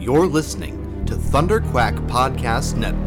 You're 0.00 0.26
listening 0.26 1.04
to 1.04 1.14
Thunder 1.14 1.60
Quack 1.60 1.92
Podcast 2.06 2.74
Network. 2.74 3.06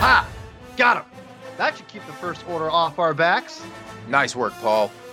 Ha! 0.00 0.28
Got 0.76 0.96
him! 0.96 1.04
That 1.56 1.76
should 1.76 1.86
keep 1.86 2.04
the 2.06 2.12
first 2.14 2.44
order 2.48 2.68
off 2.68 2.98
our 2.98 3.14
backs. 3.14 3.62
Nice 4.08 4.34
work, 4.34 4.52
Paul. 4.54 4.90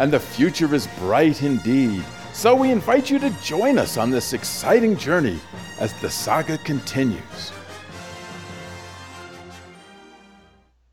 And 0.00 0.10
the 0.10 0.18
future 0.18 0.74
is 0.74 0.88
bright 0.98 1.42
indeed. 1.42 2.02
So 2.32 2.54
we 2.54 2.70
invite 2.70 3.10
you 3.10 3.18
to 3.18 3.28
join 3.42 3.76
us 3.76 3.98
on 3.98 4.08
this 4.08 4.32
exciting 4.32 4.96
journey 4.96 5.38
as 5.78 5.92
the 6.00 6.08
saga 6.08 6.56
continues. 6.56 7.52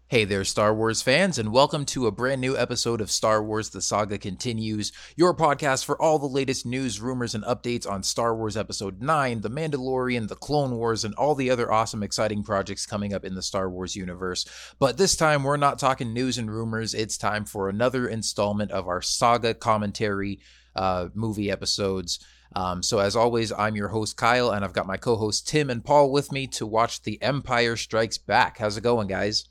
Hey 0.09 0.23
there, 0.23 0.45
Star 0.45 0.73
Wars 0.73 1.01
fans, 1.01 1.37
and 1.37 1.51
welcome 1.51 1.83
to 1.87 2.07
a 2.07 2.13
brand 2.13 2.39
new 2.39 2.55
episode 2.55 3.01
of 3.01 3.11
Star 3.11 3.43
Wars 3.43 3.71
The 3.71 3.81
Saga 3.81 4.17
Continues, 4.17 4.93
your 5.17 5.35
podcast 5.35 5.83
for 5.83 6.01
all 6.01 6.17
the 6.17 6.27
latest 6.27 6.65
news, 6.65 7.01
rumors, 7.01 7.35
and 7.35 7.43
updates 7.43 7.85
on 7.85 8.03
Star 8.03 8.33
Wars 8.33 8.55
Episode 8.55 9.01
9, 9.01 9.41
The 9.41 9.49
Mandalorian, 9.49 10.29
The 10.29 10.37
Clone 10.37 10.77
Wars, 10.77 11.03
and 11.03 11.13
all 11.15 11.35
the 11.35 11.49
other 11.49 11.69
awesome, 11.69 12.03
exciting 12.03 12.41
projects 12.41 12.85
coming 12.85 13.13
up 13.13 13.25
in 13.25 13.35
the 13.35 13.41
Star 13.41 13.69
Wars 13.69 13.97
universe. 13.97 14.45
But 14.79 14.95
this 14.95 15.17
time, 15.17 15.43
we're 15.43 15.57
not 15.57 15.77
talking 15.77 16.13
news 16.13 16.37
and 16.37 16.49
rumors, 16.49 16.93
it's 16.93 17.17
time 17.17 17.43
for 17.43 17.67
another 17.67 18.07
installment 18.07 18.71
of 18.71 18.87
our 18.87 19.01
saga 19.01 19.53
commentary 19.53 20.39
uh, 20.73 21.09
movie 21.15 21.51
episodes. 21.51 22.25
Um, 22.55 22.81
so, 22.81 22.99
as 22.99 23.17
always, 23.17 23.51
I'm 23.51 23.75
your 23.75 23.89
host, 23.89 24.15
Kyle, 24.15 24.51
and 24.51 24.63
I've 24.63 24.71
got 24.71 24.87
my 24.87 24.95
co 24.95 25.17
hosts, 25.17 25.41
Tim 25.41 25.69
and 25.69 25.83
Paul, 25.83 26.13
with 26.13 26.31
me 26.31 26.47
to 26.47 26.65
watch 26.65 27.01
The 27.01 27.21
Empire 27.21 27.75
Strikes 27.75 28.17
Back. 28.17 28.59
How's 28.59 28.77
it 28.77 28.83
going, 28.83 29.09
guys? 29.09 29.43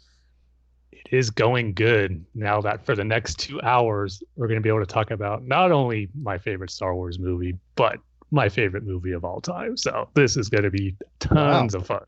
Is 1.10 1.30
going 1.30 1.72
good 1.74 2.24
now 2.34 2.60
that 2.62 2.84
for 2.84 2.96
the 2.96 3.04
next 3.04 3.38
two 3.38 3.60
hours, 3.62 4.22
we're 4.34 4.48
going 4.48 4.58
to 4.58 4.62
be 4.62 4.68
able 4.68 4.80
to 4.80 4.86
talk 4.86 5.10
about 5.10 5.44
not 5.44 5.70
only 5.70 6.08
my 6.20 6.36
favorite 6.36 6.70
Star 6.70 6.94
Wars 6.94 7.18
movie, 7.18 7.54
but 7.76 7.98
my 8.30 8.48
favorite 8.48 8.82
movie 8.84 9.12
of 9.12 9.24
all 9.24 9.40
time. 9.40 9.76
So 9.76 10.08
this 10.14 10.36
is 10.36 10.48
going 10.48 10.64
to 10.64 10.70
be 10.70 10.96
tons 11.20 11.74
of 11.74 11.86
fun. 11.86 12.04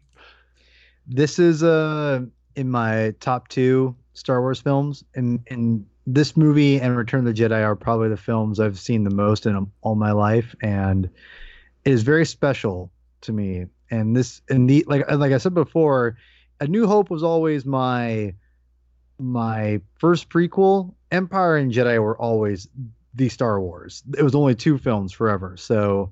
This 1.07 1.39
is 1.39 1.63
uh 1.63 2.23
in 2.57 2.71
my 2.71 3.15
top 3.21 3.49
two 3.49 3.95
Star 4.15 4.41
Wars 4.41 4.61
films, 4.61 5.05
and 5.15 5.41
and 5.49 5.87
this 6.07 6.37
movie 6.37 6.81
and 6.81 6.97
Return 6.97 7.21
of 7.21 7.27
the 7.27 7.41
Jedi 7.41 7.63
are 7.63 7.77
probably 7.77 8.09
the 8.09 8.17
films 8.17 8.59
I've 8.59 8.79
seen 8.79 9.05
the 9.05 9.15
most 9.15 9.47
in 9.47 9.71
all 9.83 9.95
my 9.95 10.13
life, 10.13 10.55
and 10.61 11.05
it 11.85 11.93
is 11.93 12.03
very 12.03 12.27
special 12.27 12.91
to 13.21 13.33
me. 13.33 13.67
And 13.91 14.17
this 14.17 14.43
and 14.49 14.69
the 14.69 14.85
like 14.89 15.09
like 15.11 15.33
I 15.33 15.39
said 15.39 15.55
before, 15.55 16.17
A 16.61 16.67
New 16.67 16.87
Hope 16.87 17.11
was 17.11 17.23
always 17.23 17.65
my 17.65 18.35
my 19.19 19.81
first 19.99 20.29
prequel. 20.29 20.95
Empire 21.11 21.57
and 21.57 21.73
Jedi 21.73 22.01
were 22.03 22.17
always 22.19 22.69
the 23.15 23.29
Star 23.29 23.61
Wars. 23.61 24.03
It 24.17 24.23
was 24.23 24.35
only 24.35 24.55
two 24.55 24.79
films 24.79 25.13
forever. 25.13 25.57
So 25.57 26.11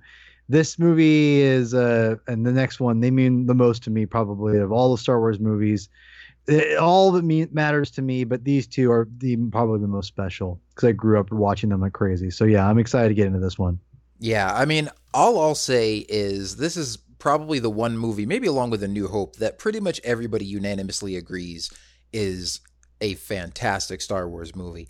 this 0.49 0.79
movie 0.79 1.41
is 1.41 1.75
uh 1.75 2.17
and 2.29 2.47
the 2.47 2.53
next 2.53 2.79
one 2.79 3.01
they 3.01 3.11
mean 3.11 3.47
the 3.47 3.55
most 3.55 3.83
to 3.83 3.91
me 3.91 4.07
probably 4.07 4.59
of 4.59 4.71
all 4.71 4.93
the 4.93 4.99
Star 5.01 5.19
Wars 5.19 5.41
movies. 5.41 5.89
It, 6.49 6.79
all 6.79 7.11
that 7.13 7.25
matters 7.53 7.91
to 7.93 8.03
me, 8.03 8.23
but 8.23 8.45
these 8.45 8.69
two 8.69 8.93
are 8.93 9.09
the 9.19 9.37
probably 9.51 9.81
the 9.81 9.89
most 9.89 10.07
special 10.07 10.61
because 10.71 10.89
I 10.89 10.93
grew 10.93 11.19
up 11.19 11.33
watching 11.33 11.71
them 11.71 11.81
like 11.81 11.93
crazy. 11.93 12.31
So 12.31 12.45
yeah, 12.45 12.69
I'm 12.69 12.79
excited 12.79 13.09
to 13.09 13.15
get 13.15 13.27
into 13.27 13.41
this 13.41 13.59
one. 13.59 13.81
Yeah, 14.19 14.55
I 14.55 14.65
mean, 14.65 14.89
all 15.13 15.41
I'll 15.41 15.55
say 15.55 16.07
is 16.09 16.57
this 16.57 16.77
is 16.77 16.99
probably 17.19 17.59
the 17.59 17.71
one 17.71 17.99
movie, 17.99 18.27
maybe 18.27 18.47
along 18.47 18.71
with 18.71 18.83
A 18.83 18.89
New 18.89 19.09
Hope, 19.09 19.37
that 19.37 19.59
pretty 19.59 19.81
much 19.81 20.01
everybody 20.05 20.45
unanimously 20.45 21.17
agrees 21.17 21.71
is 22.13 22.61
a 23.01 23.15
fantastic 23.15 24.01
Star 24.01 24.29
Wars 24.29 24.55
movie. 24.55 24.89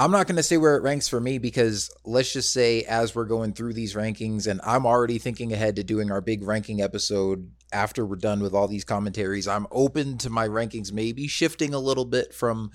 I'm 0.00 0.12
not 0.12 0.28
going 0.28 0.36
to 0.36 0.44
say 0.44 0.56
where 0.56 0.76
it 0.76 0.82
ranks 0.82 1.08
for 1.08 1.20
me 1.20 1.38
because 1.38 1.90
let's 2.04 2.32
just 2.32 2.52
say 2.52 2.82
as 2.82 3.16
we're 3.16 3.24
going 3.24 3.52
through 3.52 3.72
these 3.72 3.94
rankings, 3.94 4.46
and 4.46 4.60
I'm 4.64 4.86
already 4.86 5.18
thinking 5.18 5.52
ahead 5.52 5.74
to 5.76 5.84
doing 5.84 6.12
our 6.12 6.20
big 6.20 6.44
ranking 6.44 6.80
episode 6.80 7.50
after 7.72 8.06
we're 8.06 8.16
done 8.16 8.40
with 8.40 8.54
all 8.54 8.68
these 8.68 8.84
commentaries. 8.84 9.48
I'm 9.48 9.66
open 9.72 10.16
to 10.18 10.30
my 10.30 10.46
rankings 10.46 10.92
maybe 10.92 11.26
shifting 11.26 11.74
a 11.74 11.80
little 11.80 12.04
bit 12.04 12.32
from 12.32 12.70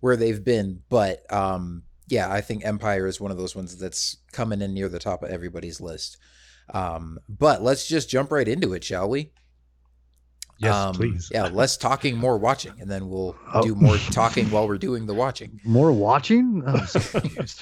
where 0.00 0.16
they've 0.16 0.44
been, 0.44 0.82
but 0.88 1.32
um, 1.32 1.84
yeah, 2.08 2.30
I 2.30 2.40
think 2.40 2.64
Empire 2.64 3.06
is 3.06 3.20
one 3.20 3.30
of 3.30 3.38
those 3.38 3.54
ones 3.54 3.78
that's 3.78 4.16
coming 4.32 4.60
in 4.60 4.74
near 4.74 4.88
the 4.88 4.98
top 4.98 5.22
of 5.22 5.30
everybody's 5.30 5.80
list. 5.80 6.16
Um, 6.72 7.18
but 7.28 7.62
let's 7.62 7.86
just 7.86 8.10
jump 8.10 8.32
right 8.32 8.48
into 8.48 8.72
it, 8.74 8.82
shall 8.82 9.08
we? 9.08 9.32
Yes, 10.58 10.74
Um, 10.74 10.94
please. 10.94 11.30
Yeah, 11.32 11.48
less 11.48 11.76
talking, 11.76 12.16
more 12.16 12.38
watching, 12.38 12.72
and 12.80 12.90
then 12.90 13.08
we'll 13.08 13.36
Oh. 13.52 13.62
do 13.62 13.74
more 13.74 13.96
talking 13.96 14.50
while 14.50 14.68
we're 14.68 14.78
doing 14.78 15.06
the 15.06 15.14
watching. 15.14 15.60
More 15.64 15.90
watching? 15.92 16.62
Oh, 16.66 16.70
I'm 16.76 16.86
so 16.86 17.00
confused. 17.20 17.60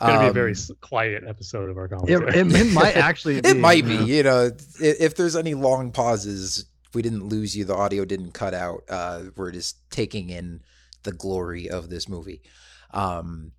It's 0.00 0.06
going 0.06 0.14
to 0.14 0.20
be 0.20 0.26
a 0.28 0.32
very 0.32 0.52
Um, 0.52 0.76
quiet 0.80 1.24
episode 1.26 1.68
of 1.70 1.76
our 1.76 1.88
it, 2.06 2.36
it, 2.36 2.52
it 2.54 2.72
might 2.72 2.96
actually. 3.08 3.38
It 3.38 3.56
might 3.56 3.84
be, 3.84 3.94
you 3.94 3.98
know. 3.98 4.04
you 4.06 4.22
know, 4.22 4.50
i- 4.80 4.96
if 5.00 5.16
there's 5.16 5.34
any 5.34 5.54
long 5.54 5.90
pauses, 5.90 6.66
we 6.94 7.02
didn't 7.02 7.24
lose 7.24 7.56
you, 7.56 7.64
the 7.64 7.74
audio 7.74 8.04
didn't 8.04 8.32
cut 8.32 8.54
out. 8.54 8.84
Uh, 8.88 9.24
we're 9.36 9.50
just 9.50 9.76
taking 9.90 10.30
in 10.30 10.60
the 11.02 11.12
glory 11.12 11.68
of 11.68 11.90
this 11.90 12.08
movie. 12.08 12.42
Um, 12.92 13.50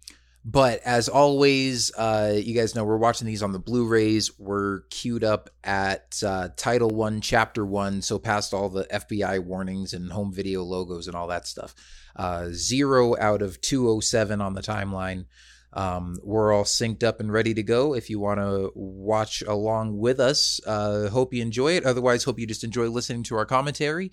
but 0.45 0.81
as 0.85 1.09
always, 1.09 1.91
uh, 1.95 2.33
you 2.35 2.53
guys 2.55 2.73
know 2.73 2.83
we're 2.83 2.97
watching 2.97 3.27
these 3.27 3.43
on 3.43 3.51
the 3.51 3.59
Blu-rays. 3.59 4.37
We're 4.39 4.81
queued 4.89 5.23
up 5.23 5.49
at 5.63 6.21
uh, 6.25 6.49
Title 6.55 6.89
One, 6.89 7.21
Chapter 7.21 7.65
One, 7.65 8.01
so 8.01 8.17
past 8.19 8.53
all 8.53 8.69
the 8.69 8.85
FBI 8.85 9.43
warnings 9.43 9.93
and 9.93 10.11
home 10.11 10.33
video 10.33 10.63
logos 10.63 11.07
and 11.07 11.15
all 11.15 11.27
that 11.27 11.47
stuff. 11.47 11.75
Uh, 12.15 12.47
zero 12.51 13.17
out 13.19 13.41
of 13.41 13.59
207 13.61 14.39
on 14.41 14.53
the 14.53 14.61
timeline. 14.61 15.25
Um, 15.73 16.17
we're 16.23 16.51
all 16.53 16.63
synced 16.63 17.03
up 17.03 17.19
and 17.19 17.31
ready 17.31 17.53
to 17.53 17.63
go. 17.63 17.93
If 17.93 18.09
you 18.09 18.19
want 18.19 18.39
to 18.39 18.71
watch 18.73 19.43
along 19.43 19.97
with 19.97 20.19
us, 20.19 20.59
uh, 20.65 21.09
hope 21.09 21.33
you 21.33 21.41
enjoy 21.41 21.73
it. 21.73 21.85
Otherwise, 21.85 22.23
hope 22.23 22.39
you 22.39 22.47
just 22.47 22.63
enjoy 22.63 22.89
listening 22.89 23.23
to 23.23 23.35
our 23.35 23.45
commentary. 23.45 24.11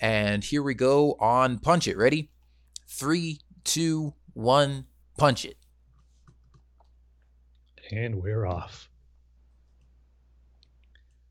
And 0.00 0.42
here 0.42 0.62
we 0.62 0.74
go 0.74 1.16
on 1.20 1.58
Punch 1.58 1.86
It. 1.86 1.96
Ready? 1.96 2.30
Three, 2.88 3.40
two, 3.62 4.14
one, 4.32 4.86
punch 5.16 5.44
it. 5.44 5.56
And 7.92 8.22
we're 8.22 8.46
off. 8.46 8.88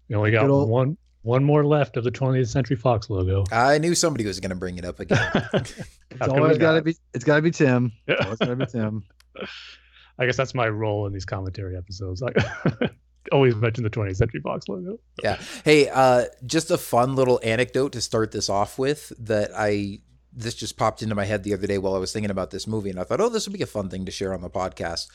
We 0.10 0.16
only 0.16 0.32
got 0.32 0.50
old- 0.50 0.70
one 0.70 0.98
one 1.24 1.44
more 1.44 1.66
left 1.66 1.98
of 1.98 2.04
the 2.04 2.12
20th 2.12 2.50
Century 2.50 2.76
Fox 2.76 3.10
logo. 3.10 3.46
I 3.52 3.80
knew 3.80 3.96
somebody 3.96 4.26
was 4.28 4.40
going 4.40 4.52
to 4.52 4.56
bring 4.56 4.78
it 4.78 4.86
up 4.86 5.00
again. 5.00 5.32
It's 6.12 6.30
always 6.30 6.58
got 6.58 6.74
to 6.74 6.82
be. 6.82 6.96
It's 7.14 7.26
got 7.26 7.38
to 7.38 7.42
be 7.42 7.52
Tim. 7.52 7.92
Yeah. 8.08 8.16
It's 8.30 8.40
got 8.40 8.46
to 8.46 8.56
be 8.56 8.66
Tim. 8.68 9.04
I 10.18 10.26
guess 10.26 10.38
that's 10.38 10.54
my 10.56 10.70
role 10.70 11.08
in 11.08 11.14
these 11.14 11.26
commentary 11.26 11.76
episodes. 11.76 12.24
I 12.24 12.32
always 13.34 13.54
mention 13.56 13.84
the 13.84 13.90
20th 13.90 14.16
Century 14.16 14.40
Fox 14.40 14.70
logo. 14.70 14.98
yeah. 15.22 15.38
Hey, 15.66 15.90
uh, 15.90 16.26
just 16.46 16.72
a 16.72 16.78
fun 16.78 17.16
little 17.16 17.42
anecdote 17.44 17.92
to 17.94 18.02
start 18.02 18.32
this 18.32 18.48
off 18.50 18.80
with 18.80 19.12
that 19.20 19.52
I 19.54 20.00
this 20.36 20.56
just 20.56 20.78
popped 20.78 21.02
into 21.02 21.16
my 21.16 21.26
head 21.26 21.44
the 21.44 21.54
other 21.54 21.68
day 21.68 21.78
while 21.78 21.96
I 21.96 22.00
was 22.00 22.12
thinking 22.12 22.32
about 22.32 22.52
this 22.52 22.68
movie, 22.68 22.90
and 22.90 23.00
I 23.00 23.04
thought, 23.04 23.22
oh, 23.22 23.30
this 23.30 23.48
would 23.48 23.58
be 23.58 23.64
a 23.64 23.68
fun 23.68 23.90
thing 23.90 24.06
to 24.06 24.12
share 24.12 24.34
on 24.34 24.42
the 24.42 24.50
podcast. 24.50 25.08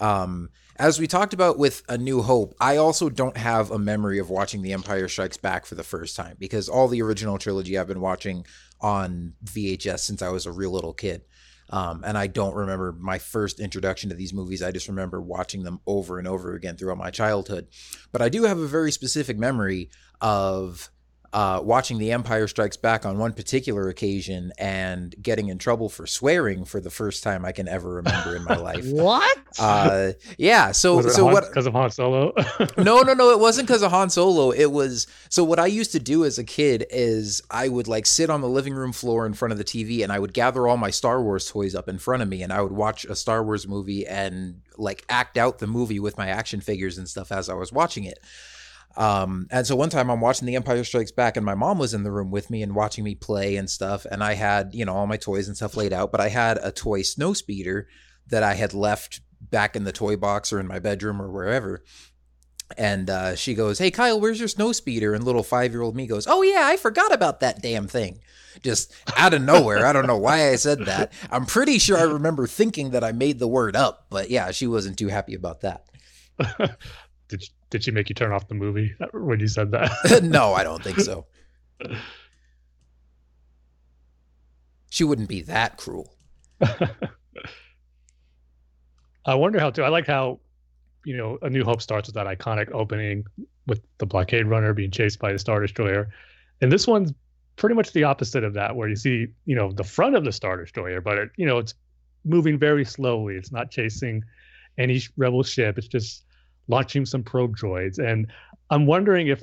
Um, 0.00 0.50
as 0.76 1.00
we 1.00 1.08
talked 1.08 1.34
about 1.34 1.58
with 1.58 1.82
A 1.88 1.98
New 1.98 2.22
Hope, 2.22 2.54
I 2.60 2.76
also 2.76 3.08
don't 3.08 3.36
have 3.36 3.72
a 3.72 3.78
memory 3.78 4.20
of 4.20 4.30
watching 4.30 4.62
The 4.62 4.72
Empire 4.72 5.08
Strikes 5.08 5.36
Back 5.36 5.66
for 5.66 5.74
the 5.74 5.82
first 5.82 6.14
time 6.14 6.36
because 6.38 6.68
all 6.68 6.86
the 6.86 7.02
original 7.02 7.36
trilogy 7.36 7.76
I've 7.76 7.88
been 7.88 8.00
watching 8.00 8.46
on 8.80 9.34
VHS 9.44 10.00
since 10.00 10.22
I 10.22 10.28
was 10.28 10.46
a 10.46 10.52
real 10.52 10.70
little 10.70 10.94
kid. 10.94 11.22
Um, 11.70 12.02
and 12.06 12.16
I 12.16 12.28
don't 12.28 12.54
remember 12.54 12.92
my 12.92 13.18
first 13.18 13.60
introduction 13.60 14.08
to 14.10 14.16
these 14.16 14.32
movies. 14.32 14.62
I 14.62 14.70
just 14.70 14.88
remember 14.88 15.20
watching 15.20 15.64
them 15.64 15.80
over 15.86 16.18
and 16.18 16.26
over 16.26 16.54
again 16.54 16.76
throughout 16.76 16.96
my 16.96 17.10
childhood. 17.10 17.68
But 18.12 18.22
I 18.22 18.28
do 18.28 18.44
have 18.44 18.58
a 18.58 18.66
very 18.66 18.92
specific 18.92 19.36
memory 19.36 19.90
of 20.20 20.90
uh, 21.32 21.60
watching 21.62 21.98
The 21.98 22.12
Empire 22.12 22.48
Strikes 22.48 22.78
Back 22.78 23.04
on 23.04 23.18
one 23.18 23.34
particular 23.34 23.88
occasion 23.88 24.52
and 24.58 25.14
getting 25.22 25.48
in 25.48 25.58
trouble 25.58 25.88
for 25.90 26.06
swearing 26.06 26.64
for 26.64 26.80
the 26.80 26.90
first 26.90 27.22
time 27.22 27.44
I 27.44 27.52
can 27.52 27.68
ever 27.68 27.96
remember 27.96 28.34
in 28.36 28.44
my 28.44 28.56
life. 28.56 28.86
What? 28.90 29.38
Uh, 29.58 30.12
yeah. 30.38 30.72
So 30.72 30.96
Was 30.96 31.06
it 31.06 31.10
so 31.12 31.24
Han- 31.24 31.32
what? 31.34 31.46
Because 31.48 31.66
of 31.66 31.74
Han 31.74 31.90
Solo. 31.90 32.32
no, 32.78 33.02
no, 33.02 33.12
no. 33.12 33.30
It 33.30 33.38
wasn't 33.40 33.68
because 33.68 33.82
of 33.82 33.90
Han 33.90 34.08
Solo. 34.08 34.52
It 34.52 34.72
was 34.72 35.06
so 35.28 35.44
what 35.44 35.58
I 35.58 35.66
used 35.66 35.92
to 35.92 35.98
do 36.00 36.24
as 36.24 36.38
a 36.38 36.44
kid 36.44 36.86
is 36.90 37.42
I 37.50 37.68
would 37.68 37.88
like 37.88 38.06
sit 38.06 38.30
on 38.30 38.40
the 38.40 38.48
living 38.48 38.72
room 38.72 38.92
floor 38.92 39.26
in 39.26 39.34
front 39.34 39.52
of 39.52 39.58
the 39.58 39.64
TV 39.64 40.02
and 40.02 40.10
I 40.10 40.18
would 40.18 40.32
gather 40.32 40.66
all 40.66 40.78
my 40.78 40.90
Star 40.90 41.22
Wars 41.22 41.46
toys 41.50 41.74
up 41.74 41.88
in 41.88 41.98
front 41.98 42.22
of 42.22 42.28
me 42.28 42.42
and 42.42 42.52
I 42.52 42.62
would 42.62 42.72
watch 42.72 43.04
a 43.04 43.14
Star 43.14 43.44
Wars 43.44 43.68
movie 43.68 44.06
and 44.06 44.62
like 44.78 45.04
act 45.10 45.36
out 45.36 45.58
the 45.58 45.66
movie 45.66 46.00
with 46.00 46.16
my 46.16 46.28
action 46.28 46.60
figures 46.62 46.96
and 46.96 47.06
stuff 47.06 47.30
as 47.32 47.50
I 47.50 47.54
was 47.54 47.70
watching 47.72 48.04
it. 48.04 48.18
Um, 48.98 49.46
and 49.52 49.64
so 49.64 49.76
one 49.76 49.90
time 49.90 50.10
I'm 50.10 50.20
watching 50.20 50.46
The 50.46 50.56
Empire 50.56 50.82
Strikes 50.82 51.12
Back 51.12 51.36
and 51.36 51.46
my 51.46 51.54
mom 51.54 51.78
was 51.78 51.94
in 51.94 52.02
the 52.02 52.10
room 52.10 52.32
with 52.32 52.50
me 52.50 52.64
and 52.64 52.74
watching 52.74 53.04
me 53.04 53.14
play 53.14 53.54
and 53.54 53.70
stuff. 53.70 54.04
And 54.10 54.24
I 54.24 54.34
had, 54.34 54.74
you 54.74 54.84
know, 54.84 54.92
all 54.92 55.06
my 55.06 55.16
toys 55.16 55.46
and 55.46 55.56
stuff 55.56 55.76
laid 55.76 55.92
out, 55.92 56.10
but 56.10 56.20
I 56.20 56.28
had 56.28 56.58
a 56.60 56.72
toy 56.72 57.02
snow 57.02 57.32
speeder 57.32 57.86
that 58.26 58.42
I 58.42 58.54
had 58.54 58.74
left 58.74 59.20
back 59.40 59.76
in 59.76 59.84
the 59.84 59.92
toy 59.92 60.16
box 60.16 60.52
or 60.52 60.58
in 60.58 60.66
my 60.66 60.80
bedroom 60.80 61.22
or 61.22 61.30
wherever. 61.30 61.84
And 62.76 63.08
uh, 63.08 63.36
she 63.36 63.54
goes, 63.54 63.78
Hey, 63.78 63.92
Kyle, 63.92 64.20
where's 64.20 64.40
your 64.40 64.48
snow 64.48 64.72
speeder? 64.72 65.14
And 65.14 65.22
little 65.22 65.44
five 65.44 65.70
year 65.70 65.82
old 65.82 65.94
me 65.94 66.08
goes, 66.08 66.26
Oh, 66.26 66.42
yeah, 66.42 66.64
I 66.64 66.76
forgot 66.76 67.14
about 67.14 67.38
that 67.38 67.62
damn 67.62 67.86
thing. 67.86 68.18
Just 68.64 68.92
out 69.16 69.32
of 69.32 69.42
nowhere. 69.42 69.86
I 69.86 69.92
don't 69.92 70.08
know 70.08 70.18
why 70.18 70.50
I 70.50 70.56
said 70.56 70.86
that. 70.86 71.12
I'm 71.30 71.46
pretty 71.46 71.78
sure 71.78 71.96
I 71.96 72.02
remember 72.02 72.48
thinking 72.48 72.90
that 72.90 73.04
I 73.04 73.12
made 73.12 73.38
the 73.38 73.46
word 73.46 73.76
up, 73.76 74.06
but 74.10 74.28
yeah, 74.28 74.50
she 74.50 74.66
wasn't 74.66 74.98
too 74.98 75.06
happy 75.06 75.34
about 75.34 75.60
that. 75.60 75.84
did 77.28 77.44
did 77.70 77.84
she 77.84 77.90
make 77.90 78.08
you 78.08 78.14
turn 78.14 78.32
off 78.32 78.48
the 78.48 78.54
movie 78.54 78.94
when 79.12 79.40
you 79.40 79.48
said 79.48 79.70
that? 79.72 80.20
no, 80.22 80.54
I 80.54 80.64
don't 80.64 80.82
think 80.82 81.00
so. 81.00 81.26
She 84.90 85.04
wouldn't 85.04 85.28
be 85.28 85.42
that 85.42 85.76
cruel. 85.76 86.14
I 86.60 86.78
wonder 89.34 89.60
how 89.60 89.70
too. 89.70 89.82
I 89.82 89.88
like 89.88 90.06
how, 90.06 90.40
you 91.04 91.16
know, 91.16 91.38
A 91.42 91.50
New 91.50 91.62
Hope 91.62 91.82
starts 91.82 92.08
with 92.08 92.14
that 92.14 92.26
iconic 92.26 92.72
opening 92.72 93.24
with 93.66 93.80
the 93.98 94.06
blockade 94.06 94.46
runner 94.46 94.72
being 94.72 94.90
chased 94.90 95.18
by 95.18 95.32
the 95.32 95.38
Star 95.38 95.60
Destroyer, 95.60 96.08
and 96.62 96.72
this 96.72 96.86
one's 96.86 97.12
pretty 97.56 97.74
much 97.74 97.92
the 97.92 98.04
opposite 98.04 98.44
of 98.44 98.54
that, 98.54 98.74
where 98.74 98.88
you 98.88 98.96
see, 98.96 99.26
you 99.44 99.54
know, 99.54 99.72
the 99.72 99.84
front 99.84 100.16
of 100.16 100.24
the 100.24 100.32
Star 100.32 100.56
Destroyer, 100.56 101.00
but 101.00 101.18
it, 101.18 101.30
you 101.36 101.46
know, 101.46 101.58
it's 101.58 101.74
moving 102.24 102.58
very 102.58 102.84
slowly. 102.84 103.36
It's 103.36 103.52
not 103.52 103.70
chasing 103.70 104.24
any 104.78 105.02
rebel 105.16 105.42
ship. 105.42 105.76
It's 105.76 105.88
just 105.88 106.24
launching 106.68 107.04
some 107.04 107.22
probe 107.22 107.56
droids, 107.56 107.98
and 107.98 108.26
I'm 108.70 108.86
wondering 108.86 109.28
if 109.28 109.42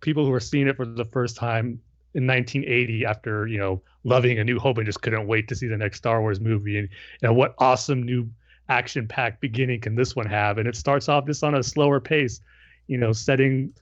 people 0.00 0.24
who 0.24 0.32
are 0.32 0.40
seeing 0.40 0.68
it 0.68 0.76
for 0.76 0.86
the 0.86 1.04
first 1.06 1.36
time 1.36 1.80
in 2.14 2.26
1980 2.26 3.04
after 3.04 3.46
you 3.46 3.58
know 3.58 3.82
loving 4.04 4.38
a 4.38 4.44
new 4.44 4.58
hope 4.58 4.78
and 4.78 4.86
just 4.86 5.02
couldn't 5.02 5.26
wait 5.26 5.48
to 5.48 5.54
see 5.54 5.66
the 5.66 5.76
next 5.76 5.98
star 5.98 6.20
wars 6.20 6.40
movie 6.40 6.78
and 6.78 6.88
you 7.20 7.28
know 7.28 7.34
what 7.34 7.54
awesome 7.58 8.02
new 8.02 8.28
action 8.68 9.06
packed 9.06 9.40
beginning 9.40 9.80
can 9.80 9.94
this 9.94 10.14
one 10.14 10.26
have? 10.26 10.58
And 10.58 10.68
it 10.68 10.76
starts 10.76 11.08
off 11.08 11.26
just 11.26 11.42
on 11.42 11.54
a 11.54 11.62
slower 11.62 12.00
pace 12.00 12.40
you 12.86 12.98
know 12.98 13.12
setting 13.12 13.72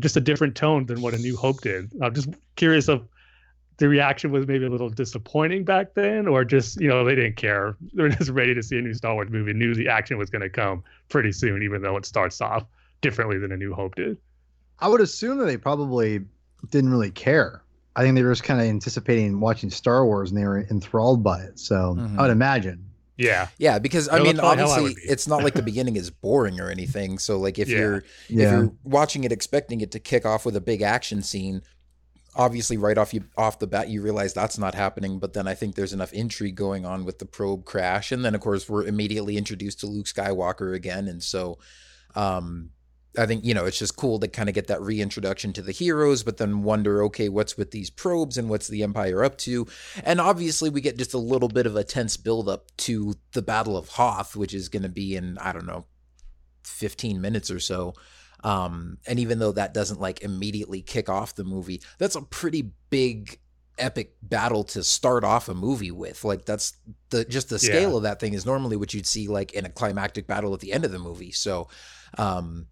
just 0.00 0.16
a 0.16 0.20
different 0.20 0.56
tone 0.56 0.86
than 0.86 1.00
what 1.00 1.14
a 1.14 1.18
new 1.18 1.36
hope 1.36 1.60
did. 1.60 1.92
I'm 2.02 2.14
just 2.14 2.28
curious 2.56 2.88
of 2.88 3.06
the 3.78 3.88
reaction 3.88 4.30
was 4.30 4.46
maybe 4.46 4.66
a 4.66 4.70
little 4.70 4.88
disappointing 4.88 5.64
back 5.64 5.94
then 5.94 6.26
or 6.28 6.44
just 6.44 6.80
you 6.80 6.88
know 6.88 7.04
they 7.04 7.14
didn't 7.14 7.36
care 7.36 7.76
they're 7.94 8.08
just 8.08 8.30
ready 8.30 8.54
to 8.54 8.62
see 8.62 8.78
a 8.78 8.82
new 8.82 8.94
star 8.94 9.14
wars 9.14 9.28
movie 9.30 9.52
knew 9.52 9.74
the 9.74 9.88
action 9.88 10.16
was 10.18 10.30
going 10.30 10.42
to 10.42 10.50
come 10.50 10.82
pretty 11.08 11.32
soon 11.32 11.62
even 11.62 11.82
though 11.82 11.96
it 11.96 12.04
starts 12.06 12.40
off 12.40 12.64
differently 13.00 13.38
than 13.38 13.52
a 13.52 13.56
new 13.56 13.74
hope 13.74 13.94
did 13.96 14.16
I 14.78 14.88
would 14.88 15.00
assume 15.00 15.38
that 15.38 15.44
they 15.46 15.56
probably 15.56 16.20
didn't 16.70 16.90
really 16.90 17.10
care. 17.12 17.62
I 17.96 18.02
think 18.02 18.16
they 18.16 18.22
were 18.24 18.32
just 18.32 18.42
kind 18.42 18.60
of 18.60 18.66
anticipating 18.66 19.38
watching 19.38 19.70
Star 19.70 20.04
Wars 20.04 20.30
and 20.30 20.38
they 20.38 20.44
were 20.44 20.66
enthralled 20.68 21.22
by 21.22 21.42
it. 21.42 21.58
So 21.60 21.94
Mhm. 21.96 22.18
I 22.18 22.22
would 22.22 22.30
imagine. 22.32 22.84
yeah 23.16 23.46
Yeah, 23.58 23.78
because 23.78 24.08
I 24.08 24.18
No, 24.18 24.24
mean, 24.24 24.36
that's 24.36 24.40
probably 24.40 24.64
how 24.64 24.70
I 24.70 24.78
obviously, 24.80 25.02
it's 25.12 25.28
not 25.28 25.44
like 25.44 25.54
the 25.54 25.62
beginning 25.62 25.94
is 25.94 26.10
boring 26.10 26.58
or 26.58 26.70
anything. 26.70 27.18
So, 27.18 27.38
like, 27.38 27.58
if 27.60 27.68
Yeah. 27.68 27.78
you're 27.78 28.04
if 28.28 28.50
you're 28.50 28.72
watching 28.82 29.22
it 29.22 29.30
expecting 29.30 29.80
it 29.80 29.92
to 29.92 30.00
kick 30.00 30.26
off 30.26 30.44
with 30.44 30.56
a 30.56 30.60
big 30.60 30.82
action 30.82 31.22
scene, 31.22 31.62
obviously, 32.36 32.76
right 32.76 32.98
off 32.98 33.14
you 33.14 33.24
off 33.36 33.58
the 33.58 33.66
bat, 33.66 33.88
you 33.88 34.02
realize 34.02 34.34
that's 34.34 34.58
not 34.58 34.74
happening. 34.74 35.18
But 35.18 35.32
then 35.32 35.48
I 35.48 35.54
think 35.54 35.74
there's 35.74 35.92
enough 35.92 36.12
intrigue 36.12 36.56
going 36.56 36.84
on 36.84 37.04
with 37.04 37.18
the 37.18 37.26
probe 37.26 37.64
crash, 37.64 38.12
and 38.12 38.24
then 38.24 38.34
of 38.34 38.40
course 38.40 38.68
we're 38.68 38.84
immediately 38.84 39.36
introduced 39.36 39.80
to 39.80 39.86
Luke 39.86 40.06
Skywalker 40.06 40.74
again, 40.74 41.08
and 41.08 41.22
so. 41.22 41.58
Um, 42.14 42.70
I 43.16 43.26
think 43.26 43.44
you 43.44 43.54
know 43.54 43.64
it's 43.64 43.78
just 43.78 43.96
cool 43.96 44.18
to 44.18 44.28
kind 44.28 44.48
of 44.48 44.54
get 44.54 44.66
that 44.66 44.82
reintroduction 44.82 45.52
to 45.52 45.62
the 45.62 45.72
heroes, 45.72 46.22
but 46.22 46.36
then 46.38 46.62
wonder, 46.62 47.02
okay, 47.04 47.28
what's 47.28 47.56
with 47.56 47.70
these 47.70 47.90
probes 47.90 48.36
and 48.36 48.50
what's 48.50 48.68
the 48.68 48.82
Empire 48.82 49.22
up 49.22 49.38
to? 49.38 49.66
And 50.02 50.20
obviously, 50.20 50.70
we 50.70 50.80
get 50.80 50.98
just 50.98 51.14
a 51.14 51.18
little 51.18 51.48
bit 51.48 51.66
of 51.66 51.76
a 51.76 51.84
tense 51.84 52.16
buildup 52.16 52.76
to 52.78 53.14
the 53.32 53.42
Battle 53.42 53.76
of 53.76 53.90
Hoth, 53.90 54.34
which 54.34 54.52
is 54.52 54.68
going 54.68 54.82
to 54.82 54.88
be 54.88 55.14
in 55.14 55.38
I 55.38 55.52
don't 55.52 55.66
know, 55.66 55.86
fifteen 56.64 57.20
minutes 57.20 57.50
or 57.50 57.60
so. 57.60 57.94
Um, 58.44 58.98
and 59.06 59.18
even 59.18 59.38
though 59.40 59.52
that 59.52 59.74
doesn't 59.74 60.00
like 60.00 60.22
immediately 60.22 60.82
kick 60.82 61.08
off 61.08 61.34
the 61.34 61.44
movie, 61.44 61.80
that's 61.98 62.14
a 62.14 62.22
pretty 62.22 62.70
big 62.90 63.40
epic 63.78 64.14
battle 64.22 64.62
to 64.62 64.84
start 64.84 65.24
off 65.24 65.48
a 65.48 65.54
movie 65.54 65.90
with. 65.90 66.22
Like 66.24 66.44
that's 66.44 66.74
the 67.10 67.24
just 67.24 67.48
the 67.48 67.58
scale 67.58 67.90
Yeah. 67.92 67.96
of 67.96 68.02
that 68.04 68.20
thing 68.20 68.34
is 68.34 68.44
normally 68.46 68.76
what 68.76 68.94
you'd 68.94 69.06
see 69.06 69.26
like 69.28 69.52
in 69.52 69.64
a 69.64 69.70
climactic 69.70 70.26
battle 70.26 70.54
at 70.54 70.60
the 70.60 70.72
end 70.72 70.84
of 70.84 70.92
the 70.92 70.98
movie. 70.98 71.32
So, 71.32 71.68
um, 72.18 72.66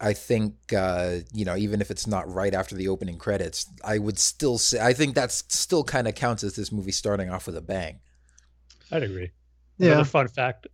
I 0.00 0.12
think 0.12 0.54
uh, 0.76 1.20
you 1.32 1.44
know, 1.44 1.56
even 1.56 1.80
if 1.80 1.90
it's 1.90 2.06
not 2.06 2.32
right 2.32 2.54
after 2.54 2.76
the 2.76 2.88
opening 2.88 3.16
credits, 3.16 3.66
I 3.82 3.98
would 3.98 4.18
still 4.18 4.58
say 4.58 4.78
I 4.84 4.92
think 4.92 5.14
that's 5.14 5.44
still 5.48 5.82
kind 5.82 6.06
of 6.06 6.14
counts 6.14 6.44
as 6.44 6.54
this 6.56 6.70
movie 6.70 6.92
starting 6.92 7.30
off 7.30 7.46
with 7.46 7.56
a 7.56 7.62
bang. 7.62 8.00
i'd 8.92 9.02
agree 9.02 9.30
Yeah. 9.78 9.92
Another 9.92 10.04
fun 10.04 10.28
fact 10.28 10.66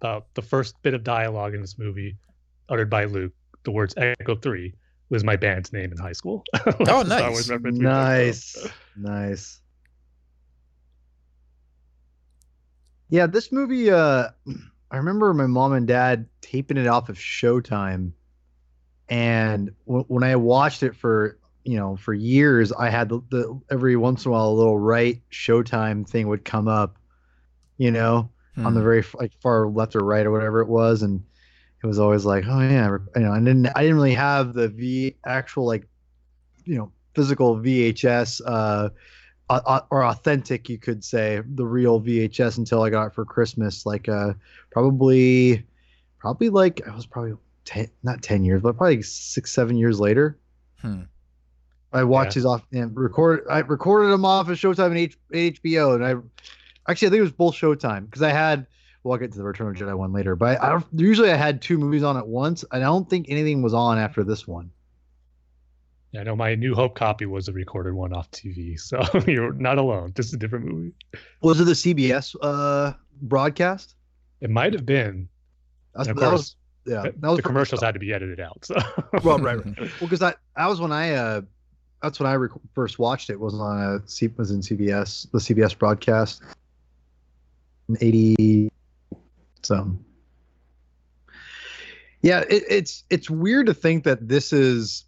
about 0.00 0.26
the 0.34 0.42
first 0.42 0.80
bit 0.82 0.94
of 0.94 1.04
dialogue 1.04 1.54
in 1.54 1.60
this 1.60 1.78
movie, 1.78 2.16
uttered 2.68 2.90
by 2.90 3.04
Luke, 3.04 3.32
the 3.64 3.70
words 3.70 3.94
Echo 3.96 4.36
3, 4.36 4.74
was 5.10 5.24
my 5.24 5.36
band's 5.36 5.72
name 5.72 5.92
in 5.92 5.98
high 5.98 6.12
school. 6.12 6.44
Oh, 6.80 7.04
Star 7.04 7.04
nice. 7.04 7.30
Wars 7.32 7.48
reference 7.50 7.78
we 7.78 7.84
took 7.86 7.94
from. 7.94 8.02
Nice. 8.04 8.56
Nice. 8.96 9.60
Yeah, 13.08 13.26
this 13.26 13.52
movie 13.52 13.90
uh 13.90 14.28
I 14.90 14.98
remember 14.98 15.32
my 15.34 15.46
mom 15.46 15.72
and 15.72 15.86
dad 15.86 16.26
taping 16.40 16.76
it 16.76 16.86
off 16.86 17.08
of 17.08 17.16
Showtime 17.18 18.12
and 19.08 19.70
w- 19.86 20.04
when 20.06 20.22
I 20.22 20.36
watched 20.36 20.84
it 20.84 20.94
for, 20.94 21.38
you 21.64 21.76
know, 21.76 21.96
for 21.96 22.14
years 22.14 22.72
I 22.72 22.88
had 22.90 23.08
the, 23.08 23.20
the 23.30 23.60
every 23.70 23.96
once 23.96 24.24
in 24.24 24.30
a 24.30 24.32
while 24.32 24.48
a 24.48 24.50
little 24.54 24.78
right 24.78 25.20
Showtime 25.32 26.08
thing 26.08 26.28
would 26.28 26.44
come 26.44 26.68
up, 26.68 26.98
you 27.78 27.90
know, 27.90 28.30
on 28.64 28.74
the 28.74 28.80
Hmm. 28.80 28.84
very 28.84 29.04
like 29.14 29.32
far 29.42 29.68
left 29.68 29.96
or 29.96 30.00
right 30.00 30.24
or 30.24 30.30
whatever 30.30 30.60
it 30.60 30.68
was 30.68 31.02
and 31.02 31.22
it 31.82 31.86
was 31.86 31.98
always 31.98 32.24
like 32.24 32.44
oh 32.48 32.60
yeah 32.60 32.96
you 33.14 33.22
know 33.22 33.32
i 33.32 33.38
didn't 33.38 33.66
i 33.76 33.82
didn't 33.82 33.96
really 33.96 34.14
have 34.14 34.54
the 34.54 34.68
v 34.68 35.16
actual 35.26 35.66
like 35.66 35.86
you 36.64 36.76
know 36.76 36.92
physical 37.14 37.56
vhs 37.56 38.40
uh 38.46 38.88
or 39.90 40.04
authentic 40.04 40.68
you 40.68 40.78
could 40.78 41.04
say 41.04 41.40
the 41.54 41.64
real 41.66 42.00
vhs 42.00 42.58
until 42.58 42.82
i 42.82 42.90
got 42.90 43.06
it 43.08 43.14
for 43.14 43.24
christmas 43.24 43.86
like 43.86 44.08
uh 44.08 44.32
probably 44.72 45.64
probably 46.18 46.48
like 46.50 46.80
i 46.88 46.94
was 46.94 47.06
probably 47.06 47.34
10 47.64 47.88
not 48.02 48.22
10 48.22 48.44
years 48.44 48.62
but 48.62 48.76
probably 48.76 49.02
six 49.02 49.52
seven 49.52 49.76
years 49.76 50.00
later 50.00 50.38
Hmm. 50.80 51.02
I 51.92 52.04
watched 52.04 52.34
Yeah. 52.36 52.40
his 52.40 52.46
off 52.46 52.66
and 52.72 52.94
recorded. 52.96 53.46
I 53.50 53.60
recorded 53.60 54.12
him 54.12 54.24
off 54.24 54.48
of 54.48 54.58
Showtime 54.58 54.86
and 54.88 54.98
H, 54.98 55.16
HBO, 55.32 55.94
and 55.94 56.04
I 56.04 56.90
actually 56.90 57.08
I 57.08 57.10
think 57.10 57.18
it 57.20 57.22
was 57.22 57.32
both 57.32 57.54
Showtime 57.54 58.04
because 58.06 58.22
I 58.22 58.30
had. 58.30 58.66
Well, 59.06 59.12
I'll 59.12 59.20
get 59.20 59.30
to 59.30 59.38
the 59.38 59.44
Return 59.44 59.68
of 59.68 59.78
the 59.78 59.84
Jedi 59.84 59.96
one 59.96 60.12
later, 60.12 60.34
but 60.34 60.60
I, 60.60 60.74
I 60.74 60.82
usually 60.92 61.30
I 61.30 61.36
had 61.36 61.62
two 61.62 61.78
movies 61.78 62.02
on 62.02 62.16
at 62.16 62.26
once. 62.26 62.64
and 62.72 62.82
I 62.82 62.86
don't 62.86 63.08
think 63.08 63.26
anything 63.28 63.62
was 63.62 63.72
on 63.72 63.98
after 63.98 64.24
this 64.24 64.48
one. 64.48 64.68
Yeah, 66.10 66.22
I 66.22 66.24
know 66.24 66.34
my 66.34 66.56
New 66.56 66.74
Hope 66.74 66.96
copy 66.96 67.24
was 67.24 67.46
a 67.46 67.52
recorded 67.52 67.94
one 67.94 68.12
off 68.12 68.28
TV, 68.32 68.76
so 68.80 69.00
you're 69.30 69.52
not 69.52 69.78
alone. 69.78 70.12
Just 70.16 70.34
a 70.34 70.36
different 70.36 70.64
movie. 70.66 70.92
Was 71.40 71.60
it 71.60 71.64
the 71.66 71.72
CBS 71.72 72.34
uh, 72.42 72.94
broadcast? 73.22 73.94
It 74.40 74.50
might 74.50 74.72
have 74.72 74.84
been. 74.84 75.28
That's, 75.94 76.08
And 76.08 76.18
of 76.18 76.22
course, 76.24 76.32
was 76.32 76.56
yeah. 76.84 77.02
the- 77.02 77.14
That 77.20 77.28
was 77.28 77.36
the 77.36 77.42
for- 77.42 77.48
commercials 77.48 77.82
had 77.82 77.94
to 77.94 78.00
be 78.00 78.12
edited 78.12 78.40
out. 78.40 78.64
So. 78.64 78.74
Well, 79.22 79.38
right, 79.38 79.64
right. 79.64 79.78
Well, 79.78 79.88
because 80.00 80.18
that 80.18 80.38
that 80.56 80.66
was 80.68 80.80
when 80.80 80.90
I 80.90 81.12
uh, 81.12 81.40
that's 82.02 82.18
when 82.18 82.28
I 82.28 82.34
rec- 82.34 82.50
first 82.74 82.98
watched 82.98 83.30
it. 83.30 83.38
Was 83.38 83.54
on 83.54 83.80
a 83.80 83.92
was 84.36 84.50
in 84.50 84.62
CBS 84.62 85.30
the 85.30 85.38
CBS 85.38 85.78
broadcast 85.78 86.42
in 87.88 87.96
eighty. 88.00 88.68
So 89.66 89.98
yeah, 92.22 92.40
it, 92.48 92.64
it's 92.68 93.04
it's 93.10 93.30
weird 93.30 93.66
to 93.66 93.74
think 93.74 94.04
that 94.04 94.28
this 94.28 94.52
is 94.52 95.04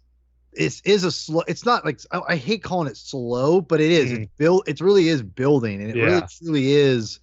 it's 0.53 0.81
is 0.81 1.03
a 1.03 1.11
slow. 1.11 1.43
It's 1.47 1.65
not 1.65 1.85
like 1.85 1.99
I, 2.11 2.21
I 2.29 2.35
hate 2.35 2.63
calling 2.63 2.87
it 2.87 2.97
slow, 2.97 3.61
but 3.61 3.81
it 3.81 3.91
is. 3.91 4.11
Mm-hmm. 4.11 4.23
It's 4.23 4.31
built. 4.37 4.67
It 4.67 4.81
really 4.81 5.07
is 5.07 5.21
building, 5.21 5.81
and 5.81 5.91
it 5.91 5.95
really 6.01 6.21
truly 6.39 6.71
is. 6.73 7.19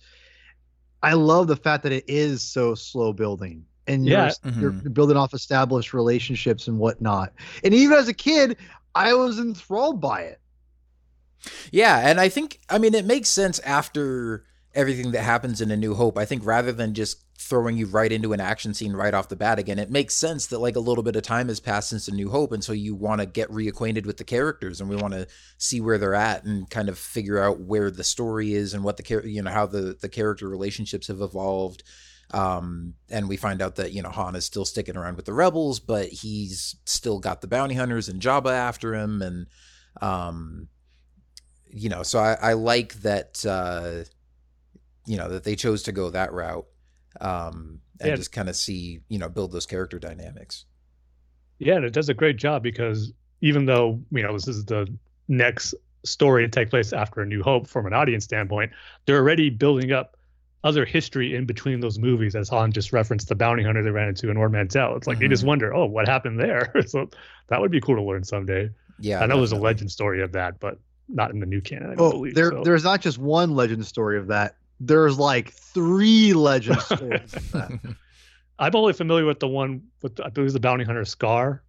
I 1.02 1.12
love 1.12 1.46
the 1.46 1.56
fact 1.56 1.82
that 1.84 1.92
it 1.92 2.04
is 2.08 2.42
so 2.42 2.74
slow 2.74 3.12
building, 3.12 3.64
and 3.86 4.06
Yeah. 4.06 4.32
you're, 4.42 4.52
mm-hmm. 4.52 4.60
you're 4.60 4.90
building 4.90 5.16
off 5.16 5.34
established 5.34 5.92
relationships 5.92 6.68
and 6.68 6.78
whatnot. 6.78 7.32
And 7.62 7.74
even 7.74 7.96
as 7.96 8.08
a 8.08 8.14
kid, 8.14 8.56
I 8.94 9.14
was 9.14 9.38
enthralled 9.38 10.00
by 10.00 10.22
it. 10.22 10.40
Yeah, 11.70 12.08
and 12.08 12.18
I 12.18 12.28
think 12.28 12.58
I 12.68 12.78
mean 12.78 12.94
it 12.94 13.04
makes 13.04 13.28
sense 13.28 13.58
after 13.60 14.44
everything 14.76 15.12
that 15.12 15.22
happens 15.22 15.60
in 15.60 15.70
A 15.70 15.76
New 15.76 15.94
Hope. 15.94 16.18
I 16.18 16.26
think 16.26 16.44
rather 16.44 16.70
than 16.70 16.94
just 16.94 17.24
throwing 17.38 17.76
you 17.76 17.86
right 17.86 18.12
into 18.12 18.32
an 18.32 18.40
action 18.40 18.74
scene 18.74 18.92
right 18.92 19.14
off 19.14 19.28
the 19.28 19.36
bat 19.36 19.58
again, 19.58 19.78
it 19.78 19.90
makes 19.90 20.14
sense 20.14 20.46
that 20.48 20.60
like 20.60 20.76
a 20.76 20.80
little 20.80 21.02
bit 21.02 21.16
of 21.16 21.22
time 21.22 21.48
has 21.48 21.58
passed 21.58 21.88
since 21.88 22.06
A 22.06 22.14
New 22.14 22.30
Hope, 22.30 22.52
and 22.52 22.62
so 22.62 22.72
you 22.72 22.94
want 22.94 23.20
to 23.20 23.26
get 23.26 23.50
reacquainted 23.50 24.06
with 24.06 24.18
the 24.18 24.24
characters, 24.24 24.80
and 24.80 24.90
we 24.90 24.96
want 24.96 25.14
to 25.14 25.26
see 25.56 25.80
where 25.80 25.98
they're 25.98 26.14
at 26.14 26.44
and 26.44 26.68
kind 26.68 26.88
of 26.88 26.98
figure 26.98 27.42
out 27.42 27.60
where 27.60 27.90
the 27.90 28.04
story 28.04 28.52
is 28.52 28.74
and 28.74 28.84
what 28.84 28.98
the 28.98 29.22
you 29.24 29.42
know 29.42 29.50
how 29.50 29.66
the 29.66 29.96
the 30.00 30.08
character 30.08 30.48
relationships 30.48 31.08
have 31.08 31.20
evolved. 31.20 31.82
Um, 32.32 32.94
and 33.08 33.28
we 33.28 33.36
find 33.36 33.62
out 33.62 33.76
that 33.76 33.92
you 33.92 34.02
know 34.02 34.10
Han 34.10 34.36
is 34.36 34.44
still 34.44 34.66
sticking 34.66 34.96
around 34.96 35.16
with 35.16 35.24
the 35.24 35.32
rebels, 35.32 35.80
but 35.80 36.08
he's 36.08 36.76
still 36.84 37.18
got 37.18 37.40
the 37.40 37.46
bounty 37.46 37.74
hunters 37.74 38.08
and 38.08 38.20
Jabba 38.20 38.52
after 38.52 38.94
him, 38.94 39.22
and 39.22 39.46
um, 40.02 40.68
you 41.70 41.88
know, 41.88 42.02
so 42.02 42.18
I, 42.18 42.36
I 42.42 42.52
like 42.52 42.94
that. 43.02 43.44
Uh, 43.46 44.04
you 45.06 45.16
know 45.16 45.28
that 45.28 45.44
they 45.44 45.56
chose 45.56 45.82
to 45.84 45.92
go 45.92 46.10
that 46.10 46.32
route 46.32 46.66
um, 47.20 47.80
and 48.00 48.10
Yeah. 48.10 48.16
just 48.16 48.32
kind 48.32 48.48
of 48.48 48.56
see 48.56 49.00
you 49.08 49.18
know 49.18 49.28
build 49.28 49.52
those 49.52 49.66
character 49.66 49.98
dynamics. 49.98 50.64
Yeah, 51.58 51.76
and 51.76 51.84
it 51.84 51.92
does 51.92 52.08
a 52.08 52.14
great 52.14 52.36
job 52.36 52.62
because 52.62 53.12
even 53.40 53.66
though 53.66 54.00
you 54.10 54.22
know 54.22 54.32
this 54.32 54.48
is 54.48 54.64
the 54.64 54.86
next 55.28 55.74
story 56.04 56.44
to 56.44 56.48
take 56.48 56.70
place 56.70 56.92
after 56.92 57.20
A 57.22 57.26
New 57.26 57.42
Hope 57.42 57.66
from 57.66 57.86
an 57.86 57.92
audience 57.92 58.24
standpoint, 58.24 58.70
they're 59.06 59.18
already 59.18 59.50
building 59.50 59.92
up 59.92 60.16
other 60.64 60.84
history 60.84 61.34
in 61.34 61.46
between 61.46 61.80
those 61.80 61.98
movies, 61.98 62.34
as 62.34 62.48
Han 62.48 62.72
just 62.72 62.92
referenced 62.92 63.28
the 63.28 63.34
bounty 63.36 63.62
hunter 63.62 63.82
they 63.82 63.90
ran 63.90 64.08
into 64.08 64.30
in 64.30 64.36
Ord 64.36 64.52
Mantell. 64.52 64.96
It's 64.96 65.06
like 65.06 65.20
you 65.20 65.28
just 65.28 65.44
wonder, 65.44 65.72
oh, 65.72 65.86
what 65.86 66.08
happened 66.08 66.40
there? 66.40 66.72
so 66.86 67.08
that 67.48 67.60
would 67.60 67.70
be 67.70 67.80
cool 67.80 67.94
to 67.96 68.02
learn 68.02 68.24
someday. 68.24 68.68
Yeah, 68.98 69.20
I 69.20 69.26
know 69.26 69.36
there's 69.36 69.52
a 69.52 69.56
legend 69.56 69.90
story 69.92 70.22
of 70.22 70.32
that, 70.32 70.58
but 70.58 70.78
not 71.08 71.30
in 71.30 71.38
the 71.40 71.46
new 71.46 71.60
canon. 71.60 71.90
I 71.90 71.94
don't 71.94 72.00
Oh, 72.06 72.10
believe. 72.12 72.34
there 72.34 72.50
so. 72.50 72.62
there's 72.64 72.82
not 72.84 73.00
just 73.00 73.18
one 73.18 73.54
legend 73.54 73.86
story 73.86 74.18
of 74.18 74.26
that. 74.28 74.56
There's 74.80 75.18
like 75.18 75.52
three 75.52 76.32
legend 76.32 76.80
stories 76.80 77.30
that. 77.52 77.96
I'm 78.58 78.74
only 78.74 78.92
familiar 78.92 79.26
with 79.26 79.40
the 79.40 79.48
one 79.48 79.82
with 80.02 80.20
I 80.20 80.28
believe 80.28 80.46
it's 80.46 80.54
the 80.54 80.60
bounty 80.60 80.84
hunter 80.84 81.02
Skorr, 81.02 81.60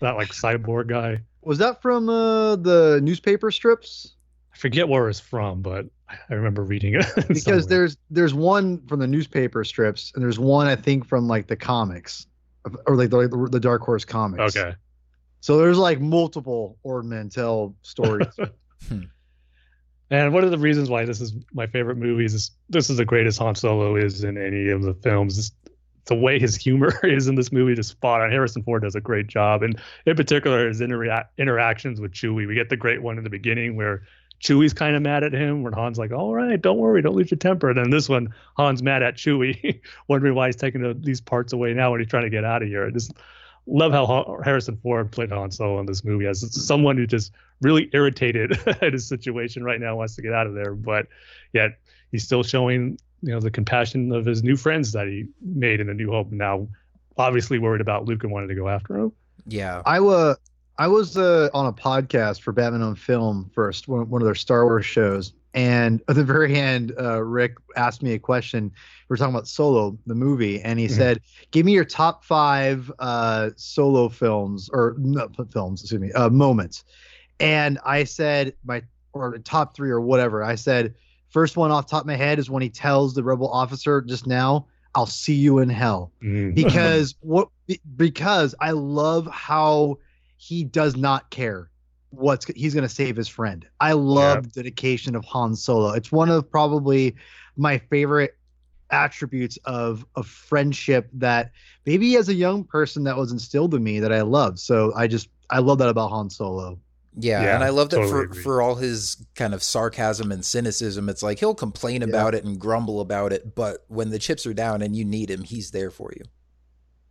that 0.00 0.16
like 0.16 0.28
cyborg 0.28 0.88
guy. 0.88 1.22
Was 1.42 1.58
that 1.58 1.80
from 1.80 2.08
uh, 2.08 2.56
the 2.56 3.00
newspaper 3.02 3.50
strips? 3.50 4.14
I 4.52 4.58
forget 4.58 4.88
where 4.88 5.08
it's 5.08 5.20
from, 5.20 5.62
but 5.62 5.86
I 6.08 6.34
remember 6.34 6.62
reading 6.62 6.94
it. 6.94 7.06
Because 7.28 7.42
somewhere. 7.42 7.62
there's 7.62 7.96
there's 8.10 8.34
one 8.34 8.86
from 8.86 9.00
the 9.00 9.06
newspaper 9.06 9.64
strips, 9.64 10.12
and 10.14 10.22
there's 10.22 10.38
one 10.38 10.66
I 10.66 10.76
think 10.76 11.06
from 11.06 11.28
like 11.28 11.46
the 11.46 11.56
comics, 11.56 12.26
or 12.86 12.96
like 12.96 13.10
the, 13.10 13.48
the 13.50 13.60
Dark 13.60 13.82
Horse 13.82 14.04
comics. 14.04 14.56
okay. 14.56 14.74
So 15.40 15.58
there's 15.58 15.78
like 15.78 16.00
multiple 16.00 16.78
Ord 16.82 17.04
Mantell 17.04 17.76
stories. 17.82 18.28
And 20.10 20.32
one 20.32 20.44
of 20.44 20.50
the 20.50 20.58
reasons 20.58 20.88
why 20.88 21.04
this 21.04 21.20
is 21.20 21.34
my 21.52 21.66
favorite 21.66 21.96
movie 21.96 22.24
is 22.24 22.50
this 22.68 22.90
is 22.90 22.96
the 22.96 23.04
greatest 23.04 23.38
Han 23.40 23.54
Solo 23.54 23.96
is 23.96 24.22
in 24.22 24.38
any 24.38 24.68
of 24.68 24.82
the 24.82 24.94
films. 24.94 25.38
It's 25.38 25.52
the 26.06 26.14
way 26.14 26.38
his 26.38 26.56
humor 26.56 26.92
is 27.04 27.26
in 27.26 27.34
this 27.34 27.50
movie 27.50 27.78
is 27.78 27.88
spot 27.88 28.20
on. 28.20 28.30
Harrison 28.30 28.62
Ford 28.62 28.82
does 28.82 28.94
a 28.94 29.00
great 29.00 29.26
job, 29.26 29.62
and 29.62 29.78
in 30.06 30.16
particular 30.16 30.68
his 30.68 30.80
intera- 30.80 31.26
interactions 31.38 32.00
with 32.00 32.12
Chewie. 32.12 32.46
We 32.46 32.54
get 32.54 32.70
the 32.70 32.76
great 32.76 33.02
one 33.02 33.18
in 33.18 33.24
the 33.24 33.30
beginning 33.30 33.76
where 33.76 34.02
Chewie's 34.40 34.74
kind 34.74 34.94
of 34.94 35.02
mad 35.02 35.24
at 35.24 35.32
him, 35.32 35.62
where 35.62 35.72
Han's 35.72 35.98
like, 35.98 36.12
"All 36.12 36.34
right, 36.34 36.60
don't 36.60 36.78
worry, 36.78 37.02
don't 37.02 37.16
lose 37.16 37.30
your 37.30 37.38
temper." 37.38 37.70
And 37.70 37.78
then 37.78 37.90
this 37.90 38.08
one, 38.08 38.32
Han's 38.56 38.82
mad 38.82 39.02
at 39.02 39.16
Chewie, 39.16 39.80
wondering 40.08 40.34
why 40.34 40.46
he's 40.46 40.56
taking 40.56 40.82
the, 40.82 40.94
these 40.94 41.20
parts 41.20 41.52
away 41.52 41.74
now 41.74 41.90
when 41.90 42.00
he's 42.00 42.08
trying 42.08 42.24
to 42.24 42.30
get 42.30 42.44
out 42.44 42.62
of 42.62 42.68
here. 42.68 42.90
Love 43.66 43.92
how 43.92 44.40
Harrison 44.44 44.76
Ford 44.76 45.10
played 45.10 45.30
Han 45.30 45.50
Solo 45.50 45.80
in 45.80 45.86
this 45.86 46.04
movie 46.04 46.26
as 46.26 46.44
someone 46.66 46.96
who 46.96 47.06
just 47.06 47.32
really 47.60 47.90
irritated 47.92 48.58
at 48.82 48.92
his 48.92 49.06
situation 49.06 49.64
right 49.64 49.80
now, 49.80 49.96
wants 49.96 50.14
to 50.16 50.22
get 50.22 50.32
out 50.32 50.46
of 50.46 50.54
there, 50.54 50.74
but 50.74 51.06
yet 51.52 51.78
he's 52.12 52.24
still 52.24 52.42
showing 52.42 52.98
you 53.22 53.32
know 53.32 53.40
the 53.40 53.50
compassion 53.50 54.12
of 54.12 54.24
his 54.24 54.42
new 54.42 54.56
friends 54.56 54.92
that 54.92 55.06
he 55.06 55.26
made 55.40 55.80
in 55.80 55.86
the 55.86 55.94
New 55.94 56.10
Hope. 56.10 56.30
Now, 56.30 56.68
obviously 57.16 57.58
worried 57.58 57.80
about 57.80 58.04
Luke 58.04 58.22
and 58.22 58.32
wanted 58.32 58.48
to 58.48 58.54
go 58.54 58.68
after 58.68 58.96
him. 58.96 59.12
yeah, 59.46 59.82
I 59.84 60.00
was 60.00 60.36
I 60.78 60.88
was 60.88 61.16
uh, 61.16 61.48
on 61.54 61.66
a 61.66 61.72
podcast 61.72 62.42
for 62.42 62.52
Batman 62.52 62.82
on 62.82 62.94
Film 62.94 63.50
first, 63.54 63.88
one, 63.88 64.08
one 64.10 64.20
of 64.20 64.26
their 64.26 64.34
Star 64.34 64.64
Wars 64.64 64.84
shows, 64.84 65.32
and 65.56 66.02
at 66.08 66.14
the 66.14 66.22
very 66.24 66.54
end, 66.54 66.92
uh, 67.00 67.22
Rick 67.22 67.54
asked 67.76 68.02
me 68.02 68.12
a 68.12 68.18
question. 68.18 68.64
We 68.64 69.14
were 69.14 69.16
talking 69.16 69.34
about 69.34 69.48
Solo, 69.48 69.98
the 70.06 70.14
movie, 70.14 70.60
and 70.60 70.78
he 70.78 70.86
Mhm. 70.86 70.90
said, 70.90 71.20
"Give 71.50 71.66
me 71.66 71.72
your 71.72 71.84
top 71.84 72.24
five 72.24 72.92
uh, 73.00 73.50
Solo 73.56 74.08
films 74.08 74.70
or 74.72 74.94
no, 74.98 75.28
films, 75.50 75.82
excuse 75.82 76.00
me, 76.00 76.12
uh, 76.12 76.28
moments." 76.28 76.84
And 77.40 77.78
I 77.84 78.04
said 78.04 78.54
my 78.64 78.82
or 79.12 79.38
top 79.38 79.74
three 79.74 79.90
or 79.90 80.00
whatever. 80.00 80.44
I 80.44 80.54
said 80.54 80.94
first 81.30 81.56
one 81.56 81.70
off 81.70 81.86
the 81.86 81.90
top 81.92 82.02
of 82.02 82.06
my 82.06 82.16
head 82.16 82.38
is 82.38 82.48
when 82.50 82.62
he 82.62 82.70
tells 82.70 83.14
the 83.14 83.24
rebel 83.24 83.48
officer 83.50 84.00
just 84.02 84.26
now, 84.26 84.66
"I'll 84.94 85.06
see 85.06 85.34
you 85.34 85.58
in 85.58 85.68
hell." 85.68 86.12
because 86.54 87.14
what 87.20 87.48
because 87.96 88.54
I 88.60 88.70
love 88.72 89.26
how 89.26 89.98
he 90.38 90.64
does 90.64 90.96
not 90.96 91.30
care 91.30 91.70
what's 92.16 92.46
he's 92.46 92.74
going 92.74 92.82
to 92.88 92.94
save 92.94 93.16
his 93.16 93.28
friend. 93.28 93.66
I 93.80 93.92
love 93.92 94.44
the 94.44 94.50
dedication 94.62 95.14
of 95.14 95.24
Han 95.26 95.54
Solo. 95.54 95.92
It's 95.92 96.10
one 96.10 96.28
of 96.30 96.50
probably 96.50 97.14
my 97.56 97.78
favorite 97.78 98.36
attributes 98.90 99.58
of 99.64 100.06
a 100.16 100.22
friendship 100.22 101.08
that 101.12 101.50
maybe 101.86 102.16
as 102.16 102.28
a 102.28 102.34
young 102.34 102.64
person 102.64 103.04
that 103.04 103.16
was 103.16 103.32
instilled 103.32 103.74
in 103.74 103.82
me 103.82 104.00
that 104.00 104.12
I 104.12 104.22
love. 104.22 104.58
So 104.58 104.92
I 104.94 105.06
just 105.08 105.28
I 105.50 105.58
love 105.58 105.78
that 105.78 105.88
about 105.88 106.10
Han 106.10 106.30
Solo. 106.30 106.78
yeah, 107.18 107.42
Yeah, 107.42 107.54
and 107.56 107.64
I 107.64 107.70
love 107.70 107.90
that 107.90 107.96
totally 107.96 108.10
for 108.12 108.22
agree. 108.22 108.42
for 108.42 108.62
all 108.62 108.74
his 108.76 109.16
kind 109.34 109.54
of 109.54 109.62
sarcasm 109.62 110.30
and 110.32 110.44
cynicism. 110.44 111.08
It's 111.08 111.22
like 111.22 111.38
he'll 111.40 111.54
complain 111.54 112.02
Yeah. 112.02 112.08
about 112.08 112.34
it 112.34 112.44
and 112.44 112.58
grumble 112.58 113.00
about 113.00 113.32
it, 113.32 113.54
but 113.54 113.84
when 113.88 114.10
the 114.10 114.18
chips 114.18 114.46
are 114.46 114.54
down 114.54 114.82
and 114.82 114.94
you 114.94 115.04
need 115.04 115.30
him, 115.30 115.42
he's 115.42 115.70
there 115.72 115.90
for 115.90 116.12
you. 116.16 116.24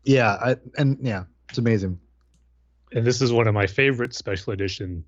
Yeah, 0.04 0.34
I, 0.34 0.56
and 0.78 0.98
yeah, 1.02 1.24
it's 1.50 1.58
amazing. 1.58 2.00
And 2.96 3.06
this 3.06 3.22
is 3.22 3.32
one 3.32 3.48
of 3.48 3.54
my 3.54 3.68
favorite 3.68 4.16
special 4.16 4.54
edition 4.54 5.04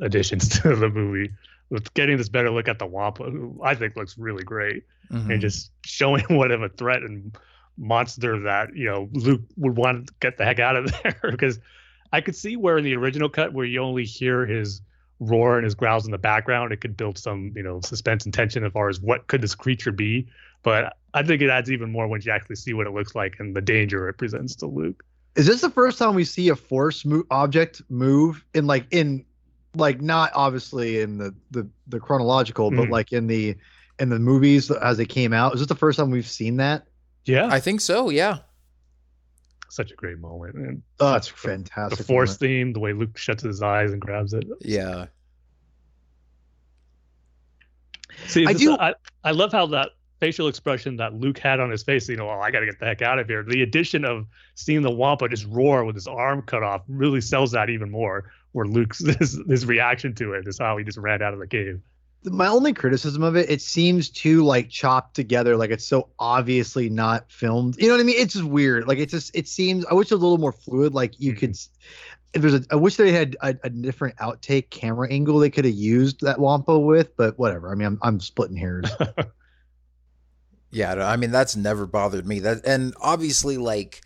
additions 0.00 0.48
to 0.60 0.74
the 0.74 0.88
movie 0.88 1.30
with 1.70 1.92
getting 1.94 2.16
this 2.16 2.28
better 2.28 2.50
look 2.50 2.68
at 2.68 2.78
the 2.78 2.86
Wampa, 2.86 3.24
who 3.24 3.60
I 3.62 3.74
think 3.74 3.96
looks 3.96 4.16
really 4.16 4.44
great, 4.44 4.84
Mhm. 5.12 5.32
and 5.32 5.40
just 5.40 5.70
showing 5.84 6.24
what 6.30 6.50
of 6.50 6.62
a 6.62 6.68
threat 6.70 7.02
and 7.02 7.36
monster 7.76 8.38
that 8.40 8.74
you 8.74 8.86
know 8.86 9.08
Luke 9.12 9.42
would 9.56 9.76
want 9.76 10.06
to 10.06 10.14
get 10.20 10.38
the 10.38 10.44
heck 10.44 10.58
out 10.60 10.76
of 10.76 10.90
there 11.02 11.18
because 11.30 11.58
I 12.12 12.20
could 12.20 12.36
see 12.36 12.56
where 12.56 12.78
in 12.78 12.84
the 12.84 12.94
original 12.94 13.28
cut 13.28 13.52
where 13.52 13.66
you 13.66 13.80
only 13.80 14.04
hear 14.04 14.46
his 14.46 14.80
roar 15.20 15.56
and 15.56 15.64
his 15.64 15.74
growls 15.74 16.04
in 16.06 16.12
the 16.12 16.18
background, 16.18 16.72
it 16.72 16.80
could 16.80 16.96
build 16.96 17.18
some 17.18 17.52
you 17.56 17.62
know 17.62 17.80
suspense 17.80 18.24
and 18.24 18.32
tension 18.32 18.64
as 18.64 18.72
far 18.72 18.88
as 18.88 19.00
what 19.00 19.26
could 19.26 19.40
this 19.42 19.54
creature 19.54 19.92
be, 19.92 20.26
but 20.62 20.96
I 21.12 21.22
think 21.22 21.42
it 21.42 21.50
adds 21.50 21.70
even 21.70 21.90
more 21.90 22.06
when 22.08 22.20
you 22.22 22.30
actually 22.32 22.56
see 22.56 22.72
what 22.74 22.86
it 22.86 22.92
looks 22.92 23.14
like 23.14 23.36
and 23.40 23.54
the 23.54 23.60
danger 23.62 24.08
it 24.08 24.14
presents 24.14 24.54
to 24.56 24.66
Luke. 24.66 25.04
Is 25.36 25.46
this 25.46 25.60
the 25.60 25.70
first 25.70 25.98
time 25.98 26.14
we 26.14 26.24
see 26.24 26.48
a 26.50 26.56
force 26.56 27.04
mo- 27.04 27.24
object 27.30 27.82
move 27.88 28.44
in 28.54 28.66
like 28.66 28.86
in 28.92 29.24
like 29.74 30.00
not 30.00 30.30
obviously 30.34 31.00
in 31.00 31.18
the 31.18 31.34
the, 31.50 31.68
the 31.88 31.98
chronological, 31.98 32.70
but 32.70 32.86
Mhm. 32.86 32.90
like 32.90 33.12
in 33.12 33.26
the 33.26 33.56
in 33.98 34.08
the 34.08 34.18
movies 34.18 34.70
as 34.70 34.96
they 34.96 35.06
came 35.06 35.32
out? 35.32 35.54
Is 35.54 35.60
this 35.60 35.68
the 35.68 35.74
first 35.74 35.98
time 35.98 36.10
we've 36.10 36.26
seen 36.28 36.56
that? 36.58 36.86
Yeah, 37.24 37.48
I 37.50 37.58
think 37.58 37.80
so. 37.80 38.10
Yeah, 38.10 38.38
such 39.70 39.90
a 39.90 39.94
great 39.96 40.18
moment. 40.18 40.54
And 40.54 40.82
Oh, 41.00 41.12
that's 41.12 41.28
the- 41.30 41.36
fantastic. 41.36 41.98
the 41.98 42.04
force 42.04 42.30
moment. 42.30 42.40
theme, 42.40 42.72
the 42.72 42.80
way 42.80 42.92
Luke 42.92 43.16
shuts 43.18 43.42
his 43.42 43.60
eyes 43.62 43.90
and 43.92 44.00
grabs 44.00 44.34
it. 44.34 44.44
yeah, 44.60 45.06
See, 48.26 48.46
I 48.46 48.52
this- 48.52 48.62
do- 48.62 48.76
I, 48.78 48.94
I 49.24 49.32
love 49.32 49.50
how 49.52 49.66
that 49.66 49.90
facial 50.24 50.48
expression 50.48 50.96
that 50.96 51.12
Luke 51.12 51.38
had 51.38 51.60
on 51.60 51.70
his 51.70 51.82
face, 51.82 52.08
you 52.08 52.16
know, 52.16 52.30
oh, 52.30 52.40
I 52.40 52.50
got 52.50 52.60
to 52.60 52.66
get 52.66 52.80
the 52.80 52.86
heck 52.86 53.02
out 53.02 53.18
of 53.18 53.28
here. 53.28 53.42
The 53.42 53.60
addition 53.60 54.06
of 54.06 54.24
seeing 54.54 54.80
the 54.80 54.90
Wampa 54.90 55.28
just 55.28 55.46
roar 55.48 55.84
with 55.84 55.94
his 55.94 56.06
arm 56.06 56.40
cut 56.40 56.62
off 56.62 56.80
really 56.88 57.20
sells 57.20 57.52
that 57.52 57.68
even 57.68 57.90
more. 57.90 58.32
Where 58.52 58.64
Luke's 58.64 59.00
his, 59.18 59.38
his 59.46 59.66
reaction 59.66 60.14
to 60.14 60.32
it 60.32 60.48
is 60.48 60.58
how 60.58 60.78
he 60.78 60.84
just 60.84 60.96
ran 60.96 61.20
out 61.20 61.34
of 61.34 61.40
the 61.40 61.46
cave. 61.46 61.78
My 62.24 62.46
only 62.46 62.72
criticism 62.72 63.22
of 63.22 63.36
it, 63.36 63.50
it 63.50 63.60
seems 63.60 64.08
too 64.08 64.44
like 64.44 64.70
chopped 64.70 65.14
together, 65.14 65.58
like 65.58 65.70
it's 65.70 65.86
so 65.86 66.08
obviously 66.18 66.88
not 66.88 67.30
filmed. 67.30 67.76
You 67.78 67.88
know 67.88 67.94
what 67.94 68.00
I 68.00 68.04
mean? 68.04 68.16
It's 68.18 68.32
just 68.32 68.46
weird. 68.46 68.88
Like 68.88 68.96
it 68.96 69.10
just 69.10 69.30
it 69.36 69.46
seems. 69.46 69.84
I 69.84 69.92
wish 69.92 70.10
it 70.10 70.14
was 70.14 70.22
a 70.22 70.24
little 70.24 70.38
more 70.38 70.52
fluid. 70.52 70.94
Like 70.94 71.20
you 71.20 71.32
mm-hmm. 71.32 71.40
could. 71.40 71.50
s- 71.50 71.68
If 72.32 72.40
there's 72.40 72.54
a, 72.54 72.64
I 72.70 72.76
wish 72.76 72.96
they 72.96 73.12
had 73.12 73.36
a, 73.42 73.54
a 73.62 73.68
different 73.68 74.16
outtake 74.16 74.70
camera 74.70 75.12
angle 75.12 75.38
they 75.38 75.50
could 75.50 75.66
have 75.66 75.74
used 75.74 76.22
that 76.22 76.38
Wampa 76.38 76.78
with, 76.78 77.14
but 77.14 77.38
whatever. 77.38 77.70
I 77.70 77.74
mean, 77.74 77.88
I'm 77.88 77.98
I'm 78.00 78.20
splitting 78.20 78.56
hairs. 78.56 78.90
yeah. 80.74 80.92
I 81.06 81.16
mean, 81.16 81.30
that's 81.30 81.56
never 81.56 81.86
bothered 81.86 82.26
me. 82.26 82.40
That 82.40 82.66
and 82.66 82.94
obviously, 83.00 83.56
like, 83.56 84.02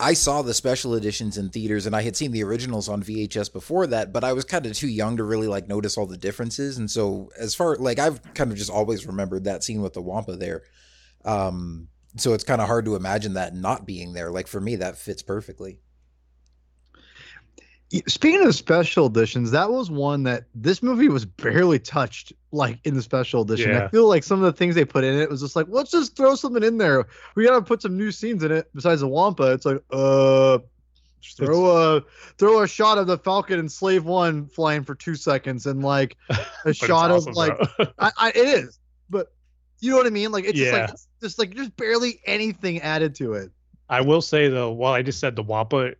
I 0.00 0.14
saw 0.14 0.42
the 0.42 0.52
special 0.52 0.94
editions 0.94 1.38
in 1.38 1.50
theaters, 1.50 1.86
and 1.86 1.94
I 1.94 2.02
had 2.02 2.16
seen 2.16 2.32
the 2.32 2.42
originals 2.42 2.88
on 2.88 3.02
VHS 3.02 3.52
before 3.52 3.86
that, 3.86 4.12
but 4.12 4.24
I 4.24 4.32
was 4.32 4.44
kind 4.44 4.66
of 4.66 4.72
too 4.74 4.88
young 4.88 5.16
to 5.18 5.24
really 5.24 5.46
like 5.46 5.68
notice 5.68 5.96
all 5.96 6.06
the 6.06 6.16
differences. 6.16 6.78
And 6.78 6.90
so, 6.90 7.30
as 7.38 7.54
far 7.54 7.76
like 7.76 8.00
I've 8.00 8.20
kind 8.34 8.50
of 8.50 8.58
just 8.58 8.70
always 8.70 9.06
remembered 9.06 9.44
that 9.44 9.62
scene 9.62 9.82
with 9.82 9.92
the 9.92 10.02
Wampa 10.02 10.36
there. 10.36 10.64
Um, 11.24 11.88
so 12.16 12.32
it's 12.32 12.44
kind 12.44 12.60
of 12.60 12.66
hard 12.66 12.84
to 12.84 12.96
imagine 12.96 13.34
that 13.34 13.54
not 13.54 13.86
being 13.86 14.12
there. 14.12 14.30
Like 14.30 14.46
for 14.46 14.60
me, 14.60 14.76
that 14.76 14.98
fits 14.98 15.22
perfectly. 15.22 15.78
Speaking 18.08 18.44
of 18.44 18.54
special 18.54 19.06
editions, 19.06 19.52
that 19.52 19.70
was 19.70 19.90
one 19.90 20.24
that 20.24 20.44
this 20.54 20.82
movie 20.82 21.08
was 21.08 21.24
barely 21.24 21.78
touched 21.78 22.32
like 22.54 22.78
in 22.84 22.94
the 22.94 23.02
special 23.02 23.42
edition. 23.42 23.70
Yeah. 23.70 23.84
I 23.84 23.88
feel 23.88 24.08
like 24.08 24.22
some 24.22 24.42
of 24.42 24.44
the 24.44 24.56
things 24.56 24.74
they 24.74 24.84
put 24.84 25.04
in 25.04 25.18
it 25.18 25.28
was 25.28 25.40
just 25.40 25.56
like, 25.56 25.66
let's 25.68 25.90
just 25.90 26.16
throw 26.16 26.34
something 26.34 26.62
in 26.62 26.78
there. 26.78 27.06
We 27.34 27.44
gotta 27.44 27.62
put 27.62 27.82
some 27.82 27.96
new 27.96 28.12
scenes 28.12 28.42
in 28.44 28.52
it 28.52 28.68
besides 28.74 29.00
the 29.00 29.08
Wampa. 29.08 29.52
It's 29.52 29.66
like, 29.66 29.82
uh 29.90 30.58
throw 31.36 31.96
a 31.96 32.02
throw 32.38 32.62
a 32.62 32.68
shot 32.68 32.98
of 32.98 33.06
the 33.06 33.18
Falcon 33.18 33.58
and 33.58 33.72
Slave 33.72 34.04
One 34.04 34.46
flying 34.46 34.84
for 34.84 34.94
two 34.94 35.14
seconds 35.14 35.66
and 35.66 35.82
like 35.82 36.16
a 36.64 36.72
shot 36.72 37.10
awesome, 37.10 37.30
of 37.30 37.36
like. 37.36 37.52
I, 37.98 38.12
I 38.18 38.28
it 38.30 38.48
is, 38.48 38.78
but 39.10 39.32
you 39.80 39.90
know 39.90 39.96
what 39.96 40.06
I 40.06 40.10
mean? 40.10 40.32
Like 40.32 40.44
it's 40.44 40.58
just 40.58 40.72
like 40.72 40.90
it's 40.90 41.08
just 41.20 41.38
like 41.38 41.54
just 41.54 41.76
barely 41.76 42.20
anything 42.26 42.80
added 42.80 43.14
to 43.16 43.34
it. 43.34 43.50
I 43.88 44.00
will 44.00 44.22
say 44.22 44.48
though, 44.48 44.70
while 44.70 44.92
I 44.92 45.02
just 45.02 45.20
said 45.20 45.36
the 45.36 45.42
Wampa 45.42 45.92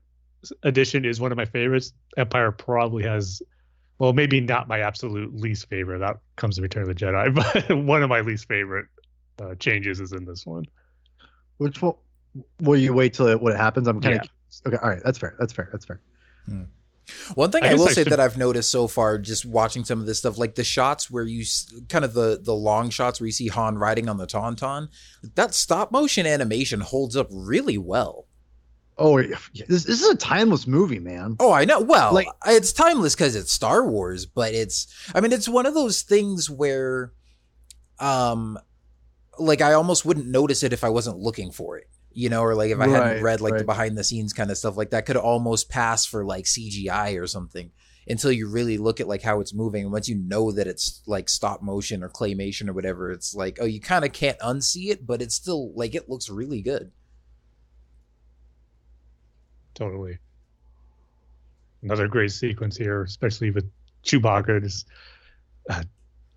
edition 0.63 1.05
is 1.05 1.21
one 1.21 1.33
of 1.33 1.37
my 1.37 1.45
favorites, 1.45 1.93
Empire 2.17 2.53
probably 2.53 3.05
has, 3.05 3.43
well, 3.99 4.13
maybe 4.13 4.41
not 4.41 4.69
my 4.69 4.81
absolute 4.81 5.35
least 5.35 5.69
favorite. 5.69 5.99
That 6.01 6.17
comes 6.37 6.57
to 6.57 6.63
Return 6.63 6.83
of 6.83 6.89
the 6.89 6.95
Jedi, 6.95 7.35
but 7.69 7.77
one 7.85 8.03
of 8.03 8.09
my 8.09 8.21
least 8.21 8.49
favorite 8.49 8.87
uh, 9.41 9.55
changes 9.57 10.01
is 10.01 10.13
in 10.13 10.25
this 10.25 10.45
one. 10.47 10.65
Which 11.59 11.81
one? 11.83 11.95
Will 12.61 12.77
you 12.79 12.93
wait 12.93 13.15
till 13.15 13.29
it, 13.29 13.41
what 13.41 13.57
happens? 13.57 13.87
I'm 13.87 14.01
kind 14.01 14.17
Yeah. 14.17 14.21
of 14.67 14.73
okay. 14.75 14.83
All 14.83 14.91
right, 14.91 15.03
that's 15.05 15.19
fair. 15.19 15.37
That's 15.39 15.53
fair. 15.53 15.69
That's 15.71 15.85
fair. 15.85 16.01
One 17.35 17.51
thing 17.51 17.63
I 17.65 17.73
I, 17.73 17.75
will 17.75 17.85
I 17.89 17.93
say 17.93 18.03
should- 18.03 18.13
that 18.13 18.21
I've 18.21 18.39
noticed 18.39 18.71
so 18.71 18.89
far, 18.89 19.19
just 19.19 19.45
watching 19.45 19.85
some 19.85 20.01
of 20.01 20.07
this 20.07 20.19
stuff, 20.19 20.39
like 20.39 20.55
the 20.55 20.65
shots 20.65 21.11
where 21.11 21.25
you 21.25 21.45
kind 21.91 22.05
of 22.05 22.15
the 22.15 22.41
the 22.43 22.55
long 22.55 22.89
shots 22.91 23.21
where 23.21 23.27
you 23.27 23.33
see 23.33 23.49
Han 23.49 23.77
riding 23.77 24.09
on 24.09 24.17
the 24.17 24.27
Tauntaun, 24.27 24.89
that 25.35 25.53
stop 25.55 25.93
motion 25.93 26.27
animation 26.27 26.81
holds 26.81 27.15
up 27.17 27.29
really 27.31 27.77
well. 27.79 28.27
Oh, 28.97 29.21
this, 29.21 29.49
this 29.85 29.87
is 30.03 30.09
a 30.09 30.15
timeless 30.17 30.67
movie, 30.67 31.01
man. 31.01 31.37
Oh, 31.41 31.51
I 31.53 31.65
know. 31.65 31.81
Well, 31.81 32.15
Like- 32.15 32.29
it's 32.47 32.73
timeless 32.73 33.15
because 33.15 33.35
it's 33.35 33.51
Star 33.53 33.85
Wars, 33.89 34.25
but 34.27 34.55
it's 34.55 34.87
I 35.15 35.21
mean, 35.21 35.33
it's 35.33 35.49
one 35.49 35.67
of 35.67 35.75
those 35.75 36.03
things 36.03 36.49
where, 36.49 37.13
um, 37.99 38.59
like 39.39 39.61
I 39.61 39.73
almost 39.73 40.05
wouldn't 40.05 40.27
notice 40.27 40.63
it 40.63 40.73
if 40.73 40.85
I 40.85 40.89
wasn't 40.91 41.19
looking 41.19 41.51
for 41.51 41.77
it. 41.79 41.89
You 42.17 42.29
know, 42.29 42.43
or 42.43 42.55
like 42.55 42.71
if 42.71 42.79
I 42.79 42.87
Right, 42.87 42.91
hadn't 43.09 43.23
read 43.25 43.41
like 43.41 43.59
the 43.59 43.65
behind 43.65 43.99
the 43.99 44.05
scenes 44.05 44.33
kind 44.33 44.49
of 44.53 44.57
stuff, 44.57 44.77
like 44.77 44.91
that 44.91 45.05
could 45.07 45.17
almost 45.17 45.69
pass 45.69 46.07
for 46.07 46.25
like 46.25 46.45
CGI 46.45 47.21
or 47.21 47.27
something 47.27 47.73
until 48.07 48.31
you 48.31 48.47
really 48.49 48.79
look 48.79 49.01
at 49.01 49.09
like 49.09 49.23
how 49.23 49.41
it's 49.41 49.53
moving. 49.53 49.83
And 49.83 49.91
once 49.93 50.09
you 50.09 50.15
know 50.15 50.53
that 50.53 50.69
it's 50.69 51.03
like 51.09 51.29
stop 51.29 51.61
motion 51.61 52.05
or 52.05 52.09
claymation 52.09 52.69
or 52.69 52.73
whatever, 52.73 53.11
it's 53.11 53.35
like, 53.35 53.59
oh, 53.61 53.65
you 53.65 53.81
kind 53.81 54.05
of 54.05 54.13
can't 54.13 54.39
unsee 54.39 54.91
it, 54.91 55.05
but 55.05 55.21
it's 55.23 55.35
still 55.35 55.73
like 55.75 55.97
it 55.97 56.09
looks 56.09 56.31
really 56.31 56.63
good. 56.63 56.93
Totally. 59.75 60.19
Another 61.83 62.09
great 62.09 62.33
sequence 62.33 62.77
here, 62.77 63.03
especially 63.03 63.51
with 63.51 63.71
Chewbacca. 64.05 64.63
Just, 64.63 64.87
uh, 65.69 65.83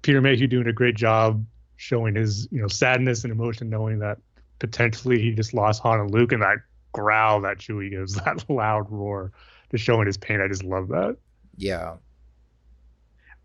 Peter 0.01 0.22
Mayhew 0.22 0.48
doing 0.48 0.67
a 0.67 0.74
great 0.74 0.96
job 0.96 1.46
showing 1.77 2.15
his, 2.15 2.48
you 2.51 2.62
know, 2.62 2.67
sadness 2.67 3.24
and 3.24 3.32
emotion, 3.32 3.70
knowing 3.70 4.00
that 4.00 4.17
potentially 4.60 5.22
he 5.22 5.32
just 5.32 5.53
lost 5.53 5.82
Han 5.84 6.00
and 6.00 6.12
Luke, 6.12 6.32
and 6.32 6.41
that 6.41 6.58
growl 6.91 7.41
that 7.41 7.60
Chewie 7.60 7.91
gives, 7.91 8.15
that 8.25 8.44
loud 8.50 8.91
roar, 8.91 9.32
just 9.72 9.84
showing 9.84 10.08
his 10.08 10.17
pain. 10.17 10.41
I 10.41 10.48
just 10.48 10.63
love 10.63 10.89
that. 10.89 11.17
Yeah. 11.56 11.96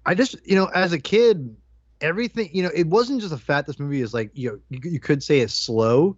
I 0.04 0.14
just, 0.14 0.36
you 0.44 0.56
know, 0.56 0.66
as 0.66 0.92
a 0.92 0.98
kid, 0.98 1.54
everything, 2.00 2.50
you 2.52 2.62
know, 2.62 2.70
it 2.74 2.86
wasn't 2.86 3.20
just 3.20 3.30
the 3.30 3.38
fact 3.38 3.66
this 3.66 3.78
movie 3.78 4.00
is 4.00 4.12
like, 4.12 4.30
you 4.34 4.50
know, 4.50 4.58
you, 4.68 4.90
you 4.92 5.00
could 5.00 5.22
say 5.22 5.40
it's 5.40 5.54
slow, 5.54 6.16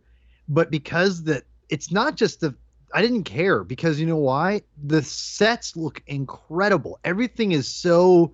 but 0.49 0.71
because 0.71 1.23
that 1.25 1.45
it's 1.69 1.91
not 1.91 2.17
just 2.17 2.41
the, 2.41 2.55
I 2.95 3.03
didn't 3.03 3.25
care 3.25 3.65
because 3.65 3.99
you 3.99 4.07
know 4.07 4.17
why? 4.17 4.63
The 4.85 5.03
sets 5.03 5.77
look 5.77 6.01
incredible. 6.07 7.01
Everything 7.05 7.51
is 7.51 7.67
so 7.67 8.33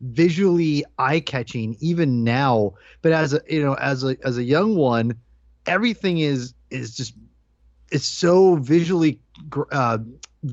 visually 0.00 0.84
eye-catching 0.98 1.76
even 1.80 2.24
now. 2.24 2.72
But 3.02 3.12
as 3.12 3.34
a, 3.34 3.42
you 3.48 3.62
know, 3.62 3.74
as 3.74 4.04
a 4.04 4.16
as 4.24 4.38
a 4.38 4.42
young 4.42 4.76
one, 4.76 5.12
everything 5.66 6.18
is 6.18 6.54
is 6.70 6.96
just 6.96 7.14
it's 7.92 8.06
so 8.06 8.56
visually 8.56 9.20
uh, 9.72 9.98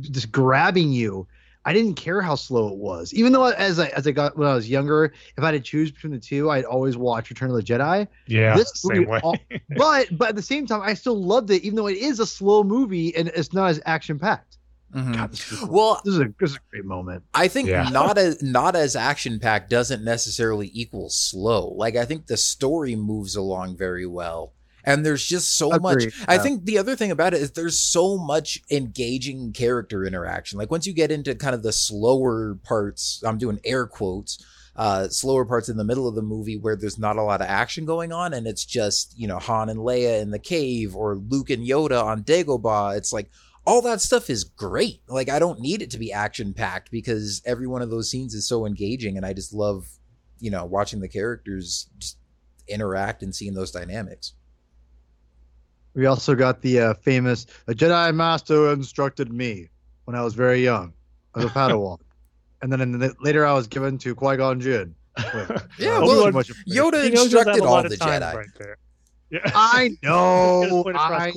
just 0.02 0.32
grabbing 0.34 0.92
you. 0.92 1.26
I 1.68 1.74
didn't 1.74 1.96
care 1.96 2.22
how 2.22 2.36
slow 2.36 2.68
it 2.70 2.76
was, 2.78 3.14
even 3.14 3.32
though 3.34 3.46
as 3.48 3.80
I 3.80 3.88
as 3.88 4.06
I 4.06 4.12
got 4.12 4.38
when 4.38 4.48
I 4.48 4.54
was 4.54 4.70
younger, 4.70 5.06
if 5.38 5.44
I 5.44 5.48
had 5.48 5.52
to 5.54 5.60
choose 5.60 5.92
between 5.92 6.14
the 6.14 6.20
two, 6.20 6.50
I'd 6.52 6.64
always 6.66 6.96
watch 6.96 7.30
Return 7.32 7.50
of 7.50 7.56
the 7.56 7.64
Jedi. 7.64 8.08
Yeah, 8.28 8.56
This 8.56 8.72
same 8.76 8.98
movie 8.98 9.06
way. 9.10 9.20
all- 9.24 9.36
But 9.76 10.16
but 10.18 10.30
at 10.30 10.36
the 10.36 10.42
same 10.44 10.68
time, 10.68 10.82
I 10.84 10.94
still 10.94 11.22
loved 11.22 11.50
it, 11.52 11.64
even 11.64 11.76
though 11.76 11.88
it 11.88 11.98
is 11.98 12.20
a 12.20 12.26
slow 12.26 12.64
movie 12.64 13.16
and 13.16 13.30
it's 13.30 13.52
not 13.52 13.70
as 13.72 13.82
action 13.86 14.20
packed. 14.20 14.58
Mhm. 14.96 15.14
God, 15.16 15.32
this 15.32 15.52
is, 15.52 15.62
Well, 15.64 16.02
this 16.06 16.14
is 16.14 16.20
a 16.22 16.34
this 16.40 16.52
is 16.52 16.56
a 16.58 16.60
great 16.72 16.86
moment. 16.86 17.24
I 17.34 17.48
think 17.48 17.68
Yeah. 17.68 17.90
not 17.90 18.18
as 18.18 18.42
not 18.44 18.76
as 18.76 18.96
action 18.96 19.40
packed 19.40 19.70
doesn't 19.70 20.04
necessarily 20.04 20.70
equal 20.74 21.10
slow. 21.10 21.70
Like 21.76 21.96
I 21.96 22.06
think 22.06 22.28
the 22.28 22.38
story 22.38 22.96
moves 22.96 23.36
along 23.36 23.76
very 23.76 24.06
well. 24.06 24.54
And 24.86 25.06
there's 25.06 25.26
just 25.26 25.58
so 25.58 25.72
much. 25.72 26.04
Agreed, 26.04 26.14
I 26.28 26.38
think 26.38 26.66
the 26.66 26.78
other 26.78 26.96
thing 26.96 27.12
about 27.12 27.34
it 27.34 27.42
is 27.42 27.52
there's 27.52 27.80
so 27.80 28.18
much 28.18 28.62
engaging 28.70 29.52
character 29.52 30.06
interaction. 30.06 30.60
Like 30.60 30.70
once 30.70 30.86
you 30.86 30.94
get 30.94 31.12
into 31.12 31.34
kind 31.34 31.56
of 31.56 31.64
the 31.64 31.74
slower 31.74 32.56
parts, 32.64 33.22
I'm 33.26 33.40
doing 33.40 33.60
air 33.66 33.88
quotes, 33.88 34.38
uh, 34.76 35.08
slower 35.08 35.44
parts 35.44 35.70
in 35.70 35.78
the 35.78 35.84
middle 35.84 36.08
of 36.08 36.14
the 36.14 36.22
movie 36.22 36.58
where 36.58 36.76
there's 36.76 37.00
not 37.00 37.18
a 37.18 37.24
lot 37.24 37.42
of 37.42 37.48
action 37.48 37.86
going 37.86 38.12
on 38.14 38.34
and 38.34 38.46
it's 38.46 38.64
just, 38.64 39.18
you 39.18 39.28
know, 39.28 39.40
Han 39.40 39.70
and 39.70 39.80
Leia 39.80 40.22
in 40.22 40.30
the 40.30 40.40
cave 40.40 40.96
or 40.96 41.16
Luke 41.16 41.50
and 41.50 41.66
Yoda 41.66 42.04
on 42.04 42.24
Dagobah. 42.24 42.96
It's 42.96 43.12
like, 43.12 43.32
all 43.66 43.82
that 43.82 44.02
stuff 44.02 44.30
is 44.30 44.44
great. 44.44 45.02
Like 45.08 45.30
I 45.30 45.40
don't 45.40 45.60
need 45.60 45.82
it 45.82 45.90
to 45.92 45.98
be 45.98 46.14
action 46.14 46.54
packed 46.54 46.92
because 46.92 47.42
every 47.46 47.66
one 47.66 47.82
of 47.82 47.90
those 47.90 48.12
scenes 48.12 48.36
is 48.36 48.48
so 48.48 48.68
engaging 48.68 49.18
and 49.18 49.26
I 49.26 49.34
just 49.34 49.54
love, 49.54 49.88
you 50.40 50.52
know, 50.52 50.66
watching 50.66 51.00
the 51.00 51.08
characters 51.08 51.90
just 51.98 52.18
interact 52.68 53.24
and 53.24 53.34
seeing 53.34 53.56
those 53.56 53.72
dynamics. 53.72 54.34
We 55.96 56.06
also 56.06 56.36
got 56.36 56.62
the 56.62 56.80
uh, 56.80 56.94
famous 56.96 57.48
"The 57.66 57.74
Jedi 57.74 58.14
Master 58.14 58.72
instructed 58.72 59.32
me 59.32 59.70
when 60.04 60.16
I 60.16 60.22
was 60.24 60.34
very 60.34 60.62
young 60.64 60.94
as 61.36 61.46
a 61.46 61.48
Padawan," 61.48 62.00
and 62.62 62.72
then 62.72 62.82
in 62.82 63.00
the, 63.00 63.16
later 63.22 63.46
I 63.46 63.54
was 63.54 63.68
given 63.68 63.98
to 64.00 64.14
Qui 64.14 64.38
Gon 64.38 64.60
Jinn. 64.60 64.94
Wait, 65.18 65.48
Yeah, 65.80 65.98
uh, 65.98 66.02
well, 66.06 66.32
much. 66.32 66.52
Yoda 66.68 67.04
He 67.06 67.10
knows 67.10 67.32
there's 67.32 67.46
instructed 67.48 67.64
a 67.64 67.68
all 67.68 67.82
the 67.82 67.90
Jedi. 67.90 68.34
Right 68.34 68.48
there. 68.60 68.78
Yeah. 69.30 69.40
I 69.46 69.92
know. 70.04 70.84
it 70.88 70.96
I. 70.96 71.32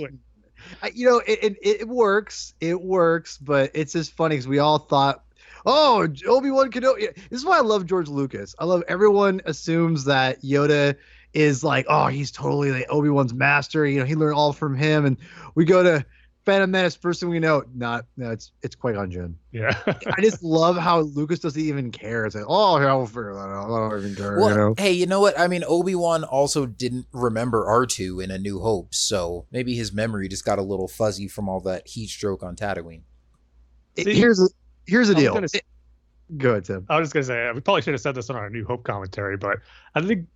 I- 0.83 0.91
you 0.93 1.09
know, 1.09 1.23
it, 1.27 1.39
it 1.43 1.57
it 1.63 1.89
works. 1.89 2.53
It 2.61 2.81
works, 2.81 3.39
but 3.39 3.71
it's 3.75 3.93
just 3.93 4.13
funny 4.13 4.35
because 4.35 4.49
we 4.49 4.59
all 4.59 4.79
thought, 4.79 5.25
oh, 5.65 6.07
Obi 6.27 6.51
Wan 6.51 6.71
Kenobi. 6.71 7.15
This 7.31 7.41
is 7.41 7.45
why 7.45 7.59
I 7.59 7.63
love 7.63 7.87
George 7.87 8.09
Lucas. 8.09 8.55
I 8.59 8.65
love 8.65 8.83
everyone 8.89 9.41
assumes 9.47 10.05
that 10.05 10.43
Yoda 10.43 10.97
is 11.35 11.63
like, 11.63 11.87
oh, 11.89 12.07
he's 12.07 12.31
totally 12.31 12.71
like 12.73 12.87
Obi 12.91 13.09
Wan's 13.11 13.35
master. 13.35 13.87
You 13.87 14.01
know, 14.01 14.05
he 14.07 14.15
learned 14.15 14.35
all 14.35 14.53
from 14.53 14.77
him. 14.77 15.05
And 15.05 15.17
we 15.55 15.65
go 15.65 15.83
to 15.83 16.05
Phantom 16.47 16.71
Menace. 16.71 16.97
First 16.97 17.21
thing 17.21 17.29
we 17.29 17.39
know, 17.39 17.63
not 17.75 18.07
no, 18.17 18.31
it's 18.31 18.53
it's 18.63 18.75
Qui 18.75 18.95
Gon 18.95 19.11
Jinn. 19.11 19.37
Yeah. 19.53 19.77
I 19.87 20.21
just 20.23 20.43
love 20.43 20.77
how 20.79 21.01
Lucas 21.01 21.41
doesn't 21.41 21.61
even 21.61 21.91
care. 21.93 22.25
It's 22.25 22.35
like, 22.35 22.47
oh, 22.49 22.79
here, 22.79 22.89
I'll 22.89 23.05
figure 23.07 23.35
that 23.35 23.41
out. 23.41 23.71
I 23.71 23.89
don't 23.91 23.99
even 24.01 24.15
care. 24.17 24.39
Well, 24.39 24.49
you 24.51 24.57
know. 24.57 24.75
hey, 24.79 24.93
you 24.93 25.05
know 25.07 25.21
what? 25.21 25.39
I 25.39 25.47
mean, 25.49 25.63
Obi 25.69 25.95
Wan 25.95 26.25
also 26.25 26.65
didn't 26.65 27.07
remember 27.13 27.67
R 27.67 27.85
two 27.85 28.21
in 28.21 28.31
A 28.31 28.39
New 28.39 28.61
Hope, 28.61 28.95
so 28.95 29.47
maybe 29.53 29.75
his 29.75 29.93
memory 29.93 30.29
just 30.29 30.45
got 30.47 30.59
a 30.59 30.63
little 30.63 30.89
fuzzy 30.89 31.29
from 31.29 31.49
all 31.49 31.61
that 31.61 31.87
heat 31.87 32.09
stroke 32.09 32.43
on 32.43 32.57
Tatooine. 32.57 33.03
See, 33.99 34.15
here's 34.15 34.41
a 34.41 34.49
here's 34.87 35.09
the 35.09 35.15
I 35.15 35.17
was 35.17 35.23
deal. 35.23 35.35
gonna 35.35 35.47
It- 35.53 35.65
go 36.39 36.51
ahead, 36.53 36.65
Tim. 36.65 36.87
I 36.89 36.99
was 36.99 37.07
just 37.09 37.15
gonna 37.15 37.25
say 37.25 37.53
we 37.53 37.61
probably 37.61 37.83
should 37.83 37.95
have 37.95 38.01
said 38.01 38.15
this 38.15 38.31
on 38.31 38.37
our 38.37 38.49
New 38.49 38.65
Hope 38.65 38.85
commentary, 38.85 39.37
but 39.37 39.59
I 39.95 40.01
think 40.01 40.27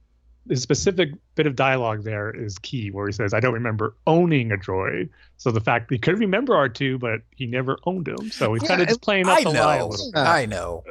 the 0.46 0.56
specific 0.56 1.10
bit 1.34 1.46
of 1.46 1.54
dialogue 1.56 2.02
there 2.04 2.30
is 2.30 2.58
key, 2.58 2.90
where 2.90 3.06
he 3.06 3.12
says, 3.12 3.32
"I 3.32 3.40
don't 3.40 3.54
remember 3.54 3.94
owning 4.06 4.50
a 4.52 4.56
droid." 4.56 5.08
So 5.36 5.50
the 5.50 5.60
fact 5.60 5.90
he 5.90 5.98
could 5.98 6.18
remember 6.18 6.54
R 6.56 6.68
two, 6.68 6.98
but 6.98 7.20
he 7.36 7.46
never 7.46 7.78
owned 7.84 8.08
him, 8.08 8.30
so 8.30 8.52
he's 8.54 8.62
Yeah, 8.62 8.68
kind 8.68 8.82
of 8.82 8.88
just 8.88 9.02
playing 9.02 9.28
up 9.28 9.38
I 9.38 9.44
the 9.44 9.50
lie 9.50 9.76
a 9.76 9.86
little. 9.86 10.10
bit. 10.12 10.18
I 10.18 10.46
know. 10.46 10.82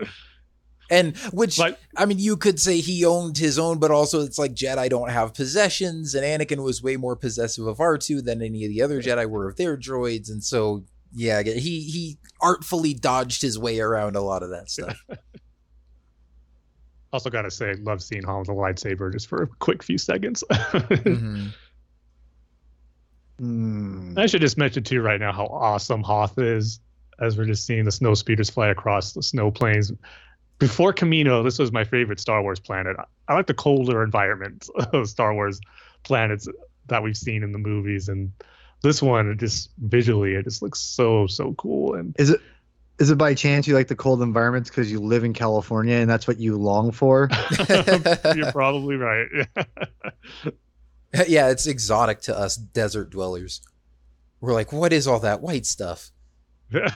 And 0.89 1.15
which 1.31 1.57
But 1.57 1.79
I 1.95 2.05
mean, 2.05 2.19
you 2.19 2.35
could 2.35 2.59
say 2.59 2.81
he 2.81 3.05
owned 3.05 3.37
his 3.37 3.57
own, 3.57 3.79
but 3.79 3.91
also 3.91 4.21
it's 4.21 4.37
like 4.37 4.53
Jedi 4.53 4.89
don't 4.89 5.09
have 5.09 5.33
possessions, 5.33 6.13
and 6.15 6.25
Anakin 6.25 6.63
was 6.63 6.83
way 6.83 6.97
more 6.97 7.15
possessive 7.15 7.65
of 7.65 7.79
R 7.79 7.97
two 7.97 8.21
than 8.21 8.41
any 8.41 8.65
of 8.65 8.69
the 8.71 8.81
other 8.81 9.01
Jedi 9.01 9.29
were 9.29 9.47
of 9.47 9.55
their 9.55 9.77
droids, 9.77 10.29
and 10.29 10.43
so 10.43 10.83
yeah, 11.13 11.43
he 11.43 11.81
he 11.81 12.17
artfully 12.41 12.93
dodged 12.93 13.41
his 13.41 13.57
way 13.59 13.79
around 13.79 14.15
a 14.15 14.21
lot 14.21 14.43
of 14.43 14.49
that 14.49 14.69
stuff. 14.69 14.97
also 17.13 17.29
got 17.29 17.43
to 17.43 17.51
say, 17.51 17.73
love 17.75 18.01
seeing 18.01 18.23
Han 18.23 18.39
with 18.39 18.49
a 18.49 18.53
lightsaber 18.53 19.11
just 19.11 19.27
for 19.27 19.43
a 19.43 19.47
quick 19.47 19.83
few 19.83 19.97
seconds. 19.97 20.43
Mhm. 20.51 21.53
Hmm. 23.39 24.13
I 24.17 24.27
should 24.27 24.41
just 24.41 24.57
mention 24.57 24.83
too 24.83 25.01
right 25.01 25.19
now 25.19 25.31
how 25.31 25.45
awesome 25.45 26.03
Hoth 26.03 26.37
is, 26.37 26.79
as 27.19 27.37
we're 27.37 27.45
just 27.45 27.65
seeing 27.65 27.85
the 27.85 27.91
snow 27.91 28.13
speeders 28.13 28.49
fly 28.49 28.67
across 28.69 29.13
the 29.13 29.23
snow 29.23 29.49
plains. 29.49 29.91
Before 30.59 30.93
Kamino, 30.93 31.43
this 31.43 31.57
was 31.57 31.71
my 31.71 31.83
favorite 31.83 32.19
Star 32.19 32.43
Wars 32.43 32.59
planet. 32.59 32.95
I 33.27 33.33
like 33.33 33.47
the 33.47 33.55
colder 33.55 34.03
environment 34.03 34.69
of 34.93 35.09
Star 35.09 35.33
Wars 35.33 35.59
planets 36.03 36.47
that 36.87 37.01
we've 37.01 37.17
seen 37.17 37.41
in 37.41 37.51
the 37.51 37.57
movies, 37.57 38.09
and 38.09 38.31
this 38.83 39.01
one 39.01 39.27
it 39.31 39.39
just 39.39 39.71
visually 39.79 40.35
it 40.35 40.43
just 40.43 40.61
looks 40.61 40.79
so 40.79 41.25
so 41.25 41.53
cool. 41.53 41.95
And 41.95 42.15
Is 42.19 42.29
it 42.29 42.41
Is 43.01 43.09
it 43.09 43.17
by 43.17 43.33
chance 43.33 43.67
you 43.67 43.73
like 43.73 43.87
the 43.87 43.95
cold 43.95 44.21
environments 44.21 44.69
because 44.69 44.91
you 44.91 44.99
live 44.99 45.23
in 45.23 45.33
California 45.33 45.95
and 45.95 46.07
that's 46.07 46.27
what 46.27 46.37
you 46.37 46.55
long 46.55 46.91
for? 46.91 47.29
You're 48.35 48.51
probably 48.51 48.95
right. 48.95 49.25
yeah, 51.27 51.49
it's 51.49 51.65
exotic 51.65 52.21
to 52.21 52.37
us 52.37 52.57
desert 52.57 53.09
dwellers. 53.09 53.61
We're 54.39 54.53
like, 54.53 54.71
what 54.71 54.93
is 54.93 55.07
all 55.07 55.19
that 55.21 55.41
white 55.41 55.65
stuff? 55.65 56.11
God. 56.71 56.93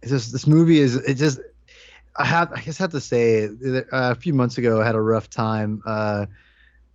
It's 0.00 0.10
just 0.10 0.32
this 0.32 0.46
movie 0.46 0.78
is 0.78 0.96
it 0.96 1.16
just 1.16 1.40
I 2.16 2.24
have 2.24 2.50
I 2.50 2.62
just 2.62 2.78
have 2.78 2.92
to 2.92 3.02
say 3.02 3.44
uh, 3.44 3.82
a 3.92 4.14
few 4.14 4.32
months 4.32 4.56
ago 4.56 4.80
I 4.80 4.86
had 4.86 4.94
a 4.94 5.00
rough 5.00 5.28
time 5.28 5.82
uh, 5.84 6.24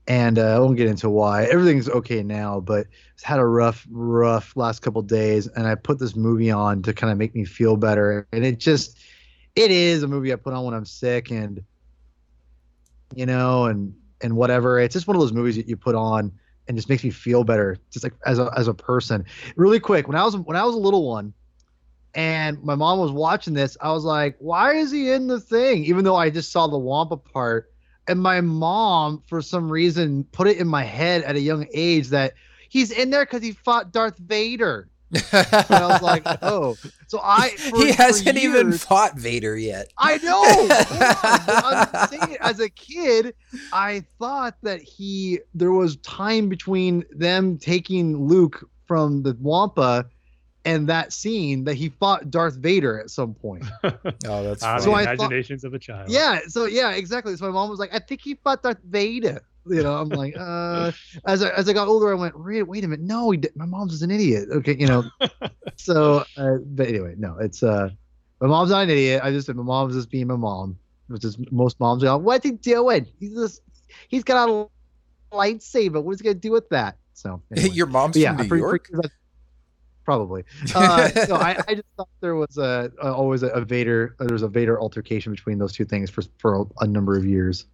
and 0.10 0.40
uh, 0.40 0.56
I 0.56 0.60
won't 0.60 0.76
get 0.76 0.88
into 0.88 1.10
why 1.10 1.46
everything's 1.46 1.88
okay 1.88 2.24
now 2.24 2.60
but 2.60 2.88
it's 3.14 3.24
had 3.24 3.40
a 3.40 3.46
rough 3.46 3.88
rough 3.90 4.58
last 4.58 4.82
couple 4.82 5.02
days 5.04 5.48
and 5.48 5.68
I 5.68 5.76
put 5.76 6.00
this 6.00 6.16
movie 6.16 6.52
on 6.52 6.82
to 6.82 6.94
kind 6.94 7.12
of 7.12 7.18
make 7.18 7.34
me 7.34 7.46
feel 7.46 7.78
better 7.78 8.28
and 8.34 8.44
it 8.44 8.60
just 8.60 8.98
it 9.56 9.72
is 9.72 10.04
a 10.04 10.08
movie 10.08 10.34
I 10.34 10.36
put 10.36 10.54
on 10.54 10.66
when 10.66 10.74
I'm 10.74 10.86
sick 10.86 11.32
and 11.32 11.64
you 13.16 13.26
know 13.26 13.66
and 13.66 13.94
and 14.22 14.36
whatever 14.36 14.80
it's 14.80 14.94
just 14.94 15.08
one 15.08 15.16
of 15.16 15.22
those 15.22 15.34
movies 15.34 15.56
that 15.56 15.70
you 15.70 15.78
put 15.78 15.96
on 15.96 16.32
and 16.68 16.78
just 16.78 16.90
makes 16.90 17.04
me 17.04 17.12
feel 17.12 17.44
better 17.44 17.78
just 17.92 18.04
like 18.04 18.14
as 18.26 18.40
a 18.40 18.52
as 18.58 18.68
a 18.68 18.74
person 18.74 19.24
really 19.56 19.80
quick 19.80 20.08
when 20.08 20.18
I 20.18 20.26
was 20.26 20.36
when 20.36 20.58
I 20.58 20.64
was 20.64 20.76
a 20.76 20.80
little 20.80 21.08
one 21.08 21.34
and 22.16 22.62
my 22.64 22.76
mom 22.76 23.00
was 23.00 23.12
watching 23.12 23.54
this. 23.54 23.78
I 23.82 23.92
was 23.92 24.04
like, 24.04 24.36
why 24.40 24.74
is 24.74 24.92
he 24.92 25.12
in 25.12 25.28
the 25.28 25.40
thing? 25.40 25.86
Even 25.86 26.04
though 26.04 26.16
I 26.16 26.30
just 26.30 26.52
saw 26.52 26.68
the 26.68 26.78
Wampa 26.78 27.18
part. 27.18 27.72
And 28.10 28.20
my 28.20 28.42
mom, 28.42 29.22
for 29.28 29.40
some 29.42 29.72
reason, 29.72 30.24
put 30.32 30.48
it 30.48 30.58
in 30.58 30.68
my 30.68 30.84
head 30.84 31.22
at 31.24 31.36
a 31.36 31.40
young 31.40 31.68
age 31.74 32.08
that 32.10 32.34
he's 32.68 32.90
in 32.90 33.12
there 33.12 33.24
because 33.24 33.44
he 33.44 33.52
fought 33.52 33.92
Darth 33.92 34.18
Vader. 34.18 34.90
And 35.12 35.24
I 35.70 35.88
was 35.88 36.02
like, 36.02 36.24
oh. 36.42 36.76
So 37.08 37.20
I. 37.24 37.50
For, 37.50 37.78
he 37.78 37.92
hasn't 37.92 38.38
even 38.38 38.72
fought 38.74 39.18
Vader 39.18 39.58
yet. 39.58 39.92
I 39.98 40.18
know. 40.18 40.44
Hold 40.44 40.72
on, 40.72 41.46
but 41.46 41.90
I'm 41.94 42.08
saying 42.10 42.38
as 42.42 42.60
a 42.60 42.70
kid, 42.70 43.36
I 43.72 44.04
thought 44.18 44.56
that 44.64 44.82
he 44.82 45.40
there 45.54 45.72
was 45.72 45.98
time 45.98 46.50
between 46.50 47.06
them 47.12 47.58
taking 47.60 48.28
Luke 48.28 48.68
from 48.88 49.22
the 49.22 49.38
Wampa 49.40 50.08
and 50.66 50.88
that 50.90 51.14
scene 51.14 51.64
that 51.64 51.76
he 51.76 51.90
fought 51.90 52.30
Darth 52.30 52.56
Vader 52.56 53.00
at 53.00 53.10
some 53.10 53.34
point. 53.34 53.66
Oh, 53.84 54.44
that's 54.44 54.62
Ah, 54.64 54.78
funny. 54.78 54.84
So 54.84 54.90
the 54.92 54.96
I 54.96 55.06
thought- 55.06 55.14
imaginations 55.32 55.64
of 55.64 55.74
a 55.74 55.80
child. 55.80 56.10
yeah, 56.10 56.40
so 56.48 56.66
yeah, 56.66 56.92
exactly. 56.92 57.36
So 57.38 57.46
my 57.46 57.52
mom 57.52 57.70
was 57.70 57.80
like, 57.80 57.94
"I 57.94 58.00
think 58.00 58.22
he 58.22 58.36
fought 58.36 58.62
Darth 58.64 58.80
Vader." 58.84 59.42
You 59.66 59.84
know, 59.84 59.94
I'm 59.98 60.10
like, 60.10 60.36
uh. 60.38 60.92
As 61.26 61.44
I 61.44 61.50
as 61.52 61.70
I 61.70 61.74
got 61.74 61.88
older, 61.88 62.12
I 62.12 62.16
went, 62.16 62.40
"Wait, 62.40 62.64
wait 62.64 62.84
a 62.84 62.88
minute, 62.88 63.06
no, 63.06 63.30
he 63.32 63.38
did. 63.38 63.56
my 63.56 63.66
mom's 63.66 63.92
just 63.92 64.04
an 64.04 64.12
idiot." 64.12 64.50
Okay, 64.52 64.76
you 64.78 64.88
know. 64.88 65.04
so, 65.76 66.24
uh, 66.38 66.56
but 66.66 66.88
anyway, 66.88 67.16
no, 67.18 67.38
it's 67.40 67.62
uh, 67.64 67.90
my 68.42 68.48
mom's 68.48 68.72
not 68.72 68.84
an 68.84 68.90
idiot. 68.90 69.22
I 69.24 69.32
just 69.32 69.48
said 69.48 69.56
my 69.56 69.64
mom's 69.64 69.96
just 69.96 70.10
being 70.10 70.28
my 70.28 70.36
mom, 70.36 70.78
which 71.08 71.24
is 71.26 71.38
most 71.52 71.80
moms 71.80 72.04
go, 72.04 72.18
"What's 72.18 72.46
he 72.46 72.52
doing? 72.54 73.06
He's 73.20 73.34
just 73.34 73.62
he's 74.08 74.24
got 74.24 74.50
a 74.50 74.68
lightsaber. 75.36 76.02
What's 76.04 76.22
he 76.22 76.26
gonna 76.26 76.36
do 76.36 76.52
with 76.52 76.70
that?" 76.70 76.98
So 77.14 77.42
anyway. 77.56 77.74
Your 77.76 77.88
mom's 77.88 78.14
But 78.16 78.22
yeah, 78.22 78.30
from 78.30 78.38
New 78.38 78.44
for- 78.44 78.50
for- 78.50 78.58
York. 78.58 78.88
that's- 78.92 79.12
probably. 80.10 80.44
Uh, 80.76 81.10
no, 81.30 81.36
I, 81.36 81.52
I 81.68 81.74
just 81.76 81.88
thought 81.98 82.10
there 82.20 82.36
was 82.36 82.58
a, 82.58 82.92
a 83.02 83.12
always 83.14 83.44
a, 83.44 83.48
a 83.50 83.62
Vader. 83.62 84.16
There 84.20 84.34
was 84.34 84.42
a 84.42 84.48
Vader 84.48 84.80
altercation 84.80 85.32
between 85.34 85.60
those 85.60 85.72
two 85.74 85.86
things 85.86 86.10
for 86.10 86.24
for 86.40 86.62
a, 86.62 86.66
a 86.82 86.88
number 86.88 87.16
of 87.16 87.26
years. 87.26 87.66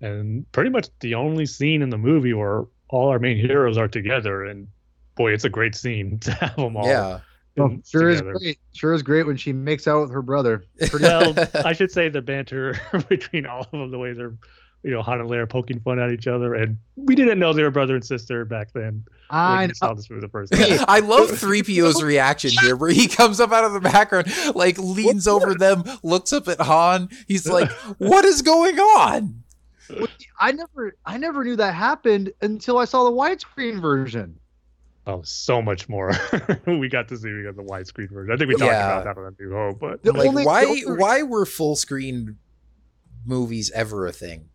and 0.00 0.50
pretty 0.52 0.70
much 0.70 0.88
the 1.00 1.14
only 1.14 1.46
scene 1.46 1.82
in 1.82 1.90
the 1.90 1.98
movie 1.98 2.32
where 2.34 2.64
all 2.88 3.08
our 3.08 3.18
main 3.18 3.36
heroes 3.38 3.76
are 3.78 3.88
together 3.88 4.44
and 4.44 4.68
boy 5.16 5.32
it's 5.32 5.44
a 5.44 5.48
great 5.48 5.74
scene 5.74 6.18
to 6.24 6.32
have 6.32 6.56
them 6.56 6.76
all 6.76 6.86
yeah. 6.86 7.20
Oh, 7.58 7.66
in- 7.66 7.82
sure 7.86 8.10
together. 8.10 8.32
is 8.32 8.38
great. 8.42 8.58
Sure 8.72 8.94
is 8.94 9.02
great 9.02 9.26
when 9.26 9.36
she 9.36 9.52
makes 9.52 9.86
out 9.86 10.00
with 10.02 10.10
her 10.12 10.22
brother. 10.22 10.64
Pretty, 10.78 11.04
well 11.04 11.34
i 11.64 11.72
should 11.72 11.90
say 11.90 12.08
the 12.08 12.22
banter 12.22 12.80
between 13.08 13.46
all 13.46 13.60
of 13.62 13.70
them 13.70 13.90
the 13.90 13.98
way 13.98 14.12
they're 14.12 14.34
you 14.82 14.90
know 14.90 15.02
han 15.02 15.20
and 15.20 15.28
leia 15.30 15.48
poking 15.48 15.78
fun 15.80 15.98
at 16.00 16.10
each 16.10 16.26
other 16.26 16.54
and 16.54 16.76
we 16.96 17.14
didn't 17.14 17.38
know 17.38 17.52
they 17.52 17.62
were 17.62 17.70
brother 17.70 17.94
and 17.94 18.04
sister 18.04 18.44
back 18.44 18.72
then 18.72 19.04
I 19.30 19.58
when 19.60 19.68
know. 19.68 19.74
saw 19.74 19.94
this 19.94 20.10
movie 20.10 20.20
the 20.22 20.28
first 20.28 20.52
time 20.52 20.84
I 20.88 20.98
love 21.00 21.30
3PO's 21.30 22.02
reaction 22.02 22.50
here 22.62 22.74
where 22.76 22.90
he 22.90 23.06
comes 23.08 23.40
up 23.40 23.50
out 23.52 23.64
of 23.64 23.72
the 23.72 23.80
background, 23.80 24.26
like 24.54 24.76
leans 24.78 25.26
over 25.26 25.54
them, 25.54 25.84
looks 26.02 26.32
up 26.34 26.48
at 26.48 26.60
Han. 26.60 27.08
He's 27.26 27.48
like, 27.48 27.70
What 27.98 28.24
is 28.26 28.42
going 28.42 28.78
on? 28.78 29.42
I 30.38 30.52
never 30.52 30.96
I 31.06 31.16
never 31.16 31.44
knew 31.44 31.56
that 31.56 31.74
happened 31.74 32.32
until 32.42 32.76
I 32.78 32.84
saw 32.84 33.04
the 33.04 33.10
widescreen 33.12 33.80
version. 33.80 34.38
oh 35.06 35.22
so 35.24 35.62
much 35.62 35.88
more 35.88 36.12
we 36.66 36.88
got 36.88 37.08
to 37.08 37.16
see 37.16 37.30
because 37.32 37.56
the 37.56 37.62
widescreen 37.62 38.10
version 38.10 38.32
i 38.32 38.36
think 38.36 38.48
we 38.48 38.54
talked 38.54 38.70
Yeah. 38.70 39.00
about 39.00 39.04
that 39.16 39.18
on 39.20 39.34
the 39.36 39.44
new 39.44 39.52
hope 39.52 39.80
but 39.80 40.02
The 40.02 40.12
Like, 40.12 40.28
only- 40.28 40.44
why 40.46 40.64
the 40.64 40.84
only- 40.86 40.98
why 41.00 41.22
were 41.22 41.44
full 41.46 41.74
screen 41.76 42.36
movies 43.24 43.70
ever 43.74 44.06
a 44.06 44.12
thing? 44.12 44.48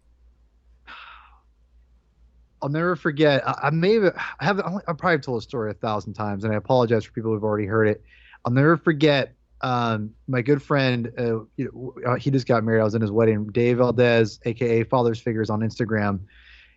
I'll 2.67 2.73
never 2.73 2.97
forget. 2.97 3.47
I, 3.47 3.59
I 3.63 3.69
may 3.69 3.93
have, 3.93 4.13
I 4.41 4.43
have, 4.43 4.59
I've 4.59 4.97
probably 4.97 5.19
told 5.19 5.37
a 5.37 5.41
story 5.41 5.71
a 5.71 5.73
thousand 5.73 6.15
times, 6.15 6.43
and 6.43 6.51
I 6.51 6.57
apologize 6.57 7.05
for 7.05 7.13
people 7.13 7.31
who've 7.31 7.43
already 7.45 7.65
heard 7.65 7.87
it. 7.87 8.03
I'll 8.43 8.51
never 8.51 8.75
forget. 8.75 9.35
Um, 9.61 10.11
my 10.27 10.41
good 10.41 10.61
friend, 10.61 11.09
uh, 11.17 11.39
you 11.55 11.71
know, 11.71 11.93
uh, 12.05 12.15
he 12.15 12.29
just 12.29 12.45
got 12.45 12.65
married. 12.65 12.81
I 12.81 12.83
was 12.83 12.93
in 12.93 13.01
his 13.01 13.09
wedding. 13.09 13.47
Dave 13.53 13.77
Valdez, 13.77 14.41
aka 14.43 14.83
Father's 14.83 15.21
Figures 15.21 15.49
on 15.49 15.61
Instagram. 15.61 16.19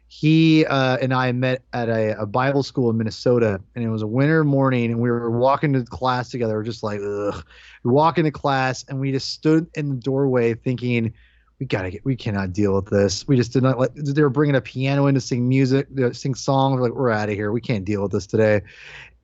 He 0.07 0.64
uh, 0.64 0.98
and 1.03 1.12
I 1.12 1.33
met 1.33 1.64
at 1.72 1.88
a, 1.88 2.20
a 2.20 2.26
Bible 2.26 2.62
school 2.62 2.88
in 2.90 2.96
Minnesota, 2.96 3.61
and 3.74 3.85
it 3.85 3.88
was 3.88 4.03
a 4.03 4.07
winter 4.07 4.44
morning, 4.44 4.92
and 4.92 5.00
we 5.00 5.11
were 5.11 5.29
walking 5.29 5.72
to 5.72 5.83
class 5.83 6.31
together. 6.31 6.55
We're 6.55 6.62
just 6.62 6.85
like, 6.85 7.00
ugh. 7.00 7.44
We're 7.83 7.92
walking 7.92 8.22
to 8.24 8.31
class, 8.31 8.85
and 8.88 9.00
we 9.00 9.11
just 9.11 9.31
stood 9.31 9.66
in 9.74 9.88
the 9.88 9.96
doorway 9.96 10.55
thinking, 10.55 11.14
we 11.61 11.66
gotta 11.66 11.90
get 11.90 12.05
we 12.07 12.16
cannot 12.16 12.55
deal 12.55 12.75
with 12.75 12.87
this. 12.87 13.29
We 13.29 13.37
just 13.37 13.53
did 13.53 13.62
not 13.62 13.79
like 13.79 13.94
they 13.94 14.23
were 14.23 14.31
bringing 14.31 14.57
a 14.57 14.62
piano 14.62 15.07
in 15.07 15.14
to 15.14 15.20
sing 15.20 15.46
music 15.46 15.94
to 15.94 16.12
sing 16.14 16.35
songs. 16.35 16.77
We're 16.77 16.85
like 16.85 16.92
we're 16.94 17.11
out 17.11 17.29
of 17.29 17.35
here. 17.35 17.53
We 17.53 17.61
can't 17.61 17.85
deal 17.85 18.03
with 18.03 18.12
this 18.12 18.27
today. 18.27 18.62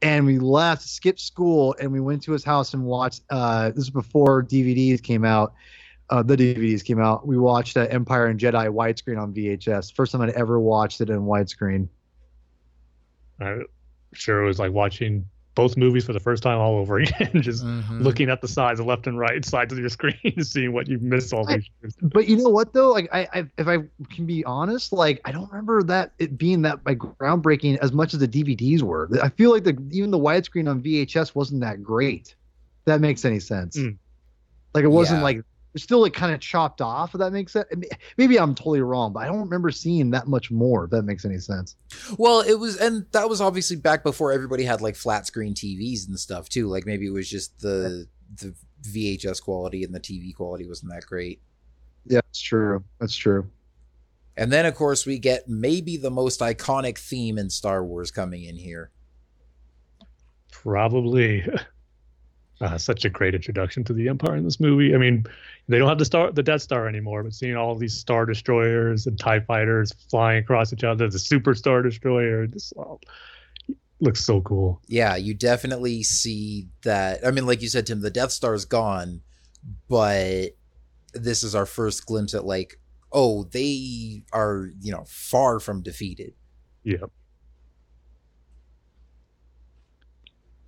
And 0.03 0.27
we 0.27 0.39
left 0.39 0.83
skipped 0.83 1.21
school 1.21 1.75
and 1.81 1.91
we 1.91 2.01
went 2.01 2.23
to 2.25 2.33
his 2.33 2.45
house 2.45 2.75
and 2.75 2.85
watched 2.85 3.23
uh 3.31 3.71
this 3.71 3.85
is 3.85 3.91
before 3.91 4.43
dvds 4.45 5.03
came 5.03 5.25
out 5.25 5.55
uh 6.11 6.23
the 6.23 6.37
dvds 6.37 6.85
came 6.85 7.01
out. 7.01 7.27
We 7.27 7.39
watched 7.39 7.79
uh, 7.79 7.87
empire 7.89 8.27
and 8.27 8.39
jedi 8.39 8.69
widescreen 8.69 9.21
on 9.21 9.33
vhs 9.33 9.95
first 9.95 10.13
time 10.13 10.21
i'd 10.21 10.31
ever 10.31 10.61
watched 10.61 11.01
it 11.01 11.09
in 11.09 11.23
widescreen. 11.23 11.89
I'm 13.41 13.65
sure 14.13 14.43
it 14.43 14.47
was 14.47 14.59
like 14.59 14.73
watching 14.73 15.27
both 15.57 15.77
movies 15.77 16.05
for 16.05 16.13
the 16.13 16.21
first 16.21 16.43
time 16.45 16.59
all 16.59 16.77
over 16.77 16.99
again 17.01 17.43
just 17.43 17.65
Mhm. 17.65 18.01
looking 18.03 18.31
at 18.31 18.41
the 18.41 18.47
sides, 18.47 18.81
left 18.81 19.09
and 19.09 19.19
right 19.19 19.45
sides 19.45 19.73
of 19.73 19.79
your 19.81 19.89
screen, 19.99 20.15
seeing 20.45 20.73
what 20.73 20.87
you 20.87 20.99
missed 21.01 21.33
all 21.33 21.45
these 21.45 21.69
years. 21.83 21.97
but 22.01 22.29
you 22.29 22.37
know 22.37 22.49
what 22.51 22.73
though 22.73 22.91
like 22.93 23.09
I, 23.13 23.27
I 23.33 23.39
if 23.59 23.67
i 23.67 23.79
can 24.11 24.27
be 24.27 24.45
honest 24.45 24.93
like 24.93 25.21
i 25.25 25.33
don't 25.33 25.51
remember 25.51 25.83
that 25.85 26.13
it 26.21 26.39
being 26.39 26.63
that 26.63 26.79
like 26.87 26.99
groundbreaking 26.99 27.79
as 27.79 27.91
much 27.93 28.15
as 28.15 28.21
the 28.21 28.29
dvds 28.29 28.83
were 28.83 29.09
i 29.23 29.29
feel 29.31 29.51
like 29.51 29.65
the 29.65 29.77
even 29.91 30.11
the 30.13 30.19
widescreen 30.19 30.71
on 30.71 30.81
vhs 30.83 31.35
wasn't 31.35 31.61
that 31.63 31.83
great 31.83 32.29
if 32.29 32.85
that 32.85 33.01
makes 33.01 33.25
any 33.25 33.41
sense 33.41 33.77
Mm. 33.79 33.97
like 34.75 34.85
it 34.85 34.89
wasn't 34.89 35.19
Yeah. 35.21 35.25
like 35.25 35.43
it's 35.77 35.85
still 35.85 36.01
like 36.01 36.13
kind 36.13 36.35
of 36.35 36.41
chopped 36.41 36.81
off 36.81 37.15
if 37.15 37.21
that 37.21 37.33
makes 37.33 37.53
sense 37.53 37.67
maybe 38.17 38.37
i'm 38.39 38.55
totally 38.55 38.81
wrong 38.81 39.13
but 39.13 39.21
i 39.21 39.27
don't 39.27 39.39
remember 39.39 39.71
seeing 39.71 40.11
that 40.11 40.27
much 40.27 40.51
more 40.51 40.85
if 40.87 40.91
that 40.91 41.03
makes 41.05 41.25
any 41.25 41.39
sense 41.39 41.77
Well, 42.19 42.41
it 42.41 42.55
was, 42.59 42.77
and 42.79 43.07
that 43.13 43.29
was 43.29 43.41
obviously 43.41 43.77
back 43.77 44.03
before 44.03 44.33
everybody 44.33 44.65
had 44.65 44.81
like 44.81 44.97
flat 44.97 45.27
screen 45.27 45.55
TVs 45.55 46.09
and 46.09 46.19
stuff 46.19 46.49
too. 46.49 46.67
Like 46.69 46.85
maybe 46.87 47.07
it 47.07 47.13
was 47.13 47.29
just 47.31 47.61
the 47.61 48.07
the 48.41 48.55
VHS 48.83 49.41
quality 49.43 49.85
and 49.85 49.95
the 49.95 50.01
TV 50.01 50.35
quality 50.35 50.67
wasn't 50.67 50.91
that 50.93 51.05
great. 51.07 51.41
yeah 52.07 52.21
that's 52.27 52.41
true 52.41 52.83
that's 52.99 53.17
true 53.17 53.51
And 54.37 54.53
then, 54.53 54.67
of 54.67 54.75
course, 54.75 55.07
we 55.07 55.19
get 55.19 55.49
maybe 55.49 55.97
the 55.97 56.11
most 56.11 56.41
iconic 56.41 56.99
theme 56.99 57.39
in 57.39 57.49
Star 57.51 57.85
Wars 57.85 58.11
coming 58.11 58.45
in 58.45 58.57
here. 58.57 58.91
Probably 60.51 61.45
uh, 62.61 62.79
such 62.79 63.05
a 63.05 63.11
great 63.11 63.35
introduction 63.35 63.85
to 63.85 63.93
the 63.93 64.09
Empire 64.09 64.37
in 64.37 64.45
this 64.45 64.61
movie. 64.61 64.95
I 64.95 64.99
mean, 64.99 65.25
they 65.69 65.79
don't 65.79 65.89
have 65.89 65.99
the 65.99 66.05
star, 66.05 66.33
the 66.33 66.43
Death 66.43 66.63
Star 66.63 66.89
anymore, 66.89 67.23
but 67.23 67.35
seeing 67.35 67.57
all 67.57 67.75
these 67.75 67.95
Star 67.95 68.25
Destroyers 68.25 69.07
and 69.07 69.19
Tie 69.19 69.41
Fighters 69.41 69.93
flying 70.11 70.39
across 70.39 70.73
each 70.73 70.85
other, 70.85 71.09
the 71.09 71.19
Super 71.19 71.55
Star 71.55 71.83
Destroyer, 71.83 72.47
this 72.47 72.73
all 72.73 73.01
looks 74.01 74.25
so 74.25 74.41
cool. 74.41 74.81
Yeah, 74.87 75.17
you 75.17 75.35
definitely 75.35 76.03
see 76.03 76.69
that. 76.83 77.27
I 77.27 77.31
mean, 77.31 77.47
like 77.47 77.63
you 77.63 77.69
said, 77.69 77.87
Tim, 77.87 78.01
the 78.01 78.11
Death 78.11 78.33
Star 78.33 78.55
is 78.55 78.65
gone, 78.65 79.23
but 79.89 80.51
this 81.13 81.43
is 81.43 81.55
our 81.55 81.67
first 81.67 82.07
glimpse 82.07 82.35
at 82.35 82.45
like, 82.45 82.79
oh, 83.13 83.45
they 83.45 84.25
are, 84.33 84.71
you 84.81 84.93
know, 84.93 85.05
far 85.07 85.61
from 85.61 85.83
defeated. 85.83 86.35
Yep. 86.85 87.11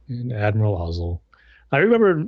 And 0.09 0.33
Admiral 0.33 0.77
Ozzel. 0.77 1.20
I 1.73 1.79
remember 1.79 2.27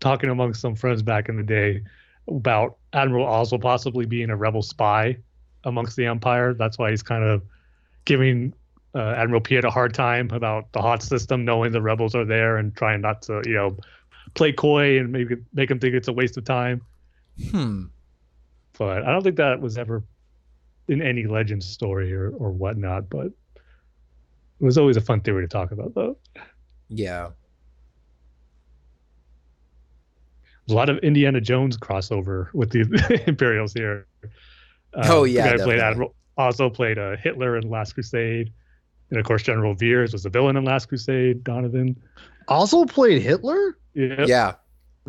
talking 0.00 0.30
among 0.30 0.54
some 0.54 0.74
friends 0.74 1.02
back 1.02 1.28
in 1.28 1.36
the 1.36 1.42
day 1.42 1.82
about 2.28 2.76
Admiral 2.92 3.26
Ozzel 3.26 3.60
possibly 3.60 4.06
being 4.06 4.30
a 4.30 4.36
rebel 4.36 4.62
spy 4.62 5.16
amongst 5.64 5.96
the 5.96 6.06
Empire. 6.06 6.54
That's 6.54 6.78
why 6.78 6.90
he's 6.90 7.02
kind 7.02 7.24
of 7.24 7.42
giving 8.04 8.54
uh, 8.94 9.14
Admiral 9.16 9.40
Piett 9.40 9.64
a 9.64 9.70
hard 9.70 9.94
time 9.94 10.30
about 10.32 10.72
the 10.72 10.80
Hoth 10.80 11.02
system, 11.02 11.44
knowing 11.44 11.72
the 11.72 11.82
rebels 11.82 12.14
are 12.14 12.24
there 12.24 12.56
and 12.56 12.74
trying 12.76 13.00
not 13.00 13.22
to, 13.22 13.42
you 13.44 13.54
know, 13.54 13.76
play 14.34 14.52
coy 14.52 14.98
and 14.98 15.12
maybe 15.12 15.36
make 15.52 15.70
him 15.70 15.78
think 15.78 15.94
it's 15.94 16.08
a 16.08 16.12
waste 16.12 16.36
of 16.36 16.44
time. 16.44 16.80
Hmm. 17.50 17.84
But 18.78 19.04
I 19.04 19.12
don't 19.12 19.22
think 19.22 19.36
that 19.36 19.60
was 19.60 19.78
ever 19.78 20.02
in 20.88 21.00
any 21.00 21.26
legend 21.26 21.62
story 21.62 22.12
or, 22.12 22.30
or 22.30 22.50
whatnot. 22.50 23.08
But 23.08 23.26
it 23.26 23.32
was 24.60 24.78
always 24.78 24.96
a 24.96 25.00
fun 25.00 25.20
theory 25.20 25.44
to 25.44 25.48
talk 25.48 25.72
about, 25.72 25.94
though. 25.94 26.16
Yeah. 26.88 27.30
There's 30.66 30.74
a 30.74 30.76
lot 30.76 30.88
of 30.88 30.98
Indiana 30.98 31.40
Jones 31.40 31.76
crossover 31.76 32.52
with 32.54 32.70
the 32.70 33.22
Imperials 33.26 33.72
here. 33.72 34.06
Oh, 34.94 35.24
yeah, 35.24 35.52
the 35.52 35.58
guy 35.58 35.64
played. 35.64 35.80
Admiral 35.80 36.14
Ozzel 36.38 36.72
played 36.72 36.98
uh, 36.98 37.16
Hitler 37.16 37.56
in 37.56 37.68
Last 37.68 37.92
Crusade, 37.94 38.52
and 39.10 39.18
of 39.20 39.26
course 39.26 39.42
General 39.42 39.74
Veers 39.74 40.12
was 40.12 40.22
the 40.22 40.30
villain 40.30 40.56
in 40.56 40.64
Last 40.64 40.86
Crusade. 40.86 41.44
Donovan. 41.44 41.96
Also 42.48 42.84
played 42.84 43.22
Hitler. 43.22 43.76
Yeah. 43.94 44.24
Yeah. 44.26 44.52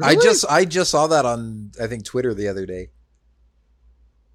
I 0.04 0.16
just 0.16 0.46
I 0.50 0.66
just 0.66 0.92
saw 0.92 1.08
that 1.08 1.26
on 1.26 1.72
I 1.82 1.88
think 1.88 2.04
Twitter 2.04 2.34
the 2.34 2.50
other 2.50 2.66
day. 2.66 2.90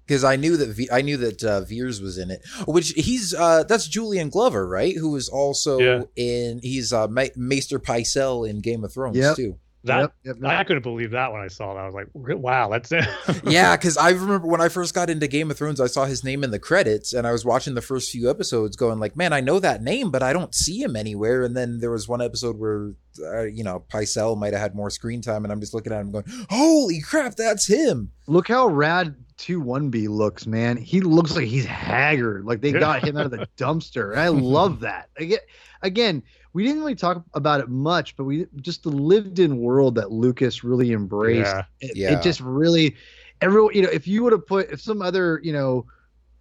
Because 0.07 0.23
I 0.23 0.35
knew 0.35 0.57
that 0.57 0.69
v- 0.69 0.89
I 0.91 1.01
knew 1.01 1.17
that 1.17 1.43
uh, 1.43 1.61
Veers 1.61 2.01
was 2.01 2.17
in 2.17 2.31
it, 2.31 2.41
which 2.67 2.89
he's 2.89 3.33
uh, 3.33 3.63
that's 3.63 3.87
Julian 3.87 4.29
Glover, 4.29 4.67
right? 4.67 4.95
Who 4.97 5.15
is 5.15 5.29
also 5.29 5.77
Yeah. 5.79 6.01
in 6.15 6.59
he's 6.63 6.91
uh, 6.91 7.07
Ma- 7.07 7.25
Maester 7.35 7.79
Pycelle 7.79 8.49
in 8.49 8.59
Game 8.61 8.83
of 8.83 8.91
Thrones 8.91 9.17
Yep. 9.17 9.35
too. 9.35 9.57
That 9.83 9.99
Yep, 9.99 10.13
yep, 10.23 10.35
yep. 10.41 10.51
I 10.51 10.63
couldn't 10.63 10.83
believe 10.83 11.11
that 11.11 11.31
when 11.33 11.41
I 11.41 11.47
saw 11.47 11.73
that. 11.73 11.79
I 11.79 11.85
was 11.87 11.95
like, 11.95 12.07
"Wow, 12.13 12.69
that's 12.69 12.91
it." 12.91 13.03
yeah, 13.45 13.75
because 13.75 13.97
I 13.97 14.11
remember 14.11 14.47
when 14.47 14.61
I 14.61 14.69
first 14.69 14.93
got 14.93 15.09
into 15.09 15.27
Game 15.27 15.49
of 15.49 15.57
Thrones, 15.57 15.81
I 15.81 15.87
saw 15.87 16.05
his 16.05 16.23
name 16.23 16.43
in 16.43 16.51
the 16.51 16.59
credits, 16.59 17.13
and 17.13 17.25
I 17.25 17.31
was 17.31 17.43
watching 17.45 17.73
the 17.73 17.81
first 17.81 18.11
few 18.11 18.29
episodes, 18.29 18.75
going 18.75 18.99
like, 18.99 19.15
"Man, 19.15 19.33
I 19.33 19.41
know 19.41 19.59
that 19.59 19.81
name, 19.81 20.11
but 20.11 20.21
I 20.21 20.33
don't 20.33 20.53
see 20.53 20.83
him 20.83 20.95
anywhere." 20.95 21.43
And 21.43 21.57
then 21.57 21.79
there 21.79 21.89
was 21.89 22.07
one 22.07 22.21
episode 22.21 22.59
where, 22.59 22.93
uh, 23.23 23.43
you 23.45 23.63
know, 23.63 23.83
Pycelle 23.91 24.37
might 24.37 24.53
have 24.53 24.61
had 24.61 24.75
more 24.75 24.91
screen 24.91 25.21
time, 25.21 25.45
and 25.45 25.51
I'm 25.51 25.59
just 25.59 25.73
looking 25.73 25.93
at 25.93 26.01
him 26.01 26.11
going, 26.11 26.25
"Holy 26.51 27.01
crap, 27.01 27.35
that's 27.35 27.65
him!" 27.65 28.11
Look 28.27 28.49
how 28.49 28.67
rad 28.67 29.15
two 29.37 29.59
one 29.59 29.89
B 29.89 30.07
looks, 30.07 30.45
man. 30.45 30.77
He 30.77 31.01
looks 31.01 31.35
like 31.35 31.45
he's 31.47 31.65
haggard. 31.65 32.45
Like 32.45 32.61
they 32.61 32.71
Yeah. 32.71 32.79
got 32.79 33.03
him 33.03 33.17
out 33.17 33.25
of 33.25 33.31
the 33.31 33.47
dumpster. 33.57 34.15
I 34.15 34.27
love 34.27 34.81
that. 34.81 35.09
Again, 35.17 35.39
again, 35.81 36.21
we 36.53 36.63
didn't 36.63 36.79
really 36.79 36.95
talk 36.95 37.23
about 37.33 37.61
it 37.61 37.69
much, 37.69 38.15
but 38.17 38.25
we 38.25 38.45
just 38.57 38.83
the 38.83 38.89
lived 38.89 39.39
in 39.39 39.57
world 39.57 39.95
that 39.95 40.11
Lucas 40.11 40.63
really 40.63 40.91
embraced. 40.91 41.53
Yeah. 41.55 41.63
It, 41.79 41.97
Yeah. 41.97 42.13
it 42.13 42.21
just 42.21 42.41
really 42.41 42.95
everyone, 43.41 43.73
you 43.73 43.81
know, 43.81 43.89
if 43.89 44.07
you 44.07 44.23
would 44.23 44.33
have 44.33 44.45
put 44.45 44.69
if 44.71 44.81
some 44.81 45.01
other, 45.01 45.39
you 45.43 45.53
know, 45.53 45.85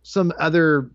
some 0.03 0.33
other 0.39 0.91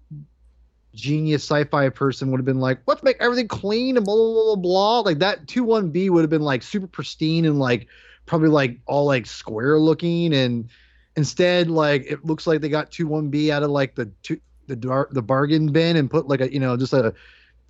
genius 0.93 1.43
sci-fi 1.43 1.89
person 1.89 2.31
would 2.31 2.37
have 2.37 2.45
been 2.45 2.59
like, 2.59 2.79
let's 2.87 3.03
make 3.03 3.17
everything 3.19 3.47
clean 3.47 3.97
and 3.97 4.05
blah 4.05 4.15
blah 4.15 4.33
blah 4.33 4.55
blah, 4.55 4.55
blah. 4.55 4.99
like 5.01 5.19
that 5.19 5.45
2-1B 5.45 6.09
would 6.09 6.21
have 6.21 6.29
been 6.29 6.41
like 6.41 6.63
super 6.63 6.87
pristine 6.87 7.45
and 7.45 7.59
like 7.59 7.87
probably 8.25 8.49
like 8.49 8.79
all 8.85 9.05
like 9.05 9.25
square 9.25 9.79
looking 9.79 10.33
and 10.33 10.69
instead 11.15 11.69
like 11.69 12.05
it 12.09 12.25
looks 12.25 12.47
like 12.47 12.61
they 12.61 12.69
got 12.69 12.91
2-1B 12.91 13.49
out 13.49 13.63
of 13.63 13.69
like 13.69 13.95
the 13.95 14.05
two 14.23 14.39
the 14.67 14.75
dar- 14.75 15.09
the 15.11 15.21
bargain 15.21 15.71
bin 15.71 15.95
and 15.95 16.09
put 16.09 16.27
like 16.27 16.41
a 16.41 16.51
you 16.51 16.59
know 16.59 16.75
just 16.75 16.93
a 16.93 17.13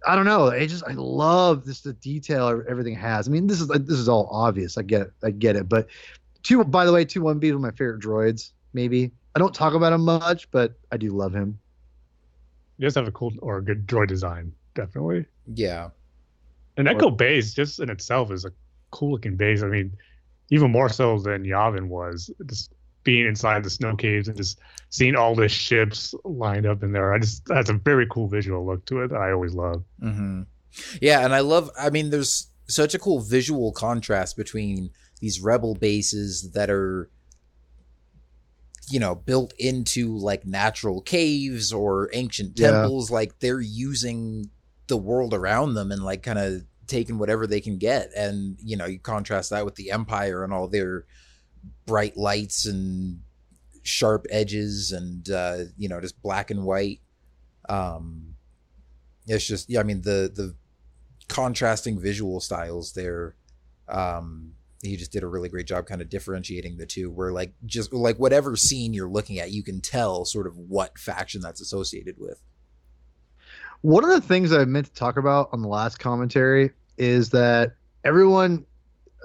I 0.08 0.16
don't 0.16 0.26
know. 0.26 0.48
I 0.52 0.66
just 0.68 0.84
I 0.88 0.94
love 0.94 1.66
this 1.66 1.82
the 1.82 1.94
detail 1.94 2.64
everything 2.70 2.96
has. 2.96 3.28
I 3.28 3.32
mean, 3.32 3.48
this 3.48 3.60
is 3.62 3.68
this 3.68 3.98
is 3.98 4.08
all 4.10 4.28
obvious. 4.32 4.78
I 4.78 4.84
get 4.84 5.02
it. 5.02 5.12
I 5.24 5.32
get 5.32 5.56
it. 5.56 5.68
But 5.68 5.88
two 6.44 6.64
by 6.64 6.86
the 6.86 6.94
way, 6.94 7.06
two 7.06 7.22
one 7.22 7.40
B 7.40 7.48
is 7.48 7.54
one 7.54 7.66
of 7.66 7.74
my 7.74 7.78
favorite 7.78 8.02
droids. 8.02 8.52
Maybe 8.74 9.12
I 9.36 9.40
don't 9.40 9.54
talk 9.54 9.74
about 9.74 9.94
him 9.94 10.02
much, 10.02 10.50
but 10.52 10.74
I 10.92 10.98
do 10.98 11.12
love 11.12 11.34
him. 11.34 11.60
You 12.78 12.84
guys 12.86 12.96
have 12.96 13.08
a 13.08 13.12
cool 13.12 13.34
or 13.40 13.58
a 13.58 13.64
good 13.64 13.88
droid 13.88 14.08
design, 14.08 14.52
definitely. 14.74 15.26
Yeah, 15.54 15.90
And 16.78 16.88
Echo 16.88 17.10
Base, 17.10 17.54
just 17.54 17.80
in 17.80 17.90
itself, 17.90 18.32
is 18.32 18.46
a 18.46 18.52
cool 18.92 19.12
looking 19.12 19.36
base. 19.36 19.64
I 19.64 19.68
mean, 19.68 19.94
even 20.50 20.72
more 20.72 20.90
so 20.90 21.18
than 21.20 21.44
Yavin 21.44 21.88
was. 21.88 22.30
Just 22.46 22.74
being 23.06 23.26
inside 23.26 23.64
the 23.64 23.70
snow 23.70 23.96
caves 23.96 24.28
and 24.28 24.36
just 24.36 24.60
seeing 24.90 25.16
all 25.16 25.34
the 25.36 25.48
ships 25.48 26.14
lined 26.26 26.66
up 26.66 26.84
in 26.84 26.92
there. 26.92 27.14
I 27.14 27.20
just 27.20 27.46
that's 27.46 27.70
a 27.70 27.74
very 27.74 28.06
cool 28.12 28.28
visual 28.28 28.66
look 28.66 28.86
to 28.88 29.02
it 29.04 29.08
that 29.12 29.22
I 29.22 29.32
always 29.32 29.54
love. 29.54 29.84
hmm 30.02 30.42
yeah, 31.02 31.24
and 31.24 31.34
I 31.34 31.40
love. 31.40 31.70
I 31.80 31.90
mean, 31.90 32.10
there's 32.10 32.50
such 32.68 32.94
a 32.94 33.00
cool 33.00 33.22
visual 33.22 33.72
contrast 33.72 34.36
between 34.36 34.90
these 35.22 35.40
rebel 35.40 35.74
bases 35.74 36.52
that 36.52 36.70
are 36.70 37.10
you 38.90 39.00
know 39.00 39.16
built 39.16 39.54
into 39.58 40.18
like 40.18 40.46
natural 40.46 41.02
caves 41.02 41.72
or 41.72 42.10
ancient 42.14 42.60
Yeah. 42.60 42.72
temples 42.72 43.10
like 43.10 43.40
they're 43.40 43.62
using 43.62 44.50
the 44.88 44.98
world 44.98 45.34
around 45.34 45.74
them 45.74 45.92
and 45.92 46.04
like 46.04 46.22
kind 46.24 46.38
of 46.38 46.64
taking 46.88 47.18
whatever 47.18 47.48
they 47.48 47.62
can 47.62 47.78
get 47.80 48.12
and 48.16 48.60
you 48.64 48.78
know 48.78 48.86
you 48.86 49.00
contrast 49.00 49.50
that 49.50 49.66
with 49.66 49.74
the 49.76 49.90
empire 49.90 50.44
and 50.44 50.54
all 50.54 50.68
their 50.68 51.06
bright 51.86 52.18
lights 52.18 52.66
and 52.66 53.22
sharp 53.84 54.26
edges 54.32 54.92
and 54.92 55.30
uh 55.30 55.58
you 55.78 55.88
know 55.88 56.02
just 56.02 56.22
black 56.22 56.52
and 56.52 56.64
white. 56.64 57.02
Um 57.70 58.36
it's 59.28 59.46
just 59.46 59.70
yeah 59.70 59.80
i 59.80 59.84
mean 59.84 60.02
the 60.02 60.32
the 60.34 60.56
contrasting 61.28 62.00
visual 62.00 62.40
styles 62.40 62.94
there 62.94 63.36
um 63.90 64.54
he 64.86 64.96
just 64.96 65.12
did 65.12 65.24
a 65.24 65.28
really 65.28 65.50
great 65.50 65.68
job 65.68 65.86
kind 65.86 66.02
of 66.02 66.10
differentiating 66.10 66.78
the 66.78 66.86
two 66.86 67.10
where 67.10 67.32
like 67.32 67.54
just 67.66 67.94
like 67.94 68.18
whatever 68.18 68.56
scene 68.56 68.94
you're 68.94 69.10
looking 69.10 69.40
at 69.40 69.52
you 69.52 69.64
can 69.64 69.82
tell 69.82 70.26
sort 70.26 70.48
of 70.48 70.58
what 70.58 70.98
faction 70.98 71.42
that's 71.42 71.62
associated 71.62 72.16
with. 72.18 72.42
One 73.82 74.04
of 74.04 74.10
the 74.10 74.22
things 74.22 74.54
I 74.54 74.66
meant 74.66 74.88
to 74.88 74.94
talk 74.94 75.18
about 75.18 75.50
on 75.52 75.62
the 75.62 75.68
last 75.68 76.00
commentary 76.00 76.72
is 76.98 77.30
that 77.32 77.74
everyone, 78.04 78.66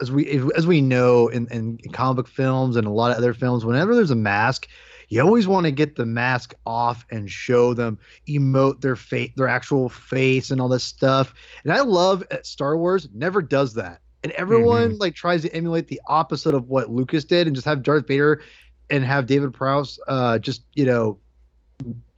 as 0.01 0.11
we 0.11 0.41
as 0.57 0.67
we 0.67 0.81
know 0.81 1.29
in, 1.29 1.47
in 1.49 1.79
comic 1.93 2.17
book 2.17 2.29
films 2.29 2.77
and 2.77 2.87
a 2.87 2.91
lot 2.91 3.11
of 3.13 3.19
other 3.19 3.35
films, 3.35 3.65
whenever 3.65 3.95
there's 3.95 4.11
a 4.11 4.17
mask, 4.17 4.69
you 5.09 5.21
always 5.21 5.47
want 5.47 5.65
to 5.67 5.73
get 5.73 5.97
the 5.97 6.07
mask 6.07 6.55
off 6.67 7.05
and 7.11 7.31
show 7.31 7.75
them 7.75 7.99
emote 8.29 8.81
their 8.81 8.97
face, 8.97 9.33
their 9.37 9.49
actual 9.49 9.89
face, 9.89 10.51
and 10.51 10.61
all 10.61 10.69
this 10.69 10.85
stuff. 10.85 11.35
And 11.65 11.73
I 11.73 11.81
love 11.81 12.25
at 12.31 12.47
Star 12.47 12.77
Wars 12.77 13.09
never 13.13 13.43
does 13.43 13.75
that, 13.75 14.01
and 14.23 14.33
everyone 14.33 14.99
like 14.99 15.15
tries 15.15 15.43
to 15.43 15.55
emulate 15.55 15.89
the 15.89 16.01
opposite 16.07 16.55
of 16.55 16.69
what 16.69 16.91
Lucas 16.91 17.25
did 17.25 17.47
and 17.47 17.55
just 17.55 17.67
have 17.67 17.83
Darth 17.83 18.07
Vader 18.07 18.43
and 18.89 19.05
have 19.05 19.27
David 19.27 19.53
Prowse 19.53 19.99
uh, 20.09 20.39
just 20.39 20.65
you 20.75 20.87
know 20.87 21.19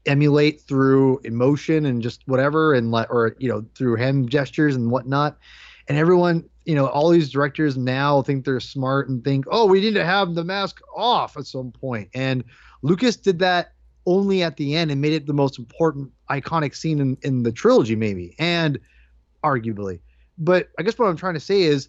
emulate 0.06 0.60
through 0.62 1.18
emotion 1.24 1.86
and 1.86 2.02
just 2.02 2.26
whatever 2.26 2.74
and 2.74 2.90
let 2.90 3.10
or 3.10 3.36
you 3.38 3.48
know 3.48 3.64
through 3.74 3.96
hand 3.96 4.30
gestures 4.30 4.76
and 4.76 4.90
whatnot. 4.90 5.38
And 5.88 5.98
everyone 5.98 6.48
you 6.64 6.74
know 6.74 6.86
all 6.86 7.08
these 7.10 7.30
directors 7.30 7.76
now 7.76 8.22
think 8.22 8.44
they're 8.44 8.60
smart 8.60 9.08
and 9.08 9.24
think 9.24 9.44
oh 9.50 9.66
we 9.66 9.80
need 9.80 9.94
to 9.94 10.04
have 10.04 10.34
the 10.34 10.44
mask 10.44 10.80
off 10.96 11.36
at 11.36 11.46
some 11.46 11.70
point. 11.72 12.08
and 12.14 12.44
lucas 12.82 13.16
did 13.16 13.38
that 13.38 13.72
only 14.06 14.42
at 14.42 14.56
the 14.56 14.74
end 14.74 14.90
and 14.90 15.00
made 15.00 15.12
it 15.12 15.26
the 15.26 15.32
most 15.32 15.58
important 15.58 16.10
iconic 16.30 16.74
scene 16.74 16.98
in, 17.00 17.16
in 17.22 17.42
the 17.42 17.52
trilogy 17.52 17.94
maybe 17.96 18.34
and 18.38 18.78
arguably 19.44 20.00
but 20.38 20.68
i 20.78 20.82
guess 20.82 20.98
what 20.98 21.06
i'm 21.06 21.16
trying 21.16 21.34
to 21.34 21.40
say 21.40 21.62
is 21.62 21.88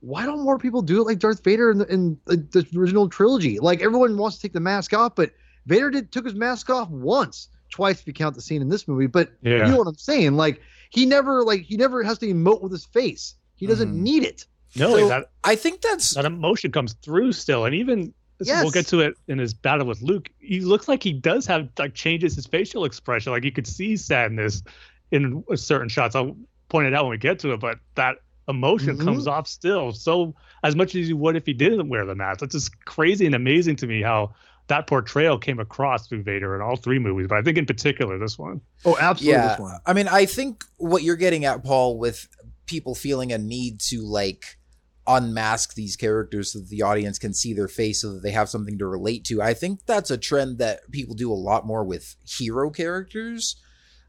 why 0.00 0.26
don't 0.26 0.42
more 0.42 0.58
people 0.58 0.82
do 0.82 1.00
it 1.00 1.04
like 1.04 1.18
darth 1.18 1.42
vader 1.42 1.70
in 1.70 1.78
the, 1.78 1.86
in 1.86 2.18
the, 2.26 2.36
the 2.36 2.66
original 2.78 3.08
trilogy 3.08 3.58
like 3.58 3.80
everyone 3.82 4.16
wants 4.16 4.36
to 4.36 4.42
take 4.42 4.52
the 4.52 4.60
mask 4.60 4.92
off 4.92 5.14
but 5.14 5.30
vader 5.66 5.90
did 5.90 6.12
took 6.12 6.24
his 6.24 6.34
mask 6.34 6.68
off 6.70 6.88
once 6.90 7.48
twice 7.70 8.00
if 8.00 8.06
you 8.06 8.12
count 8.12 8.34
the 8.34 8.42
scene 8.42 8.60
in 8.62 8.68
this 8.68 8.86
movie 8.86 9.06
but 9.06 9.32
Yeah. 9.42 9.64
you 9.66 9.72
know 9.72 9.78
what 9.78 9.86
i'm 9.86 9.94
saying 9.96 10.34
like 10.36 10.60
he 10.90 11.06
never 11.06 11.42
like 11.42 11.62
he 11.62 11.76
never 11.76 12.02
has 12.02 12.18
to 12.18 12.26
emote 12.26 12.60
with 12.62 12.72
his 12.72 12.84
face 12.84 13.34
he 13.56 13.66
doesn't 13.66 13.92
Mhm. 13.92 14.00
need 14.00 14.22
it 14.24 14.46
No, 14.76 14.96
So- 14.96 15.08
that 15.08 15.30
i 15.44 15.54
think 15.54 15.80
that's 15.82 16.14
that 16.14 16.24
emotion 16.24 16.72
comes 16.72 16.94
through 16.94 17.32
still, 17.32 17.64
and 17.64 17.74
even 17.74 18.12
we'll 18.40 18.70
get 18.72 18.86
to 18.88 19.00
it 19.00 19.14
in 19.28 19.38
his 19.38 19.54
battle 19.54 19.86
with 19.86 20.02
Luke. 20.02 20.28
He 20.40 20.58
looks 20.60 20.88
like 20.88 21.02
he 21.02 21.12
does 21.12 21.46
have 21.46 21.68
like 21.78 21.94
changes 21.94 22.34
his 22.34 22.46
facial 22.46 22.84
expression. 22.84 23.30
Like 23.32 23.44
you 23.44 23.52
could 23.52 23.66
see 23.68 23.96
sadness 23.96 24.62
in 25.12 25.44
certain 25.54 25.88
shots. 25.88 26.16
I'll 26.16 26.36
point 26.68 26.88
it 26.88 26.94
out 26.94 27.04
when 27.04 27.12
we 27.12 27.18
get 27.18 27.38
to 27.40 27.52
it, 27.52 27.60
but 27.60 27.78
that 27.94 28.16
emotion 28.48 28.98
Mhm. 28.98 29.04
comes 29.04 29.26
off 29.28 29.46
still 29.46 29.92
so 29.92 30.34
as 30.64 30.74
much 30.74 30.94
as 30.96 31.08
you 31.08 31.16
would 31.16 31.36
if 31.36 31.46
he 31.46 31.52
didn't 31.54 31.88
wear 31.88 32.04
the 32.04 32.16
mask. 32.16 32.42
It's 32.42 32.54
just 32.54 32.84
crazy 32.84 33.24
and 33.26 33.34
amazing 33.36 33.76
to 33.76 33.86
me 33.86 34.02
how 34.02 34.34
that 34.66 34.86
portrayal 34.88 35.38
came 35.38 35.60
across 35.60 36.08
through 36.08 36.24
Vader 36.24 36.54
in 36.56 36.60
all 36.62 36.74
three 36.76 36.98
movies, 36.98 37.28
but 37.28 37.38
I 37.38 37.42
think 37.42 37.56
in 37.58 37.66
particular 37.66 38.18
this 38.18 38.36
one. 38.38 38.60
oh 38.84 38.96
absolutely 39.00 39.38
yeah 39.40 39.48
this 39.50 39.60
one 39.60 39.78
i 39.86 39.92
mean 39.94 40.08
i 40.08 40.26
think 40.26 40.64
what 40.76 41.02
you're 41.02 41.16
getting 41.16 41.44
at 41.46 41.62
paul 41.64 41.96
with 41.98 42.28
people 42.66 42.94
feeling 42.94 43.32
a 43.32 43.38
need 43.38 43.80
to 43.80 44.02
like 44.02 44.58
unmask 45.06 45.74
these 45.74 45.96
characters 45.96 46.52
so 46.52 46.60
that 46.60 46.68
the 46.68 46.82
audience 46.82 47.18
can 47.18 47.34
see 47.34 47.52
their 47.52 47.68
face 47.68 48.00
so 48.00 48.14
that 48.14 48.22
they 48.22 48.30
have 48.30 48.48
something 48.48 48.78
to 48.78 48.86
relate 48.86 49.24
to. 49.24 49.42
I 49.42 49.54
think 49.54 49.80
that's 49.86 50.10
a 50.10 50.16
trend 50.16 50.58
that 50.58 50.90
people 50.90 51.14
do 51.14 51.30
a 51.30 51.34
lot 51.34 51.66
more 51.66 51.84
with 51.84 52.16
hero 52.26 52.70
characters 52.70 53.56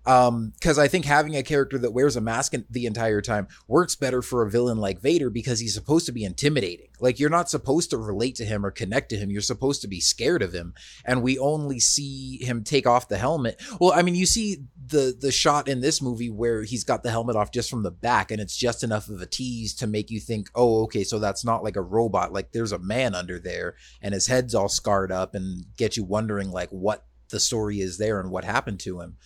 Um, 0.05 0.53
because 0.55 0.77
I 0.77 0.87
think 0.87 1.05
having 1.05 1.35
a 1.35 1.43
character 1.43 1.77
that 1.79 1.93
wears 1.93 2.15
a 2.15 2.21
mask 2.21 2.53
the 2.69 2.85
entire 2.85 3.21
time 3.21 3.47
works 3.67 3.95
better 3.95 4.21
for 4.21 4.43
a 4.43 4.49
villain 4.49 4.77
like 4.77 5.01
Vader 5.01 5.29
because 5.29 5.59
he's 5.59 5.73
supposed 5.73 6.05
to 6.05 6.11
be 6.11 6.23
intimidating. 6.23 6.89
Like 6.99 7.19
you're 7.19 7.29
not 7.29 7.49
supposed 7.49 7.89
to 7.89 7.97
relate 7.97 8.35
to 8.35 8.45
him 8.45 8.65
or 8.65 8.71
connect 8.71 9.09
to 9.09 9.17
him. 9.17 9.31
You're 9.31 9.41
supposed 9.41 9.81
to 9.81 9.87
be 9.87 9.99
scared 9.99 10.41
of 10.41 10.53
him. 10.53 10.73
And 11.03 11.23
we 11.23 11.37
only 11.39 11.79
see 11.79 12.37
him 12.43 12.63
take 12.63 12.87
off 12.87 13.07
the 13.07 13.17
helmet. 13.17 13.61
Well, 13.79 13.93
I 13.93 14.01
mean, 14.01 14.15
you 14.15 14.25
see 14.25 14.63
the 14.87 15.15
the 15.19 15.31
shot 15.31 15.67
in 15.67 15.81
this 15.81 16.01
movie 16.01 16.29
where 16.29 16.63
he's 16.63 16.83
got 16.83 17.03
the 17.03 17.09
helmet 17.09 17.35
off 17.35 17.51
just 17.51 17.69
from 17.69 17.83
the 17.83 17.91
back, 17.91 18.31
and 18.31 18.39
it's 18.39 18.55
just 18.55 18.83
enough 18.83 19.09
of 19.09 19.21
a 19.21 19.25
tease 19.25 19.73
to 19.75 19.87
make 19.87 20.11
you 20.11 20.19
think, 20.19 20.49
oh, 20.55 20.83
okay, 20.83 21.03
so 21.03 21.19
that's 21.19 21.43
not 21.43 21.63
like 21.63 21.75
a 21.75 21.81
robot. 21.81 22.33
Like 22.33 22.51
there's 22.51 22.71
a 22.71 22.79
man 22.79 23.15
under 23.15 23.39
there, 23.39 23.75
and 24.01 24.13
his 24.13 24.27
head's 24.27 24.55
all 24.55 24.69
scarred 24.69 25.11
up, 25.11 25.35
and 25.35 25.65
get 25.77 25.97
you 25.97 26.03
wondering 26.03 26.51
like 26.51 26.69
what 26.69 27.05
the 27.29 27.39
story 27.39 27.79
is 27.79 27.97
there 27.97 28.19
and 28.19 28.29
what 28.29 28.43
happened 28.43 28.79
to 28.81 29.01
him. 29.01 29.17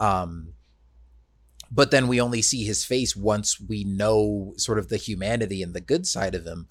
Um, 0.00 0.54
but 1.70 1.92
then 1.92 2.08
we 2.08 2.20
only 2.20 2.42
see 2.42 2.64
his 2.64 2.84
face 2.84 3.14
once 3.14 3.60
we 3.60 3.84
know 3.84 4.54
sort 4.56 4.78
of 4.78 4.88
the 4.88 4.96
humanity 4.96 5.62
and 5.62 5.72
the 5.72 5.80
good 5.80 6.06
side 6.06 6.34
of 6.34 6.44
him. 6.44 6.66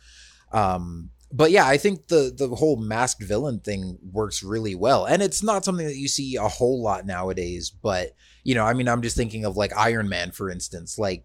Um, 0.51 1.11
but 1.31 1.51
yeah, 1.51 1.65
I 1.67 1.77
think 1.77 2.07
the 2.07 2.33
the 2.35 2.47
whole 2.55 2.75
masked 2.75 3.23
villain 3.23 3.59
thing 3.59 3.99
works 4.11 4.43
really 4.43 4.73
well, 4.75 5.05
and 5.05 5.21
it's 5.21 5.43
not 5.43 5.63
something 5.63 5.85
that 5.85 5.95
you 5.95 6.07
see 6.07 6.35
a 6.35 6.47
whole 6.47 6.81
lot 6.81 7.05
nowadays. 7.05 7.69
But 7.69 8.15
you 8.43 8.55
know, 8.55 8.65
I 8.65 8.73
mean, 8.73 8.89
I'm 8.89 9.03
just 9.03 9.15
thinking 9.15 9.45
of 9.45 9.55
like 9.55 9.71
Iron 9.77 10.09
Man, 10.09 10.31
for 10.31 10.49
instance. 10.49 10.97
Like, 10.97 11.23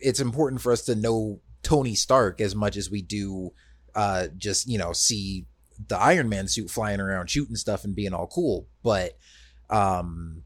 it's 0.00 0.20
important 0.20 0.60
for 0.60 0.72
us 0.72 0.82
to 0.86 0.96
know 0.96 1.40
Tony 1.62 1.94
Stark 1.94 2.40
as 2.40 2.56
much 2.56 2.76
as 2.76 2.90
we 2.90 3.02
do 3.02 3.52
uh, 3.94 4.26
just 4.36 4.66
you 4.68 4.78
know 4.78 4.92
see 4.92 5.46
the 5.88 5.96
Iron 5.96 6.28
Man 6.28 6.48
suit 6.48 6.70
flying 6.70 7.00
around 7.00 7.30
shooting 7.30 7.56
stuff 7.56 7.84
and 7.84 7.94
being 7.94 8.14
all 8.14 8.26
cool. 8.26 8.66
But 8.82 9.16
um, 9.70 10.42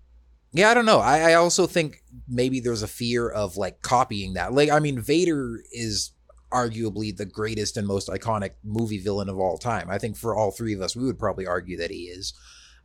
yeah, 0.53 0.71
I 0.71 0.75
don't 0.75 0.87
know. 0.87 0.99
I, 0.99 1.31
I 1.31 1.35
also 1.35 1.67
think 1.67 2.03
maybe 2.29 2.61
there's 2.61 2.83
a 2.83 2.89
fear 2.89 3.29
of 3.29 3.57
like 3.57 3.83
copying 3.83 4.35
that. 4.35 4.53
Like, 4.53 4.71
I 4.71 4.79
mean, 4.79 5.01
Vader 5.01 5.61
is 5.73 6.13
arguably 6.51 7.15
the 7.15 7.27
greatest 7.27 7.77
and 7.77 7.87
most 7.87 8.09
iconic 8.09 8.53
movie 8.65 8.99
villain 8.99 9.29
of 9.29 9.39
all 9.39 9.59
time. 9.59 9.91
I 9.91 9.99
think 9.99 10.17
for 10.17 10.35
all 10.35 10.51
three 10.51 10.75
of 10.75 10.81
us, 10.81 10.97
we 10.97 11.05
would 11.05 11.19
probably 11.19 11.47
argue 11.47 11.77
that 11.79 11.91
he 11.91 12.05
is. 12.05 12.33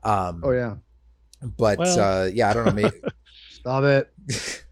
Um, 0.04 0.42
Oh 0.44 0.52
yeah. 0.52 0.76
but 1.42 1.80
Well- 1.80 2.00
uh, 2.00 2.26
yeah, 2.26 2.50
I 2.50 2.54
don't 2.54 2.66
know. 2.66 2.74
Maybe, 2.74 2.98
Stop 3.52 3.84
it. 3.86 4.66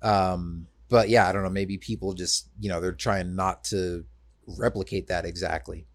um, 0.02 0.68
but 0.88 1.08
yeah, 1.08 1.28
I 1.28 1.32
don't 1.32 1.42
know. 1.42 1.50
Maybe 1.50 1.76
people 1.78 2.12
just 2.14 2.48
you 2.60 2.68
know 2.68 2.80
they're 2.80 2.92
trying 2.92 3.34
not 3.34 3.64
to 3.64 4.04
replicate 4.46 5.08
that 5.08 5.24
exactly. 5.24 5.86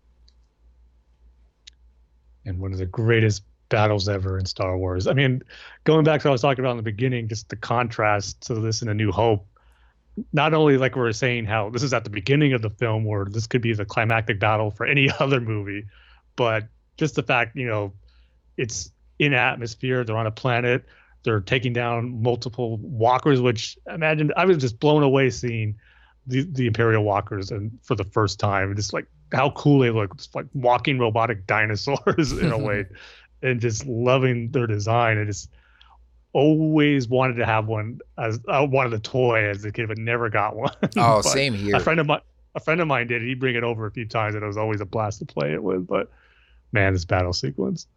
and 2.45 2.59
one 2.59 2.73
of 2.73 2.79
the 2.79 2.85
greatest 2.85 3.43
battles 3.69 4.09
ever 4.09 4.37
in 4.37 4.45
Star 4.45 4.77
Wars. 4.77 5.07
I 5.07 5.13
mean, 5.13 5.41
going 5.83 6.03
back 6.03 6.21
to 6.21 6.27
what 6.27 6.31
I 6.31 6.33
was 6.33 6.41
talking 6.41 6.63
about 6.63 6.71
in 6.71 6.77
the 6.77 6.83
beginning, 6.83 7.27
just 7.27 7.49
the 7.49 7.55
contrast 7.55 8.41
to 8.47 8.55
this 8.55 8.81
in 8.81 8.89
A 8.89 8.93
New 8.93 9.11
Hope. 9.11 9.47
Not 10.33 10.53
only 10.53 10.77
like 10.77 10.95
we 10.95 11.01
were 11.01 11.13
saying 11.13 11.45
how 11.45 11.69
this 11.69 11.83
is 11.83 11.93
at 11.93 12.03
the 12.03 12.09
beginning 12.09 12.51
of 12.53 12.61
the 12.61 12.69
film 12.69 13.05
where 13.05 13.25
this 13.25 13.47
could 13.47 13.61
be 13.61 13.73
the 13.73 13.85
climactic 13.85 14.39
battle 14.39 14.71
for 14.71 14.85
any 14.85 15.09
other 15.19 15.39
movie, 15.39 15.85
but 16.35 16.67
just 16.97 17.15
the 17.15 17.23
fact, 17.23 17.55
you 17.55 17.67
know, 17.67 17.93
it's 18.57 18.91
in 19.19 19.33
atmosphere, 19.33 20.03
they're 20.03 20.17
on 20.17 20.27
a 20.27 20.31
planet, 20.31 20.85
they're 21.23 21.39
taking 21.39 21.73
down 21.73 22.21
multiple 22.21 22.77
walkers, 22.77 23.39
which 23.39 23.77
imagine 23.87 24.31
I 24.35 24.45
was 24.45 24.57
just 24.57 24.79
blown 24.79 25.03
away 25.03 25.29
seeing 25.29 25.75
the, 26.27 26.43
the 26.43 26.67
Imperial 26.67 27.03
walkers 27.03 27.51
and 27.51 27.71
for 27.83 27.95
the 27.95 28.03
first 28.03 28.39
time. 28.39 28.75
Just 28.75 28.93
like 28.93 29.05
how 29.31 29.51
cool 29.51 29.79
they 29.79 29.89
look. 29.89 30.13
It's 30.13 30.33
like 30.33 30.45
walking 30.53 30.99
robotic 30.99 31.45
dinosaurs 31.47 32.31
in 32.31 32.51
a 32.51 32.57
way. 32.57 32.85
And 33.41 33.61
just 33.61 33.85
loving 33.85 34.51
their 34.51 34.67
design. 34.67 35.17
And 35.17 35.27
just 35.27 35.49
always 36.33 37.07
wanted 37.07 37.35
to 37.35 37.45
have 37.45 37.67
one 37.67 37.99
as 38.17 38.39
I 38.47 38.61
wanted 38.61 38.93
a 38.93 38.99
toy 38.99 39.49
as 39.49 39.63
a 39.65 39.71
kid, 39.71 39.87
but 39.87 39.97
never 39.97 40.29
got 40.29 40.55
one. 40.55 40.73
Oh, 40.97 41.21
same 41.21 41.53
here. 41.53 41.75
A 41.75 41.79
friend 41.79 41.99
of 41.99 42.07
mine 42.07 42.21
a 42.55 42.59
friend 42.59 42.81
of 42.81 42.87
mine 42.87 43.07
did. 43.07 43.21
He'd 43.21 43.39
bring 43.39 43.55
it 43.55 43.63
over 43.63 43.85
a 43.85 43.91
few 43.91 44.05
times 44.05 44.35
and 44.35 44.43
it 44.43 44.47
was 44.47 44.57
always 44.57 44.81
a 44.81 44.85
blast 44.85 45.19
to 45.19 45.25
play 45.25 45.53
it 45.53 45.63
with. 45.63 45.87
But 45.87 46.11
man, 46.71 46.93
this 46.93 47.05
battle 47.05 47.33
sequence. 47.33 47.87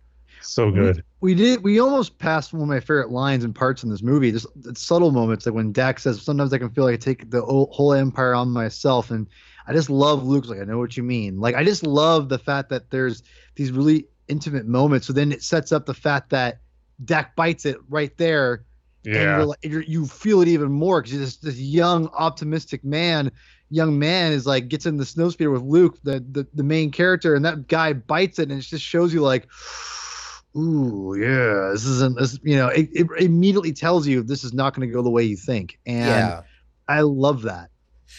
So 0.40 0.70
good. 0.70 1.05
We 1.20 1.35
did. 1.35 1.62
We 1.62 1.78
almost 1.78 2.18
passed 2.18 2.52
one 2.52 2.62
of 2.62 2.68
my 2.68 2.81
favorite 2.81 3.11
lines 3.11 3.44
and 3.44 3.55
parts 3.55 3.85
in 3.85 3.90
this 3.90 4.02
movie. 4.02 4.33
Just 4.33 4.46
it's 4.64 4.83
subtle 4.83 5.12
moments, 5.12 5.46
like 5.46 5.55
when 5.55 5.72
Dak 5.72 6.00
says, 6.00 6.20
"Sometimes 6.20 6.52
I 6.52 6.59
can 6.59 6.70
feel 6.70 6.85
like 6.85 6.94
I 6.94 6.96
take 6.96 7.31
the 7.31 7.42
whole 7.42 7.68
whole 7.70 7.92
empire 7.92 8.35
on 8.35 8.50
myself," 8.50 9.12
and 9.12 9.28
I 9.68 9.72
just 9.72 9.88
love 9.88 10.24
Luke's 10.24 10.48
like, 10.48 10.61
"I 10.61 10.64
know 10.64 10.78
what 10.78 10.96
you 10.96 11.05
mean." 11.05 11.38
Like 11.38 11.55
I 11.55 11.62
just 11.62 11.87
love 11.87 12.28
the 12.28 12.40
fact 12.40 12.70
that 12.70 12.90
there's 12.90 13.22
these 13.55 13.70
really 13.70 14.09
intimate 14.29 14.67
moment. 14.67 15.05
So 15.05 15.13
then 15.13 15.33
it 15.33 15.43
sets 15.43 15.73
up 15.73 15.87
the 15.87 15.95
fact 15.95 16.31
that 16.31 16.61
Dak 17.05 17.35
bites 17.37 17.65
it 17.67 17.77
right 17.89 18.17
there, 18.17 18.65
and 19.05 19.15
Yeah. 19.15 19.37
you're 19.37 19.47
like, 19.47 19.59
you're, 19.63 19.83
you 19.83 20.07
feel 20.07 20.41
it 20.43 20.49
even 20.49 20.71
more 20.71 21.03
because 21.03 21.19
this 21.19 21.37
this 21.39 21.57
young 21.59 22.09
optimistic 22.09 22.85
man, 22.85 23.33
young 23.71 23.99
man 23.99 24.33
is 24.33 24.47
like 24.47 24.69
gets 24.69 24.87
in 24.87 24.97
the 24.97 25.05
snowspeeder 25.05 25.51
with 25.53 25.63
Luke, 25.63 25.99
the, 26.05 26.25
the 26.31 26.47
the 26.55 26.63
main 26.63 26.91
character, 26.91 27.35
and 27.35 27.45
that 27.45 27.67
guy 27.67 27.93
bites 27.93 28.39
it, 28.39 28.51
and 28.51 28.59
it 28.61 28.63
just 28.63 28.85
shows 28.85 29.13
you 29.13 29.21
like, 29.21 29.49
ooh 30.57 31.17
yeah, 31.19 31.71
this 31.73 31.85
isn't 31.87 32.19
this 32.19 32.39
you 32.43 32.57
know 32.57 32.69
it, 32.69 32.89
it 32.93 33.07
immediately 33.19 33.73
tells 33.73 34.07
you 34.07 34.23
this 34.23 34.45
is 34.45 34.53
not 34.53 34.75
going 34.75 34.87
to 34.87 34.93
go 34.93 35.03
the 35.03 35.11
way 35.11 35.25
you 35.25 35.37
think, 35.37 35.79
and 35.87 36.07
yeah. 36.07 36.43
I 36.89 37.01
love 37.01 37.43
that. 37.43 37.71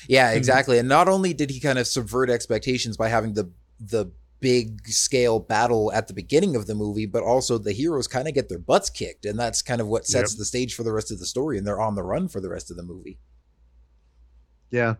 Yeah, 0.07 0.31
exactly. 0.31 0.79
And 0.79 0.89
not 0.89 1.07
only 1.07 1.33
did 1.33 1.51
he 1.51 1.59
kind 1.59 1.77
of 1.77 1.85
subvert 1.85 2.29
expectations 2.29 2.97
by 2.97 3.09
having 3.09 3.33
the 3.35 3.49
the 3.79 4.11
big 4.43 4.85
scale 4.87 5.39
battle 5.39 5.89
at 5.93 6.09
the 6.09 6.13
beginning 6.13 6.53
of 6.57 6.67
the 6.67 6.75
movie, 6.75 7.05
but 7.05 7.23
also 7.23 7.57
the 7.57 7.71
heroes 7.71 8.09
kind 8.09 8.27
of 8.27 8.33
get 8.33 8.49
their 8.49 8.59
butts 8.59 8.89
kicked, 8.89 9.23
and 9.25 9.39
that's 9.39 9.61
kind 9.61 9.79
of 9.79 9.87
what 9.87 10.05
sets 10.05 10.33
Yep. 10.33 10.37
the 10.39 10.45
stage 10.45 10.75
for 10.75 10.83
the 10.83 10.91
rest 10.91 11.11
of 11.11 11.19
the 11.19 11.25
story, 11.25 11.57
and 11.57 11.65
they're 11.65 11.79
on 11.79 11.95
the 11.95 12.03
run 12.03 12.27
for 12.27 12.41
the 12.41 12.49
rest 12.49 12.69
of 12.69 12.75
the 12.75 12.83
movie. 12.83 13.17
Yeah, 14.69 14.95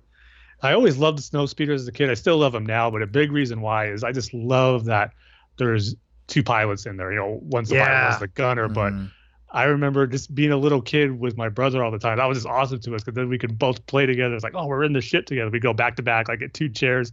I 0.61 0.73
always 0.73 0.97
loved 0.97 1.17
the 1.17 1.23
snow 1.23 1.45
speeders 1.45 1.81
as 1.81 1.87
a 1.87 1.91
kid. 1.91 2.09
I 2.09 2.13
still 2.13 2.37
love 2.37 2.53
them 2.53 2.65
now, 2.65 2.89
but 2.89 3.01
a 3.01 3.07
big 3.07 3.31
reason 3.31 3.59
why 3.61 3.89
is 3.91 4.03
I 4.03 4.11
just 4.13 4.33
love 4.33 4.85
that 4.85 5.11
there's 5.57 5.95
two 6.27 6.41
pilots 6.43 6.85
in 6.85 6.95
there. 6.95 7.11
You 7.11 7.19
know, 7.19 7.39
one's 7.43 7.69
the 7.69 7.79
pilot, 7.79 8.07
one's 8.09 8.19
the 8.21 8.27
gunner. 8.29 8.67
But 8.69 8.93
Mhm. 8.93 9.11
I 9.51 9.65
remember 9.65 10.07
just 10.07 10.33
being 10.33 10.51
a 10.51 10.57
little 10.57 10.81
kid 10.81 11.19
with 11.19 11.35
my 11.37 11.49
brother 11.49 11.83
all 11.83 11.91
the 11.91 11.99
time. 11.99 12.17
That 12.17 12.25
was 12.27 12.37
just 12.37 12.47
awesome 12.47 12.79
to 12.79 12.95
us 12.95 13.03
because 13.03 13.15
then 13.15 13.27
we 13.29 13.37
could 13.37 13.59
both 13.59 13.85
play 13.87 14.05
together. 14.05 14.33
It's 14.35 14.43
like, 14.43 14.55
oh, 14.55 14.67
we're 14.67 14.83
in 14.83 14.93
the 14.93 15.01
shit 15.01 15.27
together. 15.27 15.51
We 15.51 15.59
go 15.59 15.73
back 15.73 15.95
to 15.97 16.01
back, 16.03 16.27
like 16.29 16.39
get 16.39 16.53
two 16.53 16.69
chairs, 16.69 17.11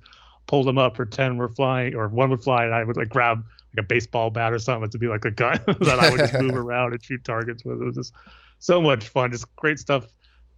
pull 0.51 0.65
them 0.65 0.79
up, 0.79 0.95
pretend 0.95 1.39
we're 1.39 1.49
flying, 1.49 1.95
or 1.95 2.09
one 2.09 2.29
would 2.29 2.43
fly, 2.43 2.65
and 2.65 2.75
I 2.75 2.83
would 2.83 2.97
like 2.97 3.09
grab 3.09 3.45
like 3.73 3.85
a 3.85 3.87
baseball 3.87 4.31
bat 4.31 4.53
or 4.53 4.59
something 4.59 4.91
to 4.91 4.99
be 4.99 5.07
like 5.07 5.25
a 5.25 5.31
gun 5.31 5.61
that 5.67 6.01
I 6.01 6.11
would 6.11 6.19
just 6.19 6.35
move 6.35 6.57
around 6.57 6.93
and 6.93 7.01
shoot 7.01 7.23
targets 7.23 7.65
with. 7.65 7.81
It 7.81 7.85
was 7.85 7.95
just 7.95 8.13
so 8.59 8.83
much 8.83 9.07
fun. 9.07 9.31
Just 9.31 9.47
great 9.55 9.79
stuff 9.79 10.09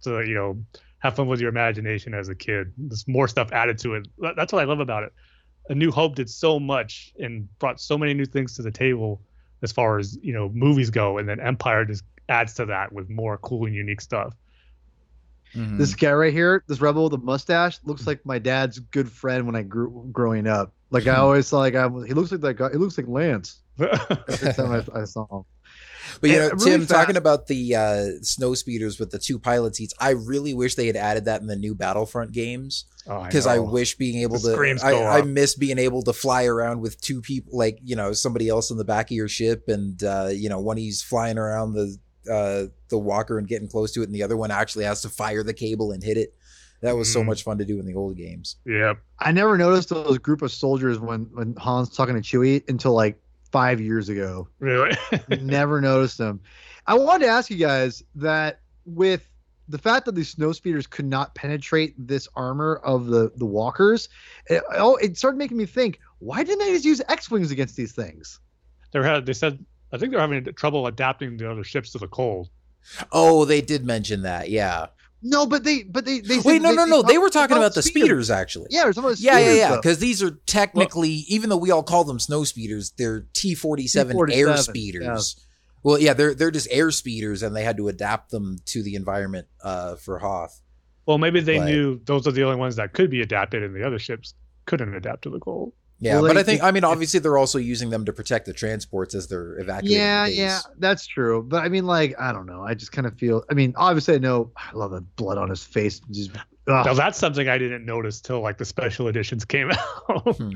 to 0.01 0.25
you 0.27 0.33
know 0.33 0.57
have 0.97 1.15
fun 1.15 1.27
with 1.27 1.39
your 1.39 1.49
imagination 1.49 2.15
as 2.15 2.27
a 2.27 2.33
kid. 2.33 2.73
There's 2.75 3.07
more 3.07 3.27
stuff 3.27 3.51
added 3.51 3.77
to 3.79 3.93
it. 3.93 4.07
That's 4.35 4.51
what 4.51 4.63
I 4.63 4.65
love 4.65 4.79
about 4.79 5.03
it. 5.03 5.13
A 5.69 5.75
New 5.75 5.91
Hope 5.91 6.15
did 6.15 6.27
so 6.27 6.59
much 6.59 7.13
and 7.19 7.47
brought 7.59 7.79
so 7.79 7.95
many 7.95 8.15
new 8.15 8.25
things 8.25 8.55
to 8.55 8.63
the 8.63 8.71
table 8.71 9.21
as 9.61 9.71
far 9.71 9.99
as 9.99 10.17
you 10.23 10.33
know 10.33 10.49
movies 10.49 10.89
go, 10.89 11.19
and 11.19 11.29
then 11.29 11.39
Empire 11.39 11.85
just 11.85 12.03
adds 12.29 12.55
to 12.55 12.65
that 12.65 12.91
with 12.91 13.11
more 13.11 13.37
cool 13.37 13.67
and 13.67 13.75
unique 13.75 14.01
stuff. 14.01 14.33
Mhm. 15.55 15.77
this 15.77 15.93
guy 15.93 16.11
right 16.11 16.33
here, 16.33 16.63
this 16.67 16.81
rebel 16.81 17.03
with 17.05 17.13
a 17.13 17.17
mustache, 17.17 17.79
looks 17.83 18.07
like 18.07 18.25
my 18.25 18.39
dad's 18.39 18.79
good 18.79 19.11
friend 19.11 19.45
when 19.45 19.55
I 19.55 19.61
grew 19.61 20.07
growing 20.11 20.47
up. 20.47 20.73
Like 20.89 21.07
I 21.07 21.15
always 21.17 21.47
saw, 21.47 21.59
like 21.59 21.75
I, 21.75 21.87
he 22.07 22.13
looks 22.13 22.31
like 22.31 22.41
that 22.41 22.55
guy. 22.55 22.69
He 22.71 22.77
looks 22.77 22.97
like 22.97 23.07
Lance 23.07 23.59
every 23.79 24.53
time 24.53 24.71
I, 24.95 25.01
I 25.01 25.03
saw 25.05 25.25
him. 25.29 25.43
But 26.21 26.29
you 26.29 26.39
And 26.39 26.43
know, 26.51 26.55
really 26.57 26.71
Tim, 26.71 26.81
fast- 26.81 26.91
talking 26.91 27.17
about 27.17 27.47
the 27.47 27.75
uh, 27.75 28.05
snow 28.21 28.53
speeders 28.53 28.99
with 28.99 29.09
the 29.11 29.17
two 29.19 29.39
pilot 29.39 29.75
seats, 29.75 29.93
I 29.99 30.11
really 30.11 30.53
wish 30.53 30.75
they 30.75 30.85
had 30.87 30.95
added 30.97 31.25
that 31.25 31.41
in 31.41 31.47
the 31.47 31.55
new 31.55 31.73
Battlefront 31.75 32.31
games 32.33 32.85
Oh, 33.07 33.23
because 33.23 33.47
I, 33.47 33.57
wish 33.59 33.95
being 33.97 34.21
able 34.21 34.37
The 34.37 34.55
to. 34.55 34.85
I, 34.85 34.91
go 34.91 35.05
I 35.07 35.21
miss 35.23 35.55
being 35.55 35.77
able 35.79 36.03
to 36.03 36.13
fly 36.13 36.45
around 36.45 36.81
with 36.81 36.99
two 37.01 37.21
people, 37.21 37.57
like 37.57 37.79
you 37.83 37.95
know, 37.95 38.11
somebody 38.13 38.47
else 38.49 38.69
in 38.71 38.77
the 38.77 38.85
back 38.85 39.07
of 39.07 39.11
your 39.15 39.27
ship, 39.27 39.63
and 39.67 40.01
uh, 40.03 40.29
you 40.31 40.49
know, 40.49 40.59
one 40.59 40.77
he's 40.77 41.01
flying 41.01 41.37
around 41.37 41.73
the 41.73 41.97
uh, 42.31 42.65
the 42.89 42.97
walker 42.97 43.37
and 43.37 43.47
getting 43.47 43.67
close 43.67 43.91
to 43.93 44.01
it, 44.01 44.05
and 44.05 44.15
the 44.15 44.23
other 44.23 44.37
one 44.37 44.51
actually 44.51 44.85
has 44.85 45.01
to 45.01 45.09
fire 45.09 45.43
the 45.43 45.53
cable 45.53 45.91
and 45.91 46.03
hit 46.03 46.17
it. 46.17 46.33
That 46.81 46.97
was 46.97 47.11
so 47.11 47.21
Mhm. 47.21 47.27
much 47.27 47.43
fun 47.43 47.57
to 47.59 47.65
do 47.65 47.79
in 47.79 47.85
the 47.85 47.95
old 47.95 48.17
games. 48.17 48.57
Yep. 48.65 48.97
I 49.19 49.31
never 49.31 49.57
noticed 49.57 49.89
those 49.89 50.17
group 50.17 50.41
of 50.41 50.51
soldiers 50.51 50.99
when 50.99 51.21
when 51.33 51.55
Han's 51.55 51.89
talking 51.89 52.15
to 52.15 52.21
Chewie 52.21 52.67
until 52.69 52.93
like 52.93 53.17
five 53.51 53.79
years 53.79 54.09
ago. 54.09 54.47
Really. 54.59 54.91
never 55.41 55.79
noticed 55.79 56.17
them. 56.17 56.41
I 56.87 56.95
wanted 56.95 57.25
to 57.25 57.31
ask 57.31 57.49
you 57.49 57.55
guys 57.57 58.03
that 58.15 58.59
with 58.85 59.29
the 59.69 59.77
fact 59.77 60.05
that 60.07 60.15
these 60.15 60.27
snow 60.29 60.51
speeders 60.51 60.85
could 60.85 61.05
not 61.05 61.33
penetrate 61.35 61.93
this 61.97 62.27
armor 62.35 62.81
of 62.83 63.07
the 63.07 63.31
the 63.37 63.45
walkers, 63.45 64.09
it, 64.47 64.61
oh, 64.75 64.97
it 64.97 65.17
started 65.17 65.37
making 65.37 65.55
me 65.55 65.65
think: 65.65 65.99
Why 66.19 66.43
didn't 66.43 66.59
they 66.59 66.73
just 66.73 66.83
use 66.83 67.01
X 67.07 67.31
wings 67.31 67.49
against 67.49 67.77
these 67.77 67.93
things? 67.93 68.41
they 68.91 69.01
had. 69.01 69.25
They 69.25 69.31
said. 69.33 69.63
I 69.93 69.97
think 69.97 70.11
they're 70.11 70.19
having 70.19 70.43
trouble 70.55 70.87
adapting 70.87 71.37
the 71.37 71.49
other 71.49 71.63
ships 71.63 71.91
to 71.91 71.99
the 71.99 72.07
cold. 72.07 72.49
Oh, 73.11 73.45
they 73.45 73.61
did 73.61 73.85
mention 73.85 74.23
that, 74.23 74.49
yeah. 74.49 74.87
No, 75.25 75.45
but 75.45 75.63
they 75.63 75.83
but 75.83 76.03
they 76.03 76.19
they 76.19 76.35
said 76.35 76.45
Wait, 76.45 76.61
no, 76.61 76.71
they, 76.71 76.75
no, 76.75 76.85
no. 76.85 77.01
They 77.01 77.17
were 77.17 77.29
talking 77.29 77.55
about 77.55 77.75
the 77.75 77.81
speeders, 77.81 78.29
actually. 78.29 78.67
Yeah, 78.71 78.83
there's 78.83 78.97
about 78.97 79.15
the 79.15 79.21
Yeah, 79.21 79.39
yeah, 79.39 79.53
yeah. 79.53 79.75
Because 79.77 79.99
these 79.99 80.21
are 80.21 80.31
technically, 80.45 81.23
even 81.29 81.49
though 81.49 81.57
we 81.57 81.71
all 81.71 81.83
call 81.83 82.03
them 82.03 82.19
snow 82.19 82.43
speeders, 82.43 82.91
they're 82.97 83.25
T 83.33 83.55
forty 83.55 83.87
seven 83.87 84.17
air 84.17 84.47
T-47, 84.47 84.57
speeders, 84.57 85.35
Well, 85.81 85.97
yeah, 85.97 86.13
they're 86.13 86.33
they're 86.33 86.51
just 86.51 86.67
air 86.69 86.91
speeders, 86.91 87.41
and 87.41 87.55
they 87.55 87.63
had 87.63 87.77
to 87.77 87.87
adapt 87.87 88.31
them 88.31 88.57
to 88.65 88.83
the 88.83 88.95
environment 88.95 89.47
uh, 89.63 89.95
for 89.95 90.19
Hoth. 90.19 90.59
Well, 91.05 91.17
maybe 91.17 91.39
they 91.39 91.57
But- 91.59 91.65
knew 91.65 92.01
those 92.03 92.27
are 92.27 92.31
the 92.31 92.43
only 92.43 92.57
ones 92.57 92.75
that 92.75 92.91
could 92.91 93.09
be 93.09 93.21
adapted, 93.21 93.63
and 93.63 93.73
the 93.73 93.87
other 93.87 93.99
ships 93.99 94.33
couldn't 94.65 94.93
adapt 94.93 95.21
to 95.23 95.29
the 95.29 95.39
cold. 95.39 95.71
Yeah, 96.03 96.19
Well, 96.19 96.27
but 96.27 96.37
I 96.37 96.43
think 96.43 96.61
I 96.61 96.71
mean 96.71 96.83
obviously 96.83 97.19
they're 97.21 97.37
also 97.37 97.57
using 97.57 97.89
them 97.89 98.03
to 98.05 98.13
protect 98.13 98.45
the 98.45 98.53
transports 98.53 99.15
as 99.15 99.27
they're 99.27 99.57
evacuating. 99.59 99.97
Yeah, 99.97 100.25
the 100.25 100.33
yeah, 100.33 100.59
that's 100.77 101.07
true. 101.07 101.41
But 101.41 101.63
I 101.63 101.69
mean, 101.69 101.85
like, 101.85 102.13
I 102.19 102.33
don't 102.33 102.45
know. 102.45 102.61
I 102.61 102.73
just 102.73 102.91
kind 102.91 103.07
of 103.07 103.17
feel. 103.17 103.43
I 103.49 103.53
mean, 103.53 103.73
obviously, 103.77 104.15
I 104.15 104.17
know. 104.17 104.51
I 104.57 104.75
love 104.75 104.91
the 104.91 105.01
blood 105.01 105.37
on 105.37 105.49
his 105.49 105.63
face. 105.63 106.01
Just. 106.11 106.31
Now 106.67 106.93
that's 106.93 107.17
something 107.17 107.49
I 107.49 107.57
didn't 107.57 107.85
notice 107.85 108.21
till 108.21 108.41
like 108.41 108.57
the 108.57 108.65
special 108.65 109.07
editions 109.07 109.43
came 109.45 109.71
out. 110.09 110.35
Hmm. 110.37 110.51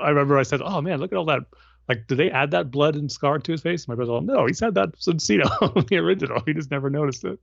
I 0.00 0.08
remember 0.08 0.38
I 0.38 0.42
said, 0.44 0.60
"Oh 0.62 0.80
man, 0.80 1.00
look 1.00 1.12
at 1.12 1.18
all 1.18 1.24
that! 1.24 1.42
Like, 1.88 2.06
did 2.06 2.18
they 2.18 2.30
add 2.30 2.50
that 2.52 2.70
blood 2.70 2.94
and 2.94 3.10
scar 3.10 3.38
to 3.38 3.52
his 3.52 3.60
face?" 3.60 3.88
My 3.88 3.94
brother, 3.94 4.12
"Oh 4.12 4.20
no, 4.20 4.46
he's 4.46 4.60
had 4.60 4.74
that 4.74 4.90
since 4.98 5.28
you 5.28 5.38
know 5.38 5.72
the 5.88 5.96
original. 5.98 6.42
He 6.46 6.52
just 6.52 6.70
never 6.70 6.90
noticed 6.90 7.24
it." 7.24 7.38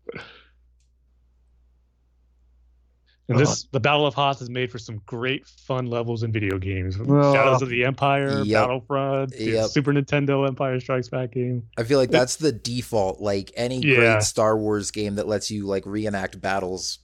And 3.32 3.40
this, 3.40 3.50
uh-huh. 3.64 3.70
the 3.72 3.80
Battle 3.80 4.06
of 4.06 4.14
Hoth, 4.14 4.42
is 4.42 4.50
made 4.50 4.72
for 4.72 4.78
some 4.80 5.02
great 5.06 5.48
fun 5.48 5.86
levels 5.88 6.24
in 6.24 6.32
video 6.32 6.58
games. 6.58 6.98
Oh. 7.00 7.34
Shadows 7.34 7.62
of 7.62 7.70
the 7.70 7.84
Empire, 7.86 8.42
Yep. 8.44 8.62
Battlefront, 8.68 9.32
the 9.32 9.44
Yep. 9.52 9.70
Super 9.70 9.94
Nintendo 9.94 10.48
Empire 10.48 10.80
Strikes 10.80 11.10
Back 11.10 11.32
game. 11.32 11.64
I 11.78 11.84
feel 11.84 11.98
like 12.00 12.12
that's 12.12 12.36
the 12.36 12.52
default. 12.52 13.20
Like 13.22 13.52
any 13.56 13.80
Yeah. 13.80 13.96
great 13.96 14.24
Star 14.24 14.58
Wars 14.58 14.92
game 14.92 15.16
that 15.16 15.28
lets 15.28 15.50
you 15.52 15.66
like 15.66 15.86
reenact 15.86 16.40
battles 16.42 17.00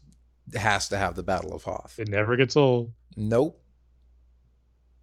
has 0.55 0.89
to 0.89 0.97
have 0.97 1.15
the 1.15 1.23
Battle 1.23 1.53
of 1.53 1.63
Hoth. 1.63 1.95
It 1.97 2.07
never 2.09 2.35
gets 2.35 2.55
old. 2.55 2.91
Nope. 3.15 3.61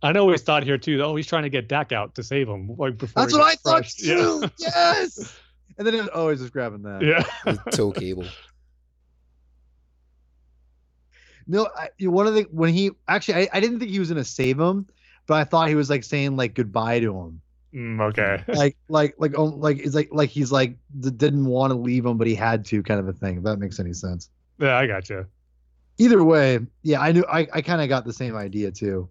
I 0.03 0.13
know 0.13 0.27
we 0.27 0.37
thought 0.37 0.65
here 0.65 0.77
too. 0.79 1.03
Oh, 1.03 1.17
he's 1.17 1.27
trying 1.27 1.45
to 1.45 1.49
get 1.49 1.67
Dak 1.69 1.91
out 1.93 2.15
to 2.17 2.23
save 2.23 2.47
him. 2.49 2.75
Like 2.77 2.99
before 2.99 3.23
that's 3.23 3.33
what 3.33 3.43
I 3.43 3.51
gets 3.53 3.63
thought 3.63 3.77
crushed. 3.83 4.01
too. 4.01 4.45
Yes. 4.59 5.35
And 5.77 5.87
then 5.87 5.95
it 5.95 6.01
was 6.01 6.09
always 6.09 6.41
just 6.41 6.53
grabbing 6.53 6.83
that. 6.83 7.03
Yeah. 7.03 7.25
The 7.45 7.71
tow 7.71 7.91
cable. 7.91 8.27
No, 11.47 11.69
I, 11.77 11.89
one 12.07 12.27
of 12.27 12.35
the 12.35 12.43
when 12.51 12.73
he 12.73 12.91
actually, 13.09 13.35
I, 13.35 13.49
I 13.55 13.61
didn't 13.61 13.79
think 13.79 13.91
he 13.91 13.99
was 13.99 14.09
gonna 14.09 14.25
save 14.25 14.59
him, 14.59 14.87
but 15.27 15.35
I 15.35 15.45
thought 15.45 15.69
he 15.69 15.75
was 15.75 15.91
like 15.91 16.05
saying 16.05 16.37
like 16.37 16.55
goodbye 16.55 17.01
to 17.01 17.17
him. 17.17 17.41
Mm, 17.75 18.01
okay. 18.11 18.45
like 18.55 18.77
like 18.89 19.15
like 19.19 19.37
oh, 19.37 19.45
like 19.47 19.79
it's 19.79 19.95
like 19.95 20.09
like 20.13 20.31
he's 20.31 20.53
like 20.53 20.77
d- 21.01 21.11
didn't 21.11 21.45
want 21.47 21.73
to 21.73 21.77
leave 21.79 22.07
him 22.07 22.17
but 22.17 22.27
he 22.29 22.35
had 22.37 22.65
to 22.67 22.83
kind 22.85 23.01
of 23.01 23.09
a 23.09 23.13
thing 23.13 23.39
if 23.39 23.43
that 23.43 23.59
makes 23.59 23.81
any 23.81 23.93
sense 23.93 24.31
Yeah, 24.61 24.77
I 24.79 24.87
got 24.87 25.11
you. 25.11 25.27
either 25.99 26.23
way 26.23 26.61
yeah 26.83 27.01
i 27.01 27.11
knew 27.11 27.25
i, 27.29 27.49
I 27.53 27.63
kind 27.63 27.81
of 27.83 27.89
got 27.89 28.05
the 28.05 28.13
same 28.13 28.37
idea 28.37 28.71
too 28.71 29.09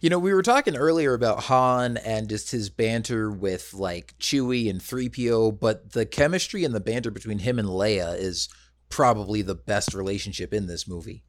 You 0.00 0.10
know, 0.10 0.18
we 0.18 0.34
were 0.34 0.42
talking 0.42 0.76
earlier 0.76 1.14
about 1.14 1.44
Han 1.44 1.96
and 1.98 2.28
just 2.28 2.50
his 2.50 2.70
banter 2.70 3.30
with 3.30 3.72
like 3.72 4.14
Chewie 4.18 4.68
and 4.68 4.80
3PO, 4.80 5.60
but 5.60 5.92
the 5.92 6.04
chemistry 6.04 6.64
and 6.64 6.74
the 6.74 6.80
banter 6.80 7.12
between 7.12 7.38
him 7.38 7.56
and 7.56 7.68
Leia 7.68 8.18
is 8.18 8.48
probably 8.88 9.42
the 9.42 9.54
best 9.54 9.94
relationship 9.94 10.52
in 10.52 10.66
this 10.66 10.88
movie. 10.88 11.22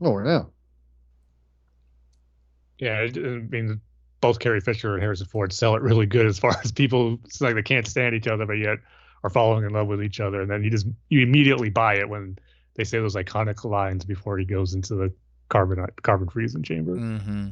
Oh 0.00 0.18
yeah 0.24 0.42
Yeah, 2.78 3.00
it- 3.00 3.16
I 3.16 3.38
mean, 3.38 3.80
both 4.20 4.38
Carrie 4.38 4.60
Fisher 4.60 4.94
and 4.94 5.02
Harrison 5.02 5.26
Ford 5.26 5.52
sell 5.52 5.74
it 5.76 5.82
really 5.82 6.06
good 6.06 6.26
as 6.26 6.38
far 6.38 6.56
as 6.64 6.72
people. 6.72 7.18
It's 7.24 7.40
like 7.40 7.54
they 7.54 7.62
can't 7.62 7.86
stand 7.86 8.14
each 8.14 8.26
other, 8.28 8.46
but 8.46 8.54
yet 8.54 8.78
are 9.24 9.30
falling 9.30 9.64
in 9.64 9.72
love 9.72 9.88
with 9.88 10.02
each 10.02 10.20
other, 10.20 10.40
and 10.40 10.50
then 10.50 10.62
you 10.62 10.70
just 10.70 10.86
you 11.08 11.20
immediately 11.20 11.70
buy 11.70 11.94
it 11.96 12.08
when 12.08 12.38
they 12.74 12.84
say 12.84 12.98
those 12.98 13.16
iconic 13.16 13.64
lines 13.64 14.04
before 14.04 14.38
he 14.38 14.44
goes 14.44 14.74
into 14.74 14.94
the 14.94 15.12
carbon 15.48 15.84
carbon 16.02 16.28
freezing 16.28 16.62
chamber. 16.62 16.94
Mm-hmm. 16.94 17.48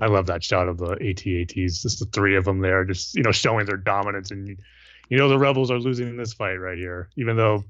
I 0.00 0.06
love 0.06 0.26
that 0.26 0.44
shot 0.44 0.68
of 0.68 0.78
the 0.78 0.92
AT-ATs, 0.92 1.82
just 1.82 1.98
the 1.98 2.06
three 2.12 2.36
of 2.36 2.44
them 2.44 2.60
there, 2.60 2.84
just 2.84 3.16
you 3.16 3.22
know 3.24 3.32
showing 3.32 3.66
their 3.66 3.76
dominance, 3.76 4.30
and 4.30 4.46
you, 4.46 4.56
you 5.08 5.18
know 5.18 5.28
the 5.28 5.38
rebels 5.38 5.72
are 5.72 5.80
losing 5.80 6.16
this 6.16 6.32
fight 6.32 6.54
right 6.60 6.78
here, 6.78 7.08
even 7.16 7.36
though 7.36 7.64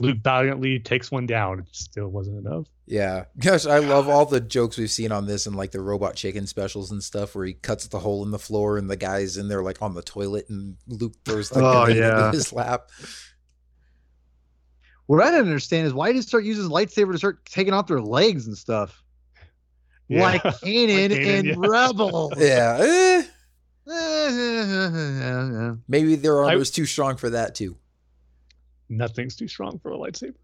Luke 0.00 0.18
valiantly 0.22 0.80
takes 0.80 1.10
one 1.10 1.24
down, 1.26 1.60
it 1.60 1.66
still 1.72 2.08
wasn't 2.08 2.44
enough. 2.44 2.66
Yeah. 2.86 3.24
Gosh, 3.38 3.64
I 3.64 3.78
love 3.78 4.08
all 4.08 4.26
the 4.26 4.40
jokes 4.40 4.76
we've 4.76 4.90
seen 4.90 5.12
on 5.12 5.26
this 5.26 5.46
and 5.46 5.54
like 5.56 5.70
the 5.70 5.80
robot 5.80 6.16
chicken 6.16 6.46
specials 6.46 6.90
and 6.90 7.02
stuff 7.02 7.34
where 7.34 7.46
he 7.46 7.54
cuts 7.54 7.86
the 7.86 7.98
hole 8.00 8.22
in 8.24 8.30
the 8.30 8.38
floor 8.38 8.76
and 8.76 8.90
the 8.90 8.96
guy's 8.96 9.36
in 9.36 9.48
there 9.48 9.62
like 9.62 9.80
on 9.80 9.94
the 9.94 10.02
toilet 10.02 10.48
and 10.50 10.76
Luke 10.88 11.14
throws 11.24 11.48
the 11.48 11.60
Oh, 11.60 11.86
gun 11.86 11.96
yeah. 11.96 12.26
into 12.26 12.36
his 12.36 12.52
lap. 12.52 12.90
what 15.06 15.22
i 15.22 15.30
didn't 15.30 15.46
understand 15.46 15.86
is 15.86 15.94
why 15.94 16.08
did 16.08 16.16
he 16.16 16.22
start 16.22 16.44
using 16.44 16.62
his 16.64 16.72
lightsaber 16.72 17.12
to 17.12 17.18
start 17.18 17.44
taking 17.46 17.72
off 17.72 17.86
their 17.86 18.00
legs 18.00 18.46
and 18.48 18.56
stuff 18.58 19.02
Yeah. 20.08 20.22
like 20.22 20.42
Kanan 20.42 21.10
Like 21.10 21.18
Kanan, 21.20 21.38
and 21.38 21.46
yeah. 21.46 21.54
Rebel. 21.56 22.32
Yeah. 22.38 23.22
eh, 23.90 25.74
maybe 25.88 26.16
their 26.16 26.38
armor 26.38 26.50
I- 26.50 26.56
was 26.56 26.70
too 26.70 26.86
strong 26.86 27.16
for 27.16 27.30
that 27.30 27.54
too. 27.54 27.76
Nothing's 28.88 29.36
too 29.36 29.48
strong 29.48 29.78
for 29.78 29.92
a 29.92 29.96
lightsaber. 29.96 30.34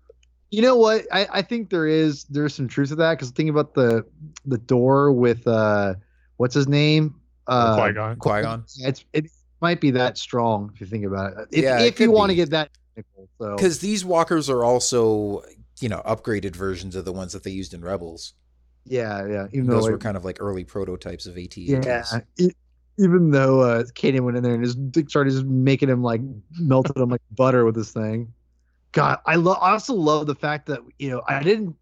You 0.51 0.63
know 0.63 0.77
what? 0.77 1.07
I, 1.13 1.29
I 1.31 1.43
think 1.43 1.71
there 1.71 1.87
is 1.87 2.25
there's 2.25 2.55
some 2.55 2.67
truth 2.69 2.89
to 2.89 2.97
that 2.97 3.13
because 3.19 3.31
think 3.31 3.51
about 3.51 3.75
the 3.75 4.05
the 4.47 4.59
door 4.59 5.13
with 5.13 5.47
uh 5.47 5.95
what's 6.39 6.55
his 6.55 6.67
name 6.67 7.15
uh 7.47 7.77
Qui 7.77 7.93
Gon. 7.93 8.17
Qui-Gon. 8.17 8.65
It's 8.81 9.05
it 9.13 9.27
might 9.61 9.81
be 9.81 9.91
that 9.93 10.19
strong 10.19 10.71
if 10.75 10.81
you 10.81 10.87
think 10.89 11.05
about 11.05 11.33
it. 11.39 11.49
If, 11.53 11.63
Yeah, 11.65 11.81
it 11.81 11.87
if 11.87 12.01
you 12.01 12.11
want 12.11 12.31
to 12.31 12.35
get 12.35 12.51
that 12.51 12.71
technical. 12.97 13.29
So 13.39 13.55
Because 13.57 13.79
these 13.79 14.05
walkers 14.05 14.51
are 14.51 14.65
also, 14.65 15.43
you 15.81 15.89
know, 15.89 16.03
upgraded 16.05 16.57
versions 16.57 16.97
of 16.97 17.05
the 17.05 17.13
ones 17.13 17.33
that 17.33 17.45
they 17.45 17.51
used 17.53 17.73
in 17.75 17.83
Rebels. 17.85 18.33
yeah, 18.87 19.27
yeah. 19.29 19.47
Even 19.53 19.67
Those 19.69 19.85
though 19.85 19.91
were 19.91 19.97
like, 19.97 20.01
kind 20.03 20.17
of 20.17 20.25
like 20.25 20.39
early 20.41 20.65
prototypes 20.65 21.27
of 21.27 21.37
AT. 21.39 21.57
yeah, 21.59 22.05
even 23.01 23.31
though 23.31 23.61
uh 23.63 23.83
Kanan 23.95 24.21
went 24.21 24.37
in 24.37 24.43
there 24.43 24.55
and 24.55 24.63
just 24.65 25.11
started 25.11 25.31
just 25.31 25.45
making 25.47 25.89
him 25.89 26.03
like 26.03 26.21
melted 26.59 26.97
him 26.97 27.09
like 27.09 27.23
butter 27.33 27.65
with 27.65 27.75
this 27.75 27.93
thing. 27.93 28.33
God, 28.93 29.19
I 29.27 29.37
love. 29.37 29.59
I 29.61 29.71
also 29.73 29.95
love 29.95 30.27
the 30.27 30.35
fact 30.35 30.67
that 30.67 30.81
you 30.99 31.11
know 31.11 31.23
I 31.29 31.43
didn't. 31.43 31.77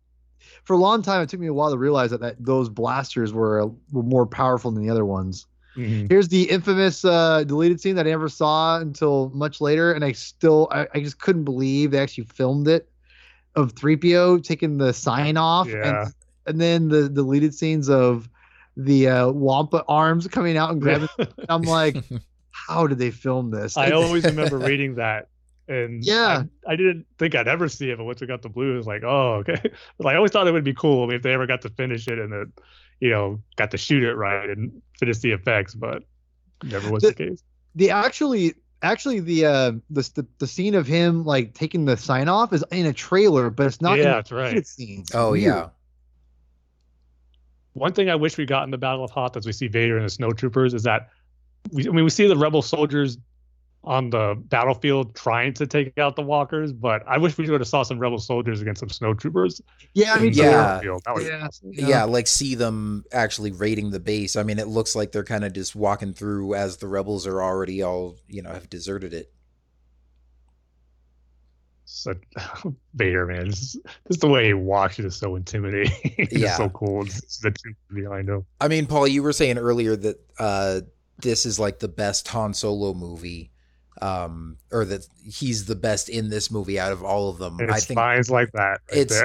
For 0.65 0.75
a 0.75 0.79
long 0.79 1.03
time, 1.03 1.23
it 1.23 1.29
took 1.29 1.41
me 1.41 1.47
a 1.47 1.55
while 1.55 1.71
to 1.71 1.79
realize 1.79 2.11
that, 2.11 2.21
that 2.21 2.37
those 2.39 2.69
blasters 2.69 3.33
were 3.33 3.67
were 3.93 4.03
more 4.03 4.27
powerful 4.27 4.71
than 4.71 4.83
the 4.83 4.91
other 4.91 5.05
ones. 5.05 5.47
Mhm. 5.77 6.09
Here's 6.11 6.29
the 6.29 6.43
infamous 6.51 7.05
uh, 7.05 7.45
deleted 7.45 7.81
scene 7.81 7.97
that 7.97 8.07
I 8.07 8.11
never 8.11 8.29
saw 8.29 8.79
until 8.79 9.31
much 9.35 9.61
later, 9.61 9.93
and 9.93 10.05
I 10.05 10.13
still 10.13 10.69
I, 10.71 10.87
I 10.95 11.01
just 11.01 11.19
couldn't 11.21 11.45
believe 11.45 11.91
they 11.91 11.99
actually 11.99 12.25
filmed 12.25 12.69
it 12.69 12.89
of 13.57 13.75
3PO 13.75 14.43
taking 14.45 14.79
the 14.79 14.93
sign 14.93 15.37
off, 15.37 15.69
Yeah. 15.69 16.05
and 16.05 16.15
and 16.47 16.61
then 16.61 16.89
the 16.89 17.09
deleted 17.09 17.55
scenes 17.55 17.89
of 17.89 18.29
the 18.79 19.09
uh, 19.09 19.29
Wampa 19.31 19.85
arms 19.89 20.27
coming 20.29 20.57
out 20.57 20.71
and 20.71 20.81
grabbing. 20.81 21.09
I'm 21.49 21.63
like, 21.63 21.97
how 22.51 22.87
did 22.87 22.99
they 22.99 23.11
film 23.11 23.51
this? 23.51 23.77
I 23.77 23.91
always 23.93 24.25
remember 24.25 24.57
reading 24.59 24.95
that, 24.95 25.29
and 25.69 26.03
Yeah. 26.05 26.45
I, 26.67 26.73
I 26.73 26.77
didn't 26.77 27.05
think 27.19 27.35
I'd 27.35 27.49
ever 27.49 27.69
see 27.69 27.91
it. 27.91 27.99
But 27.99 28.05
once 28.05 28.21
we 28.21 28.27
got 28.29 28.41
the 28.43 28.49
blue, 28.49 28.75
it 28.75 28.77
was 28.77 28.87
like, 28.87 29.03
oh, 29.05 29.35
okay. 29.47 29.61
Like, 29.99 30.15
I 30.15 30.17
always 30.17 30.31
thought 30.31 30.47
it 30.47 30.53
would 30.53 30.65
be 30.65 30.75
cool 30.75 31.11
if 31.11 31.23
they 31.23 31.33
ever 31.35 31.47
got 31.47 31.61
to 31.63 31.71
finish 31.71 32.07
it 32.09 32.19
and 32.21 32.33
it, 32.33 32.49
you 33.01 33.11
know, 33.11 33.41
got 33.57 33.71
to 33.73 33.79
shoot 33.79 34.03
it 34.05 34.15
right 34.15 34.49
and 34.49 34.81
finish 34.99 35.19
the 35.19 35.33
effects, 35.33 35.75
but 35.75 36.05
never 36.63 36.91
was 36.91 37.03
the, 37.03 37.09
The- 37.09 37.15
case. 37.15 37.43
the 37.75 37.91
actually 37.91 38.55
actually 38.81 39.19
the 39.19 39.45
uh 39.45 39.73
the, 39.91 40.09
the 40.15 40.27
the 40.39 40.47
scene 40.47 40.77
of 40.77 40.87
him 40.87 41.25
like 41.25 41.53
taking 41.53 41.85
the 41.85 41.97
sign 41.97 42.29
off 42.29 42.53
is 42.53 42.65
in 42.71 42.87
a 42.87 42.93
trailer, 42.93 43.51
but 43.51 43.67
it's 43.67 43.81
not. 43.81 43.99
in 43.99 44.05
Yeah, 44.05 44.11
the 44.11 44.15
that's 44.17 44.31
right. 44.33 44.43
deleted 44.51 44.67
Scenes. 44.69 45.11
oh 45.15 45.33
Weird. 45.33 45.43
yeah. 45.45 45.69
One 47.79 47.93
thing 47.93 48.11
I 48.11 48.15
wish 48.17 48.37
we 48.37 48.45
got 48.47 48.65
in 48.65 48.71
the 48.71 48.79
Battle 48.79 49.05
of 49.05 49.11
Hoth 49.11 49.37
as 49.37 49.47
we 49.47 49.53
see 49.53 49.69
Vader 49.69 49.97
and 49.97 50.05
the 50.05 50.11
snowtroopers 50.11 50.75
is 50.75 50.83
that 50.83 51.09
we, 51.73 51.87
I 51.89 51.93
mean, 51.93 52.05
we 52.05 52.11
see 52.11 52.27
the 52.27 52.37
rebel 52.37 52.63
soldiers 52.63 53.19
on 53.85 54.11
the 54.11 54.35
battlefield 54.49 55.15
trying 55.15 55.55
to 55.55 55.67
take 55.67 55.97
out 55.99 56.17
the 56.17 56.23
walkers, 56.23 56.73
but 56.73 57.03
I 57.07 57.17
wish 57.17 57.39
we 57.39 57.49
would 57.49 57.61
have 57.61 57.69
saw 57.69 57.85
some 57.85 57.99
rebel 57.99 58.19
soldiers 58.19 58.61
against 58.61 58.81
some 58.81 58.89
snowtroopers. 58.89 59.61
Yeah, 59.95 60.15
I 60.15 60.19
mean, 60.19 60.29
in 60.29 60.35
Yeah. 60.35 60.51
battlefield. 60.51 61.03
That 61.07 61.15
was 61.15 61.25
Yeah. 61.27 61.47
awesome. 61.47 61.71
yeah. 61.73 62.05
like 62.05 62.27
see 62.27 62.55
them 62.57 63.05
actually 63.13 63.53
raiding 63.53 63.91
the 63.91 64.01
base. 64.01 64.35
I 64.37 64.43
mean, 64.43 64.59
it 64.59 64.67
looks 64.69 64.97
like 64.97 65.13
they're 65.13 65.25
kind 65.25 65.45
of 65.45 65.53
just 65.53 65.77
walking 65.77 66.13
through 66.13 66.55
as 66.55 66.79
the 66.79 66.89
rebels 66.89 67.27
are 67.27 67.41
already 67.43 67.81
all, 67.83 68.17
you 68.27 68.43
know, 68.43 68.51
have 68.51 68.69
deserted 68.69 69.15
it. 69.15 69.33
So, 71.91 72.15
Vader, 72.95 73.25
man, 73.25 73.47
just, 73.47 73.79
just 74.09 74.21
the 74.21 74.29
way 74.29 74.49
he 74.49 74.53
walks 74.55 74.99
is 74.99 75.17
so 75.17 75.37
intimidating. 75.37 75.93
He's 76.31 76.33
Yeah. 76.43 76.57
so 76.57 76.69
cool. 76.69 77.07
It's, 77.07 77.19
it's 77.23 77.39
the 77.39 77.51
truth 77.51 77.77
behind 77.93 78.29
him. 78.29 78.45
I 78.61 78.69
mean, 78.69 78.85
Paul, 78.87 79.09
you 79.09 79.23
were 79.23 79.33
saying 79.33 79.57
earlier 79.57 79.97
that 79.97 80.21
uh, 80.39 80.81
this 81.23 81.47
is 81.47 81.59
like 81.59 81.79
the 81.79 81.89
best 81.89 82.29
Han 82.29 82.53
Solo 82.53 82.93
movie, 82.93 83.51
um, 84.03 84.59
or 84.71 84.85
that 84.85 85.07
he's 85.25 85.65
the 85.65 85.75
best 85.75 86.11
in 86.11 86.29
this 86.29 86.51
movie 86.51 86.79
out 86.79 86.93
of 86.93 87.03
all 87.03 87.31
of 87.31 87.39
them. 87.39 87.59
And 87.59 87.71
I 87.71 87.77
it's 87.77 87.87
think 87.87 87.97
spines 87.99 88.31
like 88.31 88.53
that. 88.53 88.81
Right 88.93 88.99
it's, 89.11 89.23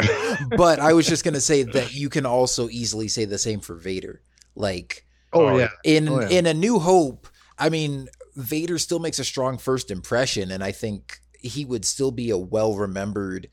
but 0.58 0.80
I 0.80 0.94
was 0.94 1.06
just 1.06 1.26
gonna 1.26 1.42
say 1.42 1.64
that 1.64 1.94
you 1.94 2.08
can 2.10 2.26
also 2.26 2.70
easily 2.70 3.10
say 3.10 3.26
the 3.26 3.38
same 3.38 3.60
for 3.60 3.76
Vader. 3.76 4.22
Like 4.56 5.06
Oh, 5.34 5.48
Oh, 5.48 5.58
yeah. 5.58 5.68
in 5.84 6.08
Oh, 6.08 6.22
yeah. 6.22 6.30
in 6.30 6.46
A 6.46 6.54
New 6.54 6.80
Hope, 6.80 7.28
I 7.60 7.68
mean, 7.70 8.08
Vader 8.38 8.78
still 8.78 9.00
makes 9.00 9.20
a 9.20 9.24
strong 9.26 9.58
first 9.58 9.92
impression, 9.92 10.50
and 10.50 10.64
I 10.64 10.72
think 10.72 11.20
he 11.44 11.66
would 11.66 11.86
still 11.86 12.12
be 12.12 12.30
a 12.30 12.38
well 12.38 12.76
remembered 12.76 13.50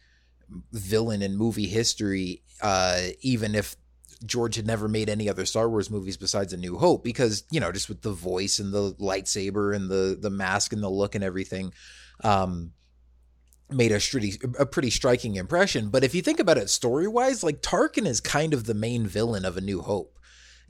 villain 0.72 1.22
in 1.22 1.36
movie 1.36 1.66
history, 1.68 2.42
uh, 2.62 3.00
even 3.20 3.54
if 3.54 3.76
George 4.24 4.56
had 4.56 4.66
never 4.66 4.88
made 4.88 5.08
any 5.08 5.28
other 5.28 5.46
Star 5.46 5.68
Wars 5.68 5.90
movies 5.90 6.16
besides 6.16 6.52
A 6.52 6.56
New 6.56 6.76
Hope 6.78 7.02
because 7.04 7.44
you 7.50 7.60
know 7.60 7.72
just 7.72 7.88
with 7.88 8.02
the 8.02 8.12
voice 8.12 8.58
and 8.58 8.72
the 8.72 8.92
lightsaber 8.94 9.74
and 9.74 9.90
the 9.90 10.16
the 10.20 10.30
mask 10.30 10.72
and 10.72 10.82
the 10.82 10.88
look 10.90 11.14
and 11.14 11.24
everything. 11.24 11.72
Um, 12.22 12.72
made 13.72 13.92
a 13.92 14.00
pretty 14.00 14.34
a 14.58 14.66
pretty 14.66 14.90
striking 14.90 15.36
impression. 15.36 15.90
But 15.90 16.04
if 16.04 16.14
you 16.14 16.22
think 16.22 16.40
about 16.40 16.58
it 16.58 16.68
story 16.70 17.06
wise, 17.06 17.42
like 17.42 17.62
Tarkin 17.62 18.06
is 18.06 18.20
kind 18.20 18.52
of 18.52 18.64
the 18.64 18.74
main 18.74 19.06
villain 19.06 19.44
of 19.44 19.56
A 19.56 19.60
New 19.60 19.80
Hope. 19.80 20.18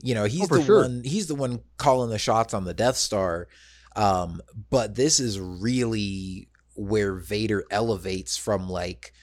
You 0.03 0.13
know, 0.15 0.25
he's 0.25 0.51
Oh, 0.51 0.57
the 0.57 0.63
sure. 0.63 0.81
one 0.83 1.01
he's 1.03 1.27
the 1.27 1.35
one 1.35 1.61
calling 1.77 2.09
the 2.09 2.19
shots 2.19 2.53
on 2.53 2.63
the 2.63 2.73
Death 2.73 2.97
Star. 2.97 3.47
Um, 3.95 4.39
but 4.69 4.95
this 4.95 5.19
is 5.19 5.39
really 5.39 6.47
where 6.81 7.13
Vader 7.15 7.63
elevates 7.71 8.37
from 8.37 8.69
like 8.69 9.13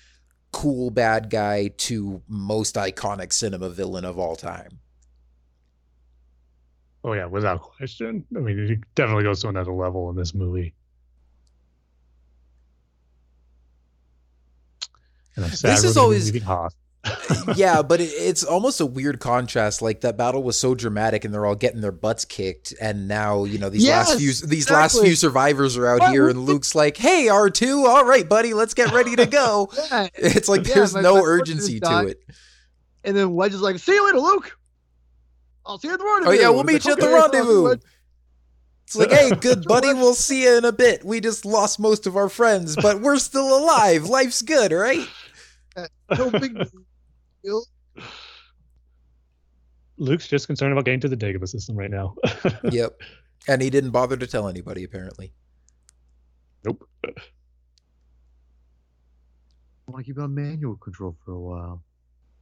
cool 0.53 0.91
bad 0.91 1.29
guy 1.31 1.69
to 1.77 2.23
most 2.29 2.77
iconic 2.77 3.33
cinema 3.33 3.69
villain 3.69 4.05
of 4.05 4.19
all 4.19 4.37
time. 4.37 4.79
Oh 7.05 7.13
yeah, 7.13 7.27
without 7.27 7.61
question. 7.61 8.25
I 8.37 8.41
mean, 8.41 8.67
he 8.67 8.77
definitely 8.95 9.25
goes 9.25 9.41
to 9.43 9.49
another 9.49 9.73
level 9.73 10.11
in 10.11 10.17
this 10.17 10.35
movie. 10.35 10.75
And 15.37 15.45
I'm 15.45 15.51
sad 15.53 15.73
This 15.77 15.85
is 15.85 15.97
always- 15.97 16.43
Hoth. 16.43 16.75
Yeah, 17.57 17.83
but 17.83 18.01
it, 18.01 18.11
it's 18.11 18.45
almost 18.45 18.81
a 18.81 18.87
weird 18.87 19.21
contrast. 19.21 19.81
Like 19.83 20.01
that 20.03 20.17
battle 20.17 20.43
was 20.43 20.59
so 20.59 20.75
dramatic, 20.75 21.25
and 21.25 21.33
they're 21.33 21.47
all 21.47 21.55
getting 21.55 21.81
their 21.81 21.93
butts 21.93 22.25
kicked, 22.25 22.75
and 22.81 23.09
now 23.09 23.45
you 23.45 23.59
know 23.59 23.71
these 23.71 23.89
last 23.89 24.19
few 24.19 24.33
these 24.47 24.71
last 24.71 25.01
few 25.01 25.15
survivors 25.15 25.77
are 25.77 25.87
out 25.87 26.11
here, 26.11 26.29
and 26.29 26.41
Luke's 26.41 26.75
like, 26.75 26.97
"Hey, 26.97 27.29
R 27.29 27.51
two, 27.51 27.87
all 27.87 28.05
right, 28.05 28.29
buddy, 28.29 28.53
let's 28.53 28.75
get 28.75 28.93
ready 28.93 29.17
to 29.17 29.27
go." 29.27 29.71
Yeah. 29.91 30.09
It's 30.15 30.49
like 30.49 30.67
Yeah, 30.67 30.75
there's 30.75 30.95
my- 30.95 31.01
no 31.01 31.15
my 31.15 31.21
urgency 31.23 31.81
to 31.81 32.07
it. 32.09 32.21
And 33.05 33.17
then 33.17 33.33
Wedge 33.35 33.55
is 33.55 33.61
like, 33.61 33.79
"See 33.79 33.93
you 33.95 34.05
later, 34.05 34.19
Luke. 34.21 34.59
I'll 35.65 35.79
see 35.79 35.89
you 35.89 35.95
at 35.95 35.99
the 36.01 36.05
rendezvous." 36.05 36.37
Oh 36.37 36.41
yeah, 36.41 36.49
we'll 36.51 36.65
meet 36.65 36.85
you 36.85 36.93
at 36.93 36.99
the 36.99 37.07
"Okay, 37.07 37.15
I'll 37.15 37.31
see 37.31 37.37
you, 37.37 37.43
rendezvous. 37.43 37.63
Wedge." 37.69 37.83
It's 38.87 38.97
like, 38.97 39.11
hey, 39.11 39.31
good 39.41 39.65
buddy, 39.65 39.93
we'll 39.95 40.15
see 40.15 40.45
you 40.45 40.59
in 40.59 40.65
a 40.65 40.73
bit. 40.73 41.05
We 41.05 41.21
just 41.21 41.45
lost 41.45 41.79
most 41.79 42.07
of 42.07 42.17
our 42.17 42.29
friends, 42.29 42.75
but 42.75 43.01
we're 43.01 43.19
still 43.19 43.57
alive. 43.57 44.05
Life's 44.07 44.43
good, 44.43 44.73
right? 44.73 45.07
No 46.11 46.31
big. 46.31 46.59
Luke's 49.97 50.29
just 50.29 50.47
concerned 50.47 50.73
about 50.73 50.85
getting 50.85 51.01
to 51.01 51.09
the 51.09 51.17
Dagobah 51.17 51.49
system 51.49 51.77
right 51.77 51.91
now. 51.91 52.15
Yep. 52.71 53.01
And 53.47 53.63
he 53.63 53.71
didn't 53.71 53.91
bother 53.91 54.17
to 54.17 54.27
tell 54.27 54.49
anybody, 54.49 54.85
apparently. 54.85 55.33
nope. 56.65 56.87
I 57.05 57.11
want 59.91 60.05
to 60.05 60.13
keep 60.13 60.19
on 60.21 60.35
manual 60.35 60.77
control 60.77 61.17
for 61.25 61.33
a 61.33 61.41
while. 61.41 61.83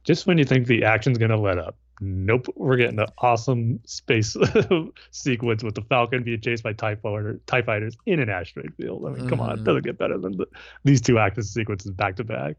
Just 0.03 0.27
when 0.27 0.37
you 0.37 0.43
think 0.43 0.67
the 0.67 0.83
action's 0.83 1.17
gonna 1.17 1.39
let 1.39 1.59
up, 1.59 1.77
nope. 2.01 2.47
We're 2.55 2.77
getting 2.77 2.99
an 2.99 3.07
awesome 3.19 3.79
space 3.85 4.35
sequence 5.11 5.63
with 5.63 5.75
the 5.75 5.81
Falcon 5.83 6.23
being 6.23 6.41
chased 6.41 6.63
by 6.63 6.73
Tie 6.73 6.95
fighter, 6.95 7.39
TIE 7.45 7.61
fighters 7.61 7.95
in 8.05 8.19
an 8.19 8.29
asteroid 8.29 8.73
field. 8.75 9.05
I 9.05 9.11
mean, 9.11 9.29
come 9.29 9.39
on, 9.39 9.51
it 9.51 9.63
doesn't 9.63 9.81
mm-hmm. 9.81 9.85
get 9.85 9.97
better 9.97 10.17
than 10.17 10.35
the, 10.37 10.47
these 10.83 10.99
two 10.99 11.19
action 11.19 11.43
sequences 11.43 11.91
back 11.91 12.17
to 12.17 12.23
back. 12.23 12.57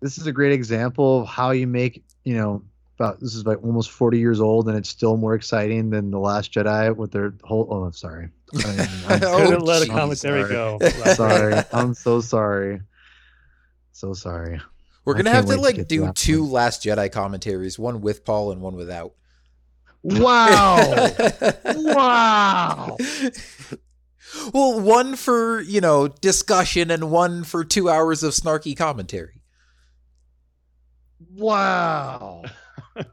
This 0.00 0.18
is 0.18 0.26
a 0.26 0.32
great 0.32 0.52
example 0.52 1.22
of 1.22 1.28
how 1.28 1.50
you 1.52 1.66
make, 1.66 2.04
you 2.24 2.36
know, 2.36 2.62
about 2.98 3.20
this 3.20 3.34
is 3.34 3.44
like 3.44 3.62
almost 3.62 3.90
40 3.90 4.18
years 4.18 4.40
old 4.40 4.68
and 4.68 4.76
it's 4.76 4.88
still 4.88 5.16
more 5.16 5.34
exciting 5.34 5.90
than 5.90 6.10
The 6.10 6.18
Last 6.18 6.52
Jedi 6.52 6.94
with 6.96 7.12
their 7.12 7.34
whole. 7.44 7.66
Oh, 7.70 7.84
I'm 7.84 7.92
sorry. 7.92 8.30
I- 8.54 8.88
I'm 9.08 9.20
Oh, 9.24 9.36
Couldn't 9.46 9.62
let 9.64 9.82
a 9.82 9.86
commentary 9.86 10.42
sorry. 10.42 10.52
go. 10.52 10.78
sorry. 11.14 11.62
I'm 11.72 11.94
so 11.94 12.20
sorry. 12.20 12.80
So 13.92 14.12
sorry. 14.12 14.60
We're 15.04 15.14
gonna 15.14 15.30
have 15.30 15.46
to 15.46 15.56
like 15.56 15.76
to 15.76 15.84
do 15.84 16.02
that 16.02 16.16
two 16.16 16.42
one. 16.42 16.52
Last 16.52 16.82
Jedi 16.82 17.10
commentaries, 17.12 17.78
one 17.78 18.00
with 18.00 18.24
Paul 18.24 18.50
and 18.52 18.60
one 18.60 18.74
without. 18.74 19.12
Wow. 20.02 21.08
wow. 21.64 22.96
well, 24.52 24.80
one 24.80 25.16
for, 25.16 25.60
you 25.60 25.80
know, 25.80 26.08
discussion 26.08 26.90
and 26.90 27.10
one 27.10 27.44
for 27.44 27.64
two 27.64 27.88
hours 27.88 28.22
of 28.22 28.32
snarky 28.34 28.76
commentary. 28.76 29.35
Wow. 31.34 32.44
that 32.94 33.08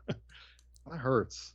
hurts. 0.92 1.54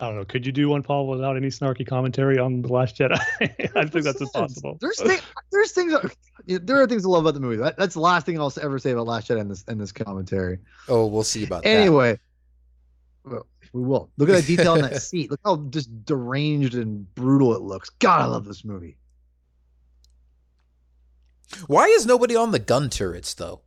I 0.00 0.06
don't 0.06 0.16
know. 0.16 0.24
Could 0.24 0.46
you 0.46 0.52
do 0.52 0.68
one, 0.68 0.84
Paul, 0.84 1.08
without 1.08 1.36
any 1.36 1.48
snarky 1.48 1.84
commentary 1.84 2.38
on 2.38 2.62
the 2.62 2.68
Last 2.68 2.96
Jedi? 2.96 3.18
I 3.76 3.84
think 3.86 4.04
that's 4.04 4.20
impossible. 4.20 4.78
There's 4.80 5.00
thing, 5.02 5.18
there's 5.50 5.72
things 5.72 5.92
that- 5.92 6.14
there 6.66 6.80
are 6.80 6.86
things 6.86 7.04
I 7.04 7.08
love 7.08 7.24
about 7.24 7.34
the 7.34 7.40
movie. 7.40 7.56
That, 7.56 7.76
that's 7.76 7.94
the 7.94 8.00
last 8.00 8.24
thing 8.24 8.38
I'll 8.38 8.52
ever 8.62 8.78
say 8.78 8.92
about 8.92 9.06
Last 9.08 9.28
Jedi 9.28 9.40
in 9.40 9.48
this 9.48 9.64
in 9.64 9.76
this 9.76 9.90
commentary. 9.90 10.58
Oh, 10.88 11.06
we'll 11.06 11.24
see 11.24 11.44
about 11.44 11.64
that. 11.64 11.68
Anyway, 11.68 12.18
we 13.24 13.82
will 13.82 14.08
look 14.16 14.28
at 14.28 14.36
the 14.44 14.56
detail 14.56 14.74
on 14.74 14.82
that 14.82 15.02
seat. 15.02 15.32
Look 15.32 15.40
how 15.44 15.56
just 15.70 16.04
deranged 16.04 16.74
and 16.74 17.12
brutal 17.16 17.54
it 17.56 17.60
looks. 17.62 17.90
God, 17.90 18.20
I 18.22 18.26
love 18.26 18.44
this 18.44 18.64
movie. 18.64 18.96
Why 21.66 21.86
is 21.86 22.06
nobody 22.06 22.36
on 22.36 22.52
the 22.52 22.58
gun 22.60 22.88
turrets, 22.88 23.34
though? 23.34 23.62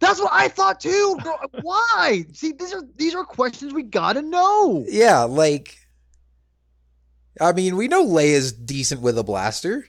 That's 0.00 0.20
what 0.20 0.32
I 0.32 0.48
thought 0.48 0.80
too. 0.80 1.18
Why? 1.62 2.24
See, 2.32 2.52
these 2.52 2.72
are 2.72 2.82
these 2.96 3.14
are 3.14 3.24
questions 3.24 3.72
we 3.74 3.82
gotta 3.82 4.22
know. 4.22 4.84
Yeah, 4.88 5.22
like. 5.22 5.76
I 7.40 7.52
mean, 7.52 7.76
we 7.76 7.86
know 7.86 8.04
Leia's 8.04 8.50
decent 8.52 9.00
with 9.00 9.16
a 9.16 9.22
blaster. 9.22 9.86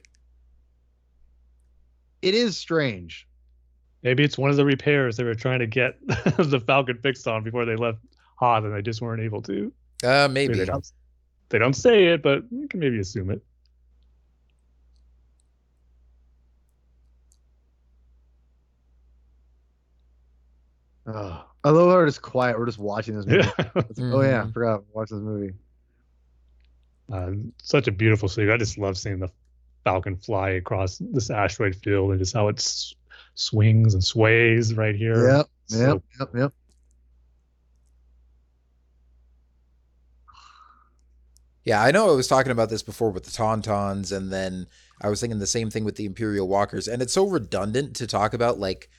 It 2.21 2.35
is 2.35 2.57
strange. 2.57 3.27
Maybe 4.03 4.23
it's 4.23 4.37
one 4.37 4.49
of 4.49 4.55
the 4.55 4.65
repairs 4.65 5.17
they 5.17 5.23
were 5.23 5.35
trying 5.35 5.59
to 5.59 5.67
get 5.67 5.95
the 6.07 6.61
Falcon 6.65 6.99
fixed 7.01 7.27
on 7.27 7.43
before 7.43 7.65
they 7.65 7.75
left 7.75 7.99
Hoth, 8.35 8.63
and 8.65 8.73
they 8.73 8.81
just 8.81 9.01
weren't 9.01 9.21
able 9.21 9.41
to. 9.43 9.71
Uh, 10.03 10.27
Maybe 10.31 10.53
maybe. 10.53 10.59
they 10.59 10.65
don't. 10.65 10.91
They 11.49 11.57
don't 11.57 11.73
say 11.75 12.05
it, 12.05 12.21
but 12.21 12.43
you 12.51 12.67
can 12.67 12.79
maybe 12.79 12.99
assume 12.99 13.31
it. 13.31 13.41
Oh, 21.11 21.43
I 21.63 21.69
love 21.71 21.89
how 21.89 21.95
we're 21.95 22.05
just 22.05 22.21
quiet. 22.21 22.57
We're 22.59 22.65
just 22.67 22.77
watching 22.77 23.15
this 23.15 23.25
movie. 23.25 23.49
Oh 24.13 24.21
yeah, 24.21 24.41
I 24.41 24.45
Mhm. 24.45 24.53
forgot. 24.53 24.83
Watch 24.93 25.09
this 25.09 25.19
movie. 25.19 25.53
Uh, 27.11 27.31
such 27.63 27.87
a 27.87 27.91
beautiful 27.91 28.29
scene. 28.29 28.49
I 28.51 28.57
just 28.57 28.77
love 28.77 28.97
seeing 28.97 29.19
the 29.19 29.29
Falcon 29.83 30.15
fly 30.17 30.51
across 30.51 30.99
this 30.99 31.29
asteroid 31.31 31.75
field 31.77 32.11
and 32.11 32.19
just 32.19 32.33
how 32.35 32.47
it 32.49 32.59
s- 32.59 32.93
swings 33.33 33.93
and 33.95 34.03
sways 34.03 34.75
right 34.75 34.95
here. 34.95 35.27
Yep, 35.29 35.47
So 35.65 35.77
yep, 35.79 36.03
yep, 36.19 36.29
yep. 36.35 36.53
Yeah, 41.63 41.81
I 41.83 41.91
know 41.91 42.09
I 42.11 42.15
was 42.15 42.27
talking 42.27 42.51
about 42.51 42.69
this 42.69 42.81
before 42.81 43.11
with 43.11 43.25
the 43.25 43.31
Tauntauns, 43.31 44.15
and 44.15 44.31
then 44.31 44.67
I 45.01 45.09
was 45.09 45.19
thinking 45.21 45.39
the 45.39 45.47
same 45.47 45.69
thing 45.69 45.83
with 45.83 45.95
the 45.97 46.05
Imperial 46.05 46.47
Walkers. 46.47 46.87
And 46.87 47.01
it's 47.01 47.13
so 47.13 47.27
redundant 47.27 47.95
to 47.97 48.07
talk 48.07 48.33
about, 48.33 48.59
like, 48.59 48.89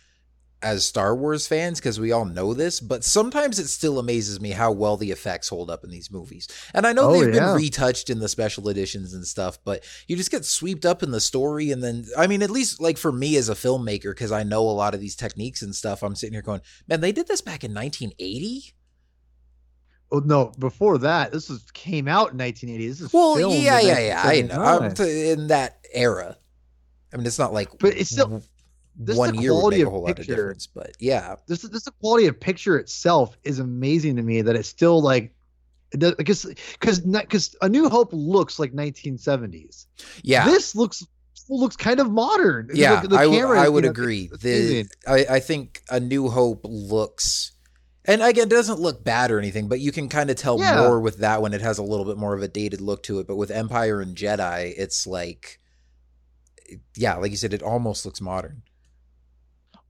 as 0.63 0.85
Star 0.85 1.17
Wars 1.17 1.47
fans, 1.47 1.81
because 1.81 1.99
we 1.99 2.13
all 2.13 2.25
know 2.27 2.53
this, 2.53 2.81
but 2.81 3.03
sometimes 3.03 3.59
it 3.59 3.69
still 3.69 3.99
amazes 3.99 4.41
me 4.41 4.51
how 4.51 4.71
well 4.73 4.97
the 4.99 5.11
effects 5.11 5.49
hold 5.49 5.71
up 5.71 5.85
in 5.85 5.91
these 5.91 6.11
movies. 6.11 6.49
And 6.75 6.87
I 6.87 6.93
know 6.93 7.11
Oh, 7.11 7.13
they've 7.13 7.35
yeah. 7.35 7.47
been 7.47 7.57
retouched 7.57 8.11
in 8.11 8.19
the 8.19 8.29
special 8.29 8.69
editions 8.69 9.15
and 9.15 9.27
stuff, 9.27 9.59
but 9.65 9.83
you 10.07 10.17
just 10.17 10.31
get 10.31 10.45
swept 10.45 10.85
up 10.85 11.03
in 11.03 11.13
the 11.13 11.21
story. 11.21 11.71
And 11.71 11.83
then, 11.83 12.05
I 12.17 12.27
mean, 12.27 12.43
at 12.43 12.51
least, 12.51 12.81
like, 12.81 12.99
for 12.99 13.11
me 13.11 13.37
as 13.37 13.49
a 13.49 13.55
filmmaker, 13.55 14.11
because 14.11 14.33
I 14.33 14.43
know 14.43 14.61
a 14.61 14.71
lot 14.71 14.93
of 14.95 15.01
these 15.01 15.17
techniques 15.17 15.63
and 15.63 15.75
stuff, 15.75 16.03
I'm 16.03 16.15
sitting 16.15 16.35
here 16.35 16.43
going, 16.43 16.61
man, 16.87 17.01
they 17.01 17.13
did 17.13 17.27
this 17.27 17.41
back 17.41 17.65
in 17.65 17.73
1980? 17.73 18.75
Oh 20.13 20.19
no! 20.19 20.53
Before 20.59 20.99
that, 20.99 21.31
this 21.31 21.49
was 21.49 21.63
came 21.73 22.09
out 22.09 22.33
in 22.33 22.39
1980. 22.39 22.89
This 22.89 23.01
is 23.01 23.13
Well, 23.13 23.39
yeah, 23.39 23.79
yeah, 23.81 23.99
yeah. 24.01 24.23
I 24.25 24.41
know. 24.43 24.61
I'm 24.61 24.93
t- 24.93 25.31
in 25.31 25.47
that 25.47 25.79
era. 25.95 26.37
I 27.13 27.17
mean, 27.17 27.27
it's 27.27 27.39
not 27.39 27.53
like, 27.53 27.79
But 27.79 27.97
it's 27.97 28.11
still- 28.11 28.43
this 29.03 29.16
one 29.16 29.34
year 29.34 29.53
would 29.55 29.61
quality 29.61 29.76
make 29.78 29.84
a 29.84 29.86
of 29.88 29.92
whole 29.92 30.03
lot 30.03 30.11
of 30.11 30.16
picture. 30.18 30.34
difference. 30.36 30.66
But 30.66 30.92
yeah, 31.01 31.36
this 31.48 31.62
this 31.62 31.84
the 31.84 31.90
quality 31.92 32.26
of 32.26 32.38
picture 32.38 32.78
itself 32.78 33.36
is 33.44 33.59
amazing 33.59 34.16
to 34.16 34.22
me 34.22 34.42
that 34.42 34.55
it's 34.57 34.68
still 34.68 35.01
like 35.03 35.34
because 35.90 36.44
because 36.78 37.01
because 37.01 37.57
A 37.62 37.68
New 37.68 37.88
Hope 37.88 38.11
looks 38.12 38.59
like 38.59 38.72
1970s. 38.72 39.86
yeah, 40.22 40.44
This 40.44 40.76
looks 40.76 41.05
looks 41.48 41.74
kind 41.76 41.98
of 41.98 42.11
modern. 42.12 42.68
yeah. 42.72 43.01
The- 43.01 43.09
the 43.09 43.16
I 43.16 43.26
would, 43.26 43.34
camera, 43.36 43.61
I 43.61 43.68
would 43.68 43.82
know, 43.84 43.90
agree. 43.90 44.28
The. 44.40 44.86
I, 45.09 45.26
I 45.28 45.40
think 45.40 45.82
A 45.90 45.98
New 45.98 46.28
Hope 46.28 46.61
looks, 46.62 47.53
and 48.05 48.22
again, 48.22 48.46
it 48.46 48.51
doesn't 48.51 48.78
look 48.78 49.03
bad 49.03 49.32
or 49.32 49.38
anything, 49.40 49.66
but 49.66 49.80
you 49.80 49.90
can 49.90 50.09
kind 50.09 50.30
of 50.30 50.36
tell 50.36 50.61
Yeah. 50.61 50.76
more 50.82 51.01
with 51.01 51.18
that 51.18 51.42
one. 51.42 51.53
It 51.53 51.61
has 51.61 51.78
a 51.78 51.82
little 51.82 52.05
bit 52.05 52.16
more 52.18 52.34
of 52.36 52.42
a 52.42 52.46
dated 52.48 52.80
look 52.80 53.03
to 53.05 53.18
it. 53.18 53.26
But 53.26 53.34
with 53.34 53.51
Empire 53.51 54.01
and 54.01 54.14
Jedi, 54.14 54.74
it's 54.76 55.09
like, 55.09 55.59
yeah, 56.96 57.16
like 57.16 57.32
you 57.32 57.36
said, 57.36 57.53
it 57.53 57.62
almost 57.64 58.05
looks 58.05 58.20
modern. 58.20 58.62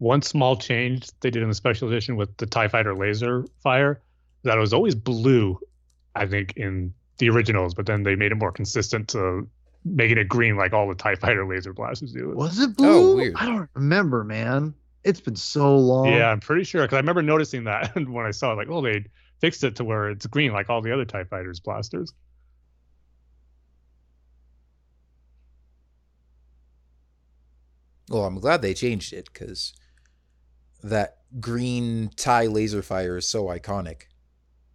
One 0.00 0.22
small 0.22 0.56
change 0.56 1.08
they 1.20 1.30
did 1.30 1.42
in 1.42 1.50
the 1.50 1.54
special 1.54 1.86
edition 1.86 2.16
with 2.16 2.34
the 2.38 2.46
TIE 2.46 2.68
fighter 2.68 2.94
laser 2.94 3.44
fire 3.62 4.00
that 4.44 4.56
it 4.56 4.60
was 4.60 4.72
always 4.72 4.94
blue, 4.94 5.60
I 6.16 6.24
think, 6.26 6.54
in 6.56 6.94
the 7.18 7.28
originals, 7.28 7.74
but 7.74 7.84
then 7.84 8.02
they 8.02 8.16
made 8.16 8.32
it 8.32 8.36
more 8.36 8.50
consistent 8.50 9.08
to 9.10 9.46
making 9.84 10.16
it 10.16 10.26
green 10.26 10.56
like 10.56 10.72
all 10.72 10.88
the 10.88 10.94
TIE 10.94 11.16
fighter 11.16 11.46
laser 11.46 11.74
blasters 11.74 12.12
do. 12.12 12.30
Was 12.30 12.58
it 12.58 12.70
oh, 12.70 12.72
blue? 12.72 13.12
Oh, 13.12 13.16
weird. 13.16 13.34
I 13.36 13.44
don't 13.44 13.68
remember, 13.74 14.24
man. 14.24 14.72
It's 15.04 15.20
been 15.20 15.36
so 15.36 15.76
long. 15.76 16.06
Yeah, 16.06 16.30
I'm 16.30 16.40
pretty 16.40 16.64
sure 16.64 16.80
because 16.80 16.96
I 16.96 17.00
remember 17.00 17.20
noticing 17.20 17.64
that 17.64 17.94
when 18.08 18.24
I 18.24 18.30
saw 18.30 18.52
it, 18.52 18.56
like, 18.56 18.70
oh, 18.70 18.80
they 18.80 19.04
fixed 19.42 19.64
it 19.64 19.76
to 19.76 19.84
where 19.84 20.08
it's 20.08 20.24
green 20.24 20.54
like 20.54 20.70
all 20.70 20.80
the 20.80 20.94
other 20.94 21.04
Tie 21.04 21.24
Fighters 21.24 21.60
blasters. 21.60 22.14
Well, 28.08 28.24
I'm 28.24 28.40
glad 28.40 28.62
they 28.62 28.72
changed 28.72 29.12
it 29.12 29.28
because 29.30 29.74
that 30.82 31.18
green 31.40 32.10
tie 32.16 32.46
laser 32.46 32.82
fire 32.82 33.16
is 33.16 33.28
so 33.28 33.44
iconic. 33.46 34.02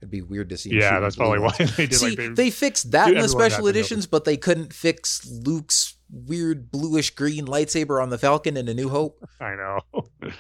It'd 0.02 0.12
be 0.12 0.22
weird 0.22 0.50
to 0.50 0.58
see. 0.58 0.72
Yeah, 0.76 1.00
that's 1.00 1.16
probably 1.16 1.40
why 1.40 1.52
they 1.60 1.88
did 1.88 1.96
See, 1.96 2.10
like 2.10 2.18
they, 2.18 2.28
they 2.28 2.50
fixed 2.52 2.92
that 2.92 3.12
in 3.12 3.20
the 3.20 3.30
special 3.30 3.68
editions, 3.68 4.06
but 4.08 4.24
they 4.26 4.38
couldn't 4.38 4.74
fix 4.74 5.26
Luke's 5.26 5.96
weird 6.12 6.70
bluish 6.72 7.10
green 7.12 7.46
lightsaber 7.48 8.02
on 8.02 8.10
the 8.10 8.18
Falcon 8.18 8.58
in 8.58 8.68
A 8.68 8.74
New 8.74 8.90
Hope. 8.90 9.28
I 9.40 9.56
know. 9.56 9.80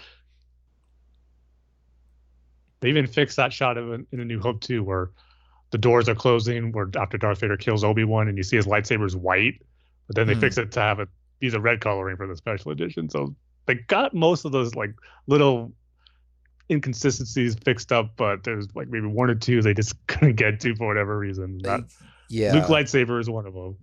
they 2.81 2.89
even 2.89 3.07
fixed 3.07 3.37
that 3.37 3.53
shot 3.53 3.77
of 3.77 3.91
in 3.93 4.05
A 4.19 4.25
New 4.25 4.39
Hope 4.39 4.61
too, 4.61 4.83
where 4.83 5.09
the 5.71 5.77
doors 5.77 6.07
are 6.07 6.15
closing, 6.15 6.71
where 6.71 6.89
after 6.97 7.17
Darth 7.17 7.39
Vader 7.39 7.57
kills 7.57 7.83
Obi 7.83 8.03
Wan, 8.03 8.27
and 8.27 8.37
you 8.37 8.43
see 8.43 8.55
his 8.57 8.67
lightsaber's 8.67 9.15
white, 9.15 9.61
but 10.07 10.15
then 10.15 10.27
they 10.27 10.33
Hmm. 10.35 10.41
fix 10.41 10.57
it 10.57 10.71
to 10.73 10.79
have 10.79 10.99
it 10.99 11.09
use 11.41 11.53
a 11.53 11.59
red 11.59 11.81
coloring 11.81 12.15
for 12.17 12.27
the 12.27 12.35
special 12.35 12.71
edition. 12.71 13.09
So 13.09 13.35
they 13.65 13.75
got 13.75 14.13
most 14.13 14.45
of 14.45 14.51
those 14.51 14.75
like 14.75 14.93
little 15.27 15.73
inconsistencies 16.71 17.55
fixed 17.55 17.91
up, 17.91 18.11
but 18.15 18.43
there's 18.43 18.67
like 18.75 18.87
maybe 18.87 19.07
one 19.07 19.29
or 19.29 19.35
two 19.35 19.61
they 19.61 19.73
just 19.73 19.95
couldn't 20.07 20.35
get 20.35 20.59
to 20.61 20.75
for 20.75 20.87
whatever 20.87 21.17
reason. 21.17 21.59
That 21.63 21.81
yeah, 22.29 22.53
Luke 22.53 22.65
lightsaber 22.65 23.19
is 23.19 23.29
one 23.29 23.45
of 23.45 23.53
them. 23.53 23.77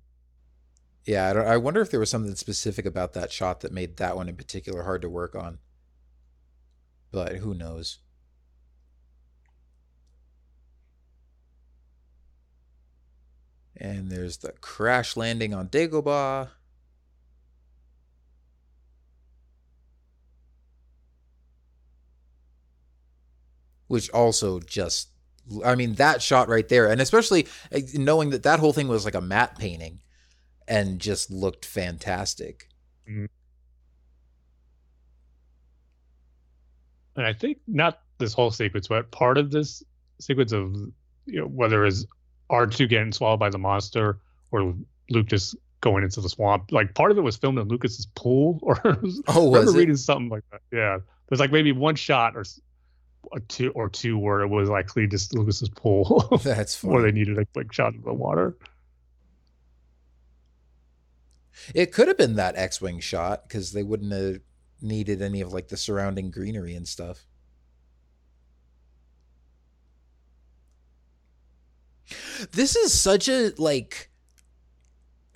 yeah. 1.05 1.29
I, 1.29 1.33
don't, 1.33 1.47
I 1.47 1.57
wonder 1.57 1.81
if 1.81 1.91
there 1.91 2.01
was 2.01 2.11
something 2.11 2.35
specific 2.35 2.87
about 2.87 3.13
that 3.15 3.31
shot 3.33 3.61
that 3.61 3.73
made 3.73 3.97
that 3.99 4.17
one 4.17 4.29
in 4.29 4.37
particular 4.37 4.83
hard 4.83 5.03
to 5.03 5.09
work 5.09 5.35
on. 5.35 5.59
But 7.13 7.37
who 7.37 7.55
knows? 7.55 7.99
And 13.77 14.11
there's 14.11 14.39
the 14.39 14.53
crash 14.61 15.17
landing 15.17 15.53
on 15.55 15.69
Dagobah. 15.69 16.51
Which 23.93 24.09
also 24.11 24.59
just, 24.59 25.11
I 25.63 25.75
mean, 25.75 25.97
that 25.97 26.23
shot 26.23 26.49
right 26.49 26.67
there, 26.67 26.91
and 26.91 26.99
especially 26.99 27.47
uh, 27.71 27.81
knowing 27.93 28.31
that 28.31 28.43
that 28.45 28.59
whole 28.59 28.73
thing 28.73 28.89
was 28.89 29.05
like 29.05 29.15
a 29.15 29.21
matte 29.21 29.59
painting 29.59 30.01
and 30.67 30.99
just 30.99 31.31
looked 31.31 31.67
fantastic. 31.67 32.69
and 33.07 33.29
I 37.27 37.33
think 37.33 37.59
not 37.67 38.01
this 38.19 38.33
whole 38.33 38.51
sequence, 38.51 38.89
but 38.89 39.11
part 39.11 39.39
of 39.39 39.51
this 39.51 39.83
sequence 40.21 40.53
of 40.53 40.75
you 41.27 41.41
know 41.41 41.47
whether 41.47 41.85
it's 41.85 42.07
R 42.51 42.67
two 42.67 42.87
getting 42.87 43.13
swallowed 43.13 43.41
by 43.41 43.51
the 43.51 43.59
monster 43.59 44.19
or 44.51 44.75
Luke 45.11 45.27
just 45.27 45.57
going 45.81 46.05
into 46.05 46.21
the 46.21 46.29
swamp. 46.29 46.73
Like 46.73 46.95
part 46.95 47.11
of 47.11 47.19
it 47.19 47.23
was 47.23 47.37
filmed 47.37 47.59
in 47.59 47.69
Lucas's 47.69 48.07
pool, 48.15 48.59
or 48.63 48.77
I 48.87 48.97
Oh, 49.29 49.47
remember 49.51 49.61
was 49.61 49.75
it? 49.75 49.79
reading 49.79 49.97
something 49.97 50.29
like 50.31 50.45
that. 50.51 50.61
Yeah, 50.73 50.99
there's 51.29 51.41
like 51.41 51.53
maybe 51.53 51.73
one 51.73 51.97
shot 51.97 52.37
or 52.37 52.45
two 53.49 53.71
or 53.73 53.89
two 53.89 54.19
where 54.19 54.41
it 54.41 54.49
was 54.49 54.69
like 54.69 54.89
just 55.09 55.35
Lucas's 55.35 55.69
pool 55.69 56.39
That's 56.43 56.75
funny. 56.77 56.95
where 56.95 57.03
they 57.03 57.13
needed 57.13 57.39
a 57.39 57.47
quick 57.47 57.73
shot 57.73 57.95
of 57.95 58.03
the 58.05 58.13
water. 58.13 58.57
It 61.75 61.93
could 61.93 62.09
have 62.09 62.17
been 62.19 62.37
that 62.37 62.57
X-wing 62.57 63.01
shot 63.01 63.47
because 63.47 63.73
they 63.73 63.83
wouldn't 63.83 64.13
have 64.13 64.41
needed 64.81 65.23
any 65.23 65.41
of 65.41 65.53
like 65.53 65.69
the 65.69 65.77
surrounding 65.77 66.31
greenery 66.31 66.75
and 66.75 66.87
stuff. 66.89 67.25
This 72.53 72.77
is 72.77 72.99
such 72.99 73.29
a 73.29 73.53
like 73.57 74.11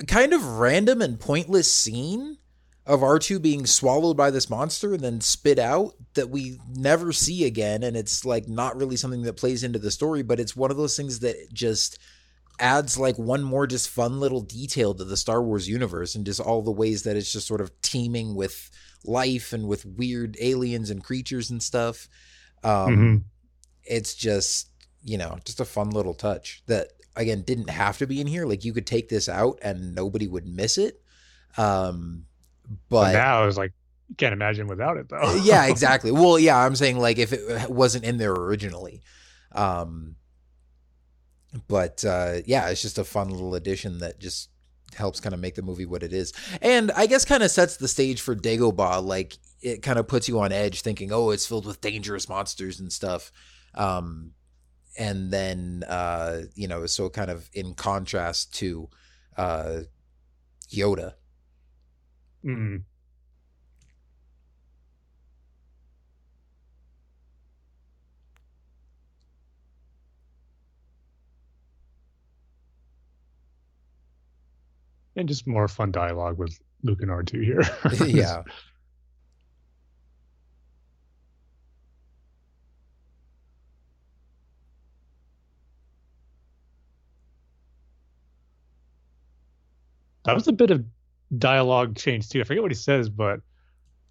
kind 0.06 0.32
of 0.32 0.44
random 0.58 1.00
and 1.00 1.18
pointless 1.18 1.72
scene 1.72 2.38
of 2.86 3.00
R2 3.00 3.42
being 3.42 3.66
swallowed 3.66 4.16
by 4.16 4.30
this 4.30 4.48
monster 4.48 4.94
and 4.94 5.02
then 5.02 5.20
spit 5.20 5.58
out 5.58 5.94
that 6.14 6.30
we 6.30 6.60
never 6.74 7.12
see 7.12 7.44
again 7.44 7.82
and 7.82 7.96
it's 7.96 8.24
like 8.24 8.46
not 8.48 8.76
really 8.76 8.96
something 8.96 9.22
that 9.22 9.36
plays 9.36 9.64
into 9.64 9.78
the 9.78 9.90
story 9.90 10.22
but 10.22 10.38
it's 10.38 10.54
one 10.54 10.70
of 10.70 10.76
those 10.76 10.96
things 10.96 11.18
that 11.18 11.34
just 11.52 11.98
adds 12.60 12.96
like 12.96 13.18
one 13.18 13.42
more 13.42 13.66
just 13.66 13.88
fun 13.88 14.20
little 14.20 14.40
detail 14.40 14.94
to 14.94 15.04
the 15.04 15.16
Star 15.16 15.42
Wars 15.42 15.68
universe 15.68 16.14
and 16.14 16.24
just 16.24 16.40
all 16.40 16.62
the 16.62 16.70
ways 16.70 17.02
that 17.02 17.16
it's 17.16 17.32
just 17.32 17.46
sort 17.46 17.60
of 17.60 17.70
teeming 17.82 18.34
with 18.34 18.70
life 19.04 19.52
and 19.52 19.68
with 19.68 19.84
weird 19.84 20.36
aliens 20.40 20.88
and 20.88 21.04
creatures 21.04 21.50
and 21.50 21.62
stuff. 21.62 22.08
Um, 22.64 22.96
Mhm. 22.96 23.22
It's 23.84 24.14
just, 24.14 24.68
you 25.04 25.18
know, 25.18 25.38
just 25.44 25.60
a 25.60 25.64
fun 25.64 25.90
little 25.90 26.14
touch 26.14 26.62
that, 26.66 26.88
again, 27.14 27.42
didn't 27.42 27.70
have 27.70 27.98
to 27.98 28.06
be 28.06 28.20
in 28.20 28.26
here. 28.26 28.46
Like 28.46 28.64
you 28.64 28.72
could 28.72 28.86
take 28.86 29.08
this 29.08 29.28
out 29.28 29.58
and 29.62 29.94
nobody 29.94 30.26
would 30.26 30.46
miss 30.46 30.78
it. 30.78 31.02
Um, 31.56 32.24
But 32.88 33.02
but 33.06 33.12
now 33.12 33.44
it's 33.46 33.56
like 33.56 33.72
you 34.08 34.14
can't 34.14 34.32
imagine 34.32 34.66
without 34.66 34.96
it 34.96 35.08
though. 35.08 35.34
yeah, 35.42 35.66
exactly. 35.68 36.10
Well, 36.10 36.38
yeah, 36.38 36.56
I'm 36.58 36.76
saying 36.76 36.98
like 36.98 37.18
if 37.18 37.32
it 37.32 37.70
wasn't 37.70 38.04
in 38.04 38.18
there 38.18 38.32
originally. 38.32 39.02
Um 39.52 40.16
but 41.68 42.04
uh 42.04 42.36
yeah, 42.46 42.68
it's 42.68 42.82
just 42.82 42.98
a 42.98 43.04
fun 43.04 43.30
little 43.30 43.54
addition 43.54 43.98
that 43.98 44.18
just 44.20 44.50
helps 44.94 45.20
kind 45.20 45.34
of 45.34 45.40
make 45.40 45.54
the 45.54 45.62
movie 45.62 45.86
what 45.86 46.02
it 46.02 46.12
is. 46.12 46.32
And 46.62 46.90
I 46.92 47.06
guess 47.06 47.24
kind 47.24 47.42
of 47.42 47.50
sets 47.50 47.76
the 47.76 47.88
stage 47.88 48.20
for 48.20 48.34
Dagobah 48.34 49.04
like 49.04 49.36
it 49.62 49.82
kind 49.82 49.98
of 49.98 50.06
puts 50.06 50.28
you 50.28 50.38
on 50.40 50.52
edge 50.52 50.82
thinking, 50.82 51.12
"Oh, 51.12 51.30
it's 51.30 51.46
filled 51.46 51.66
with 51.66 51.80
dangerous 51.80 52.28
monsters 52.28 52.78
and 52.78 52.92
stuff." 52.92 53.32
Um 53.74 54.32
and 54.98 55.30
then 55.30 55.84
uh 55.88 56.42
you 56.54 56.68
know, 56.68 56.86
so 56.86 57.08
kind 57.08 57.30
of 57.30 57.48
in 57.52 57.74
contrast 57.74 58.54
to 58.56 58.88
uh 59.36 59.80
Yoda. 60.72 61.14
Mm. 62.44 62.82
And 75.16 75.28
just 75.28 75.46
more 75.46 75.66
fun 75.66 75.90
dialogue 75.92 76.38
with 76.38 76.58
Luke 76.82 77.00
and 77.00 77.10
R2 77.10 77.42
here. 77.42 77.62
yeah. 78.06 78.42
That 90.24 90.34
was 90.34 90.48
a 90.48 90.52
bit 90.52 90.70
of 90.70 90.84
dialogue 91.36 91.96
change 91.96 92.28
too. 92.28 92.40
I 92.40 92.44
forget 92.44 92.62
what 92.62 92.70
he 92.70 92.76
says, 92.76 93.08
but 93.08 93.40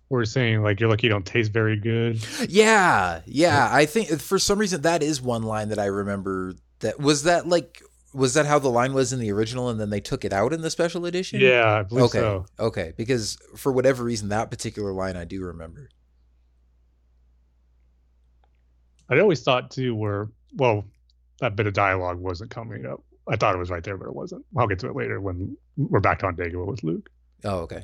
we're 0.10 0.26
saying 0.26 0.62
like 0.62 0.80
you're 0.80 0.90
lucky 0.90 1.08
you 1.08 1.12
don't 1.12 1.26
taste 1.26 1.52
very 1.52 1.78
good. 1.80 2.26
Yeah, 2.50 3.22
yeah. 3.26 3.70
I 3.72 3.86
think 3.86 4.20
for 4.22 4.38
some 4.40 4.60
reason 4.60 4.82
that 4.82 5.02
is 5.04 5.22
one 5.22 5.44
line 5.44 5.70
that 5.70 5.80
I 5.80 5.86
remember. 5.86 6.54
That 6.82 7.00
was 7.00 7.24
that 7.24 7.48
like 7.48 7.82
was 8.14 8.34
that 8.36 8.46
how 8.46 8.60
the 8.60 8.70
line 8.70 8.94
was 8.94 9.12
in 9.12 9.20
the 9.20 9.32
original, 9.32 9.70
and 9.70 9.80
then 9.80 9.90
they 9.90 10.00
took 10.00 10.24
it 10.24 10.32
out 10.34 10.54
in 10.54 10.62
the 10.62 10.70
special 10.70 11.06
edition. 11.06 11.40
Yeah, 11.42 11.80
I 11.80 11.84
believe 11.84 12.06
Okay. 12.06 12.20
so. 12.20 12.46
Okay. 12.60 12.94
Because 12.96 13.38
for 13.58 13.72
whatever 13.72 14.04
reason, 14.04 14.30
that 14.30 14.50
particular 14.52 14.92
line 14.94 15.18
I 15.18 15.26
do 15.26 15.42
remember. 15.42 15.90
I 19.10 19.20
always 19.20 19.44
thought 19.44 19.72
too 19.72 19.96
where 19.96 20.30
well, 20.56 20.86
that 21.40 21.56
bit 21.56 21.68
of 21.68 21.74
dialogue 21.74 22.18
wasn't 22.20 22.50
coming 22.52 22.86
up. 22.86 23.04
I 23.28 23.36
thought 23.36 23.56
it 23.56 23.60
was 23.60 23.72
right 23.72 23.84
there, 23.84 23.98
but 23.98 24.08
it 24.08 24.16
wasn't. 24.16 24.46
I'll 24.56 24.68
get 24.68 24.80
to 24.80 24.90
it 24.90 24.96
later 24.96 25.20
when 25.20 25.58
we're 25.78 26.00
back 26.00 26.24
on 26.24 26.36
Dagobah 26.36 26.68
with 26.68 26.84
Luke. 26.84 27.10
Oh, 27.44 27.60
okay. 27.60 27.84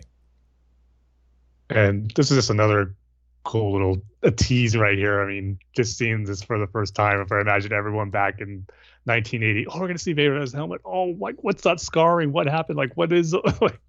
And 1.70 2.12
this 2.16 2.30
is 2.30 2.38
just 2.38 2.50
another 2.50 2.96
cool 3.44 3.74
little 3.74 4.02
a 4.22 4.32
tease 4.32 4.78
right 4.78 4.98
here. 4.98 5.22
I 5.22 5.28
mean, 5.28 5.58
just 5.76 5.98
seeing 5.98 6.26
this 6.26 6.44
for 6.44 6.60
the 6.60 6.68
first 6.68 6.94
time. 6.94 7.22
If 7.22 7.32
I 7.32 7.42
imagine 7.42 7.74
everyone 7.74 8.10
back 8.10 8.39
in 8.39 8.66
1980, 9.06 9.68
oh, 9.68 9.80
we're 9.80 9.88
gonna 9.88 9.98
see 9.98 10.14
Vader 10.14 10.39
as 10.39 10.54
helmet. 10.54 10.82
Oh, 10.86 11.16
like 11.20 11.44
what's 11.44 11.64
that 11.64 11.80
scarring? 11.80 12.32
What 12.32 12.48
happened? 12.48 12.78
Like 12.78 12.94
what 12.96 13.12
is 13.12 13.34
like 13.62 13.80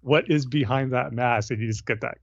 what 0.00 0.30
is 0.30 0.46
behind 0.46 0.92
that 0.92 1.12
mask? 1.12 1.50
And 1.50 1.60
you 1.60 1.66
just 1.68 1.86
get 1.86 2.00
that 2.00 2.18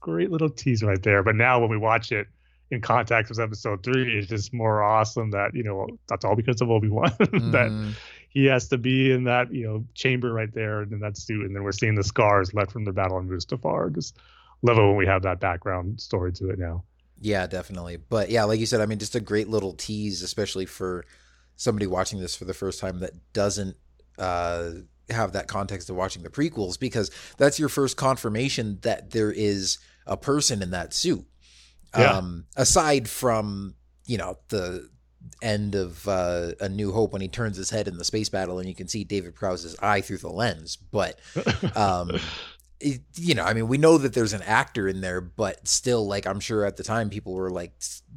great 0.00 0.30
little 0.30 0.50
tease 0.50 0.82
right 0.82 1.02
there. 1.02 1.22
But 1.22 1.36
now 1.36 1.60
when 1.60 1.70
we 1.70 1.76
watch 1.76 2.12
it 2.12 2.26
in 2.70 2.80
context 2.80 3.30
with 3.30 3.40
episode 3.40 3.82
three, 3.82 4.18
it's 4.18 4.28
just 4.28 4.52
more 4.54 4.82
awesome 4.82 5.30
that 5.32 5.54
you 5.54 5.62
know 5.64 5.86
that's 6.08 6.24
all 6.24 6.36
because 6.36 6.60
of 6.60 6.70
Obi 6.70 6.88
Wan 6.88 7.10
that 7.18 7.70
Mhm. 7.70 7.94
he 8.28 8.44
has 8.46 8.68
to 8.68 8.78
be 8.78 9.10
in 9.10 9.24
that 9.24 9.52
you 9.52 9.66
know 9.66 9.84
chamber 9.94 10.32
right 10.32 10.52
there 10.54 10.82
and 10.82 10.92
in 10.92 11.00
that 11.00 11.16
suit, 11.16 11.44
and 11.46 11.54
then 11.54 11.62
we're 11.64 11.72
seeing 11.72 11.94
the 11.94 12.04
scars 12.04 12.54
left 12.54 12.70
from 12.72 12.84
the 12.84 12.92
battle 12.92 13.16
on 13.16 13.28
Mustafar. 13.28 13.92
Just 13.94 14.16
love 14.62 14.78
it 14.78 14.82
when 14.82 14.96
we 14.96 15.06
have 15.06 15.22
that 15.22 15.40
background 15.40 16.00
story 16.00 16.32
to 16.34 16.50
it 16.50 16.58
now. 16.58 16.84
Yeah, 17.20 17.46
definitely. 17.46 17.96
But 17.98 18.30
yeah, 18.30 18.44
like 18.44 18.60
you 18.60 18.66
said, 18.66 18.80
I 18.80 18.86
mean, 18.86 18.98
just 18.98 19.14
a 19.14 19.20
great 19.20 19.48
little 19.48 19.72
tease, 19.74 20.22
especially 20.22 20.64
for 20.66 21.04
somebody 21.56 21.86
watching 21.86 22.18
this 22.20 22.34
for 22.34 22.44
the 22.46 22.54
first 22.54 22.80
time 22.80 23.00
that 23.00 23.12
doesn't 23.34 23.76
uh, 24.18 24.70
have 25.10 25.32
that 25.32 25.46
context 25.48 25.90
of 25.90 25.96
watching 25.96 26.22
the 26.22 26.30
prequels, 26.30 26.78
because 26.78 27.10
that's 27.36 27.58
your 27.58 27.68
first 27.68 27.96
confirmation 27.98 28.78
that 28.82 29.10
there 29.10 29.30
is 29.32 29.78
a 30.06 30.16
person 30.16 30.62
in 30.62 30.70
that 30.70 30.94
suit. 30.94 31.26
Yeah. 31.96 32.18
Um, 32.18 32.46
aside 32.56 33.08
from 33.08 33.74
you 34.06 34.18
know 34.18 34.38
the 34.48 34.88
end 35.42 35.74
of 35.74 36.06
uh, 36.08 36.52
A 36.60 36.68
New 36.68 36.92
Hope 36.92 37.12
when 37.12 37.22
he 37.22 37.28
turns 37.28 37.56
his 37.56 37.70
head 37.70 37.88
in 37.88 37.98
the 37.98 38.04
space 38.04 38.28
battle 38.28 38.58
and 38.58 38.68
you 38.68 38.74
can 38.74 38.88
see 38.88 39.04
David 39.04 39.34
Prowse's 39.34 39.76
eye 39.80 40.00
through 40.00 40.18
the 40.18 40.30
lens, 40.30 40.76
but 40.76 41.18
um, 41.76 42.18
it, 42.80 43.02
you 43.16 43.34
know, 43.34 43.44
I 43.44 43.54
mean, 43.54 43.68
we 43.68 43.78
know 43.78 43.98
that 43.98 44.14
there's 44.14 44.32
an 44.32 44.42
actor 44.42 44.88
in 44.88 45.00
there, 45.00 45.20
but 45.20 45.66
still, 45.68 46.06
like, 46.06 46.26
I'm 46.26 46.40
sure 46.40 46.64
at 46.64 46.76
the 46.76 46.82
time 46.82 47.10
people 47.10 47.34
were 47.34 47.50
like, 47.50 47.72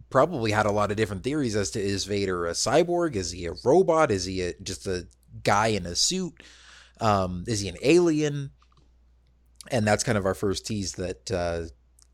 probably 0.10 0.52
had 0.52 0.66
a 0.66 0.72
lot 0.72 0.92
of 0.92 0.98
different 0.98 1.24
theories 1.24 1.56
as 1.56 1.72
to 1.72 1.82
is 1.82 2.06
Vader 2.06 2.48
a 2.48 2.52
cyborg? 2.52 3.16
Is 3.16 3.32
he 3.32 3.46
a 3.46 3.54
robot? 3.64 4.12
Is 4.12 4.26
he 4.26 4.42
a, 4.42 4.54
just 4.64 4.88
a 4.88 5.08
guy 5.44 5.68
in 5.68 5.86
a 5.86 5.96
suit? 5.96 6.42
Um, 7.02 7.44
is 7.48 7.60
he 7.60 7.70
an 7.70 7.78
alien? 7.82 8.52
And 9.70 9.86
that's 9.86 10.04
kind 10.04 10.18
of 10.18 10.26
our 10.26 10.36
first 10.36 10.66
tease 10.66 10.94
that, 10.94 11.32
uh, 11.32 11.64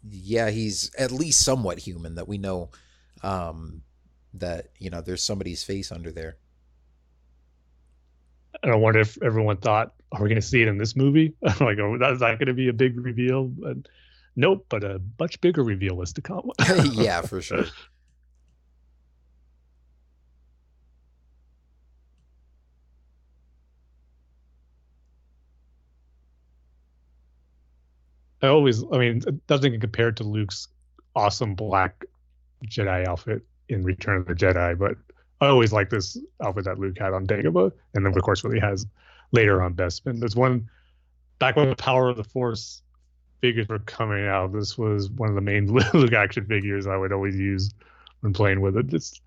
yeah, 0.07 0.49
he's 0.49 0.93
at 0.95 1.11
least 1.11 1.43
somewhat 1.43 1.79
human. 1.79 2.15
That 2.15 2.27
we 2.27 2.37
know 2.37 2.69
um, 3.23 3.81
that 4.33 4.69
you 4.79 4.89
know 4.89 5.01
there's 5.01 5.23
somebody's 5.23 5.63
face 5.63 5.91
under 5.91 6.11
there. 6.11 6.37
And 8.63 8.71
I 8.71 8.75
wonder 8.75 8.99
if 8.99 9.21
everyone 9.21 9.57
thought, 9.57 9.93
are 10.11 10.21
we 10.21 10.29
going 10.29 10.41
to 10.41 10.45
see 10.45 10.61
it 10.61 10.67
in 10.67 10.77
this 10.77 10.95
movie? 10.95 11.33
like, 11.41 11.77
oh, 11.79 11.97
that's 11.99 12.19
not 12.19 12.39
going 12.39 12.47
to 12.47 12.53
be 12.53 12.67
a 12.67 12.73
big 12.73 12.99
reveal. 12.99 13.45
But 13.45 13.77
nope, 14.35 14.65
but 14.69 14.83
a 14.83 15.01
much 15.19 15.39
bigger 15.41 15.63
reveal 15.63 16.01
is 16.01 16.13
to 16.13 16.21
come. 16.21 16.51
yeah, 16.93 17.21
for 17.21 17.41
sure. 17.41 17.65
I 28.41 28.47
always, 28.47 28.83
I 28.91 28.97
mean, 28.97 29.21
it 29.27 29.47
doesn't 29.47 29.71
get 29.71 29.81
compared 29.81 30.17
to 30.17 30.23
Luke's 30.23 30.67
awesome 31.15 31.55
black 31.55 32.05
Jedi 32.65 33.07
outfit 33.07 33.41
in 33.67 33.83
Return 33.83 34.17
of 34.17 34.27
the 34.27 34.33
Jedi, 34.33 34.77
but 34.77 34.95
I 35.41 35.47
always 35.47 35.71
like 35.71 35.89
this 35.89 36.17
outfit 36.43 36.65
that 36.65 36.79
Luke 36.79 36.97
had 36.97 37.13
on 37.13 37.25
Dagobah, 37.25 37.71
and 37.93 38.05
then 38.05 38.15
of 38.15 38.21
course 38.23 38.43
what 38.43 38.53
he 38.53 38.59
has 38.59 38.85
later 39.31 39.61
on 39.61 39.73
Bespin. 39.73 40.19
There's 40.19 40.35
one 40.35 40.69
back 41.39 41.55
when 41.55 41.69
the 41.69 41.75
Power 41.75 42.09
of 42.09 42.17
the 42.17 42.23
Force 42.23 42.81
figures 43.41 43.67
were 43.69 43.79
coming 43.79 44.27
out. 44.27 44.51
This 44.51 44.77
was 44.77 45.09
one 45.09 45.29
of 45.29 45.35
the 45.35 45.41
main 45.41 45.71
Luke 45.93 46.13
action 46.13 46.45
figures 46.45 46.87
I 46.87 46.97
would 46.97 47.13
always 47.13 47.37
use 47.37 47.71
when 48.21 48.33
playing 48.33 48.61
with 48.61 48.75
it, 48.77 48.87
just 48.87 49.21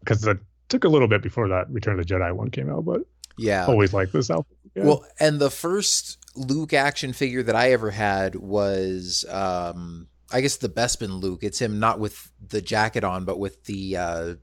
because 0.00 0.26
it 0.26 0.38
took 0.68 0.84
a 0.84 0.88
little 0.88 1.08
bit 1.08 1.22
before 1.22 1.48
that 1.48 1.70
Return 1.70 1.98
of 1.98 2.06
the 2.06 2.14
Jedi 2.14 2.34
one 2.34 2.50
came 2.50 2.70
out, 2.70 2.84
but 2.84 3.02
Yeah. 3.36 3.66
always 3.66 3.92
like 3.92 4.12
this 4.12 4.30
outfit. 4.30 4.56
Yeah. 4.74 4.84
Well, 4.84 5.06
and 5.20 5.38
the 5.38 5.50
first 5.50 6.18
Luke 6.36 6.72
action 6.72 7.12
figure 7.12 7.42
that 7.44 7.54
I 7.56 7.72
ever 7.72 7.90
had 7.90 8.34
was, 8.34 9.24
um, 9.28 10.08
I 10.32 10.40
guess 10.40 10.56
the 10.56 10.68
Bespin 10.68 11.20
Luke. 11.20 11.40
It's 11.42 11.60
him 11.60 11.78
not 11.78 12.00
with 12.00 12.30
the 12.48 12.60
jacket 12.60 13.04
on, 13.04 13.24
but 13.24 13.38
with 13.38 13.62
the 13.64 13.96
uh, 13.96 14.34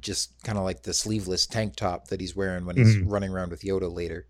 just 0.00 0.40
kind 0.44 0.58
of 0.58 0.64
like 0.64 0.82
the 0.82 0.94
sleeveless 0.94 1.46
tank 1.46 1.74
top 1.76 2.08
that 2.08 2.20
he's 2.20 2.36
wearing 2.36 2.64
when 2.66 2.76
he's 2.76 2.96
Mhm. 2.96 3.04
running 3.06 3.30
around 3.32 3.50
with 3.50 3.62
Yoda 3.62 3.92
later. 3.92 4.26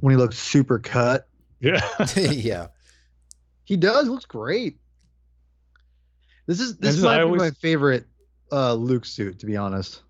When 0.00 0.12
he 0.12 0.16
looks 0.16 0.38
super 0.38 0.78
cut, 0.78 1.28
yeah. 1.60 1.86
yeah. 2.16 2.68
he 3.64 3.76
does. 3.76 4.08
Looks 4.08 4.24
great. 4.24 4.78
This 6.46 6.60
is 6.60 6.76
this 6.78 6.90
This 6.92 6.96
is- 6.98 7.02
might 7.04 7.20
I 7.20 7.24
be 7.24 7.32
my 7.32 7.50
favorite 7.50 8.06
uh, 8.50 8.74
Luke 8.74 9.04
suit, 9.04 9.38
to 9.40 9.46
be 9.46 9.56
honest. 9.56 10.02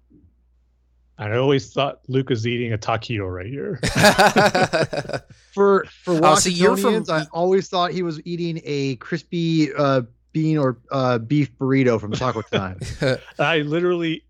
And 1.21 1.33
I 1.35 1.37
always 1.37 1.73
thought 1.73 2.01
Luke 2.09 2.31
was 2.31 2.47
eating 2.47 2.73
a 2.73 2.79
taquito 2.79 3.31
right 3.33 3.47
here. 3.47 3.79
For 5.53 5.85
for 6.05 6.21
Oh, 6.25 6.35
so 6.37 6.49
you're 6.49 6.77
from- 6.77 7.05
I 7.09 7.27
always 7.33 7.69
thought 7.69 7.91
he 7.91 8.03
was 8.03 8.21
eating 8.25 8.61
a 8.65 8.97
crispy 8.97 9.73
uh, 9.75 10.03
bean 10.33 10.57
or 10.59 10.79
uh, 10.93 11.19
beef 11.19 11.51
burrito 11.59 12.01
from 12.01 12.13
Taco 12.13 12.41
Time. 12.43 12.79
I 13.39 13.59
literally 13.59 14.25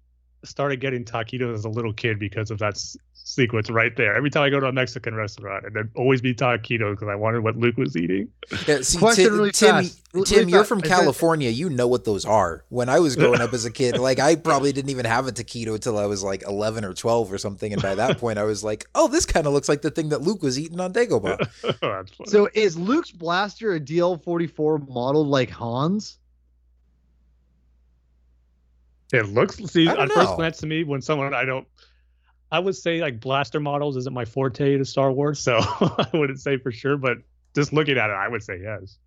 started 0.45 0.81
getting 0.81 1.05
taquitos 1.05 1.55
as 1.55 1.65
a 1.67 1.69
little 1.69 1.93
kid 1.93 2.19
because 2.19 2.51
of 2.51 2.59
that 2.59 2.75
s- 2.75 2.97
sequence 3.25 3.71
right 3.71 3.97
there. 3.97 4.15
Every 4.15 4.31
time 4.31 4.43
I 4.43 4.51
go 4.51 4.59
to 4.61 4.67
a 4.67 4.73
Mexican 4.73 5.15
restaurant, 5.15 5.65
and 5.67 5.75
there'd 5.75 5.91
always 5.95 6.21
be 6.21 6.35
taquitos 6.35 6.93
because 6.93 7.09
I 7.09 7.15
wanted 7.15 7.41
what 7.45 7.57
Luke 7.57 7.77
was 7.77 7.97
eating. 7.97 8.29
Yeah, 8.67 8.81
see, 8.83 8.99
Question 8.99 9.25
Tim, 9.27 9.35
really 9.35 9.51
Tim, 9.53 9.71
fast. 9.77 10.01
Really 10.13 10.27
Tim, 10.27 10.49
you're 10.49 10.61
fast. 10.61 10.69
from 10.69 10.79
I 10.79 10.83
said- 10.83 10.89
California. 10.89 11.51
You 11.51 11.71
know 11.71 11.87
what 11.87 12.05
those 12.05 12.25
are. 12.25 12.65
When 12.69 12.89
I 12.89 12.99
was 12.99 13.17
growing 13.17 13.41
up 13.41 13.53
as 13.53 13.65
a 13.65 13.71
kid, 13.71 13.99
like 14.01 14.19
I 14.19 14.37
probably 14.37 14.73
didn't 14.73 14.91
even 14.91 15.05
have 15.07 15.27
a 15.29 15.33
taquito 15.33 15.75
until 15.75 15.99
I 15.99 16.07
was 16.07 16.23
like 16.23 16.43
11 16.47 16.85
or 16.85 16.93
12 16.93 17.33
or 17.33 17.39
something, 17.39 17.73
and 17.73 17.81
by 17.81 17.95
that 17.95 18.19
point, 18.19 18.39
I 18.39 18.45
was 18.45 18.65
like, 18.65 18.87
"Oh, 18.95 19.07
this 19.09 19.27
kind 19.27 19.47
of 19.47 19.53
looks 19.53 19.69
like 19.69 19.83
the 19.83 19.91
thing 19.91 20.09
that 20.09 20.23
Luke 20.23 20.43
was 20.43 20.59
eating 20.59 20.81
on 20.81 20.93
Dagobah." 20.93 21.39
That's 21.63 22.11
funny. 22.13 22.31
So 22.31 22.49
is 22.55 22.77
Luke's 22.77 23.11
blaster 23.13 23.75
a 23.75 23.81
DL44 23.81 24.89
modeled 24.89 25.29
like 25.29 25.51
Han's? 25.51 26.17
it 29.13 29.27
looks 29.29 29.57
see 29.57 29.89
I 29.89 30.05
at 30.05 30.13
first 30.13 30.37
glance 30.37 30.59
to 30.59 30.67
me 30.67 30.85
when 30.85 31.03
someone 31.03 31.35
I 31.35 31.45
don't. 31.45 31.67
I 32.53 32.59
would 32.59 32.75
say 32.77 33.01
like 33.01 33.21
blaster 33.21 33.61
models 33.61 33.97
isn't 33.97 34.13
my 34.13 34.25
forte 34.25 34.77
to 34.79 34.85
Star 34.85 35.13
Wars, 35.13 35.39
so 35.39 35.59
I 35.61 36.07
wouldn't 36.13 36.41
say 36.41 36.57
for 36.59 36.73
sure. 36.73 36.97
But 36.97 37.19
just 37.55 37.73
looking 37.73 37.97
at 37.99 38.11
it, 38.11 38.15
I 38.15 38.29
would 38.29 38.43
say 38.43 38.61
yes. 38.63 38.99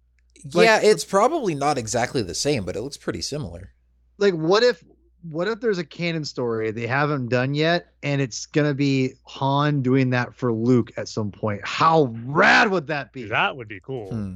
Like- 0.53 0.65
yeah, 0.65 0.79
it's 0.81 1.05
probably 1.05 1.55
not 1.55 1.77
exactly 1.77 2.21
the 2.21 2.33
same, 2.33 2.65
but 2.65 2.75
it 2.75 2.81
looks 2.81 2.97
pretty 2.97 3.21
similar. 3.21 3.73
Like 4.17 4.33
what 4.33 4.63
if 4.63 4.83
what 5.29 5.47
if 5.47 5.59
there's 5.61 5.77
a 5.77 5.83
canon 5.85 6.25
story 6.25 6.71
they 6.71 6.85
haven't 6.87 7.29
done 7.29 7.53
yet 7.53 7.93
and 8.03 8.21
it's 8.21 8.45
gonna 8.45 8.73
be 8.73 9.13
Han 9.23 9.81
doing 9.81 10.09
that 10.11 10.35
for 10.35 10.51
Luke 10.53 10.91
at 10.97 11.07
some 11.07 11.31
point? 11.31 11.61
How 11.63 12.13
rad 12.25 12.69
would 12.71 12.87
that 12.87 13.13
be? 13.13 13.25
That 13.25 13.55
would 13.55 13.67
be 13.67 13.79
cool. 13.79 14.09
Hmm. 14.09 14.35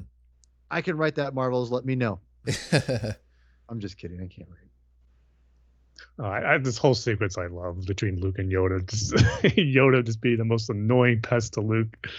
I 0.72 0.82
can 0.82 0.98
write 0.98 1.16
that 1.16 1.34
Marvels, 1.34 1.72
let 1.72 1.86
me 1.86 1.96
know. 1.96 2.20
I'm 3.70 3.80
just 3.80 3.98
kidding, 3.98 4.18
I 4.22 4.28
can't 4.28 4.48
write. 4.50 4.67
Uh, 6.20 6.28
I, 6.28 6.54
I, 6.54 6.58
this 6.58 6.78
whole 6.78 6.96
sequence 6.96 7.38
I 7.38 7.46
love 7.48 7.86
between 7.86 8.20
Luke 8.20 8.40
and 8.40 8.52
Yoda. 8.52 8.86
Just 8.90 9.14
Yoda 9.14 10.04
just 10.04 10.22
being 10.22 10.38
the 10.38 10.46
most 10.46 10.70
annoying 10.70 11.22
pest 11.22 11.54
to 11.54 11.62
Luke, 11.62 12.10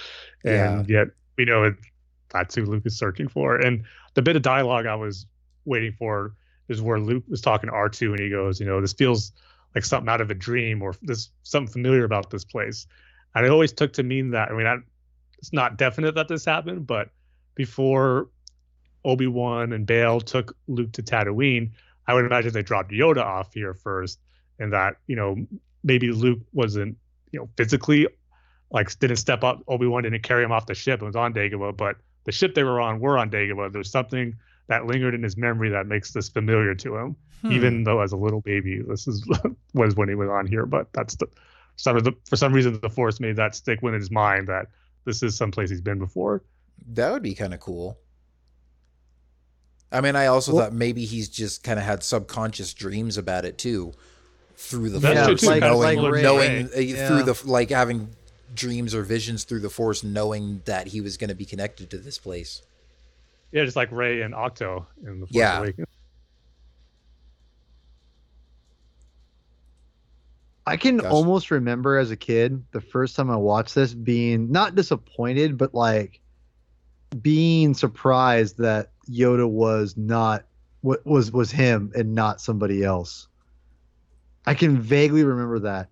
and 0.45 0.89
yet 0.89 1.09
we 1.37 1.45
know 1.45 1.65
it, 1.65 1.75
that's 2.29 2.55
who 2.55 2.65
Luke 2.65 2.85
is 2.87 2.97
searching 2.97 3.29
for. 3.29 3.57
And 3.57 3.85
the 4.15 4.23
bit 4.23 4.37
of 4.37 4.43
dialogue 4.43 4.87
I 4.87 4.95
was 4.95 5.27
waiting 5.65 5.95
for 5.99 6.35
is 6.69 6.81
where 6.81 7.01
Luke 7.01 7.25
was 7.29 7.41
talking 7.41 7.71
to 7.71 7.75
R 7.75 7.89
two, 7.89 8.13
and 8.13 8.21
he 8.21 8.31
goes, 8.31 8.61
"You 8.61 8.67
know, 8.67 8.81
this 8.81 8.93
feels 8.93 9.33
like 9.75 9.85
something 9.85 10.09
out 10.09 10.21
of 10.21 10.31
a 10.31 10.35
dream, 10.35 10.83
or 10.83 10.95
this 11.03 11.31
something 11.43 11.73
familiar 11.73 12.05
about 12.05 12.31
this 12.31 12.45
place." 12.45 12.87
And 13.35 13.45
I 13.45 13.49
always 13.49 13.73
took 13.73 13.95
to 13.95 14.03
mean 14.03 14.31
that. 14.31 14.51
I 14.51 14.55
mean, 14.55 14.67
I, 14.67 14.77
it's 15.39 15.53
not 15.53 15.77
definite 15.77 16.15
that 16.15 16.29
this 16.29 16.45
happened, 16.45 16.87
but 16.87 17.11
before 17.55 18.29
Obi 19.05 19.27
Wan 19.27 19.73
and 19.73 19.87
Bail 19.87 20.21
took 20.21 20.57
Luke 20.67 20.93
to 20.93 21.03
Tatooine. 21.03 21.73
I 22.09 22.15
would 22.15 22.25
imagine 22.25 22.53
they 22.53 22.63
dropped 22.63 22.91
Yoda 22.91 23.23
off 23.23 23.53
here 23.55 23.75
first, 23.75 24.19
and 24.59 24.73
that 24.73 24.97
you 25.07 25.15
know 25.15 25.37
maybe 25.85 26.11
Luke 26.11 26.41
wasn't 26.53 26.97
you 27.31 27.39
know 27.39 27.49
physically 27.57 28.09
like 28.71 28.99
didn't 28.99 29.17
step 29.19 29.45
up. 29.45 29.63
Obi 29.69 29.87
Wan 29.87 30.03
didn't 30.03 30.23
carry 30.23 30.43
him 30.43 30.51
off 30.53 30.67
the 30.67 30.75
ship. 30.75 31.01
It 31.03 31.05
was 31.05 31.17
on 31.17 31.33
Dagobah, 31.33 31.77
but 31.77 31.97
the 32.25 32.33
ship 32.33 32.55
they 32.55 32.65
were 32.65 32.81
on 32.81 32.99
were 33.01 33.17
on 33.17 33.31
Dagobah. 33.31 33.73
There's 33.73 33.91
something 33.91 34.35
that 34.67 34.87
lingered 34.87 35.15
in 35.15 35.23
his 35.23 35.37
memory 35.37 35.71
that 35.71 35.87
makes 35.87 36.13
this 36.13 36.29
familiar 36.29 36.75
to 36.75 36.97
him, 36.97 37.17
Hmm. 37.43 37.53
even 37.53 37.85
though 37.85 38.01
as 38.01 38.13
a 38.13 38.17
little 38.17 38.41
baby, 38.41 38.83
this 38.83 39.07
is 39.07 39.25
was 39.75 39.95
when 39.95 40.09
he 40.09 40.15
was 40.15 40.29
on 40.29 40.47
here. 40.47 40.67
But 40.67 40.93
that's 40.93 41.15
the 41.17 41.27
some 41.77 41.97
of 41.97 42.05
the 42.05 42.13
for 42.29 42.37
some 42.37 42.53
reason 42.53 42.79
the 42.81 42.91
Force 42.91 43.21
made 43.21 43.37
that 43.37 43.55
stick 43.55 43.81
within 43.83 44.01
his 44.01 44.11
mind 44.11 44.49
that 44.49 44.67
this 45.05 45.23
is 45.23 45.37
someplace 45.37 45.71
he's 45.71 45.81
been 45.81 45.99
before. 45.99 46.43
that 46.93 47.13
would 47.13 47.23
be 47.23 47.35
kind 47.35 47.55
of 47.55 47.61
cool. 47.61 47.99
I 49.91 50.01
mean, 50.01 50.17
I 50.17 50.27
also 50.27 50.53
Well- 50.53 50.65
thought 50.65 50.73
maybe 50.75 51.05
he's 51.05 51.29
just 51.29 51.63
kind 51.63 51.79
of 51.79 51.85
had 51.85 52.03
subconscious 52.03 52.75
dreams 52.75 53.17
about 53.17 53.45
it 53.45 53.57
too, 53.59 53.93
through 54.57 54.91
the 54.91 54.99
That's 54.99 55.27
force, 55.27 55.41
true, 55.41 55.55
too, 55.55 55.61
knowing, 55.61 55.97
similar 55.97 56.17
to 56.17 56.23
knowing 56.23 56.51
Rey. 56.69 56.93
uh, 56.93 57.07
through 57.09 57.19
Yeah. 57.19 57.23
the 57.23 57.41
like 57.45 57.71
having 57.71 58.11
dreams 58.55 58.95
or 58.95 59.03
visions 59.03 59.45
through 59.45 59.61
the 59.61 59.71
force, 59.71 60.03
knowing 60.03 60.63
that 60.65 60.89
he 60.89 61.01
was 61.01 61.17
going 61.17 61.29
to 61.29 61.35
be 61.35 61.45
connected 61.45 61.91
to 61.91 61.99
this 61.99 62.19
place. 62.19 62.63
Yeah, 63.53 63.65
just 63.65 63.77
like 63.77 63.91
Rey 63.93 64.21
and 64.23 64.35
Ahch-To 64.35 64.85
in 65.07 65.21
the 65.21 65.27
Force 65.27 65.31
Yeah. 65.35 65.59
Awakens. 65.61 65.87
I 70.67 70.77
can 70.77 70.99
Gotcha. 70.99 71.11
almost 71.11 71.51
remember 71.51 71.97
as 71.97 72.11
a 72.11 72.17
kid 72.17 72.63
the 72.73 72.81
first 72.83 73.17
time 73.17 73.31
I 73.31 73.37
watched 73.37 73.75
this 73.75 73.95
being 73.95 74.53
not 74.53 74.75
disappointed, 74.75 75.57
but 75.57 75.75
like 75.75 76.21
being 77.23 77.73
surprised 77.73 78.59
that 78.59 78.91
Yoda 79.11 79.49
was 79.49 79.97
not 79.97 80.45
what 80.81 81.05
was 81.07 81.33
was 81.33 81.51
him 81.51 81.93
and 81.97 82.15
not 82.15 82.41
somebody 82.41 82.85
else. 82.85 83.27
I 84.47 84.55
can 84.55 84.79
vaguely 84.81 85.25
remember 85.25 85.59
that. 85.61 85.89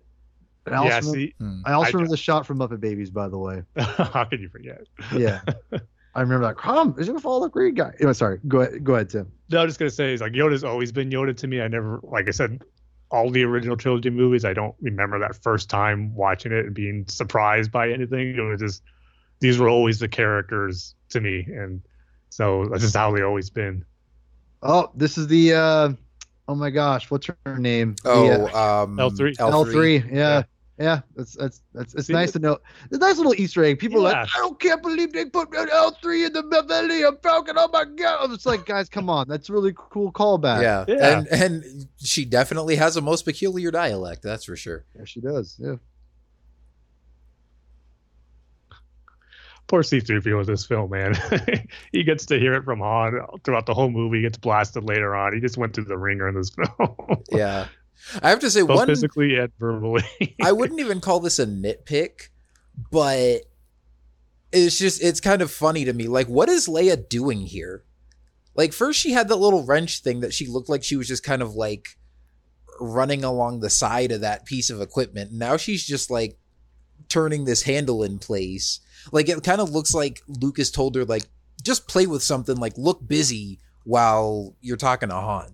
And 0.65 0.75
I 0.75 0.79
also, 0.79 0.89
Yeah, 0.89 0.95
remember, 0.99 1.17
see, 1.17 1.33
Hmm. 1.39 1.61
I 1.65 1.71
also 1.73 1.89
I- 1.89 1.91
remember 1.93 2.11
the 2.11 2.17
shot 2.17 2.45
from 2.45 2.57
Muppet 2.59 2.79
Babies, 2.79 3.09
by 3.09 3.27
the 3.29 3.37
way. 3.37 3.63
how 3.77 4.25
could 4.25 4.39
you 4.41 4.49
forget? 4.49 4.81
Yeah, 5.15 5.41
I 6.15 6.21
remember 6.21 6.47
that. 6.47 6.57
Come, 6.57 6.95
is 6.97 7.07
gonna 7.07 7.19
follow 7.19 7.43
the 7.43 7.49
green 7.49 7.73
guy? 7.73 7.91
Anyway, 7.99 8.13
sorry. 8.13 8.39
Go 8.47 8.61
ahead. 8.61 8.83
Go 8.83 8.95
ahead, 8.95 9.09
Tim. 9.09 9.31
No, 9.49 9.61
I'm 9.61 9.67
just 9.67 9.79
gonna 9.79 9.89
say 9.91 10.13
is 10.13 10.21
like 10.21 10.33
Yoda's 10.33 10.63
always 10.63 10.91
been 10.91 11.09
Yoda 11.09 11.35
to 11.37 11.47
me. 11.47 11.61
I 11.61 11.67
never, 11.67 11.99
like 12.03 12.27
I 12.27 12.31
said, 12.31 12.61
all 13.11 13.29
the 13.29 13.43
original 13.43 13.77
trilogy 13.77 14.09
movies. 14.09 14.43
I 14.43 14.53
don't 14.53 14.75
remember 14.81 15.19
that 15.19 15.35
first 15.41 15.69
time 15.69 16.13
watching 16.15 16.51
it 16.51 16.65
and 16.65 16.73
being 16.73 17.05
surprised 17.07 17.71
by 17.71 17.89
anything. 17.91 18.35
It 18.35 18.41
was 18.41 18.59
just 18.59 18.81
these 19.39 19.59
were 19.59 19.69
always 19.69 19.99
the 19.99 20.07
characters 20.09 20.95
to 21.09 21.21
me, 21.21 21.45
and 21.49 21.81
so 22.29 22.65
that's 22.69 22.83
just 22.83 22.95
how 22.95 23.11
they 23.15 23.21
always 23.21 23.49
been. 23.49 23.85
Oh, 24.63 24.89
this 24.95 25.17
is 25.17 25.27
the. 25.27 25.53
uh 25.53 25.89
Oh 26.49 26.55
my 26.55 26.69
gosh, 26.69 27.11
what's 27.11 27.27
her 27.45 27.57
name? 27.59 27.95
Oh, 28.05 28.27
The, 28.29 28.55
uh, 28.57 28.83
um, 28.83 28.95
L3. 28.97 29.35
L 29.39 29.65
three. 29.65 29.97
Yeah. 29.97 30.03
Yeah. 30.11 30.43
Yeah, 30.79 31.01
that's 31.15 31.35
that's 31.35 31.61
that's 31.73 31.95
it's 31.95 32.05
See, 32.05 32.13
nice 32.13 32.31
to 32.33 32.39
know. 32.39 32.59
It's 32.85 32.97
a 32.97 32.99
nice 32.99 33.17
little 33.17 33.33
Easter 33.33 33.63
egg. 33.65 33.79
People 33.79 34.05
are 34.05 34.11
Yeah. 34.11 34.19
like, 34.21 34.29
I 34.35 34.37
don't 34.37 34.59
can't 34.59 34.81
believe 34.83 35.11
they 35.11 35.25
put 35.25 35.49
an 35.57 35.67
L 35.71 35.89
three 36.03 36.23
in 36.23 36.33
the 36.33 36.43
Millennium 36.43 37.17
Falcon. 37.23 37.55
Oh 37.57 37.67
my 37.73 37.83
god! 37.85 38.31
It's 38.31 38.45
like, 38.45 38.67
guys, 38.67 38.87
come 38.87 39.09
on, 39.09 39.27
that's 39.27 39.49
a 39.49 39.53
really 39.53 39.73
cool 39.75 40.11
callback. 40.11 40.61
Yeah. 40.61 40.85
Yeah. 40.87 41.17
and 41.17 41.27
and 41.29 41.87
she 41.97 42.25
definitely 42.25 42.75
has 42.75 42.95
a 42.95 43.01
most 43.01 43.23
peculiar 43.25 43.71
dialect. 43.71 44.21
That's 44.21 44.45
for 44.45 44.55
sure. 44.55 44.85
yeah, 44.95 45.03
she 45.05 45.19
does. 45.19 45.55
Yeah, 45.59 45.77
Poor 49.67 49.81
C3PO 49.81 50.37
with 50.37 50.47
this 50.47 50.65
film, 50.65 50.89
man. 50.91 51.13
he 51.91 52.03
gets 52.03 52.25
to 52.27 52.39
hear 52.39 52.53
it 52.53 52.63
from 52.63 52.79
Han 52.79 53.19
throughout 53.43 53.65
the 53.65 53.73
whole 53.73 53.89
movie. 53.89 54.17
He 54.17 54.21
gets 54.23 54.37
blasted 54.37 54.83
later 54.85 55.13
on. 55.15 55.33
He 55.33 55.41
just 55.41 55.57
went 55.57 55.73
through 55.73 55.85
the 55.85 55.97
ringer 55.97 56.29
in 56.29 56.35
this 56.35 56.49
film. 56.77 56.95
Yeah, 57.31 57.67
I 58.23 58.29
have 58.29 58.39
to 58.39 58.49
say 58.49 58.61
Both 58.61 58.77
one. 58.77 58.87
physically 58.87 59.35
and 59.37 59.51
verbally. 59.59 60.03
I 60.41 60.53
wouldn't 60.53 60.79
even 60.79 61.01
call 61.01 61.19
this 61.19 61.37
a 61.39 61.45
nitpick, 61.45 62.29
but 62.91 63.41
it's 64.53 64.77
just 64.77 65.03
it's 65.03 65.19
kind 65.19 65.41
of 65.41 65.51
funny 65.51 65.83
to 65.85 65.91
me. 65.93 66.07
Like, 66.07 66.27
what 66.27 66.47
is 66.47 66.67
Leia 66.67 67.09
doing 67.09 67.41
here? 67.41 67.83
Like, 68.55 68.71
first 68.73 68.99
she 68.99 69.11
had 69.11 69.27
that 69.27 69.35
little 69.35 69.63
wrench 69.65 69.99
thing 70.01 70.21
that 70.21 70.33
she 70.33 70.47
looked 70.47 70.69
like 70.69 70.83
she 70.83 70.95
was 70.95 71.07
just 71.09 71.23
kind 71.23 71.41
of 71.41 71.55
like 71.55 71.97
running 72.79 73.23
along 73.23 73.59
the 73.59 73.69
side 73.69 74.11
of 74.11 74.21
that 74.21 74.45
piece 74.45 74.69
of 74.69 74.81
equipment. 74.81 75.31
Now 75.33 75.57
she's 75.57 75.85
just 75.85 76.09
like 76.09 76.37
turning 77.09 77.43
this 77.45 77.63
handle 77.63 78.01
in 78.03 78.19
place. 78.19 78.79
Like 79.11 79.29
it 79.29 79.43
kind 79.43 79.61
of 79.61 79.69
looks 79.71 79.93
like 79.93 80.21
Lucas 80.27 80.71
told 80.71 80.95
her 80.95 81.05
like 81.05 81.23
just 81.63 81.87
play 81.87 82.05
with 82.07 82.21
something 82.23 82.55
like 82.57 82.77
look 82.77 83.05
busy 83.07 83.59
while 83.83 84.55
you're 84.61 84.77
talking 84.77 85.09
to 85.09 85.15
Han. 85.15 85.53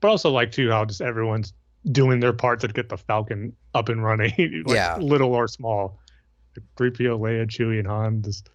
but 0.00 0.08
also 0.08 0.30
like 0.30 0.52
too 0.52 0.70
how 0.70 0.84
just 0.84 1.00
everyone's 1.00 1.52
doing 1.92 2.20
their 2.20 2.32
part 2.32 2.60
to 2.60 2.68
get 2.68 2.88
the 2.88 2.96
Falcon 2.96 3.54
up 3.74 3.88
and 3.88 4.02
running, 4.04 4.32
like, 4.66 4.74
Yeah. 4.74 4.96
little 4.98 5.32
or 5.34 5.48
small. 5.48 5.98
3PO, 6.76 7.18
Leia, 7.20 7.46
Chewie, 7.46 7.78
and 7.78 7.86
Han. 7.88 8.22
Just 8.22 8.48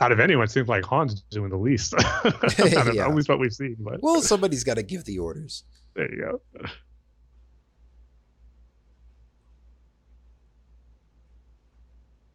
out 0.00 0.12
of 0.12 0.20
anyone, 0.20 0.44
it 0.44 0.50
seems 0.50 0.68
like 0.68 0.84
Han's 0.86 1.22
doing 1.30 1.50
the 1.50 1.56
least. 1.56 1.94
I 1.96 2.32
don't 2.56 2.86
know, 2.86 2.92
Yeah. 2.92 3.08
At 3.08 3.14
least 3.14 3.28
what 3.28 3.38
we've 3.38 3.52
seen. 3.52 3.76
But 3.80 4.02
Well, 4.02 4.20
somebody's 4.22 4.62
got 4.64 4.74
to 4.74 4.82
give 4.82 5.04
the 5.04 5.18
orders. 5.18 5.64
there 5.94 6.10
you 6.12 6.20
go. 6.20 6.40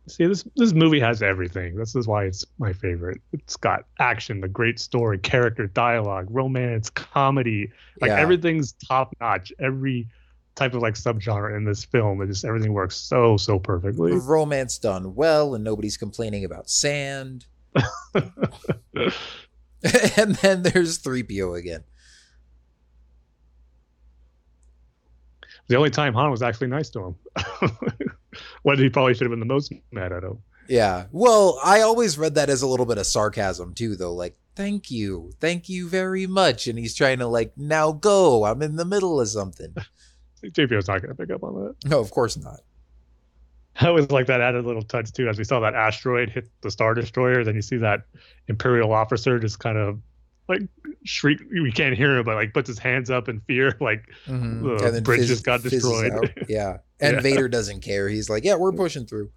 See, 0.07 0.27
this 0.27 0.43
this 0.55 0.71
movie 0.73 0.99
has 0.99 1.23
everything. 1.23 1.75
This 1.75 1.95
is 1.95 2.07
why 2.07 2.25
it's 2.25 2.45
my 2.59 2.73
favorite. 2.73 3.19
It's 3.33 3.57
got 3.57 3.85
action, 3.99 4.39
the 4.39 4.47
great 4.47 4.79
story, 4.79 5.17
character, 5.17 5.65
dialogue, 5.67 6.27
romance, 6.29 6.89
comedy. 6.91 7.71
Like 8.01 8.09
Yeah. 8.09 8.19
everything's 8.19 8.73
top 8.73 9.15
notch. 9.19 9.51
Every 9.59 10.07
type 10.53 10.75
of 10.75 10.83
like 10.83 10.93
subgenre 10.93 11.57
in 11.57 11.65
this 11.65 11.83
film, 11.83 12.21
it 12.21 12.27
just 12.27 12.45
everything 12.45 12.73
works 12.73 12.95
so 12.95 13.35
so 13.37 13.57
perfectly. 13.57 14.11
romance 14.13 14.77
done 14.77 15.15
well 15.15 15.55
and 15.55 15.63
nobody's 15.63 15.97
complaining 15.97 16.45
about 16.45 16.69
sand. 16.69 17.45
and 18.13 18.31
then 20.35 20.61
there's 20.63 20.99
3PO 20.99 21.57
again. 21.57 21.83
the 25.67 25.75
only 25.75 25.89
time 25.89 26.13
Han 26.13 26.29
was 26.29 26.43
actually 26.43 26.67
nice 26.67 26.91
to 26.91 26.99
him. 27.03 27.15
what 28.65 28.79
he 28.79 28.89
probably 28.89 29.13
should 29.13 29.21
have 29.25 29.29
been 29.29 29.39
the 29.39 29.45
most 29.45 29.71
mad 29.91 30.11
at 30.11 30.23
him. 30.23 30.39
Yeah. 30.67 31.05
Well, 31.11 31.59
I 31.63 31.81
always 31.81 32.17
read 32.17 32.33
that 32.33 32.49
as 32.49 32.63
a 32.63 32.67
little 32.67 32.87
bit 32.87 32.97
of 32.97 33.05
sarcasm 33.05 33.75
too, 33.75 33.95
though. 33.95 34.13
Like, 34.13 34.35
thank 34.55 34.89
you. 34.89 35.31
Thank 35.39 35.69
you 35.69 35.87
very 35.87 36.25
much. 36.25 36.65
And 36.67 36.79
he's 36.79 36.95
trying 36.95 37.19
to, 37.19 37.27
like, 37.27 37.55
now 37.55 37.91
go. 37.91 38.43
I'm 38.43 38.63
in 38.63 38.75
the 38.75 38.83
middle 38.85 39.21
of 39.21 39.27
something. 39.27 39.75
JPO's 40.43 40.87
not 40.87 41.03
going 41.03 41.15
to 41.15 41.15
pick 41.15 41.29
up 41.29 41.43
on 41.43 41.53
that. 41.63 41.75
No, 41.87 41.99
of 41.99 42.09
course 42.09 42.37
not. 42.37 42.61
I 43.79 43.87
always 43.89 44.09
like 44.09 44.25
that 44.27 44.41
added 44.41 44.65
little 44.65 44.81
touch 44.81 45.11
too. 45.11 45.27
As 45.29 45.37
we 45.37 45.43
saw 45.43 45.59
that 45.59 45.75
asteroid 45.75 46.29
hit 46.31 46.49
the 46.61 46.71
Star 46.71 46.95
Destroyer, 46.95 47.43
then 47.43 47.53
you 47.53 47.61
see 47.61 47.77
that 47.77 48.01
Imperial 48.47 48.91
officer 48.93 49.37
just 49.37 49.59
kind 49.59 49.77
of 49.77 49.99
like 50.47 50.61
shriek. 51.03 51.39
We 51.51 51.71
can't 51.71 51.95
hear 51.95 52.17
him, 52.17 52.23
but 52.23 52.35
like 52.35 52.53
puts 52.53 52.67
his 52.67 52.79
hands 52.79 53.09
up 53.11 53.27
in 53.29 53.41
fear, 53.41 53.75
like 53.81 54.05
Mhm. 54.25 54.91
The 54.93 55.01
bridge 55.01 55.27
just 55.27 55.43
got 55.43 55.61
destroyed. 55.61 56.33
Yeah. 56.49 56.77
And 56.99 57.15
Yeah. 57.15 57.21
Vader 57.21 57.47
doesn't 57.47 57.81
care. 57.81 58.07
He's 58.07 58.29
like, 58.29 58.43
yeah, 58.43 58.55
we're 58.55 58.71
pushing 58.71 59.05
through. 59.05 59.29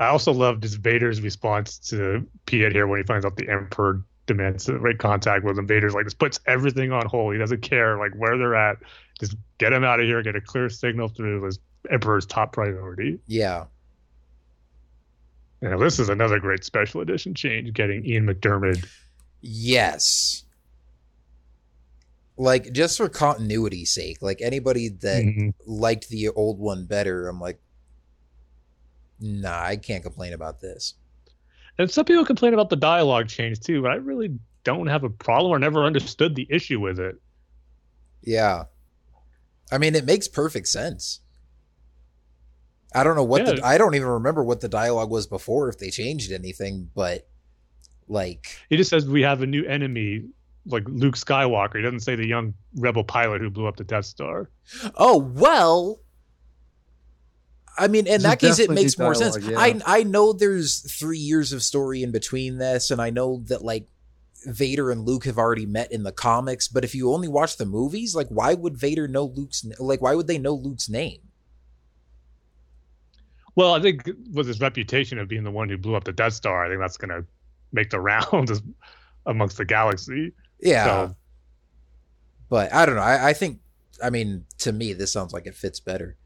I 0.00 0.06
also 0.08 0.32
loved 0.32 0.62
just 0.62 0.78
Vader's 0.78 1.20
response 1.20 1.78
to 1.90 2.26
Piett 2.46 2.72
here 2.72 2.86
when 2.88 3.00
he 3.00 3.06
finds 3.06 3.24
out 3.24 3.36
the 3.36 3.48
Emperor 3.48 4.02
demands 4.26 4.64
to 4.64 4.78
make 4.78 4.98
contact 4.98 5.44
with 5.44 5.58
him. 5.58 5.66
Vader's 5.66 5.94
like 5.94 6.04
this 6.04 6.14
puts 6.14 6.40
everything 6.46 6.90
on 6.92 7.06
hold. 7.06 7.34
He 7.34 7.38
doesn't 7.38 7.62
care 7.62 7.98
like 7.98 8.12
where 8.14 8.36
they're 8.36 8.56
at. 8.56 8.78
Just 9.20 9.36
get 9.58 9.72
him 9.72 9.84
out 9.84 10.00
of 10.00 10.06
here. 10.06 10.22
Get 10.22 10.34
a 10.34 10.40
clear 10.40 10.68
signal 10.68 11.08
through. 11.08 11.40
This 11.40 11.58
Emperor's 11.90 12.26
top 12.26 12.52
priority. 12.52 13.18
Yeah. 13.26 13.64
Now 15.60 15.78
this 15.78 16.00
is 16.00 16.08
another 16.08 16.40
great 16.40 16.64
special 16.64 17.00
edition 17.00 17.34
change, 17.34 17.72
getting 17.72 18.04
Ian 18.04 18.26
McDiarmid. 18.26 18.84
Yes. 19.40 20.44
Like, 22.36 22.72
just 22.72 22.96
for 22.96 23.08
continuity's 23.08 23.90
sake, 23.90 24.22
like 24.22 24.40
anybody 24.40 24.88
that 24.88 25.22
Mhm. 25.22 25.54
liked 25.66 26.08
the 26.08 26.28
old 26.30 26.58
one 26.58 26.86
better, 26.86 27.28
I'm 27.28 27.40
like, 27.40 27.60
nah, 29.20 29.62
I 29.62 29.76
can't 29.76 30.02
complain 30.02 30.32
about 30.32 30.60
this. 30.60 30.94
And 31.78 31.90
some 31.90 32.04
people 32.04 32.24
complain 32.24 32.54
about 32.54 32.70
the 32.70 32.76
dialogue 32.76 33.28
change 33.28 33.60
too, 33.60 33.82
but 33.82 33.90
I 33.92 33.96
really 33.96 34.38
don't 34.64 34.86
have 34.86 35.04
a 35.04 35.10
problem 35.10 35.52
or 35.52 35.58
never 35.58 35.84
understood 35.84 36.34
the 36.34 36.46
issue 36.50 36.80
with 36.80 36.98
it. 36.98 37.16
Yeah. 38.22 38.64
I 39.70 39.78
mean, 39.78 39.94
it 39.94 40.04
makes 40.04 40.28
perfect 40.28 40.68
sense. 40.68 41.20
I 42.94 43.04
don't 43.04 43.16
know 43.16 43.24
what 43.24 43.46
the 43.46 43.64
I 43.64 43.78
don't 43.78 43.94
even 43.94 44.06
remember 44.08 44.44
what 44.44 44.60
the 44.60 44.68
dialogue 44.68 45.10
was 45.10 45.26
before 45.26 45.68
if 45.70 45.78
they 45.78 45.90
changed 45.90 46.30
anything, 46.30 46.90
but 46.94 47.26
like 48.06 48.58
it 48.68 48.76
just 48.76 48.90
says 48.90 49.06
we 49.08 49.22
have 49.22 49.40
a 49.40 49.46
new 49.46 49.64
enemy, 49.64 50.26
like 50.66 50.84
Luke 50.86 51.16
Skywalker. 51.16 51.76
He 51.76 51.82
doesn't 51.82 52.00
say 52.00 52.14
the 52.16 52.26
young 52.26 52.54
rebel 52.76 53.04
pilot 53.04 53.40
who 53.40 53.50
blew 53.50 53.66
up 53.66 53.76
the 53.76 53.84
Death 53.84 54.06
Star. 54.06 54.50
oh 54.96 55.18
well 55.18 56.00
I 57.78 57.88
mean, 57.88 58.06
in 58.06 58.22
that 58.22 58.40
that 58.40 58.42
is 58.42 58.56
case, 58.56 58.58
it 58.58 58.62
definitely 58.64 58.84
makes 58.84 58.98
more 58.98 59.14
sense. 59.14 59.38
yeah. 59.38 59.58
I 59.58 59.80
I 59.86 60.02
know 60.02 60.32
there's 60.32 60.80
three 60.98 61.18
years 61.18 61.52
of 61.52 61.62
story 61.62 62.02
in 62.02 62.10
between 62.10 62.58
this, 62.58 62.90
and 62.90 63.00
I 63.00 63.10
know 63.10 63.42
that 63.46 63.62
like 63.62 63.86
Vader 64.44 64.90
and 64.90 65.06
Luke 65.06 65.24
have 65.24 65.38
already 65.38 65.66
met 65.66 65.90
in 65.90 66.02
the 66.02 66.12
comics. 66.12 66.68
But 66.68 66.84
if 66.84 66.94
you 66.94 67.12
only 67.12 67.28
watch 67.28 67.56
the 67.56 67.66
movies, 67.66 68.14
like 68.14 68.28
why 68.28 68.54
would 68.54 68.76
Vader 68.76 69.08
know 69.08 69.24
Luke's 69.24 69.64
like 69.78 70.02
why 70.02 70.14
would 70.14 70.26
they 70.26 70.38
know 70.38 70.54
Luke's 70.54 70.88
name? 70.88 71.20
Well, 73.54 73.74
I 73.74 73.80
think 73.80 74.08
with 74.32 74.46
his 74.46 74.60
reputation 74.60 75.18
of 75.18 75.28
being 75.28 75.44
the 75.44 75.50
one 75.50 75.68
who 75.68 75.76
blew 75.76 75.94
up 75.94 76.04
the 76.04 76.12
Death 76.12 76.32
Star, 76.32 76.64
I 76.64 76.68
think 76.68 76.80
that's 76.80 76.96
going 76.96 77.10
to 77.10 77.26
make 77.72 77.90
the 77.90 78.00
rounds 78.00 78.62
amongst 79.26 79.56
the 79.56 79.64
galaxy. 79.64 80.32
Yeah, 80.62 80.84
So- 80.84 81.16
but 82.48 82.72
I 82.72 82.86
don't 82.86 82.94
know. 82.96 83.02
I, 83.02 83.30
I 83.30 83.32
think 83.34 83.58
I 84.02 84.10
mean 84.10 84.44
to 84.58 84.72
me 84.72 84.92
this 84.94 85.12
sounds 85.12 85.32
like 85.32 85.46
it 85.46 85.54
fits 85.54 85.80
better. 85.80 86.16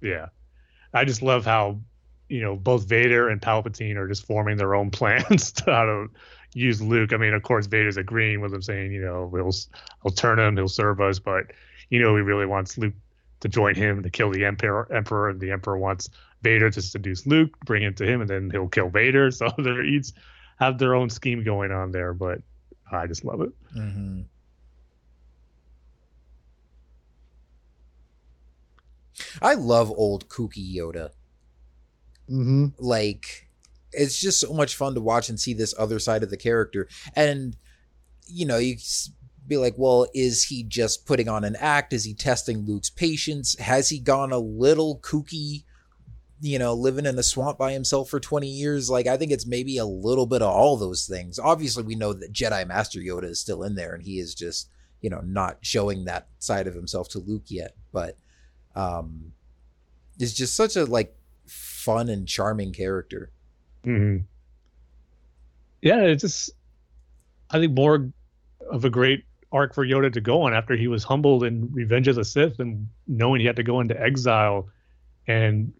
Yeah. 0.00 0.26
I 0.94 1.04
just 1.04 1.22
love 1.22 1.44
how, 1.44 1.80
you 2.28 2.40
know, 2.40 2.56
both 2.56 2.88
Vader 2.88 3.28
and 3.28 3.40
Palpatine 3.40 3.96
are 3.96 4.08
just 4.08 4.26
forming 4.26 4.56
their 4.56 4.74
own 4.74 4.90
plans 4.98 5.52
to 5.52 5.64
how 5.72 5.84
to 5.86 6.06
use 6.54 6.80
Luke. 6.80 7.12
I 7.12 7.16
mean, 7.16 7.34
of 7.34 7.42
course, 7.42 7.66
Vader's 7.66 7.96
agreeing 7.96 8.40
with 8.40 8.54
him, 8.54 8.62
saying, 8.62 8.92
you 8.92 9.00
know, 9.02 9.28
we'll, 9.30 9.50
he'll 10.02 10.12
turn 10.12 10.38
him, 10.38 10.56
he'll 10.56 10.68
serve 10.68 11.00
us, 11.00 11.18
but, 11.18 11.46
you 11.90 12.00
know, 12.00 12.16
he 12.16 12.22
really 12.22 12.46
wants 12.46 12.78
Luke 12.78 12.94
to 13.40 13.48
join 13.48 13.74
him 13.74 14.02
to 14.02 14.10
kill 14.10 14.30
the 14.30 14.44
Emperor, 14.46 14.90
Emperor 14.92 15.28
and 15.28 15.40
the 15.40 15.50
Emperor 15.50 15.76
wants 15.78 16.08
Vader 16.42 16.70
to 16.70 16.80
seduce 16.80 17.26
Luke, 17.26 17.50
bring 17.66 17.82
him 17.82 17.94
to 17.94 18.04
him, 18.06 18.20
and 18.22 18.30
then 18.30 18.50
he'll 18.50 18.68
kill 18.68 18.88
Vader. 18.88 19.30
So 19.32 19.50
they're 19.58 19.84
each 19.84 20.12
have 20.58 20.78
their 20.78 20.94
own 20.94 21.10
scheme 21.10 21.44
going 21.44 21.70
on 21.70 21.90
there, 21.92 22.14
but 22.14 22.40
I 22.90 23.06
just 23.06 23.24
love 23.24 23.40
it. 23.40 23.50
Mm-hmm. 23.76 24.22
I 29.42 29.54
love 29.54 29.90
old 29.90 30.28
kooky 30.28 30.74
Yoda. 30.76 31.10
Mm-hmm. 32.30 32.66
like 32.78 33.48
it's 33.90 34.20
just 34.20 34.38
so 34.38 34.52
much 34.52 34.76
fun 34.76 34.94
to 34.94 35.00
watch 35.00 35.30
and 35.30 35.40
see 35.40 35.54
this 35.54 35.72
other 35.78 35.98
side 35.98 36.22
of 36.22 36.28
the 36.28 36.36
character 36.36 36.86
and 37.16 37.56
you 38.26 38.44
know 38.44 38.58
you 38.58 38.76
be 39.46 39.56
like 39.56 39.72
well 39.78 40.06
is 40.12 40.44
he 40.44 40.62
just 40.62 41.06
putting 41.06 41.26
on 41.26 41.42
an 41.42 41.56
act 41.56 41.94
is 41.94 42.04
he 42.04 42.12
testing 42.12 42.66
luke's 42.66 42.90
patience 42.90 43.58
has 43.58 43.88
he 43.88 43.98
gone 43.98 44.30
a 44.30 44.38
little 44.38 44.98
kooky 44.98 45.64
you 46.40 46.58
know 46.58 46.74
living 46.74 47.06
in 47.06 47.18
a 47.18 47.22
swamp 47.22 47.58
by 47.58 47.72
himself 47.72 48.08
for 48.08 48.20
20 48.20 48.46
years 48.46 48.88
like 48.88 49.06
i 49.06 49.16
think 49.16 49.32
it's 49.32 49.46
maybe 49.46 49.78
a 49.78 49.84
little 49.84 50.26
bit 50.26 50.42
of 50.42 50.52
all 50.52 50.76
those 50.76 51.06
things 51.06 51.38
obviously 51.38 51.82
we 51.82 51.94
know 51.94 52.12
that 52.12 52.32
jedi 52.32 52.66
master 52.66 53.00
yoda 53.00 53.24
is 53.24 53.40
still 53.40 53.64
in 53.64 53.74
there 53.74 53.94
and 53.94 54.04
he 54.04 54.18
is 54.18 54.34
just 54.34 54.70
you 55.00 55.10
know 55.10 55.20
not 55.24 55.58
showing 55.62 56.04
that 56.04 56.28
side 56.38 56.66
of 56.66 56.74
himself 56.74 57.08
to 57.08 57.18
luke 57.18 57.46
yet 57.48 57.74
but 57.92 58.16
um 58.76 59.32
it's 60.18 60.32
just 60.32 60.54
such 60.54 60.76
a 60.76 60.84
like 60.84 61.16
fun 61.46 62.08
and 62.08 62.28
charming 62.28 62.72
character 62.72 63.32
Mm-hmm. 63.88 64.24
Yeah, 65.82 66.02
it's 66.02 66.22
just 66.22 66.50
I 67.50 67.58
think 67.58 67.74
more 67.74 68.10
of 68.70 68.84
a 68.84 68.90
great 68.90 69.24
arc 69.52 69.74
for 69.74 69.86
Yoda 69.86 70.12
to 70.12 70.20
go 70.20 70.42
on 70.42 70.52
after 70.52 70.76
he 70.76 70.88
was 70.88 71.04
humbled 71.04 71.44
in 71.44 71.70
Revenge 71.72 72.08
of 72.08 72.16
the 72.16 72.24
Sith 72.24 72.58
and 72.58 72.86
knowing 73.06 73.40
he 73.40 73.46
had 73.46 73.56
to 73.56 73.62
go 73.62 73.80
into 73.80 73.98
exile. 74.00 74.68
And 75.26 75.72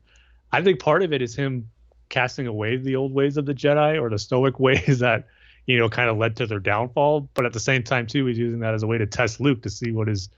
I 0.53 0.63
think 0.63 0.81
part 0.81 1.03
of 1.03 1.13
it 1.13 1.23
is 1.23 1.35
him 1.35 1.71
casting 2.09 2.47
away 2.47 2.77
the 2.77 2.97
old 2.97 3.13
ways 3.13 3.37
of 3.37 3.47
the 3.47 3.55
Jedi 3.55 4.01
or 4.01 4.09
the 4.09 4.19
stoic 4.19 4.59
ways 4.61 5.01
that, 5.01 5.27
you 5.67 5.79
know, 5.79 5.89
kind 5.89 6.09
of 6.09 6.17
led 6.17 6.37
to 6.37 6.47
their 6.47 6.61
downfall. 6.61 7.29
But 7.35 7.47
at 7.47 7.53
the 7.53 7.61
same 7.61 7.83
time, 7.83 8.07
too, 8.07 8.27
he's 8.27 8.39
using 8.39 8.61
that 8.61 8.75
as 8.75 8.83
a 8.83 8.87
way 8.87 8.99
to 8.99 9.07
test 9.07 9.41
Luke 9.41 9.63
to 9.63 9.71
see 9.71 9.93
what 9.93 10.09
his 10.09 10.29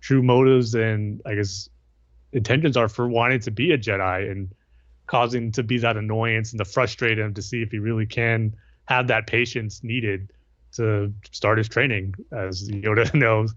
true 0.00 0.22
motives 0.22 0.74
and 0.74 1.22
I 1.24 1.34
guess 1.34 1.68
intentions 2.32 2.76
are 2.76 2.88
for 2.88 3.08
wanting 3.08 3.40
to 3.40 3.50
be 3.50 3.72
a 3.72 3.78
Jedi 3.78 4.30
and 4.30 4.50
causing 5.06 5.52
to 5.52 5.62
be 5.62 5.78
that 5.78 5.96
annoyance 5.96 6.52
and 6.52 6.58
to 6.58 6.64
frustrate 6.64 7.18
him 7.18 7.34
to 7.34 7.42
see 7.42 7.62
if 7.62 7.70
he 7.70 7.78
really 7.78 8.06
can 8.06 8.54
have 8.86 9.06
that 9.08 9.26
patience 9.26 9.82
needed 9.82 10.30
to 10.72 11.12
start 11.30 11.58
his 11.58 11.68
training. 11.68 12.14
As 12.32 12.68
Yoda 12.68 13.14
knows, 13.14 13.54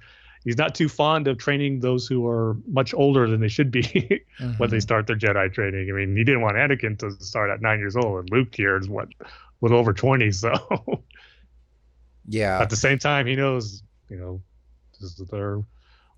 he's 0.47 0.57
not 0.57 0.73
too 0.73 0.87
fond 0.87 1.27
of 1.27 1.37
training 1.37 1.81
those 1.81 2.07
who 2.07 2.25
are 2.25 2.55
much 2.67 2.93
older 2.93 3.29
than 3.29 3.41
they 3.41 3.49
should 3.49 3.69
be 3.69 3.83
mm-hmm. 3.83 4.51
when 4.57 4.69
they 4.69 4.79
start 4.79 5.05
their 5.05 5.17
Jedi 5.17 5.53
training. 5.53 5.89
I 5.89 5.93
mean, 5.93 6.15
he 6.15 6.23
didn't 6.23 6.39
want 6.39 6.55
Anakin 6.55 6.97
to 6.99 7.11
start 7.21 7.49
at 7.49 7.61
nine 7.61 7.79
years 7.79 7.97
old, 7.97 8.19
and 8.19 8.29
Luke 8.31 8.55
here 8.55 8.77
is 8.77 8.87
what, 8.87 9.09
a 9.19 9.25
little 9.59 9.77
over 9.77 9.91
twenty. 9.91 10.31
So, 10.31 10.53
yeah. 12.29 12.61
At 12.61 12.69
the 12.69 12.77
same 12.77 12.97
time, 12.97 13.27
he 13.27 13.35
knows, 13.35 13.83
you 14.09 14.15
know, 14.15 14.41
this 15.01 15.19
is 15.19 15.27
their 15.27 15.61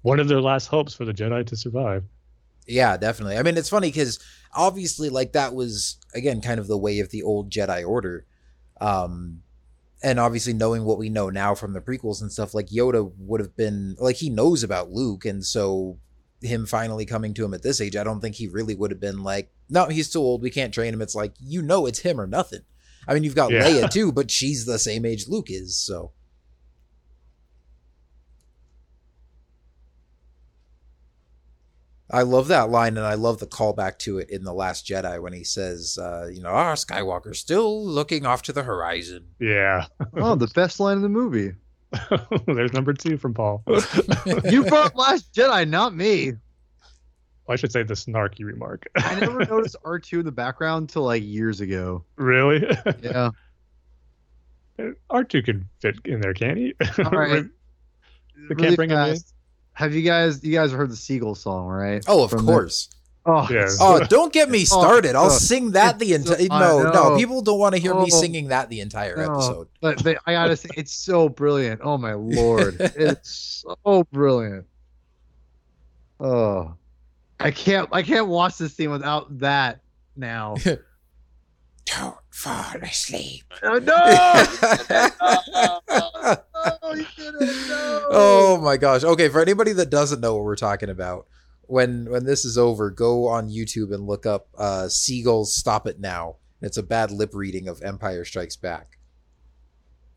one 0.03 0.19
of 0.19 0.27
their 0.27 0.41
last 0.41 0.67
hopes 0.67 0.93
for 0.93 1.05
the 1.05 1.13
Jedi 1.13 1.43
to 1.47 1.55
survive. 1.55 2.03
Yeah, 2.67 2.97
definitely. 2.97 3.35
I 3.35 3.41
mean, 3.41 3.57
it's 3.57 3.69
funny 3.69 3.87
because 3.87 4.19
obviously, 4.53 5.09
like 5.09 5.31
that 5.33 5.55
was 5.55 5.97
again 6.13 6.39
kind 6.39 6.59
of 6.59 6.67
the 6.67 6.77
way 6.77 6.99
of 6.99 7.09
the 7.09 7.23
old 7.23 7.49
Jedi 7.49 7.83
Order. 7.83 8.27
Um, 8.79 9.41
and 10.01 10.19
obviously 10.19 10.53
knowing 10.53 10.83
what 10.85 10.97
we 10.97 11.09
know 11.09 11.29
now 11.29 11.53
from 11.53 11.73
the 11.73 11.81
prequels 11.81 12.21
and 12.21 12.31
stuff 12.31 12.53
like 12.53 12.67
yoda 12.67 13.11
would 13.17 13.39
have 13.39 13.55
been 13.55 13.95
like 13.99 14.17
he 14.17 14.29
knows 14.29 14.63
about 14.63 14.89
luke 14.91 15.25
and 15.25 15.45
so 15.45 15.97
him 16.41 16.65
finally 16.65 17.05
coming 17.05 17.33
to 17.33 17.43
him 17.43 17.53
at 17.53 17.63
this 17.63 17.81
age 17.81 17.95
i 17.95 18.03
don't 18.03 18.21
think 18.21 18.35
he 18.35 18.47
really 18.47 18.75
would 18.75 18.91
have 18.91 18.99
been 18.99 19.23
like 19.23 19.51
no 19.69 19.85
he's 19.87 20.09
too 20.09 20.19
old 20.19 20.41
we 20.41 20.49
can't 20.49 20.73
train 20.73 20.93
him. 20.93 21.01
It's 21.01 21.15
like 21.15 21.33
you 21.39 21.61
know 21.61 21.85
it's 21.85 21.99
him 21.99 22.19
or 22.19 22.27
nothing. 22.27 22.61
I 23.07 23.13
mean 23.13 23.23
you've 23.23 23.35
got 23.35 23.51
yeah. 23.51 23.63
leia 23.63 23.89
too 23.89 24.11
but 24.11 24.29
she's 24.29 24.65
the 24.65 24.79
same 24.79 25.05
age 25.05 25.27
luke 25.27 25.49
is 25.49 25.77
so 25.77 26.11
I 32.11 32.23
love 32.23 32.47
that 32.47 32.69
line, 32.69 32.97
and 32.97 33.05
I 33.05 33.13
love 33.13 33.39
the 33.39 33.45
callback 33.45 33.99
to 33.99 34.17
it 34.17 34.29
in 34.29 34.43
the 34.43 34.53
Last 34.53 34.87
Jedi 34.87 35.21
when 35.21 35.33
he 35.33 35.43
says, 35.43 35.97
uh, 36.01 36.29
"You 36.33 36.41
know, 36.41 36.49
our 36.49 36.73
Skywalker 36.73 37.35
still 37.35 37.85
looking 37.85 38.25
off 38.25 38.41
to 38.43 38.53
the 38.53 38.63
horizon." 38.63 39.27
Yeah. 39.39 39.85
oh, 40.15 40.35
the 40.35 40.47
best 40.47 40.79
line 40.79 40.97
in 40.97 41.03
the 41.03 41.09
movie. 41.09 41.53
There's 42.47 42.73
number 42.73 42.93
two 42.93 43.17
from 43.17 43.33
Paul. 43.33 43.63
you 44.45 44.63
brought 44.65 44.95
Last 44.95 45.33
Jedi, 45.33 45.67
not 45.67 45.95
me. 45.95 46.31
Well, 47.45 47.53
I 47.53 47.55
should 47.55 47.71
say 47.71 47.83
the 47.83 47.95
snarky 47.95 48.43
remark. 48.43 48.87
I 48.95 49.19
never 49.19 49.45
noticed 49.45 49.75
R 49.83 49.99
two 49.99 50.19
in 50.19 50.25
the 50.25 50.31
background 50.31 50.89
till 50.89 51.03
like 51.03 51.23
years 51.23 51.61
ago. 51.61 52.03
Really? 52.15 52.65
Yeah. 53.01 53.31
R 55.09 55.23
two 55.23 55.43
could 55.43 55.65
fit 55.79 55.95
in 56.05 56.21
there, 56.21 56.33
can't 56.33 56.57
he? 56.57 56.73
All 57.03 57.11
right. 57.11 57.45
they 58.49 58.55
can't 58.55 58.75
bring 58.75 58.89
fast. 58.89 59.09
him 59.09 59.15
in. 59.15 59.38
Have 59.79 59.95
you 59.95 60.01
guys 60.01 60.43
you 60.43 60.51
guys 60.51 60.73
heard 60.73 60.91
the 60.91 60.95
Seagull 60.97 61.35
song, 61.35 61.67
right? 61.67 62.03
Oh, 62.05 62.25
of 62.25 62.31
From 62.31 62.45
course. 62.45 62.87
The, 62.87 62.95
Oh, 63.25 63.47
yeah. 63.49 63.67
oh, 63.79 64.03
don't 64.05 64.31
get 64.33 64.49
me 64.49 64.65
started. 64.65 65.15
I'll 65.15 65.29
sing 65.29 65.71
that 65.71 65.99
the 65.99 66.13
entire. 66.13 66.47
No, 66.47 66.89
no, 66.91 67.15
people 67.15 67.41
don't 67.41 67.59
want 67.59 67.75
to 67.75 67.81
hear 67.81 67.93
oh, 67.93 68.03
me 68.03 68.09
singing 68.09 68.47
that 68.47 68.69
the 68.69 68.79
entire 68.79 69.17
no, 69.17 69.33
episode. 69.33 69.67
But, 69.81 70.03
but 70.03 70.17
I 70.25 70.33
gotta 70.33 70.57
say, 70.57 70.69
it's 70.75 70.93
so 70.93 71.29
brilliant. 71.29 71.81
Oh 71.83 71.97
my 71.97 72.13
lord, 72.13 72.77
it's 72.79 73.63
so 73.85 74.03
brilliant. 74.11 74.65
Oh, 76.19 76.73
I 77.39 77.51
can't, 77.51 77.87
I 77.91 78.01
can't 78.01 78.27
watch 78.27 78.57
this 78.57 78.73
scene 78.73 78.89
without 78.89 79.37
that 79.39 79.81
now. 80.15 80.55
don't 81.85 82.17
fall 82.31 82.75
asleep. 82.81 83.45
Oh, 83.63 83.79
no! 83.79 86.35
Oh 88.11 88.59
my 88.61 88.77
gosh. 88.77 89.03
Okay, 89.03 89.29
for 89.29 89.41
anybody 89.41 89.73
that 89.73 89.89
doesn't 89.89 90.21
know 90.21 90.35
what 90.35 90.43
we're 90.43 90.55
talking 90.55 90.89
about, 90.89 91.27
when 91.61 92.09
when 92.09 92.25
this 92.25 92.45
is 92.45 92.57
over, 92.57 92.89
go 92.89 93.27
on 93.27 93.49
YouTube 93.49 93.93
and 93.93 94.07
look 94.07 94.25
up 94.25 94.47
uh, 94.57 94.87
Seagulls 94.87 95.55
Stop 95.55 95.87
It 95.87 95.99
Now. 95.99 96.37
It's 96.61 96.77
a 96.77 96.83
bad 96.83 97.11
lip 97.11 97.31
reading 97.33 97.67
of 97.67 97.81
Empire 97.81 98.25
Strikes 98.25 98.55
Back. 98.55 98.97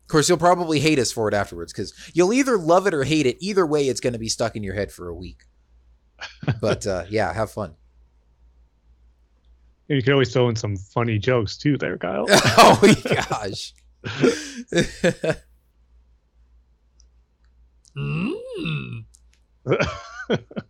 Of 0.01 0.07
course, 0.09 0.27
you'll 0.27 0.37
probably 0.37 0.79
hate 0.79 0.99
us 0.99 1.11
for 1.11 1.27
it 1.27 1.33
afterwards 1.33 1.71
because 1.71 1.93
you'll 2.13 2.33
either 2.33 2.57
love 2.57 2.87
it 2.87 2.93
or 2.93 3.03
hate 3.03 3.25
it. 3.25 3.37
Either 3.39 3.65
way, 3.65 3.87
it's 3.87 4.01
going 4.01 4.13
to 4.13 4.19
be 4.19 4.29
stuck 4.29 4.55
in 4.55 4.63
your 4.63 4.73
head 4.73 4.91
for 4.91 5.07
a 5.07 5.15
week. 5.15 5.43
But 6.61 6.87
uh, 6.87 7.05
yeah, 7.09 7.33
have 7.33 7.51
fun. 7.51 7.75
You 9.87 10.01
can 10.01 10.13
always 10.13 10.31
throw 10.31 10.49
in 10.49 10.55
some 10.55 10.77
funny 10.77 11.19
jokes 11.19 11.57
too, 11.57 11.77
there, 11.77 11.97
Kyle. 11.97 12.25
oh 12.29 12.79
my 12.81 13.15
gosh. 13.29 13.73
mm. 17.97 19.05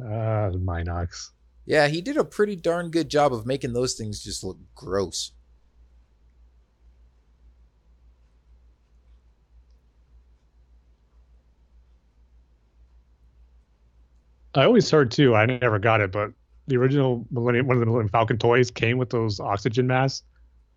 Ah, 0.00 0.46
uh, 0.46 0.50
mynocks. 0.52 1.30
Yeah, 1.66 1.88
he 1.88 2.00
did 2.00 2.16
a 2.16 2.24
pretty 2.24 2.56
darn 2.56 2.90
good 2.90 3.08
job 3.08 3.32
of 3.32 3.46
making 3.46 3.72
those 3.72 3.94
things 3.94 4.22
just 4.22 4.44
look 4.44 4.58
gross. 4.74 5.32
I 14.54 14.64
always 14.64 14.90
heard 14.90 15.10
too. 15.10 15.34
I 15.34 15.46
never 15.46 15.78
got 15.78 16.00
it, 16.00 16.12
but 16.12 16.32
the 16.66 16.76
original 16.76 17.26
Millennium, 17.30 17.66
one 17.66 17.76
of 17.76 17.80
the 17.80 17.86
Millennium 17.86 18.08
Falcon 18.08 18.38
toys 18.38 18.70
came 18.70 18.98
with 18.98 19.10
those 19.10 19.40
oxygen 19.40 19.86
masks 19.86 20.24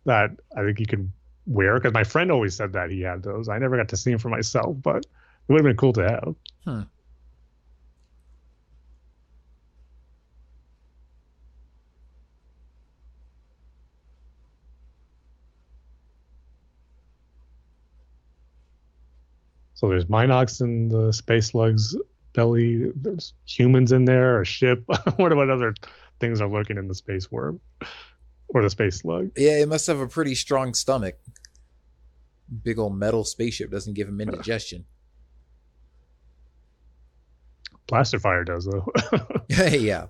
that 0.05 0.31
I 0.55 0.63
think 0.63 0.79
you 0.79 0.85
can 0.85 1.11
wear. 1.45 1.75
Because 1.75 1.93
my 1.93 2.03
friend 2.03 2.31
always 2.31 2.55
said 2.55 2.73
that 2.73 2.91
he 2.91 3.01
had 3.01 3.23
those. 3.23 3.49
I 3.49 3.57
never 3.57 3.77
got 3.77 3.89
to 3.89 3.97
see 3.97 4.11
them 4.11 4.19
for 4.19 4.29
myself, 4.29 4.75
but 4.81 4.97
it 4.97 5.05
would 5.49 5.59
have 5.59 5.65
been 5.65 5.77
cool 5.77 5.93
to 5.93 6.01
have. 6.01 6.35
Huh. 6.65 6.83
So 19.75 19.89
there's 19.89 20.05
mynocks 20.05 20.61
and 20.61 20.89
the 20.89 21.13
space 21.13 21.47
slugs 21.47 21.95
belly. 22.38 22.91
There's 22.95 23.33
humans 23.45 23.91
in 23.91 24.05
there, 24.05 24.39
a 24.39 24.45
ship. 24.45 24.83
what 25.17 25.33
about 25.33 25.49
other 25.49 25.73
things 26.19 26.39
are 26.39 26.47
lurking 26.47 26.77
in 26.77 26.88
the 26.88 26.95
space 26.95 27.29
worm 27.31 27.59
or 28.49 28.61
the 28.61 28.69
space 28.69 29.01
slug? 29.01 29.31
Yeah, 29.35 29.57
it 29.57 29.67
must 29.67 29.88
have 29.88 29.99
a 29.99 30.07
pretty 30.07 30.35
strong 30.35 30.73
stomach. 30.73 31.15
Big 32.63 32.79
old 32.79 32.95
metal 32.95 33.25
spaceship 33.25 33.71
doesn't 33.71 33.95
give 33.95 34.07
him 34.07 34.21
indigestion. 34.21 34.85
Blaster 37.88 38.19
fire 38.19 38.43
does 38.43 38.65
though. 38.65 38.85
yeah. 39.49 40.05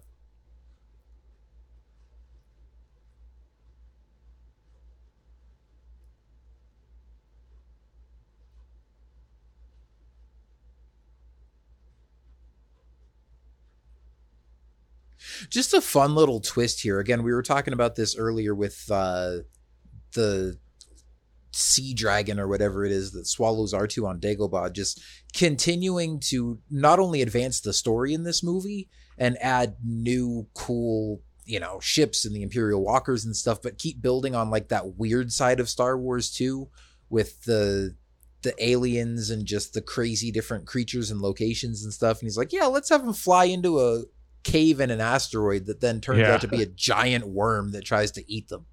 Just 15.50 15.74
a 15.74 15.82
fun 15.82 16.16
little 16.16 16.40
twist 16.40 16.82
here. 16.82 17.00
Again, 17.00 17.24
we 17.24 17.34
were 17.34 17.44
talking 17.44 17.74
about 17.74 17.96
this 17.96 18.16
earlier 18.18 18.54
with 18.54 18.90
uh, 18.92 19.38
the 20.14 20.58
sea 21.52 21.94
dragon 21.94 22.40
or 22.40 22.48
whatever 22.48 22.86
it 22.86 22.92
is 22.92 23.12
that 23.12 23.26
swallows 23.26 23.74
R2 23.74 24.08
on 24.08 24.20
Dagobah, 24.20 24.74
just 24.74 25.02
continuing 25.34 26.20
to 26.20 26.60
not 26.70 27.00
only 27.00 27.22
advance 27.22 27.62
the 27.62 27.74
story 27.74 28.14
in 28.14 28.24
this 28.24 28.44
movie 28.44 28.90
and 29.18 29.38
add 29.42 29.76
new 29.84 30.48
cool, 30.54 31.22
you 31.46 31.60
know, 31.60 31.80
ships 31.80 32.26
and 32.26 32.36
the 32.36 32.44
Imperial 32.44 32.84
Walkers 32.84 33.26
and 33.26 33.36
stuff, 33.36 33.62
but 33.62 33.80
keep 33.80 34.02
building 34.02 34.36
on 34.36 34.50
like 34.50 34.70
that 34.70 34.96
weird 34.98 35.32
side 35.32 35.60
of 35.60 35.70
Star 35.70 35.98
Wars 35.98 36.32
too, 36.32 36.70
with 37.10 37.44
the 37.44 37.96
the 38.44 38.54
aliens 38.64 39.32
and 39.32 39.46
just 39.46 39.74
the 39.74 39.82
crazy 39.82 40.32
different 40.32 40.68
creatures 40.68 41.10
and 41.10 41.22
locations 41.22 41.84
and 41.84 41.92
stuff. 41.92 42.20
And 42.20 42.28
he's 42.28 42.38
like, 42.38 42.54
yeah, 42.54 42.66
let's 42.66 42.90
have 42.90 43.04
them 43.04 43.14
fly 43.14 43.46
into 43.46 43.80
a 43.80 44.04
cave 44.44 44.80
in 44.80 44.90
an 44.92 45.02
asteroid 45.02 45.66
that 45.66 45.82
then 45.82 46.02
turns 46.02 46.20
yeah. 46.20 46.34
out 46.34 46.42
to 46.42 46.48
be 46.48 46.62
a 46.62 46.66
giant 46.66 47.28
worm 47.28 47.72
that 47.72 47.84
tries 47.84 48.12
to 48.12 48.32
eat 48.32 48.48
them. 48.50 48.66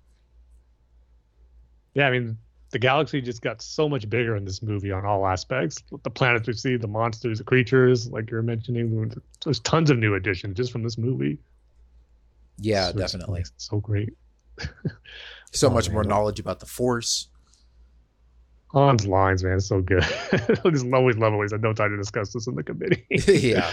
Yeah, 1.95 2.09
I 2.09 2.11
mean, 2.11 2.39
the 2.71 2.79
galaxy 2.79 3.21
just 3.21 3.41
got 3.43 3.63
so 3.63 3.89
much 3.89 4.09
bigger 4.11 4.37
in 4.37 4.45
this 4.45 4.63
movie 4.63 4.91
on 4.91 5.05
all 5.05 5.27
aspects. 5.27 5.83
The 6.03 6.11
planets 6.11 6.47
we 6.47 6.55
see, 6.55 6.77
the 6.77 6.89
monsters, 6.89 7.39
the 7.39 7.45
creatures, 7.45 8.09
like 8.09 8.31
you're 8.31 8.43
mentioning, 8.43 9.13
there's 9.45 9.61
tons 9.61 9.91
of 9.91 9.99
new 9.99 10.15
additions 10.15 10.57
just 10.57 10.73
from 10.73 10.83
this 10.83 10.99
movie. 10.99 11.39
Yeah, 12.59 12.89
So 12.91 12.99
definitely. 12.99 13.41
it's 13.41 13.53
so 13.59 13.79
great. 13.79 14.15
So 15.53 15.69
Oh, 15.69 15.71
much 15.71 15.89
more 15.89 16.03
knowledge 16.03 16.41
about 16.41 16.59
the 16.59 16.67
Force. 16.67 17.29
Han's 18.75 19.07
lines, 19.07 19.45
man, 19.45 19.61
so 19.61 19.81
good. 19.81 20.03
I 20.03 20.39
just 20.71 20.85
always 20.93 21.17
love 21.17 21.33
it 21.33 21.37
when 21.37 21.45
he 21.45 21.49
said, 21.49 21.63
"No 21.63 21.73
time 21.73 21.91
to 21.91 21.97
discuss 21.97 22.33
this 22.33 22.49
in 22.49 22.57
the 22.57 22.65
committee." 22.65 23.07
yeah. 23.11 23.71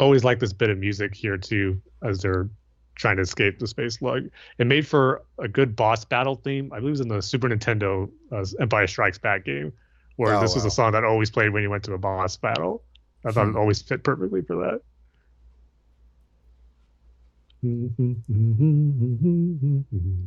Always 0.00 0.24
like 0.24 0.38
this 0.38 0.52
bit 0.52 0.70
of 0.70 0.78
music 0.78 1.14
here 1.14 1.36
too 1.36 1.80
as 2.02 2.20
they're 2.20 2.48
trying 2.94 3.16
to 3.16 3.22
escape 3.22 3.58
the 3.58 3.66
space 3.66 3.98
slug. 3.98 4.28
It 4.58 4.66
made 4.66 4.86
for 4.86 5.22
a 5.38 5.48
good 5.48 5.76
boss 5.76 6.04
battle 6.04 6.34
theme. 6.36 6.72
I 6.72 6.78
believe 6.80 6.88
it 6.88 6.90
was 6.90 7.00
in 7.00 7.08
the 7.08 7.22
Super 7.22 7.48
Nintendo 7.48 8.10
uh, 8.32 8.44
Empire 8.60 8.86
Strikes 8.86 9.18
Back 9.18 9.44
game, 9.44 9.72
where 10.16 10.34
Oh, 10.34 10.40
this 10.40 10.54
was 10.54 10.64
wow. 10.64 10.68
a 10.68 10.70
song 10.70 10.92
that 10.92 11.04
always 11.04 11.30
played 11.30 11.50
when 11.50 11.62
you 11.62 11.70
went 11.70 11.84
to 11.84 11.94
a 11.94 11.98
boss 11.98 12.36
battle. 12.36 12.82
I 13.24 13.32
thought 13.32 13.46
Hmm. 13.46 13.56
it 13.56 13.58
always 13.58 13.82
fit 13.82 14.02
perfectly 14.02 14.42
for 14.42 14.56
that. 14.56 14.80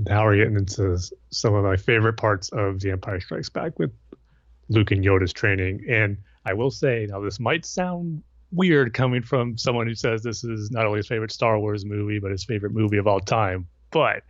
Now 0.00 0.24
we're 0.24 0.36
getting 0.36 0.56
into 0.56 0.98
some 1.30 1.54
of 1.54 1.64
my 1.64 1.76
favorite 1.76 2.14
parts 2.16 2.50
of 2.50 2.80
The 2.80 2.90
Empire 2.92 3.20
Strikes 3.20 3.48
Back 3.48 3.78
with 3.78 3.92
Luke 4.70 4.92
and 4.92 5.04
Yoda's 5.04 5.32
training. 5.32 5.84
And 5.88 6.16
I 6.46 6.54
will 6.54 6.70
say, 6.70 7.06
now 7.10 7.20
this 7.20 7.38
might 7.38 7.66
sound 7.66 8.22
weird 8.52 8.94
coming 8.94 9.22
from 9.22 9.58
someone 9.58 9.86
who 9.86 9.94
says 9.94 10.22
this 10.22 10.42
is 10.42 10.70
not 10.70 10.86
only 10.86 10.98
his 10.98 11.08
favorite 11.08 11.32
Star 11.32 11.58
Wars 11.58 11.84
movie, 11.84 12.18
but 12.18 12.30
his 12.30 12.44
favorite 12.44 12.72
movie 12.72 12.96
of 12.96 13.06
all 13.06 13.20
time. 13.20 13.66
But 13.90 14.22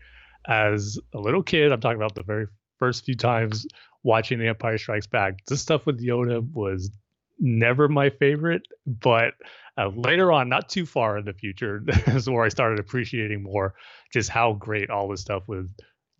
as 0.48 0.98
a 1.14 1.18
little 1.18 1.42
kid, 1.42 1.70
I'm 1.70 1.80
talking 1.80 1.98
about 1.98 2.14
the 2.14 2.22
very 2.22 2.46
first 2.78 3.04
few 3.04 3.14
times 3.14 3.66
watching 4.02 4.38
The 4.38 4.48
Empire 4.48 4.78
Strikes 4.78 5.06
Back, 5.06 5.44
this 5.46 5.60
stuff 5.60 5.86
with 5.86 6.02
Yoda 6.02 6.42
was 6.52 6.90
never 7.38 7.88
my 7.88 8.10
favorite. 8.10 8.62
But 8.86 9.34
uh, 9.76 9.88
later 9.88 10.32
on, 10.32 10.48
not 10.48 10.68
too 10.68 10.86
far 10.86 11.18
in 11.18 11.24
the 11.24 11.34
future, 11.34 11.84
is 12.06 12.28
where 12.28 12.44
I 12.44 12.48
started 12.48 12.78
appreciating 12.78 13.42
more 13.42 13.74
just 14.12 14.30
how 14.30 14.54
great 14.54 14.90
all 14.90 15.08
this 15.08 15.20
stuff 15.20 15.44
with 15.46 15.70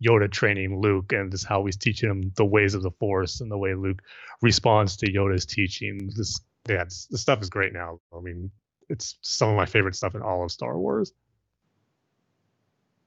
Yoda 0.05 0.31
training 0.31 0.81
Luke 0.81 1.13
and 1.13 1.31
just 1.31 1.45
how 1.47 1.65
he's 1.65 1.77
teaching 1.77 2.09
him 2.09 2.31
the 2.37 2.45
ways 2.45 2.73
of 2.75 2.83
the 2.83 2.91
Force 2.91 3.41
and 3.41 3.51
the 3.51 3.57
way 3.57 3.75
Luke 3.75 4.01
responds 4.41 4.97
to 4.97 5.11
Yoda's 5.11 5.45
teaching. 5.45 6.11
This, 6.15 6.39
yeah, 6.69 6.85
this 6.85 7.21
stuff 7.21 7.41
is 7.41 7.49
great 7.49 7.73
now. 7.73 7.99
I 8.15 8.21
mean, 8.21 8.51
it's 8.89 9.17
some 9.21 9.49
of 9.49 9.55
my 9.57 9.65
favorite 9.65 9.95
stuff 9.95 10.15
in 10.15 10.21
all 10.21 10.43
of 10.43 10.51
Star 10.51 10.77
Wars. 10.79 11.13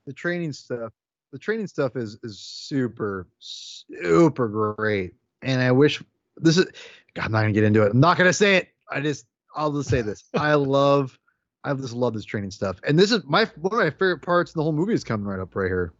the 0.06 0.12
training 0.12 0.52
stuff 0.52 0.92
the 1.32 1.38
training 1.38 1.66
stuff 1.66 1.96
is 1.96 2.18
is 2.22 2.38
super 2.38 3.28
super 3.38 4.48
great 4.48 5.14
and 5.42 5.60
i 5.62 5.72
wish 5.72 6.02
this 6.36 6.58
is 6.58 6.66
god 7.14 7.26
i'm 7.26 7.32
not 7.32 7.40
gonna 7.42 7.52
get 7.52 7.64
into 7.64 7.82
it 7.82 7.92
i'm 7.92 8.00
not 8.00 8.16
gonna 8.18 8.32
say 8.32 8.56
it 8.56 8.68
i 8.90 9.00
just 9.00 9.26
i'll 9.56 9.72
just 9.72 9.88
say 9.90 10.02
this 10.02 10.24
i 10.34 10.54
love 10.56 11.18
i 11.64 11.72
just 11.74 11.94
love 11.94 12.14
this 12.14 12.24
training 12.24 12.50
stuff 12.50 12.78
and 12.86 12.98
this 12.98 13.12
is 13.12 13.22
my 13.24 13.44
one 13.60 13.72
of 13.72 13.78
my 13.78 13.90
favorite 13.90 14.22
parts 14.22 14.54
in 14.54 14.58
the 14.58 14.62
whole 14.62 14.72
movie 14.72 14.94
is 14.94 15.04
coming 15.04 15.26
right 15.26 15.40
up 15.40 15.54
right 15.56 15.68
here 15.68 15.92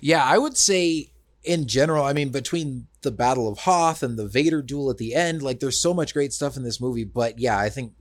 Yeah, 0.00 0.24
I 0.24 0.38
would 0.38 0.56
say 0.56 1.12
in 1.44 1.66
general, 1.68 2.04
I 2.04 2.12
mean, 2.12 2.30
between 2.30 2.88
the 3.02 3.12
Battle 3.12 3.48
of 3.48 3.58
Hoth 3.58 4.02
and 4.02 4.18
the 4.18 4.26
Vader 4.26 4.62
duel 4.62 4.90
at 4.90 4.98
the 4.98 5.14
end, 5.14 5.42
like 5.42 5.60
there's 5.60 5.80
so 5.80 5.94
much 5.94 6.12
great 6.12 6.32
stuff 6.32 6.56
in 6.56 6.64
this 6.64 6.80
movie. 6.80 7.04
But 7.04 7.38
yeah, 7.38 7.58
I 7.58 7.68
think 7.68 7.92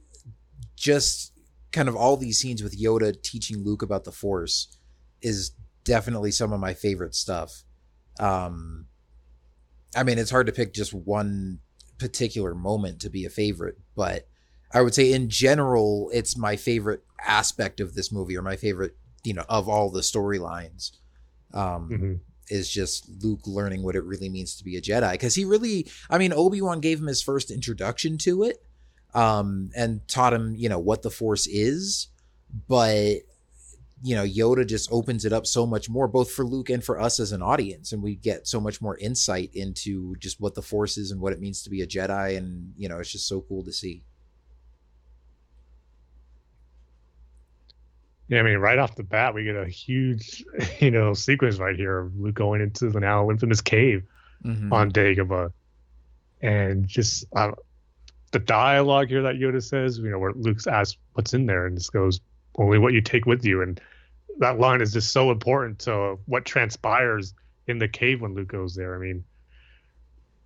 just 0.76 1.32
kind 1.71 1.88
of 1.88 1.95
all 1.95 2.17
these 2.17 2.39
scenes 2.39 2.63
with 2.63 2.80
Yoda 2.80 3.21
teaching 3.21 3.63
Luke 3.63 3.82
about 3.82 4.03
the 4.03 4.11
Force 4.11 4.78
is 5.21 5.51
definitely 5.84 6.32
some 6.32 6.53
of 6.53 6.59
my 6.59 6.73
favorite 6.73 7.15
stuff. 7.15 7.63
Um, 8.19 8.88
I 9.95 10.03
mean, 10.03 10.17
it's 10.17 10.32
hard 10.32 10.47
to 10.47 10.53
pick 10.53 10.73
just 10.73 10.93
one 10.93 11.59
particular 11.99 12.55
moment 12.55 13.01
to 13.01 13.09
be 13.09 13.26
a 13.26 13.30
favorite, 13.30 13.78
but 13.95 14.28
I 14.73 14.82
would 14.82 14.93
say 14.93 15.13
in 15.13 15.30
general, 15.30 16.09
it's 16.13 16.38
my 16.38 16.55
favorite 16.55 17.03
aspect 17.26 17.80
of 17.80 17.93
this 17.93 18.11
movie 18.11 18.38
or 18.38 18.41
my 18.41 18.55
favorite, 18.55 18.95
you 19.23 19.34
know, 19.34 19.45
of 19.47 19.69
all 19.69 19.89
the 19.89 20.01
storylines. 20.01 20.91
Um, 21.53 21.89
Mhm. 21.89 22.19
is 22.49 22.69
just 22.69 23.09
Luke 23.23 23.47
learning 23.47 23.81
what 23.81 23.95
it 23.95 24.03
really 24.03 24.29
means 24.29 24.55
to 24.55 24.63
be 24.63 24.75
a 24.77 24.81
Jedi. 24.81 25.13
Because 25.13 25.33
he 25.35 25.45
really, 25.45 25.87
I 26.09 26.17
mean, 26.19 26.31
Obi 26.31 26.61
Wan 26.61 26.79
gave 26.79 26.99
him 26.99 27.07
his 27.07 27.21
first 27.21 27.49
introduction 27.49 28.17
to 28.19 28.43
it, 28.43 28.61
um, 29.15 29.71
and 29.75 30.07
taught 30.07 30.33
him, 30.33 30.55
you 30.55 30.69
know, 30.69 30.77
what 30.79 31.01
the 31.01 31.09
Force 31.09 31.47
is. 31.47 32.07
But 32.67 33.21
you 34.03 34.13
know, 34.13 34.23
Yoda 34.25 34.67
just 34.67 34.91
opens 34.91 35.25
it 35.25 35.33
up 35.33 35.47
so 35.47 35.65
much 35.65 35.89
more, 35.89 36.07
both 36.07 36.29
for 36.29 36.45
Luke 36.45 36.69
and 36.69 36.83
for 36.83 36.99
us 36.99 37.19
as 37.19 37.31
an 37.31 37.41
audience, 37.41 37.91
and 37.91 38.03
we 38.03 38.15
get 38.15 38.47
so 38.47 38.59
much 38.59 38.79
more 38.79 38.95
insight 38.97 39.49
into 39.55 40.15
just 40.17 40.39
what 40.39 40.53
the 40.53 40.61
Force 40.61 40.97
is 40.97 41.09
and 41.09 41.19
what 41.19 41.33
it 41.33 41.39
means 41.39 41.63
to 41.63 41.71
be 41.71 41.81
a 41.81 41.87
Jedi, 41.87 42.37
and 42.37 42.73
you 42.77 42.87
know, 42.87 42.99
it's 42.99 43.11
just 43.11 43.27
so 43.27 43.41
cool 43.41 43.63
to 43.63 43.71
see. 43.73 44.03
Yeah, 48.28 48.39
I 48.39 48.43
mean, 48.43 48.57
right 48.57 48.80
off 48.80 48.95
the 48.95 49.03
bat, 49.03 49.34
we 49.36 49.43
get 49.43 49.55
a 49.55 49.67
huge, 49.67 50.43
you 50.80 50.91
know, 50.91 51.13
sequence 51.13 51.57
right 51.59 51.76
here 51.76 51.99
of 51.99 52.15
Luke 52.19 52.36
going 52.36 52.61
into 52.61 52.89
the 52.89 52.99
now 52.99 53.30
infamous 53.30 53.61
cave 53.61 54.03
Mhm. 54.43 54.71
on 54.71 54.91
Dagobah, 54.91 55.51
and 56.41 56.88
just 56.88 57.26
uh, 57.36 57.51
the 58.32 58.39
dialogue 58.39 59.07
here 59.09 59.23
that 59.23 59.36
Yoda 59.36 59.63
says, 59.63 59.97
you 59.97 60.09
know, 60.09 60.19
where 60.19 60.34
Luke's 60.34 60.67
asked 60.67 60.97
what's 61.13 61.34
in 61.34 61.45
there, 61.45 61.65
and 61.65 61.76
this 61.76 61.89
goes 61.89 62.19
only 62.57 62.78
what 62.80 62.93
you 62.93 63.01
take 63.01 63.26
with 63.26 63.43
you, 63.45 63.61
and 63.61 63.80
that 64.39 64.59
line 64.59 64.82
is 64.82 64.91
just 64.93 65.11
so 65.11 65.32
important 65.32 65.80
to 65.80 66.17
what 66.26 66.45
transpires 66.45 67.34
in 67.67 67.78
the 67.80 67.88
cave 67.88 68.21
when 68.21 68.34
Luke 68.34 68.49
goes 68.49 68.76
there. 68.76 68.95
I 68.95 68.99
mean, 68.99 69.23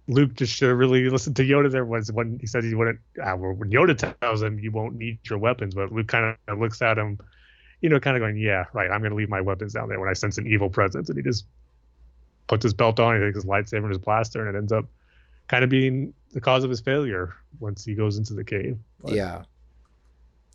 Luke 0.07 0.33
just 0.35 0.53
should 0.55 0.69
have 0.69 0.77
really 0.77 1.09
listened 1.09 1.35
to 1.37 1.43
Yoda 1.43 1.71
there 1.71 1.85
was 1.85 2.11
when 2.11 2.39
he 2.39 2.47
says 2.47 2.63
he 2.63 2.73
wouldn't. 2.75 2.99
Uh, 3.21 3.35
when 3.35 3.69
Yoda 3.69 4.15
tells 4.21 4.41
him 4.41 4.59
you 4.59 4.71
won't 4.71 4.95
need 4.95 5.19
your 5.29 5.37
weapons, 5.39 5.75
but 5.75 5.91
Luke 5.91 6.07
kind 6.07 6.35
of 6.47 6.59
looks 6.59 6.81
at 6.81 6.97
him, 6.97 7.19
you 7.81 7.89
know, 7.89 7.99
kind 7.99 8.15
of 8.17 8.21
going, 8.21 8.37
"Yeah, 8.37 8.65
right. 8.73 8.89
I'm 8.91 8.99
going 9.01 9.11
to 9.11 9.15
leave 9.15 9.29
my 9.29 9.41
weapons 9.41 9.73
down 9.73 9.89
there 9.89 9.99
when 9.99 10.09
I 10.09 10.13
sense 10.13 10.37
an 10.37 10.47
evil 10.47 10.69
presence," 10.69 11.09
and 11.09 11.17
he 11.17 11.23
just 11.23 11.45
puts 12.47 12.63
his 12.63 12.73
belt 12.73 12.99
on, 12.99 13.15
he 13.15 13.25
takes 13.25 13.35
his 13.35 13.45
lightsaber 13.45 13.83
and 13.83 13.89
his 13.89 13.97
blaster, 13.99 14.45
and 14.45 14.55
it 14.55 14.57
ends 14.57 14.71
up 14.71 14.85
kind 15.47 15.63
of 15.63 15.69
being 15.69 16.13
the 16.33 16.41
cause 16.41 16.63
of 16.63 16.69
his 16.69 16.79
failure 16.81 17.33
once 17.59 17.85
he 17.85 17.93
goes 17.95 18.17
into 18.17 18.33
the 18.33 18.43
cave. 18.43 18.77
But 19.01 19.13
Yeah. 19.13 19.43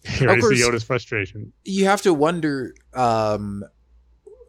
you 0.20 0.26
already 0.26 0.42
see 0.42 0.62
Yoda's 0.62 0.84
frustration. 0.84 1.52
you 1.64 1.86
have 1.86 2.02
to 2.02 2.12
wonder 2.12 2.74
um 2.92 3.64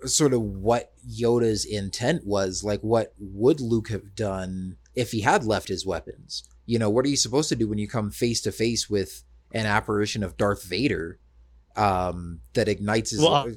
sort 0.03 0.33
of 0.33 0.41
what 0.41 0.91
Yoda's 1.09 1.63
intent 1.63 2.25
was 2.27 2.61
like 2.63 2.81
what 2.81 3.13
would 3.17 3.61
Luke 3.61 3.87
have 3.89 4.15
done 4.15 4.75
if 4.95 5.11
he 5.11 5.21
had 5.21 5.45
left 5.45 5.69
his 5.69 5.85
weapons 5.85 6.43
you 6.65 6.77
know 6.77 6.89
what 6.89 7.05
are 7.05 7.09
you 7.09 7.15
supposed 7.15 7.47
to 7.49 7.55
do 7.55 7.69
when 7.69 7.77
you 7.77 7.87
come 7.87 8.11
face 8.11 8.41
to 8.41 8.51
face 8.51 8.89
with 8.89 9.23
an 9.53 9.65
apparition 9.65 10.23
of 10.23 10.35
Darth 10.35 10.63
Vader 10.63 11.19
um 11.75 12.39
that 12.53 12.67
ignites 12.67 13.11
his 13.11 13.21
Well, 13.21 13.51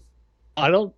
I 0.56 0.70
don't 0.70 0.94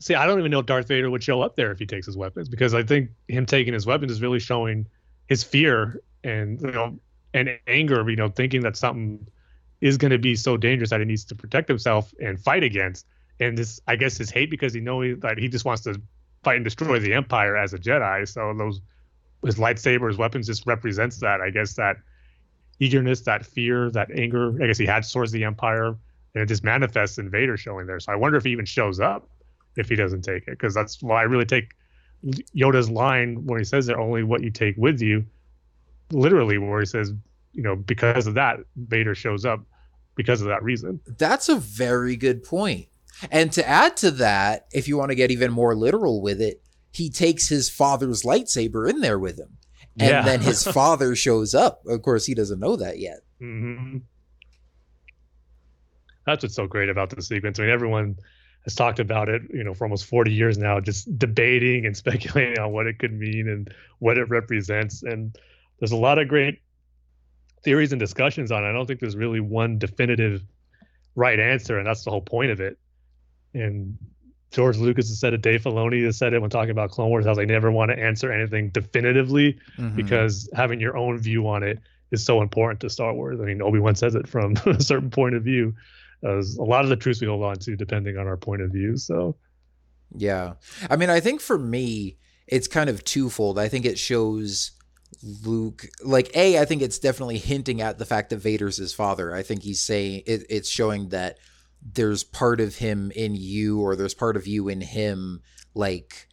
see. 0.00 0.14
I 0.14 0.26
don't 0.26 0.38
even 0.38 0.50
know 0.50 0.60
if 0.60 0.66
Darth 0.66 0.88
Vader 0.88 1.10
would 1.10 1.22
show 1.22 1.42
up 1.42 1.56
there 1.56 1.70
if 1.70 1.78
he 1.78 1.86
takes 1.86 2.06
his 2.06 2.16
weapons 2.16 2.48
because 2.48 2.74
I 2.74 2.82
think 2.82 3.10
him 3.28 3.46
taking 3.46 3.72
his 3.72 3.86
weapons 3.86 4.12
is 4.12 4.22
really 4.22 4.40
showing 4.40 4.86
his 5.28 5.44
fear 5.44 6.00
and 6.24 6.60
you 6.60 6.70
know 6.70 6.98
and 7.34 7.58
anger. 7.66 8.08
You 8.08 8.16
know, 8.16 8.28
thinking 8.28 8.62
that 8.62 8.76
something 8.76 9.26
is 9.80 9.96
going 9.96 10.10
to 10.10 10.18
be 10.18 10.34
so 10.34 10.56
dangerous 10.56 10.90
that 10.90 11.00
he 11.00 11.06
needs 11.06 11.24
to 11.26 11.34
protect 11.34 11.68
himself 11.68 12.12
and 12.20 12.40
fight 12.40 12.64
against. 12.64 13.06
And 13.40 13.56
this, 13.56 13.80
I 13.86 13.94
guess, 13.94 14.18
his 14.18 14.30
hate 14.30 14.50
because 14.50 14.74
he 14.74 14.80
knows 14.80 15.20
that 15.20 15.38
he 15.38 15.48
just 15.48 15.64
wants 15.64 15.82
to 15.82 16.00
fight 16.42 16.56
and 16.56 16.64
destroy 16.64 16.98
the 16.98 17.14
Empire 17.14 17.56
as 17.56 17.72
a 17.72 17.78
Jedi. 17.78 18.26
So 18.28 18.52
those 18.56 18.80
his 19.44 19.56
lightsaber, 19.56 20.08
his 20.08 20.18
weapons 20.18 20.46
just 20.46 20.66
represents 20.66 21.18
that. 21.18 21.40
I 21.40 21.50
guess 21.50 21.74
that 21.74 21.98
eagerness, 22.80 23.20
that 23.22 23.46
fear, 23.46 23.90
that 23.90 24.10
anger. 24.10 24.60
I 24.62 24.66
guess 24.66 24.78
he 24.78 24.86
had 24.86 25.08
towards 25.08 25.30
the 25.30 25.44
Empire 25.44 25.96
and 26.34 26.42
it 26.42 26.46
just 26.46 26.64
manifests 26.64 27.18
in 27.18 27.30
Vader 27.30 27.56
showing 27.56 27.86
there. 27.86 28.00
So 28.00 28.12
I 28.12 28.16
wonder 28.16 28.36
if 28.38 28.44
he 28.44 28.50
even 28.50 28.64
shows 28.64 29.00
up 29.00 29.28
if 29.76 29.88
he 29.88 29.96
doesn't 29.96 30.22
take 30.22 30.42
it, 30.48 30.50
because 30.50 30.74
that's 30.74 31.02
why 31.02 31.20
I 31.20 31.24
really 31.24 31.44
take 31.46 31.72
Yoda's 32.56 32.90
line 32.90 33.44
when 33.46 33.58
he 33.58 33.64
says 33.64 33.86
that 33.86 33.96
only 33.96 34.22
what 34.24 34.42
you 34.42 34.50
take 34.50 34.76
with 34.76 35.00
you, 35.00 35.24
literally 36.10 36.58
where 36.58 36.80
he 36.80 36.86
says, 36.86 37.12
you 37.52 37.62
know, 37.62 37.76
because 37.76 38.26
of 38.26 38.34
that, 38.34 38.58
Vader 38.76 39.14
shows 39.14 39.44
up 39.44 39.64
because 40.16 40.40
of 40.40 40.48
that 40.48 40.62
reason. 40.62 41.00
That's 41.06 41.48
a 41.48 41.56
very 41.56 42.16
good 42.16 42.42
point. 42.42 42.88
And 43.30 43.52
to 43.52 43.68
add 43.68 43.96
to 43.98 44.10
that, 44.12 44.66
if 44.72 44.86
you 44.88 44.96
want 44.96 45.10
to 45.10 45.14
get 45.16 45.30
even 45.30 45.52
more 45.52 45.74
literal 45.74 46.20
with 46.22 46.40
it, 46.40 46.62
he 46.92 47.10
takes 47.10 47.48
his 47.48 47.68
father's 47.70 48.22
lightsaber 48.22 48.88
in 48.88 49.00
there 49.00 49.18
with 49.18 49.38
him. 49.38 49.58
And 49.98 50.08
Yeah. 50.10 50.22
then 50.22 50.40
his 50.40 50.64
father 50.72 51.14
shows 51.16 51.54
up. 51.54 51.82
Of 51.86 52.02
course, 52.02 52.26
he 52.26 52.34
doesn't 52.34 52.60
know 52.60 52.76
that 52.76 52.98
yet. 52.98 53.20
hmm 53.38 53.98
That's 56.28 56.44
what's 56.44 56.54
so 56.54 56.66
great 56.66 56.88
about 56.90 57.10
the 57.10 57.22
sequence. 57.22 57.58
I 57.58 57.62
mean, 57.62 57.70
everyone 57.70 58.16
has 58.64 58.74
talked 58.74 58.98
about 58.98 59.28
it, 59.28 59.42
you 59.52 59.64
know, 59.64 59.72
for 59.72 59.84
almost 59.84 60.04
40 60.04 60.30
years 60.32 60.58
now, 60.58 60.78
just 60.78 61.18
debating 61.18 61.86
and 61.86 61.96
speculating 62.04 62.58
on 62.58 62.72
what 62.72 62.86
it 62.86 62.98
could 62.98 63.12
mean 63.12 63.48
and 63.48 63.72
what 63.98 64.18
it 64.18 64.28
represents. 64.28 65.02
And 65.02 65.34
there's 65.78 65.92
a 65.92 65.96
lot 65.96 66.18
of 66.18 66.28
great 66.28 66.60
theories 67.64 67.92
and 67.92 67.98
discussions 67.98 68.52
on 68.52 68.64
it. 68.64 68.68
I 68.68 68.72
don't 68.72 68.86
think 68.86 69.00
there's 69.00 69.16
really 69.16 69.40
one 69.40 69.78
definitive 69.78 70.42
right 71.14 71.40
answer, 71.40 71.78
and 71.78 71.86
that's 71.86 72.04
the 72.04 72.10
whole 72.10 72.20
point 72.20 72.50
of 72.50 72.60
it. 72.60 72.78
And 73.54 73.96
George 74.50 74.76
Lucas 74.76 75.08
has 75.08 75.18
said 75.18 75.34
it, 75.34 75.42
Dave 75.42 75.62
Filoni 75.62 76.04
has 76.04 76.16
said 76.18 76.32
it 76.32 76.40
when 76.40 76.50
talking 76.50 76.70
about 76.70 76.90
Clone 76.90 77.08
Wars, 77.08 77.26
how 77.26 77.34
they 77.34 77.46
never 77.46 77.70
want 77.70 77.90
to 77.90 77.98
answer 77.98 78.30
anything 78.32 78.70
definitively 78.70 79.58
Mhm. 79.78 79.96
because 79.96 80.48
having 80.54 80.80
your 80.80 80.96
own 80.96 81.18
view 81.18 81.48
on 81.48 81.62
it 81.62 81.78
is 82.10 82.24
so 82.24 82.40
important 82.40 82.80
to 82.80 82.90
Star 82.90 83.12
Wars. 83.12 83.40
I 83.40 83.44
mean, 83.44 83.60
Obi 83.60 83.78
Wan 83.78 83.94
says 83.94 84.14
it 84.14 84.26
from 84.28 84.54
a 84.66 84.80
certain 84.82 85.10
point 85.10 85.34
of 85.34 85.42
view. 85.42 85.74
As 86.24 86.56
a 86.56 86.62
lot 86.62 86.84
of 86.84 86.90
the 86.90 86.96
truths 86.96 87.20
we 87.20 87.26
hold 87.26 87.44
on 87.44 87.56
to, 87.58 87.76
depending 87.76 88.16
on 88.16 88.26
our 88.26 88.36
point 88.36 88.62
of 88.62 88.70
view. 88.70 88.96
So, 88.96 89.36
Yeah. 90.16 90.54
I 90.90 90.96
mean, 90.96 91.10
I 91.10 91.20
think 91.20 91.40
for 91.40 91.58
me, 91.58 92.16
it's 92.46 92.66
kind 92.66 92.88
of 92.90 93.04
twofold. 93.04 93.58
I 93.58 93.68
think 93.68 93.84
it 93.84 93.98
shows 93.98 94.72
Luke, 95.22 95.86
like, 96.02 96.30
A, 96.34 96.58
I 96.58 96.64
think 96.64 96.82
it's 96.82 96.98
definitely 96.98 97.38
hinting 97.38 97.80
at 97.80 97.98
the 97.98 98.06
fact 98.06 98.30
that 98.30 98.38
Vader's 98.38 98.76
his 98.76 98.92
father. 98.92 99.34
I 99.34 99.42
think 99.42 99.62
he's 99.62 99.80
saying 99.80 100.22
it, 100.26 100.44
it's 100.48 100.68
showing 100.68 101.10
that 101.10 101.38
there's 101.82 102.24
part 102.24 102.60
of 102.60 102.76
him 102.76 103.10
in 103.14 103.34
you, 103.34 103.80
or 103.80 103.96
there's 103.96 104.14
part 104.14 104.36
of 104.36 104.46
you 104.46 104.68
in 104.68 104.80
him, 104.80 105.42
like, 105.74 106.28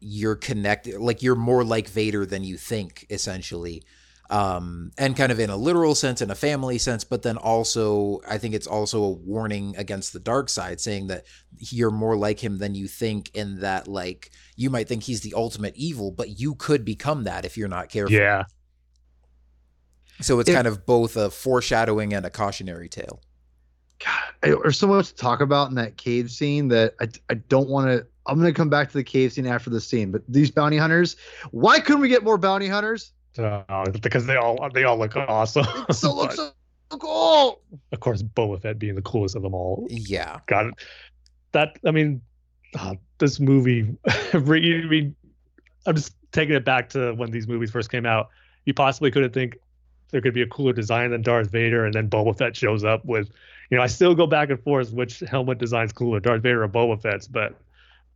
you're 0.00 0.36
connected, 0.36 1.00
like, 1.00 1.22
you're 1.22 1.34
more 1.34 1.64
like 1.64 1.88
Vader 1.88 2.26
than 2.26 2.44
you 2.44 2.56
think, 2.56 3.06
essentially. 3.10 3.82
Um, 4.30 4.92
and 4.98 5.16
kind 5.16 5.32
of 5.32 5.40
in 5.40 5.48
a 5.48 5.56
literal 5.56 5.94
sense, 5.94 6.20
in 6.20 6.30
a 6.30 6.34
family 6.34 6.76
sense, 6.76 7.02
but 7.02 7.22
then 7.22 7.38
also, 7.38 8.20
I 8.28 8.36
think 8.36 8.54
it's 8.54 8.66
also 8.66 9.02
a 9.02 9.10
warning 9.10 9.74
against 9.78 10.12
the 10.12 10.20
dark 10.20 10.50
side, 10.50 10.80
saying 10.80 11.06
that 11.06 11.24
you're 11.58 11.90
more 11.90 12.14
like 12.14 12.38
him 12.38 12.58
than 12.58 12.74
you 12.74 12.88
think 12.88 13.30
in 13.34 13.60
that 13.60 13.88
like 13.88 14.30
you 14.56 14.70
might 14.70 14.86
think 14.86 15.02
he's 15.02 15.22
the 15.22 15.34
ultimate 15.34 15.74
evil 15.76 16.10
but 16.12 16.38
you 16.38 16.54
could 16.54 16.84
become 16.84 17.24
that 17.24 17.44
if 17.44 17.56
you're 17.56 17.68
not 17.68 17.88
careful 17.88 18.12
yeah, 18.14 18.44
so 20.20 20.38
it's 20.40 20.48
If- 20.48 20.54
kind 20.54 20.66
of 20.66 20.84
both 20.86 21.16
a 21.16 21.30
foreshadowing 21.30 22.12
and 22.14 22.26
a 22.26 22.30
cautionary 22.30 22.88
tale 22.88 23.20
God, 24.04 24.12
I- 24.42 24.48
there's 24.62 24.78
so 24.78 24.86
much 24.86 25.08
to 25.08 25.14
talk 25.16 25.40
about 25.40 25.70
in 25.70 25.74
that 25.76 25.96
cave 25.96 26.30
scene 26.30 26.68
that 26.68 26.94
I, 27.00 27.08
I 27.30 27.34
don't 27.34 27.68
want 27.68 27.88
to. 27.88 28.06
I'm 28.26 28.38
going 28.38 28.52
to 28.52 28.56
come 28.56 28.68
back 28.68 28.88
to 28.88 28.94
the 28.96 29.02
cave 29.02 29.32
scene 29.32 29.46
after 29.46 29.70
the 29.70 29.80
scene. 29.80 30.12
But 30.12 30.22
these 30.28 30.50
bounty 30.52 30.76
hunters, 30.76 31.16
why 31.50 31.80
couldn't 31.80 32.02
we 32.02 32.08
get 32.08 32.22
more 32.22 32.38
bounty 32.38 32.68
hunters? 32.68 33.12
Uh, 33.38 33.84
because 34.02 34.26
they 34.26 34.36
all 34.36 34.68
they 34.72 34.84
all 34.84 34.98
look 34.98 35.16
awesome. 35.16 35.66
It 35.88 35.94
so 35.94 36.14
looks 36.16 36.36
so 36.36 36.50
cool. 36.90 37.60
of 37.92 38.00
course, 38.00 38.22
Boba 38.22 38.60
Fett 38.60 38.78
being 38.78 38.94
the 38.94 39.02
coolest 39.02 39.36
of 39.36 39.42
them 39.42 39.54
all. 39.54 39.86
yeah 39.90 40.38
Got 40.46 40.66
it. 40.66 40.74
That 41.52 41.78
I 41.86 41.90
mean, 41.90 42.20
uh, 42.78 42.94
this 43.18 43.40
movie. 43.40 43.96
I 44.32 44.38
mean, 44.38 45.14
I'm 45.86 45.94
just 45.94 46.14
taking 46.32 46.54
it 46.54 46.64
back 46.64 46.88
to 46.90 47.12
when 47.14 47.30
these 47.30 47.48
movies 47.48 47.70
first 47.70 47.90
came 47.90 48.06
out. 48.06 48.28
You 48.64 48.74
possibly 48.74 49.10
couldn't 49.10 49.32
think 49.32 49.56
there 50.10 50.20
could 50.20 50.34
be 50.34 50.42
a 50.42 50.46
cooler 50.46 50.72
design 50.72 51.10
than 51.10 51.22
Darth 51.22 51.50
Vader, 51.50 51.84
and 51.84 51.94
then 51.94 52.08
Boba 52.08 52.36
Fett 52.36 52.56
shows 52.56 52.84
up 52.84 53.04
with. 53.04 53.30
You 53.70 53.76
know, 53.76 53.82
I 53.82 53.86
still 53.86 54.14
go 54.14 54.26
back 54.26 54.48
and 54.48 54.58
forth 54.62 54.92
which 54.94 55.20
helmet 55.20 55.58
design's 55.58 55.92
cooler, 55.92 56.20
Darth 56.20 56.42
Vader 56.42 56.64
or 56.64 56.68
Boba 56.68 57.02
Fett's, 57.02 57.28
but 57.28 57.54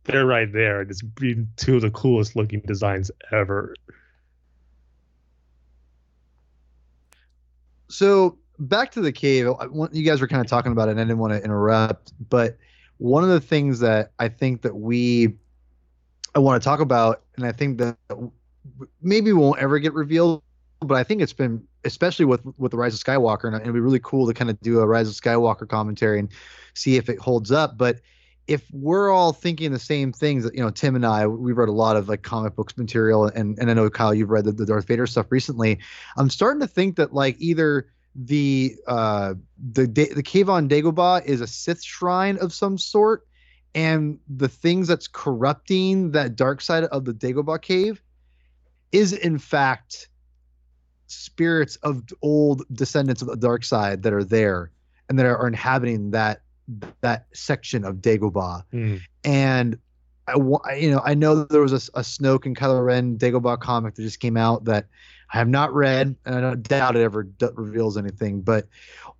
they're 0.05 0.25
right 0.25 0.51
there. 0.51 0.81
It's 0.81 1.01
been 1.01 1.47
two 1.57 1.75
of 1.75 1.83
the 1.83 1.91
coolest 1.91 2.35
looking 2.35 2.61
designs 2.61 3.11
ever. 3.31 3.75
So 7.93 8.37
back 8.59 8.91
to 8.93 9.01
the 9.01 9.11
cave. 9.11 9.47
You 9.91 10.03
guys 10.03 10.19
were 10.19 10.27
kind 10.27 10.41
of 10.41 10.47
talking 10.47 10.71
about 10.71 10.87
it, 10.87 10.91
and 10.91 10.99
I 10.99 11.03
didn't 11.03 11.19
want 11.19 11.33
to 11.33 11.43
interrupt. 11.43 12.13
But 12.29 12.57
one 12.97 13.23
of 13.23 13.29
the 13.29 13.39
things 13.39 13.79
that 13.79 14.11
I 14.19 14.29
think 14.29 14.63
that 14.63 14.75
we 14.75 15.35
I 16.35 16.39
want 16.39 16.61
to 16.61 16.65
talk 16.65 16.79
about, 16.79 17.21
and 17.35 17.45
I 17.45 17.51
think 17.51 17.77
that 17.77 17.97
maybe 19.01 19.31
won't 19.33 19.59
ever 19.59 19.77
get 19.77 19.93
revealed, 19.93 20.41
but 20.79 20.95
I 20.95 21.03
think 21.03 21.21
it's 21.21 21.33
been 21.33 21.63
especially 21.85 22.25
with 22.25 22.41
with 22.57 22.71
the 22.71 22.77
Rise 22.77 22.95
of 22.95 22.99
Skywalker, 22.99 23.45
and 23.45 23.55
it'd 23.55 23.73
be 23.73 23.79
really 23.79 23.99
cool 23.99 24.25
to 24.25 24.33
kind 24.33 24.49
of 24.49 24.59
do 24.61 24.79
a 24.79 24.87
Rise 24.87 25.07
of 25.07 25.13
Skywalker 25.13 25.67
commentary 25.67 26.19
and 26.19 26.29
see 26.73 26.95
if 26.95 27.09
it 27.09 27.19
holds 27.19 27.51
up. 27.51 27.77
But 27.77 27.99
if 28.47 28.65
we're 28.71 29.09
all 29.09 29.31
thinking 29.31 29.71
the 29.71 29.79
same 29.79 30.11
things, 30.11 30.43
that 30.43 30.53
you 30.53 30.61
know, 30.61 30.69
Tim 30.69 30.95
and 30.95 31.05
I, 31.05 31.27
we've 31.27 31.57
read 31.57 31.69
a 31.69 31.73
lot 31.73 31.95
of 31.95 32.09
like 32.09 32.23
comic 32.23 32.55
books 32.55 32.77
material, 32.77 33.25
and 33.25 33.57
and 33.57 33.69
I 33.69 33.73
know 33.73 33.89
Kyle, 33.89 34.13
you've 34.13 34.29
read 34.29 34.45
the, 34.45 34.51
the 34.51 34.65
Darth 34.65 34.87
Vader 34.87 35.07
stuff 35.07 35.27
recently. 35.31 35.79
I'm 36.17 36.29
starting 36.29 36.59
to 36.61 36.67
think 36.67 36.97
that 36.97 37.13
like 37.13 37.37
either 37.39 37.87
the 38.15 38.75
uh 38.85 39.33
the 39.71 39.85
the 39.85 40.23
cave 40.23 40.49
on 40.49 40.69
Dagobah 40.69 41.25
is 41.25 41.41
a 41.41 41.47
Sith 41.47 41.83
shrine 41.83 42.37
of 42.37 42.53
some 42.53 42.77
sort, 42.77 43.25
and 43.73 44.19
the 44.27 44.49
things 44.49 44.87
that's 44.87 45.07
corrupting 45.07 46.11
that 46.11 46.35
dark 46.35 46.61
side 46.61 46.83
of 46.85 47.05
the 47.05 47.13
Dagobah 47.13 47.61
cave 47.61 48.01
is 48.91 49.13
in 49.13 49.39
fact 49.39 50.09
spirits 51.07 51.77
of 51.77 52.03
old 52.21 52.63
descendants 52.71 53.21
of 53.21 53.27
the 53.27 53.35
dark 53.35 53.63
side 53.63 54.03
that 54.03 54.13
are 54.13 54.23
there 54.23 54.71
and 55.09 55.17
that 55.17 55.25
are 55.25 55.47
inhabiting 55.47 56.11
that 56.11 56.42
that 57.01 57.25
section 57.33 57.83
of 57.83 57.97
Dagobah 57.97 58.63
Mm. 58.73 59.01
and 59.23 59.77
I, 60.25 60.75
you 60.75 60.89
know, 60.89 61.01
I 61.03 61.15
know 61.15 61.43
there 61.43 61.59
was 61.59 61.73
a, 61.73 61.99
a 61.99 62.01
Snoke 62.01 62.45
and 62.45 62.55
Kylo 62.55 62.85
Ren 62.85 63.17
Dagobah 63.17 63.59
comic 63.59 63.95
that 63.95 64.03
just 64.03 64.21
came 64.21 64.37
out 64.37 64.63
that 64.63 64.85
I 65.33 65.37
have 65.37 65.49
not 65.49 65.73
read, 65.73 66.15
and 66.25 66.35
I 66.35 66.39
don't 66.39 66.63
doubt 66.63 66.95
it 66.95 67.01
ever 67.01 67.23
d- 67.23 67.47
reveals 67.55 67.97
anything. 67.97 68.39
But 68.39 68.67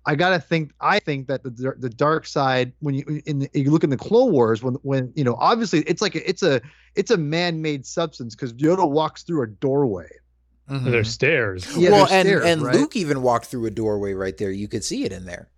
I 0.06 0.14
gotta 0.14 0.38
think, 0.40 0.72
I 0.80 1.00
think 1.00 1.26
that 1.28 1.42
the 1.42 1.74
the 1.78 1.90
dark 1.90 2.26
side, 2.26 2.72
when 2.80 2.94
you 2.94 3.20
in 3.26 3.40
the, 3.40 3.50
you 3.52 3.70
look 3.70 3.84
in 3.84 3.90
the 3.90 3.98
Clone 3.98 4.32
Wars, 4.32 4.62
when 4.62 4.74
when 4.76 5.12
you 5.14 5.24
know, 5.24 5.36
obviously 5.38 5.80
it's 5.80 6.00
like 6.00 6.14
a, 6.14 6.26
it's 6.26 6.42
a 6.42 6.62
it's 6.94 7.10
a 7.10 7.18
man 7.18 7.60
made 7.60 7.84
substance 7.84 8.34
because 8.34 8.54
Yoda 8.54 8.88
walks 8.88 9.24
through 9.24 9.42
a 9.42 9.46
doorway. 9.48 10.08
Mhm. 10.70 10.90
There's 10.90 11.10
stairs. 11.10 11.66
Yeah, 11.76 11.90
well 11.90 11.98
there's 12.06 12.12
and 12.12 12.26
stairs, 12.28 12.44
and 12.46 12.62
right? 12.62 12.74
luke 12.76 12.96
even 12.96 13.20
walked 13.20 13.44
through 13.44 13.66
a 13.66 13.70
doorway 13.70 14.14
right 14.14 14.38
there 14.38 14.50
you 14.50 14.68
could 14.68 14.82
see 14.84 15.04
it 15.04 15.12
in 15.12 15.26
there 15.26 15.50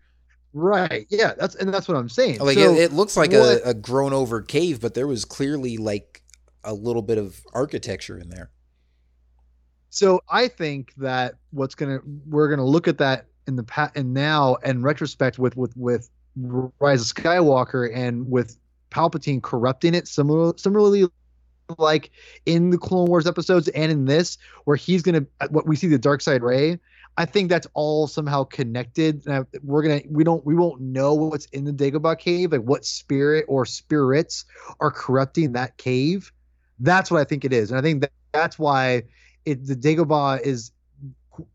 Right. 0.58 1.06
Yeah. 1.10 1.34
That's 1.38 1.54
and 1.54 1.72
that's 1.72 1.86
what 1.86 1.98
I'm 1.98 2.08
saying. 2.08 2.38
like 2.38 2.56
So 2.56 2.72
it, 2.74 2.78
it 2.84 2.92
looks 2.92 3.14
like 3.14 3.32
what- 3.32 3.60
a, 3.62 3.68
a 3.70 3.74
grown 3.74 4.14
over 4.14 4.40
cave 4.40 4.80
but 4.80 4.94
there 4.94 5.06
was 5.06 5.24
clearly 5.26 5.76
like 5.76 6.22
a 6.64 6.72
little 6.72 7.02
bit 7.02 7.18
of 7.18 7.38
architecture 7.52 8.18
in 8.18 8.30
there 8.30 8.50
So 9.90 10.20
I 10.30 10.48
think 10.48 10.92
that 10.96 11.34
what's 11.50 11.74
gonna 11.74 11.98
we're 12.26 12.48
gonna 12.48 12.64
look 12.64 12.88
at 12.88 12.98
that 12.98 13.26
in 13.46 13.56
the 13.56 13.62
past 13.62 13.96
and 13.96 14.12
now 14.14 14.56
and 14.64 14.82
retrospect 14.82 15.38
with 15.38 15.56
with 15.56 15.76
with 15.76 16.08
Rise 16.36 17.02
of 17.02 17.14
Skywalker 17.16 17.94
and 17.94 18.28
with 18.30 18.56
Palpatine 18.90 19.42
corrupting 19.42 19.94
it 19.94 20.08
similar 20.08 20.52
similarly 20.56 21.06
like 21.78 22.10
in 22.46 22.70
the 22.70 22.78
Clone 22.78 23.06
Wars 23.08 23.26
episodes 23.26 23.68
and 23.68 23.92
in 23.92 24.04
this 24.06 24.38
where 24.64 24.76
he's 24.76 25.02
gonna 25.02 25.26
what 25.50 25.66
we 25.66 25.76
see 25.76 25.86
the 25.88 25.98
dark 25.98 26.20
side 26.22 26.42
Rey. 26.42 26.78
I 27.18 27.24
think 27.24 27.48
that's 27.48 27.66
all 27.72 28.06
somehow 28.06 28.44
connected. 28.44 29.24
We're 29.62 29.82
gonna 29.82 30.02
we 30.10 30.22
don't 30.22 30.44
we 30.44 30.54
won't 30.54 30.80
know 30.80 31.14
what's 31.14 31.46
in 31.46 31.64
the 31.64 31.72
Dagobah 31.72 32.18
cave, 32.18 32.52
like 32.52 32.60
what 32.62 32.84
spirit 32.84 33.46
or 33.48 33.64
spirits 33.64 34.44
are 34.80 34.90
corrupting 34.90 35.52
that 35.52 35.76
cave. 35.78 36.30
That's 36.78 37.10
what 37.10 37.20
I 37.20 37.24
think 37.24 37.44
it 37.44 37.52
is, 37.52 37.70
and 37.70 37.78
I 37.78 37.82
think 37.82 38.02
that 38.02 38.12
that's 38.32 38.58
why 38.58 39.04
it 39.46 39.66
the 39.66 39.76
Dagobah 39.76 40.42
is 40.42 40.72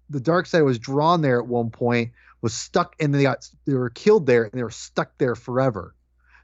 the 0.10 0.20
dark 0.20 0.46
side 0.48 0.62
was 0.62 0.80
drawn 0.80 1.22
there 1.22 1.40
at 1.40 1.48
one 1.48 1.70
point, 1.70 2.12
was 2.42 2.54
stuck, 2.54 2.96
and 3.00 3.14
they 3.14 3.24
got 3.24 3.48
they 3.66 3.76
were 3.76 3.92
killed 3.92 4.26
there, 4.26 4.44
and 4.44 4.54
they 4.54 4.64
were 4.64 4.72
stuck 4.72 5.18
there 5.20 5.36
forever. 5.36 5.94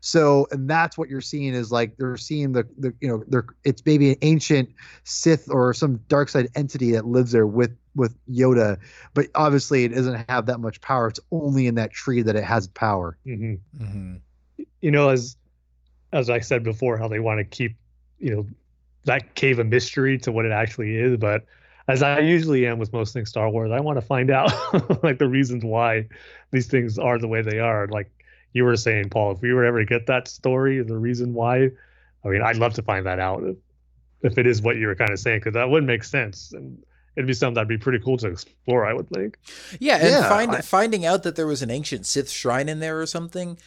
So, 0.07 0.47
and 0.51 0.69
that's 0.69 0.97
what 0.97 1.09
you're 1.09 1.19
seeing 1.19 1.53
is 1.53 1.69
like 1.69 1.97
they're 1.97 2.15
seeing 2.15 2.53
the 2.53 2.65
the 2.77 2.93
you 3.01 3.09
know 3.09 3.25
they're 3.27 3.45
it's 3.65 3.85
maybe 3.85 4.11
an 4.11 4.15
ancient 4.21 4.69
Sith 5.03 5.49
or 5.51 5.73
some 5.73 5.99
dark 6.07 6.29
side 6.29 6.47
entity 6.55 6.93
that 6.93 7.05
lives 7.05 7.33
there 7.33 7.45
with 7.45 7.75
with 7.93 8.15
Yoda, 8.25 8.77
but 9.13 9.27
obviously 9.35 9.83
it 9.83 9.89
doesn't 9.89 10.29
have 10.29 10.45
that 10.45 10.61
much 10.61 10.79
power. 10.79 11.09
It's 11.09 11.19
only 11.31 11.67
in 11.67 11.75
that 11.75 11.91
tree 11.91 12.21
that 12.21 12.37
it 12.37 12.45
has 12.45 12.67
power. 12.67 13.17
hmm 13.25 13.55
mm-hmm. 13.77 14.15
you 14.79 14.91
know, 14.91 15.09
as 15.09 15.35
as 16.13 16.29
I 16.29 16.39
said 16.39 16.63
before, 16.63 16.97
how 16.97 17.09
they 17.09 17.19
want 17.19 17.39
to 17.39 17.43
keep, 17.43 17.75
you 18.17 18.33
know, 18.33 18.47
that 19.03 19.35
cave 19.35 19.59
a 19.59 19.65
mystery 19.65 20.17
to 20.19 20.31
what 20.31 20.45
it 20.45 20.53
actually 20.53 20.95
is. 20.95 21.17
But 21.17 21.43
as 21.89 22.01
I 22.01 22.19
usually 22.19 22.65
am 22.65 22.79
with 22.79 22.93
most 22.93 23.11
things 23.11 23.27
Star 23.27 23.49
Wars, 23.49 23.71
I 23.71 23.81
want 23.81 23.97
to 23.97 24.05
find 24.05 24.31
out 24.31 24.53
like 25.03 25.19
the 25.19 25.27
reasons 25.27 25.65
why 25.65 26.07
these 26.51 26.67
things 26.67 26.97
are 26.97 27.19
the 27.19 27.27
way 27.27 27.41
they 27.41 27.59
are. 27.59 27.87
Like 27.87 28.09
you 28.53 28.63
were 28.63 28.75
saying, 28.77 29.09
Paul, 29.09 29.31
if 29.33 29.41
we 29.41 29.53
were 29.53 29.65
ever 29.65 29.79
to 29.79 29.85
get 29.85 30.07
that 30.07 30.27
story, 30.27 30.79
and 30.79 30.89
the 30.89 30.97
reason 30.97 31.33
why, 31.33 31.69
I 32.25 32.27
mean, 32.27 32.41
I'd 32.41 32.57
love 32.57 32.73
to 32.75 32.81
find 32.81 33.05
that 33.05 33.19
out 33.19 33.43
if, 33.43 33.57
if 34.31 34.37
it 34.37 34.47
is 34.47 34.61
what 34.61 34.77
you 34.77 34.87
were 34.87 34.95
kind 34.95 35.11
of 35.11 35.19
saying, 35.19 35.39
because 35.39 35.53
that 35.53 35.69
would 35.69 35.83
make 35.83 36.03
sense. 36.03 36.51
And 36.53 36.83
it'd 37.15 37.27
be 37.27 37.33
something 37.33 37.55
that'd 37.55 37.67
be 37.67 37.77
pretty 37.77 37.99
cool 38.03 38.17
to 38.17 38.27
explore, 38.27 38.85
I 38.85 38.93
would 38.93 39.09
think. 39.09 39.37
Yeah, 39.79 39.95
and 39.97 40.09
Yeah, 40.09 40.29
find, 40.29 40.51
I- 40.51 40.61
finding 40.61 41.05
out 41.05 41.23
that 41.23 41.35
there 41.35 41.47
was 41.47 41.61
an 41.61 41.69
ancient 41.71 42.05
Sith 42.05 42.29
shrine 42.29 42.69
in 42.69 42.79
there 42.79 42.99
or 42.99 43.05
something 43.05 43.57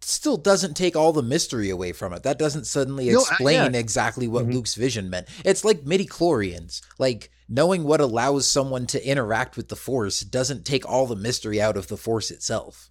still 0.00 0.38
doesn't 0.38 0.74
take 0.74 0.96
all 0.96 1.12
the 1.12 1.22
mystery 1.22 1.68
away 1.68 1.92
from 1.92 2.12
it. 2.14 2.22
That 2.22 2.38
doesn't 2.38 2.64
suddenly 2.66 3.10
No, 3.10 3.18
I- 3.18 3.20
explain 3.20 3.72
yeah. 3.74 3.78
exactly 3.78 4.26
what 4.26 4.46
Mhm. 4.46 4.54
Luke's 4.54 4.74
vision 4.74 5.10
meant. 5.10 5.28
It's 5.44 5.64
like 5.66 5.84
midi-chlorians. 5.84 6.80
Like 6.98 7.30
knowing 7.48 7.84
what 7.84 8.00
allows 8.00 8.48
someone 8.48 8.86
to 8.86 9.06
interact 9.06 9.56
with 9.56 9.68
the 9.68 9.76
Force 9.76 10.20
doesn't 10.20 10.64
take 10.64 10.88
all 10.88 11.06
the 11.06 11.14
mystery 11.14 11.60
out 11.60 11.76
of 11.76 11.88
the 11.88 11.98
Force 11.98 12.30
itself. 12.30 12.90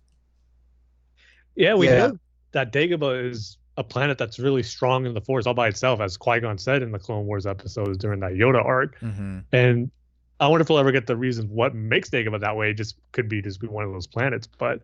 Yeah, 1.55 1.75
we 1.75 1.87
Yeah. 1.87 2.07
know 2.07 2.19
that 2.51 2.71
Dagobah 2.71 3.29
is 3.29 3.57
a 3.77 3.83
planet 3.83 4.17
that's 4.17 4.39
really 4.39 4.63
strong 4.63 5.05
in 5.05 5.13
the 5.13 5.21
Force 5.21 5.45
all 5.45 5.53
by 5.53 5.67
itself, 5.67 5.99
as 5.99 6.17
Qui 6.17 6.39
Gon 6.39 6.57
said 6.57 6.81
in 6.81 6.91
the 6.91 6.99
Clone 6.99 7.25
Wars 7.25 7.45
episodes 7.45 7.97
during 7.97 8.19
that 8.21 8.33
Yoda 8.33 8.63
arc. 8.63 8.99
Mm-hmm. 8.99 9.39
And 9.51 9.91
I 10.39 10.47
wonder 10.47 10.61
if 10.61 10.69
we'll 10.69 10.79
ever 10.79 10.91
get 10.91 11.07
the 11.07 11.15
reason 11.15 11.49
what 11.49 11.75
makes 11.75 12.09
Dagobah 12.09 12.39
that 12.41 12.55
way. 12.55 12.71
It 12.71 12.75
just 12.75 12.95
could 13.11 13.27
be 13.27 13.41
just 13.41 13.59
be 13.59 13.67
one 13.67 13.83
of 13.83 13.91
those 13.91 14.07
planets, 14.07 14.47
but 14.47 14.81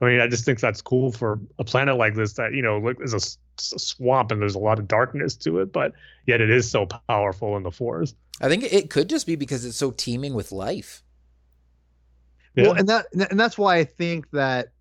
I 0.00 0.06
mean, 0.06 0.20
I 0.20 0.26
just 0.26 0.44
think 0.44 0.58
that's 0.58 0.82
cool 0.82 1.12
for 1.12 1.38
a 1.60 1.64
planet 1.64 1.96
like 1.96 2.14
this 2.14 2.32
that 2.34 2.54
you 2.54 2.62
know 2.62 2.78
look 2.78 3.00
is 3.00 3.14
a, 3.14 3.18
a, 3.76 3.78
swamp 3.78 4.32
and 4.32 4.42
there's 4.42 4.56
a 4.56 4.60
lot 4.60 4.80
of 4.80 4.88
darkness 4.88 5.36
to 5.36 5.60
it, 5.60 5.72
but 5.72 5.92
yet 6.26 6.40
it 6.40 6.50
is 6.50 6.68
so 6.68 6.86
powerful 7.08 7.56
in 7.56 7.62
the 7.62 7.70
Force. 7.70 8.14
I 8.40 8.48
think 8.48 8.64
it 8.64 8.90
could 8.90 9.08
just 9.08 9.26
be 9.26 9.36
because 9.36 9.64
it's 9.64 9.76
so 9.76 9.92
teeming 9.92 10.34
with 10.34 10.50
life. 10.50 11.04
Yeah. 12.56 12.64
Well, 12.64 12.72
and 12.74 12.88
that 12.88 13.06
and 13.12 13.38
that's 13.38 13.56
why 13.56 13.76
I 13.76 13.84
think 13.84 14.28
that 14.32 14.72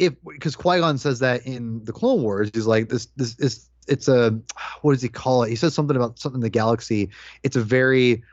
if 0.00 0.14
because 0.26 0.56
Qui 0.56 0.80
Gon 0.80 0.96
says 0.96 1.18
that 1.18 1.46
in 1.46 1.84
the 1.84 1.92
Clone 1.92 2.22
Wars, 2.22 2.50
he's 2.52 2.66
like 2.66 2.88
this 2.88 3.06
this 3.16 3.38
is 3.38 3.68
it's 3.86 4.08
a 4.08 4.36
what 4.80 4.94
does 4.94 5.02
he 5.02 5.08
call 5.08 5.42
it? 5.44 5.50
He 5.50 5.56
says 5.56 5.74
something 5.74 5.94
about 5.94 6.18
something 6.18 6.38
in 6.38 6.42
the 6.42 6.50
galaxy. 6.50 7.10
It's 7.42 7.54
a 7.54 7.60
very 7.60 8.24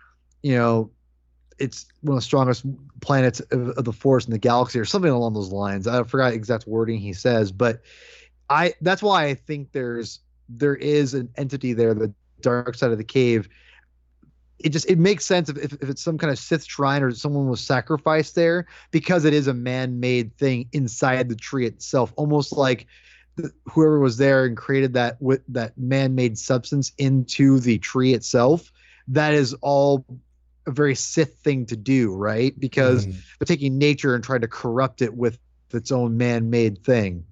you 0.42 0.56
know 0.56 0.90
it's 1.60 1.86
one 2.02 2.16
of 2.16 2.20
the 2.20 2.26
strongest 2.26 2.66
planets 3.02 3.42
of, 3.52 3.70
of, 3.70 3.84
the 3.84 3.92
force 3.92 4.26
in 4.26 4.32
the 4.32 4.38
galaxy 4.38 4.80
or 4.80 4.86
something 4.86 5.12
along 5.12 5.34
those 5.34 5.52
lines. 5.52 5.88
I 5.88 6.04
forgot 6.04 6.34
exact 6.34 6.68
wording 6.68 7.00
he 7.00 7.14
says, 7.14 7.52
but 7.52 7.82
I 8.50 8.74
that's 8.82 9.04
why 9.04 9.26
I 9.26 9.34
think 9.34 9.74
there's 9.74 10.20
there 10.48 10.76
is 10.76 11.14
an 11.14 11.30
entity 11.36 11.74
there, 11.74 11.94
the 11.94 12.14
dark 12.40 12.76
side 12.76 12.92
of 12.92 12.98
the 12.98 13.04
cave. 13.04 13.50
It 14.60 14.70
just 14.70 14.90
it 14.90 14.98
makes 14.98 15.26
sense 15.26 15.50
if, 15.50 15.58
if, 15.58 15.74
if 15.74 15.90
it's 15.90 16.02
some 16.02 16.18
kind 16.18 16.32
of 16.32 16.40
Sith 16.40 16.66
shrine 16.66 17.04
or 17.04 17.12
someone 17.12 17.48
was 17.48 17.62
sacrificed 17.62 18.36
there 18.36 18.66
because 18.92 19.24
it 19.24 19.34
is 19.34 19.48
a 19.48 19.54
man-made 19.54 20.36
thing 20.38 20.68
inside 20.74 21.30
the 21.30 21.36
tree 21.36 21.68
itself, 21.68 22.12
almost 22.16 22.54
like 22.54 22.88
whoever 23.66 24.00
was 24.00 24.18
there 24.18 24.46
and 24.46 24.58
created 24.58 24.94
that 24.94 25.22
with 25.22 25.42
that 25.48 25.78
man-made 25.78 26.40
substance 26.40 26.92
into 26.98 27.60
the 27.60 27.78
tree 27.78 28.14
itself 28.14 28.72
that 29.08 29.34
is 29.34 29.54
all 29.62 30.06
a 30.66 30.72
very 30.72 30.96
Sith 30.96 31.36
thing 31.40 31.66
to 31.68 31.78
do, 31.78 32.14
right? 32.14 32.58
Because 32.60 33.06
mm. 33.06 33.16
they're 33.40 33.46
taking 33.46 33.78
nature 33.78 34.16
and 34.16 34.24
trying 34.24 34.42
to 34.42 34.48
corrupt 34.48 35.02
it 35.02 35.16
with 35.16 35.40
its 35.74 35.92
own 35.92 36.18
man-made 36.18 36.84
thing. 36.84 37.26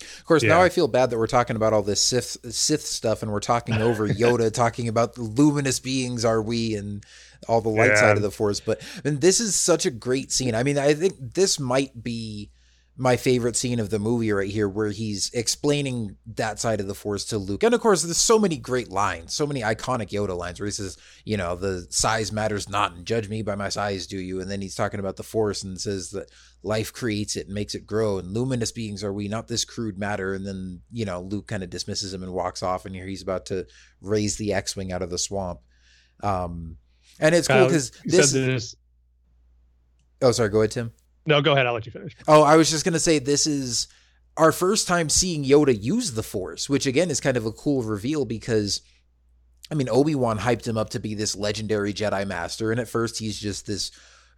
Of 0.00 0.24
course, 0.24 0.42
yeah. 0.42 0.50
now 0.50 0.62
I 0.62 0.68
feel 0.68 0.88
bad 0.88 1.10
that 1.10 1.18
we're 1.18 1.26
talking 1.26 1.56
about 1.56 1.72
all 1.72 1.82
this 1.82 2.00
Sith 2.00 2.36
Sith 2.52 2.82
stuff, 2.82 3.22
and 3.22 3.30
we're 3.30 3.40
talking 3.40 3.76
over 3.76 4.08
Yoda, 4.08 4.52
talking 4.52 4.88
about 4.88 5.14
the 5.14 5.22
luminous 5.22 5.80
beings 5.80 6.24
are 6.24 6.42
we, 6.42 6.74
and 6.74 7.04
all 7.48 7.60
the 7.60 7.68
light 7.68 7.90
yeah. 7.90 7.96
side 8.00 8.16
of 8.16 8.22
the 8.22 8.30
Force. 8.30 8.60
But 8.60 8.80
and 9.04 9.20
this 9.20 9.40
is 9.40 9.54
such 9.54 9.86
a 9.86 9.90
great 9.90 10.32
scene. 10.32 10.54
I 10.54 10.62
mean, 10.62 10.78
I 10.78 10.94
think 10.94 11.34
this 11.34 11.60
might 11.60 12.02
be 12.02 12.50
my 12.96 13.16
favorite 13.16 13.56
scene 13.56 13.80
of 13.80 13.90
the 13.90 13.98
movie 13.98 14.30
right 14.30 14.50
here 14.50 14.68
where 14.68 14.90
he's 14.90 15.28
explaining 15.34 16.16
that 16.26 16.60
side 16.60 16.80
of 16.80 16.86
the 16.86 16.94
force 16.94 17.24
to 17.24 17.38
Luke. 17.38 17.64
And 17.64 17.74
of 17.74 17.80
course, 17.80 18.02
there's 18.02 18.16
so 18.16 18.38
many 18.38 18.56
great 18.56 18.88
lines, 18.88 19.34
so 19.34 19.48
many 19.48 19.62
iconic 19.62 20.10
Yoda 20.10 20.36
lines 20.36 20.60
where 20.60 20.66
he 20.66 20.70
says, 20.70 20.96
you 21.24 21.36
know, 21.36 21.56
the 21.56 21.88
size 21.90 22.30
matters 22.30 22.68
not 22.68 22.94
and 22.94 23.04
judge 23.04 23.28
me 23.28 23.42
by 23.42 23.56
my 23.56 23.68
size, 23.68 24.06
do 24.06 24.16
you? 24.16 24.40
And 24.40 24.48
then 24.48 24.60
he's 24.60 24.76
talking 24.76 25.00
about 25.00 25.16
the 25.16 25.24
force 25.24 25.64
and 25.64 25.80
says 25.80 26.10
that 26.10 26.30
life 26.62 26.92
creates 26.92 27.34
it 27.34 27.46
and 27.46 27.54
makes 27.54 27.74
it 27.74 27.84
grow 27.84 28.18
and 28.18 28.32
luminous 28.32 28.70
beings 28.70 29.02
are 29.02 29.12
we, 29.12 29.26
not 29.26 29.48
this 29.48 29.64
crude 29.64 29.98
matter. 29.98 30.32
And 30.32 30.46
then, 30.46 30.82
you 30.92 31.04
know, 31.04 31.20
Luke 31.20 31.48
kind 31.48 31.64
of 31.64 31.70
dismisses 31.70 32.14
him 32.14 32.22
and 32.22 32.32
walks 32.32 32.62
off 32.62 32.86
and 32.86 32.94
here 32.94 33.06
he's 33.06 33.22
about 33.22 33.46
to 33.46 33.66
raise 34.00 34.36
the 34.36 34.52
X-Wing 34.52 34.92
out 34.92 35.02
of 35.02 35.10
the 35.10 35.18
swamp. 35.18 35.58
Um, 36.22 36.76
and 37.18 37.34
it's 37.34 37.48
cool 37.48 37.66
because 37.66 37.90
this, 38.04 38.30
this. 38.30 38.76
Oh, 40.22 40.30
sorry. 40.30 40.48
Go 40.48 40.60
ahead, 40.60 40.70
Tim. 40.70 40.92
No, 41.26 41.40
go 41.40 41.52
ahead. 41.52 41.66
I'll 41.66 41.74
let 41.74 41.86
you 41.86 41.92
finish. 41.92 42.16
Oh, 42.28 42.42
I 42.42 42.56
was 42.56 42.70
just 42.70 42.84
going 42.84 42.92
to 42.92 43.00
say 43.00 43.18
this 43.18 43.46
is 43.46 43.88
our 44.36 44.52
first 44.52 44.88
time 44.88 45.08
seeing 45.08 45.44
Yoda 45.44 45.80
use 45.80 46.12
the 46.12 46.22
Force, 46.22 46.68
which 46.68 46.86
again 46.86 47.10
is 47.10 47.20
kind 47.20 47.36
of 47.36 47.46
a 47.46 47.52
cool 47.52 47.82
reveal 47.82 48.24
because, 48.24 48.82
I 49.70 49.74
mean, 49.74 49.88
Obi 49.88 50.14
Wan 50.14 50.38
hyped 50.38 50.66
him 50.66 50.76
up 50.76 50.90
to 50.90 51.00
be 51.00 51.14
this 51.14 51.36
legendary 51.36 51.94
Jedi 51.94 52.26
Master, 52.26 52.70
and 52.70 52.80
at 52.80 52.88
first 52.88 53.18
he's 53.18 53.38
just 53.38 53.66
this 53.66 53.90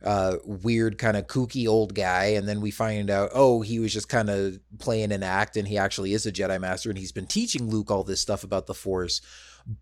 uh, 0.04 0.36
weird 0.44 0.98
kind 0.98 1.16
of 1.16 1.26
kooky 1.26 1.66
old 1.66 1.94
guy, 1.94 2.26
and 2.26 2.46
then 2.46 2.60
we 2.60 2.70
find 2.70 3.10
out, 3.10 3.30
oh, 3.34 3.62
he 3.62 3.78
was 3.78 3.92
just 3.92 4.08
kind 4.08 4.28
of 4.28 4.58
playing 4.78 5.12
an 5.12 5.22
act, 5.22 5.56
and 5.56 5.66
he 5.66 5.78
actually 5.78 6.12
is 6.12 6.26
a 6.26 6.32
Jedi 6.32 6.60
Master, 6.60 6.90
and 6.90 6.98
he's 6.98 7.12
been 7.12 7.26
teaching 7.26 7.68
Luke 7.68 7.90
all 7.90 8.04
this 8.04 8.20
stuff 8.20 8.44
about 8.44 8.66
the 8.66 8.74
Force. 8.74 9.20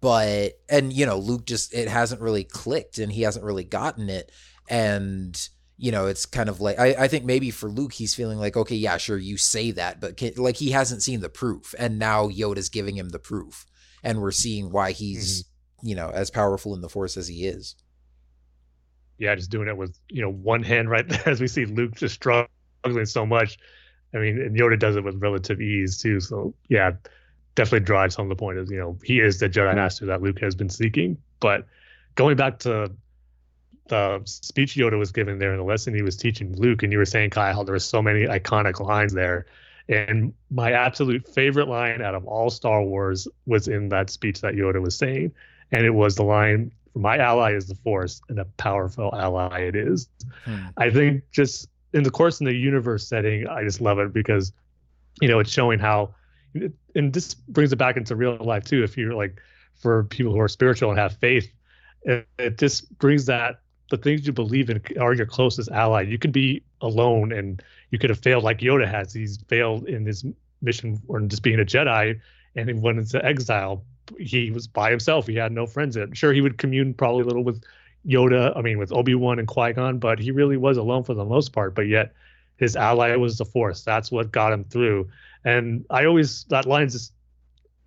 But 0.00 0.52
and 0.70 0.92
you 0.92 1.04
know, 1.04 1.18
Luke 1.18 1.44
just 1.44 1.74
it 1.74 1.88
hasn't 1.88 2.22
really 2.22 2.44
clicked, 2.44 2.98
and 2.98 3.12
he 3.12 3.22
hasn't 3.22 3.44
really 3.44 3.64
gotten 3.64 4.08
it, 4.08 4.32
and 4.70 5.48
you 5.76 5.90
know, 5.90 6.06
it's 6.06 6.26
kind 6.26 6.48
of 6.48 6.60
like 6.60 6.78
I, 6.78 6.94
I 6.98 7.08
think 7.08 7.24
maybe 7.24 7.50
for 7.50 7.68
Luke, 7.68 7.92
he's 7.92 8.14
feeling 8.14 8.38
like, 8.38 8.56
okay, 8.56 8.76
yeah, 8.76 8.96
sure, 8.96 9.18
you 9.18 9.36
say 9.36 9.72
that, 9.72 10.00
but 10.00 10.16
can, 10.16 10.32
like 10.36 10.56
he 10.56 10.70
hasn't 10.70 11.02
seen 11.02 11.20
the 11.20 11.28
proof, 11.28 11.74
and 11.78 11.98
now 11.98 12.28
Yoda's 12.28 12.68
giving 12.68 12.96
him 12.96 13.08
the 13.08 13.18
proof, 13.18 13.66
and 14.02 14.20
we're 14.20 14.30
seeing 14.30 14.70
why 14.70 14.92
he's 14.92 15.42
mm-hmm. 15.42 15.88
you 15.88 15.94
know 15.96 16.10
as 16.10 16.30
powerful 16.30 16.74
in 16.74 16.80
the 16.80 16.88
Force 16.88 17.16
as 17.16 17.26
he 17.26 17.46
is. 17.46 17.74
Yeah, 19.18 19.34
just 19.34 19.50
doing 19.50 19.68
it 19.68 19.76
with 19.76 19.98
you 20.08 20.22
know 20.22 20.30
one 20.30 20.62
hand 20.62 20.90
right 20.90 21.08
there 21.08 21.22
as 21.28 21.40
we 21.40 21.48
see 21.48 21.64
Luke 21.64 21.96
just 21.96 22.14
struggling 22.14 23.06
so 23.06 23.26
much. 23.26 23.58
I 24.14 24.18
mean, 24.18 24.40
and 24.40 24.56
Yoda 24.56 24.78
does 24.78 24.94
it 24.94 25.02
with 25.02 25.20
relative 25.20 25.60
ease 25.60 25.98
too. 25.98 26.20
So 26.20 26.54
yeah, 26.68 26.92
definitely 27.56 27.84
drives 27.84 28.14
home 28.14 28.28
the 28.28 28.36
point 28.36 28.58
of 28.58 28.70
you 28.70 28.78
know 28.78 28.96
he 29.02 29.18
is 29.18 29.40
the 29.40 29.48
Jedi 29.48 29.74
Master 29.74 30.06
that 30.06 30.22
Luke 30.22 30.38
has 30.40 30.54
been 30.54 30.70
seeking. 30.70 31.16
But 31.40 31.66
going 32.14 32.36
back 32.36 32.60
to 32.60 32.92
the 33.88 34.22
speech 34.24 34.74
Yoda 34.74 34.98
was 34.98 35.12
giving 35.12 35.38
there 35.38 35.52
in 35.52 35.58
the 35.58 35.64
lesson 35.64 35.94
he 35.94 36.02
was 36.02 36.16
teaching 36.16 36.54
Luke, 36.56 36.82
and 36.82 36.92
you 36.92 36.98
were 36.98 37.04
saying, 37.04 37.30
Kyle, 37.30 37.64
there 37.64 37.74
were 37.74 37.78
so 37.78 38.00
many 38.00 38.24
iconic 38.24 38.80
lines 38.80 39.12
there. 39.12 39.46
And 39.88 40.32
my 40.50 40.72
absolute 40.72 41.28
favorite 41.28 41.68
line 41.68 42.00
out 42.00 42.14
of 42.14 42.24
all 42.26 42.48
Star 42.48 42.82
Wars 42.82 43.28
was 43.46 43.68
in 43.68 43.90
that 43.90 44.08
speech 44.08 44.40
that 44.40 44.54
Yoda 44.54 44.80
was 44.80 44.96
saying. 44.96 45.32
And 45.72 45.84
it 45.84 45.90
was 45.90 46.16
the 46.16 46.22
line, 46.22 46.72
My 46.94 47.18
ally 47.18 47.52
is 47.52 47.66
the 47.66 47.74
Force, 47.74 48.22
and 48.28 48.38
a 48.38 48.46
powerful 48.56 49.14
ally 49.14 49.60
it 49.60 49.76
is. 49.76 50.08
Hmm. 50.44 50.66
I 50.78 50.90
think 50.90 51.22
just 51.30 51.68
in 51.92 52.02
the 52.02 52.10
course 52.10 52.40
in 52.40 52.46
the 52.46 52.54
universe 52.54 53.06
setting, 53.06 53.46
I 53.46 53.62
just 53.62 53.80
love 53.80 53.98
it 53.98 54.14
because, 54.14 54.52
you 55.20 55.28
know, 55.28 55.38
it's 55.38 55.50
showing 55.50 55.78
how, 55.78 56.14
and 56.94 57.12
this 57.12 57.34
brings 57.34 57.72
it 57.72 57.76
back 57.76 57.96
into 57.98 58.16
real 58.16 58.36
life 58.36 58.64
too. 58.64 58.82
If 58.82 58.96
you're 58.96 59.14
like, 59.14 59.40
for 59.74 60.04
people 60.04 60.32
who 60.32 60.40
are 60.40 60.48
spiritual 60.48 60.90
and 60.90 60.98
have 60.98 61.16
faith, 61.18 61.52
it, 62.02 62.26
it 62.38 62.58
just 62.58 62.96
brings 62.98 63.26
that 63.26 63.60
the 63.90 63.96
things 63.96 64.26
you 64.26 64.32
believe 64.32 64.70
in 64.70 64.82
are 65.00 65.14
your 65.14 65.26
closest 65.26 65.70
ally. 65.70 66.02
You 66.02 66.18
can 66.18 66.30
be 66.30 66.62
alone 66.80 67.32
and 67.32 67.62
you 67.90 67.98
could 67.98 68.10
have 68.10 68.18
failed 68.18 68.44
like 68.44 68.58
Yoda 68.58 68.90
has. 68.90 69.12
He's 69.12 69.38
failed 69.48 69.86
in 69.86 70.06
his 70.06 70.24
mission 70.62 71.00
or 71.08 71.20
just 71.20 71.42
being 71.42 71.60
a 71.60 71.64
Jedi 71.64 72.18
and 72.56 72.68
he 72.68 72.74
went 72.74 72.98
into 72.98 73.24
exile. 73.24 73.84
He 74.18 74.50
was 74.50 74.66
by 74.66 74.90
himself. 74.90 75.26
He 75.26 75.34
had 75.34 75.52
no 75.52 75.66
friends. 75.66 75.96
In. 75.96 76.12
Sure, 76.12 76.32
he 76.32 76.40
would 76.40 76.58
commune 76.58 76.94
probably 76.94 77.22
a 77.22 77.26
little 77.26 77.44
with 77.44 77.62
Yoda, 78.06 78.56
I 78.56 78.60
mean, 78.60 78.78
with 78.78 78.92
Obi 78.92 79.14
Wan 79.14 79.38
and 79.38 79.48
Qui 79.48 79.72
Gon, 79.72 79.98
but 79.98 80.18
he 80.18 80.30
really 80.30 80.56
was 80.56 80.76
alone 80.76 81.04
for 81.04 81.14
the 81.14 81.24
most 81.24 81.52
part. 81.52 81.74
But 81.74 81.88
yet, 81.88 82.12
his 82.56 82.76
ally 82.76 83.14
was 83.16 83.38
the 83.38 83.44
Force. 83.44 83.82
That's 83.82 84.12
what 84.12 84.30
got 84.30 84.52
him 84.52 84.64
through. 84.64 85.08
And 85.44 85.84
I 85.90 86.04
always 86.04 86.44
that 86.44 86.66
line 86.66 86.86
is 86.86 87.12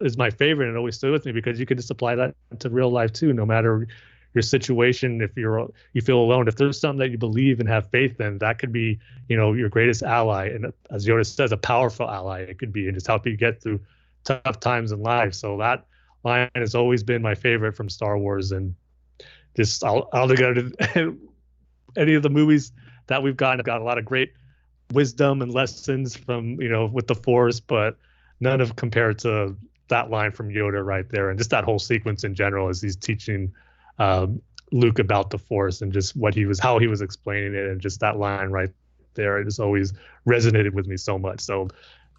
is 0.01 0.17
my 0.17 0.29
favorite 0.29 0.67
and 0.67 0.77
always 0.77 0.95
stood 0.95 1.11
with 1.11 1.25
me 1.25 1.31
because 1.31 1.59
you 1.59 1.65
can 1.65 1.77
just 1.77 1.89
apply 1.89 2.15
that 2.15 2.35
to 2.59 2.69
real 2.69 2.91
life 2.91 3.13
too. 3.13 3.33
No 3.33 3.45
matter 3.45 3.87
your 4.33 4.41
situation 4.41 5.21
if 5.21 5.35
you're 5.35 5.67
you 5.93 6.01
feel 6.01 6.19
alone 6.19 6.47
if 6.47 6.55
there's 6.55 6.79
something 6.79 6.99
that 6.99 7.09
you 7.09 7.17
believe 7.17 7.59
and 7.59 7.67
have 7.67 7.89
faith 7.89 8.19
in 8.19 8.37
that 8.37 8.59
could 8.59 8.71
be 8.71 8.99
you 9.29 9.37
know 9.37 9.53
your 9.53 9.69
greatest 9.69 10.03
ally. 10.03 10.47
And 10.47 10.71
as 10.89 11.07
yoda 11.07 11.25
says 11.25 11.51
a 11.51 11.57
powerful 11.57 12.09
ally 12.09 12.41
it 12.41 12.59
could 12.59 12.71
be 12.71 12.87
and 12.87 12.95
just 12.95 13.07
help 13.07 13.25
you 13.25 13.35
get 13.35 13.61
through 13.61 13.79
tough 14.23 14.59
times 14.59 14.91
in 14.91 15.01
life. 15.01 15.33
So 15.33 15.57
that 15.57 15.85
line 16.23 16.49
has 16.55 16.75
always 16.75 17.03
been 17.03 17.21
my 17.21 17.35
favorite 17.35 17.75
from 17.75 17.89
star 17.89 18.17
wars 18.17 18.51
and 18.51 18.75
just 19.55 19.83
i'll 19.83 20.09
i'll 20.13 20.27
go 20.27 20.53
to 20.53 21.17
any 21.97 22.13
of 22.13 22.23
the 22.23 22.29
movies 22.29 22.71
that 23.07 23.23
we've 23.23 23.37
gotten 23.37 23.59
have 23.59 23.65
got 23.65 23.81
a 23.81 23.83
lot 23.83 23.97
of 23.97 24.05
great 24.05 24.33
wisdom 24.93 25.41
and 25.41 25.53
lessons 25.53 26.15
from 26.15 26.61
you 26.61 26.69
know 26.69 26.85
with 26.85 27.07
the 27.07 27.15
force 27.15 27.59
but 27.59 27.97
none 28.39 28.61
of 28.61 28.75
compared 28.75 29.17
to 29.19 29.55
that 29.87 30.09
line 30.09 30.31
from 30.31 30.49
Yoda 30.49 30.83
right 30.85 31.07
there, 31.09 31.29
and 31.29 31.37
just 31.37 31.49
that 31.51 31.63
whole 31.63 31.79
sequence 31.79 32.23
in 32.23 32.35
general 32.35 32.69
as 32.69 32.81
he's 32.81 32.95
teaching 32.95 33.53
um, 33.99 34.41
Luke 34.71 34.99
about 34.99 35.29
the 35.29 35.37
Force 35.37 35.81
and 35.81 35.93
just 35.93 36.15
what 36.15 36.33
he 36.33 36.45
was, 36.45 36.59
how 36.59 36.79
he 36.79 36.87
was 36.87 37.01
explaining 37.01 37.55
it, 37.55 37.65
and 37.65 37.79
just 37.81 37.99
that 38.01 38.17
line 38.17 38.49
right 38.49 38.69
there, 39.13 39.39
it 39.39 39.45
just 39.45 39.59
always 39.59 39.93
resonated 40.27 40.73
with 40.73 40.87
me 40.87 40.97
so 40.97 41.17
much. 41.17 41.41
So, 41.41 41.69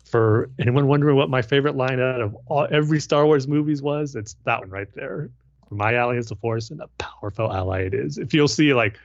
for 0.04 0.50
anyone 0.58 0.86
wondering 0.86 1.16
what 1.16 1.28
my 1.28 1.42
favorite 1.42 1.76
line 1.76 2.00
out 2.00 2.20
of 2.20 2.36
all, 2.46 2.66
every 2.70 3.00
Star 3.00 3.26
Wars 3.26 3.46
movies 3.46 3.82
was, 3.82 4.14
it's 4.14 4.36
that 4.44 4.60
one 4.60 4.70
right 4.70 4.88
there. 4.94 5.30
My 5.70 5.94
ally 5.94 6.16
is 6.16 6.28
the 6.28 6.36
Force, 6.36 6.70
and 6.70 6.80
a 6.80 6.88
powerful 6.98 7.52
ally 7.52 7.80
it 7.82 7.94
is. 7.94 8.16
If 8.16 8.32
you'll 8.32 8.48
see 8.48 8.72
like 8.72 8.98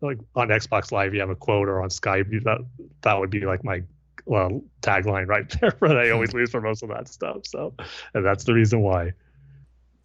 like 0.00 0.18
on 0.34 0.48
Xbox 0.48 0.92
Live, 0.92 1.14
you 1.14 1.20
have 1.20 1.30
a 1.30 1.36
quote, 1.36 1.68
or 1.68 1.82
on 1.82 1.88
Skype, 1.88 2.30
that 2.44 2.58
that 3.02 3.18
would 3.18 3.30
be 3.30 3.40
like 3.40 3.62
my 3.64 3.82
well 4.26 4.62
tagline 4.82 5.28
right 5.28 5.48
there. 5.60 5.76
But 5.78 5.96
I 5.96 6.10
always 6.10 6.32
lose 6.34 6.50
for 6.50 6.60
most 6.60 6.82
of 6.82 6.88
that 6.88 7.08
stuff. 7.08 7.46
So, 7.46 7.74
and 8.14 8.24
that's 8.24 8.44
the 8.44 8.54
reason 8.54 8.80
why. 8.80 9.12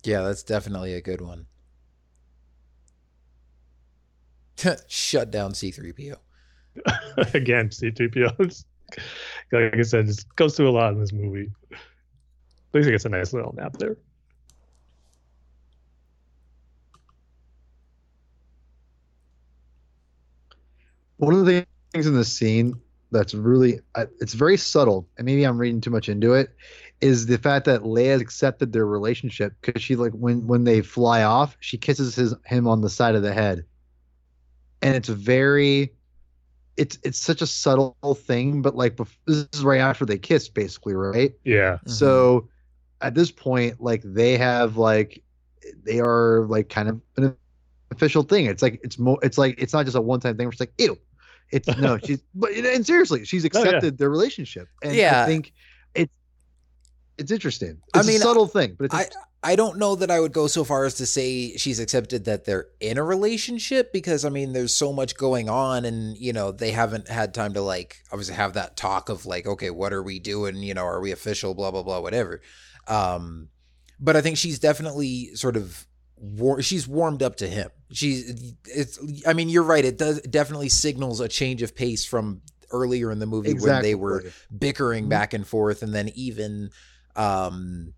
Yeah, 0.03 0.21
that's 0.21 0.43
definitely 0.43 0.93
a 0.93 1.01
good 1.01 1.21
one. 1.21 1.47
Shut 4.87 5.31
down 5.31 5.53
C3PO. 5.53 6.15
Again, 7.33 7.69
C3PO. 7.69 8.63
like 9.51 9.75
I 9.75 9.81
said, 9.81 10.05
just 10.07 10.33
goes 10.35 10.55
through 10.55 10.69
a 10.69 10.71
lot 10.71 10.93
in 10.93 10.99
this 10.99 11.13
movie. 11.13 11.51
At 11.71 11.79
least 12.73 12.85
he 12.85 12.91
gets 12.91 13.05
a 13.05 13.09
nice 13.09 13.33
little 13.33 13.53
nap 13.53 13.77
there. 13.77 13.97
One 21.17 21.33
of 21.33 21.45
the 21.45 21.65
things 21.93 22.07
in 22.07 22.15
this 22.15 22.31
scene 22.31 22.73
that's 23.11 23.33
really 23.33 23.79
uh, 23.95 24.05
it's 24.19 24.33
very 24.33 24.57
subtle, 24.57 25.07
and 25.17 25.25
maybe 25.25 25.43
I'm 25.45 25.57
reading 25.57 25.79
too 25.79 25.89
much 25.89 26.09
into 26.09 26.33
it, 26.33 26.53
is 26.99 27.25
the 27.25 27.37
fact 27.37 27.65
that 27.65 27.83
Leia 27.83 28.19
accepted 28.19 28.73
their 28.73 28.85
relationship 28.85 29.53
because 29.61 29.81
she 29.81 29.95
like 29.95 30.11
when 30.11 30.45
when 30.45 30.65
they 30.65 30.81
fly 30.81 31.23
off, 31.23 31.55
she 31.61 31.77
kisses 31.77 32.15
his 32.15 32.35
him 32.45 32.67
on 32.67 32.81
the 32.81 32.89
side 32.89 33.15
of 33.15 33.21
the 33.21 33.33
head, 33.33 33.63
and 34.85 34.95
it's 34.95 35.09
very. 35.09 35.93
It's 36.77 36.99
it's 37.03 37.17
such 37.17 37.41
a 37.41 37.47
subtle 37.47 37.95
thing, 38.15 38.61
but 38.61 38.75
like 38.75 38.97
bef- 38.97 39.15
this 39.25 39.47
is 39.53 39.63
right 39.63 39.79
after 39.79 40.05
they 40.05 40.17
kiss, 40.17 40.49
basically, 40.49 40.93
right? 40.93 41.33
Yeah. 41.45 41.77
So 41.85 42.49
at 42.99 43.15
this 43.15 43.31
point, 43.31 43.79
like 43.81 44.01
they 44.03 44.37
have 44.37 44.75
like 44.75 45.23
they 45.83 45.99
are 46.01 46.45
like 46.47 46.67
kind 46.67 46.89
of 46.89 47.01
an 47.15 47.35
official 47.91 48.23
thing. 48.23 48.45
It's 48.47 48.61
like 48.61 48.81
it's 48.83 48.99
more 48.99 49.17
it's 49.23 49.37
like 49.37 49.55
it's 49.57 49.71
not 49.71 49.85
just 49.85 49.95
a 49.95 50.01
one 50.01 50.19
time 50.19 50.35
thing 50.35 50.47
where 50.47 50.51
it's 50.51 50.59
like, 50.59 50.73
ew. 50.77 50.97
It's 51.51 51.67
no, 51.77 51.97
she's 52.03 52.21
but 52.33 52.51
and 52.51 52.85
seriously, 52.85 53.23
she's 53.23 53.45
Oh, 53.45 53.49
yeah. 53.53 53.61
accepted 53.61 53.97
their 53.97 54.09
relationship. 54.09 54.67
And 54.83 54.93
Yeah. 54.95 55.23
I 55.23 55.25
think 55.25 55.53
it's 55.93 56.11
it's 57.17 57.31
interesting. 57.31 57.77
I 57.93 57.99
It's 57.99 58.07
mean, 58.09 58.17
a 58.17 58.19
subtle 58.19 58.47
thing, 58.47 58.75
but 58.77 58.85
it's 58.85 58.95
I 58.95 59.07
I 59.45 59.55
don't 59.55 59.77
know 59.77 59.93
that 59.95 60.09
I 60.09 60.19
would 60.19 60.33
go 60.33 60.47
so 60.47 60.63
far 60.63 60.85
as 60.85 60.95
to 60.95 61.05
say 61.05 61.55
she's 61.55 61.79
accepted 61.79 62.25
that 62.25 62.45
they're 62.45 62.65
in 62.79 62.97
a 62.97 63.03
relationship 63.03 63.93
because 63.93 64.25
I 64.25 64.29
mean 64.29 64.53
there's 64.53 64.73
so 64.73 64.91
much 64.91 65.15
going 65.15 65.49
on 65.49 65.85
and 65.85 66.17
you 66.17 66.33
know 66.33 66.51
they 66.51 66.71
haven't 66.71 67.07
had 67.07 67.35
time 67.35 67.53
to 67.53 67.61
like 67.61 68.01
obviously 68.11 68.33
have 68.33 68.53
that 68.53 68.75
talk 68.75 69.07
of 69.07 69.27
like 69.27 69.45
okay 69.45 69.69
what 69.69 69.93
are 69.93 70.01
we 70.01 70.17
doing? 70.17 70.57
You 70.57 70.73
know 70.73 70.83
are 70.83 70.99
we 70.99 71.11
official? 71.11 71.53
Blah 71.53 71.69
blah 71.69 71.83
blah 71.83 71.99
whatever. 71.99 72.41
Um 72.87 73.49
but 73.99 74.15
I 74.15 74.21
think 74.21 74.37
she's 74.37 74.57
definitely 74.57 75.35
sort 75.35 75.57
of 75.57 75.85
war- 76.17 76.63
she's 76.63 76.87
warmed 76.87 77.21
up 77.21 77.35
to 77.35 77.47
him. 77.47 77.69
She's 77.91 78.55
it's 78.65 78.97
I 79.27 79.33
mean 79.33 79.49
you're 79.49 79.61
right. 79.61 79.85
It 79.85 79.99
does 79.99 80.21
definitely 80.21 80.69
signals 80.69 81.19
a 81.19 81.27
change 81.27 81.61
of 81.61 81.75
pace 81.75 82.03
from 82.03 82.41
earlier 82.71 83.11
in 83.11 83.19
the 83.19 83.27
movie 83.27 83.51
when 83.53 83.83
they 83.83 83.93
were 83.93 84.23
bickering 84.57 85.07
back 85.07 85.35
and 85.35 85.47
forth 85.47 85.83
and 85.83 85.93
then 85.93 86.09
even 86.15 86.71
um 87.15 87.93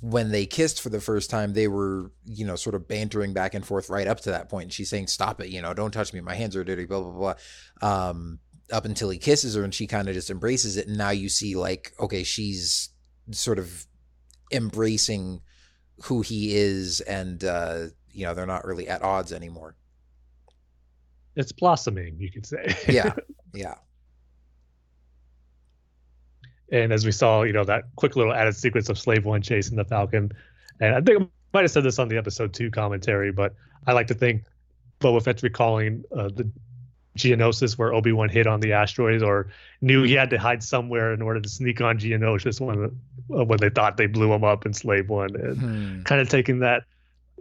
when 0.00 0.30
they 0.30 0.46
kissed 0.46 0.80
for 0.80 0.88
the 0.88 1.00
first 1.00 1.30
time 1.30 1.52
they 1.52 1.68
were 1.68 2.10
you 2.24 2.44
know 2.44 2.56
sort 2.56 2.74
of 2.74 2.88
bantering 2.88 3.32
back 3.32 3.54
and 3.54 3.64
forth 3.66 3.90
right 3.90 4.06
up 4.06 4.20
to 4.20 4.30
that 4.30 4.48
point. 4.48 4.64
And 4.64 4.72
she's 4.72 4.90
saying 4.90 5.06
stop 5.06 5.40
it 5.40 5.48
you 5.48 5.62
know 5.62 5.74
don't 5.74 5.92
touch 5.92 6.12
me. 6.12 6.20
My 6.20 6.34
hands 6.34 6.56
are 6.56 6.64
dirty 6.64 6.84
blah 6.84 7.00
blah 7.00 7.34
blah. 7.80 8.08
Um 8.08 8.38
up 8.72 8.84
until 8.84 9.10
he 9.10 9.18
kisses 9.18 9.54
her 9.54 9.62
and 9.62 9.72
she 9.72 9.86
kind 9.86 10.08
of 10.08 10.14
just 10.14 10.30
embraces 10.30 10.76
it. 10.76 10.88
And 10.88 10.98
now 10.98 11.10
you 11.10 11.28
see 11.28 11.56
like 11.56 11.92
okay 12.00 12.24
she's 12.24 12.90
sort 13.30 13.58
of 13.58 13.86
embracing 14.52 15.40
who 16.04 16.20
he 16.20 16.56
is 16.56 17.00
and 17.00 17.42
uh 17.44 17.86
you 18.12 18.24
know 18.24 18.34
they're 18.34 18.46
not 18.46 18.64
really 18.64 18.88
at 18.88 19.02
odds 19.02 19.32
anymore. 19.32 19.76
It's 21.36 21.52
blossoming, 21.52 22.16
you 22.18 22.30
could 22.32 22.46
say. 22.46 22.74
yeah 22.88 23.12
yeah 23.54 23.74
and 26.72 26.92
as 26.92 27.04
we 27.04 27.12
saw, 27.12 27.42
you 27.42 27.52
know, 27.52 27.64
that 27.64 27.84
quick 27.96 28.16
little 28.16 28.32
added 28.32 28.56
sequence 28.56 28.88
of 28.88 28.98
Slave 28.98 29.24
One 29.24 29.42
chasing 29.42 29.76
the 29.76 29.84
Falcon. 29.84 30.32
And 30.80 30.94
I 30.94 31.00
think 31.00 31.22
I 31.22 31.26
might 31.54 31.62
have 31.62 31.70
said 31.70 31.84
this 31.84 31.98
on 31.98 32.08
the 32.08 32.16
episode 32.16 32.52
two 32.52 32.70
commentary, 32.70 33.32
but 33.32 33.54
I 33.86 33.92
like 33.92 34.08
to 34.08 34.14
think 34.14 34.44
Boba 35.00 35.22
Fett's 35.22 35.42
recalling 35.42 36.04
uh, 36.16 36.28
the 36.28 36.50
Geonosis 37.16 37.78
where 37.78 37.94
Obi 37.94 38.12
Wan 38.12 38.28
hit 38.28 38.46
on 38.46 38.60
the 38.60 38.72
asteroids, 38.74 39.22
or 39.22 39.48
knew 39.80 40.02
he 40.02 40.12
had 40.12 40.28
to 40.30 40.38
hide 40.38 40.62
somewhere 40.62 41.14
in 41.14 41.22
order 41.22 41.40
to 41.40 41.48
sneak 41.48 41.80
on 41.80 41.98
Geonosis 41.98 42.60
when 42.60 42.90
uh, 43.34 43.44
when 43.44 43.58
they 43.58 43.70
thought 43.70 43.96
they 43.96 44.06
blew 44.06 44.32
him 44.32 44.44
up 44.44 44.66
in 44.66 44.74
Slave 44.74 45.08
One, 45.08 45.34
and 45.34 45.58
Hmm. 45.58 46.02
kind 46.02 46.20
of 46.20 46.28
taking 46.28 46.58
that, 46.58 46.84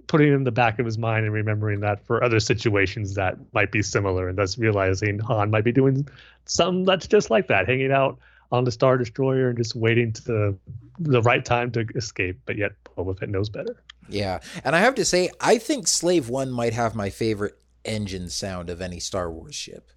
putting 0.08 0.30
it 0.30 0.34
in 0.34 0.46
the 0.46 0.52
back 0.52 0.80
of 0.80 0.86
his 0.86 0.98
mind, 0.98 1.26
and 1.26 1.34
remembering 1.34 1.82
that 1.82 2.06
for 2.06 2.24
other 2.24 2.40
situations 2.40 3.16
that 3.16 3.38
might 3.54 3.72
be 3.72 3.82
similar, 3.82 4.30
and 4.30 4.38
thus 4.38 4.58
realizing 4.58 5.20
Han 5.20 5.52
might 5.52 5.66
be 5.66 5.74
doing 5.74 6.08
something 6.46 6.86
that's 6.86 7.08
just 7.08 7.30
like 7.30 7.48
that, 7.48 7.68
hanging 7.68 7.92
out 7.92 8.18
on 8.56 8.64
the 8.64 8.72
Star 8.72 8.98
Destroyer 8.98 9.50
and 9.50 9.58
just 9.58 9.76
waiting 9.76 10.12
to 10.14 10.58
the 11.00 11.22
right 11.22 11.44
time 11.44 11.72
to 11.72 11.86
escape. 11.96 12.40
But 12.46 12.58
yet 12.58 12.72
Boba 12.98 13.18
Fett 13.18 13.30
knows 13.30 13.50
better. 13.50 13.84
Yeah. 14.10 14.40
And 14.64 14.76
I 14.76 14.80
have 14.80 14.96
to 14.96 15.06
say, 15.06 15.30
I 15.40 15.58
think 15.58 15.88
Slave 15.88 16.30
One 16.30 16.52
might 16.52 16.74
have 16.74 16.96
my 16.96 17.10
favorite 17.10 17.58
engine 17.84 18.30
sound 18.30 18.70
of 18.70 18.82
any 18.82 19.00
Star 19.00 19.32
Wars 19.32 19.56
ship. 19.56 19.92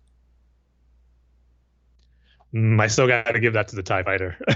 Mm, 2.55 2.81
I 2.81 2.87
still 2.87 3.07
got 3.07 3.27
to 3.27 3.41
give 3.41 3.53
that 3.53 3.69
to 3.69 3.77
the 3.77 3.83
Tie 3.83 4.03
Fighter. 4.03 4.37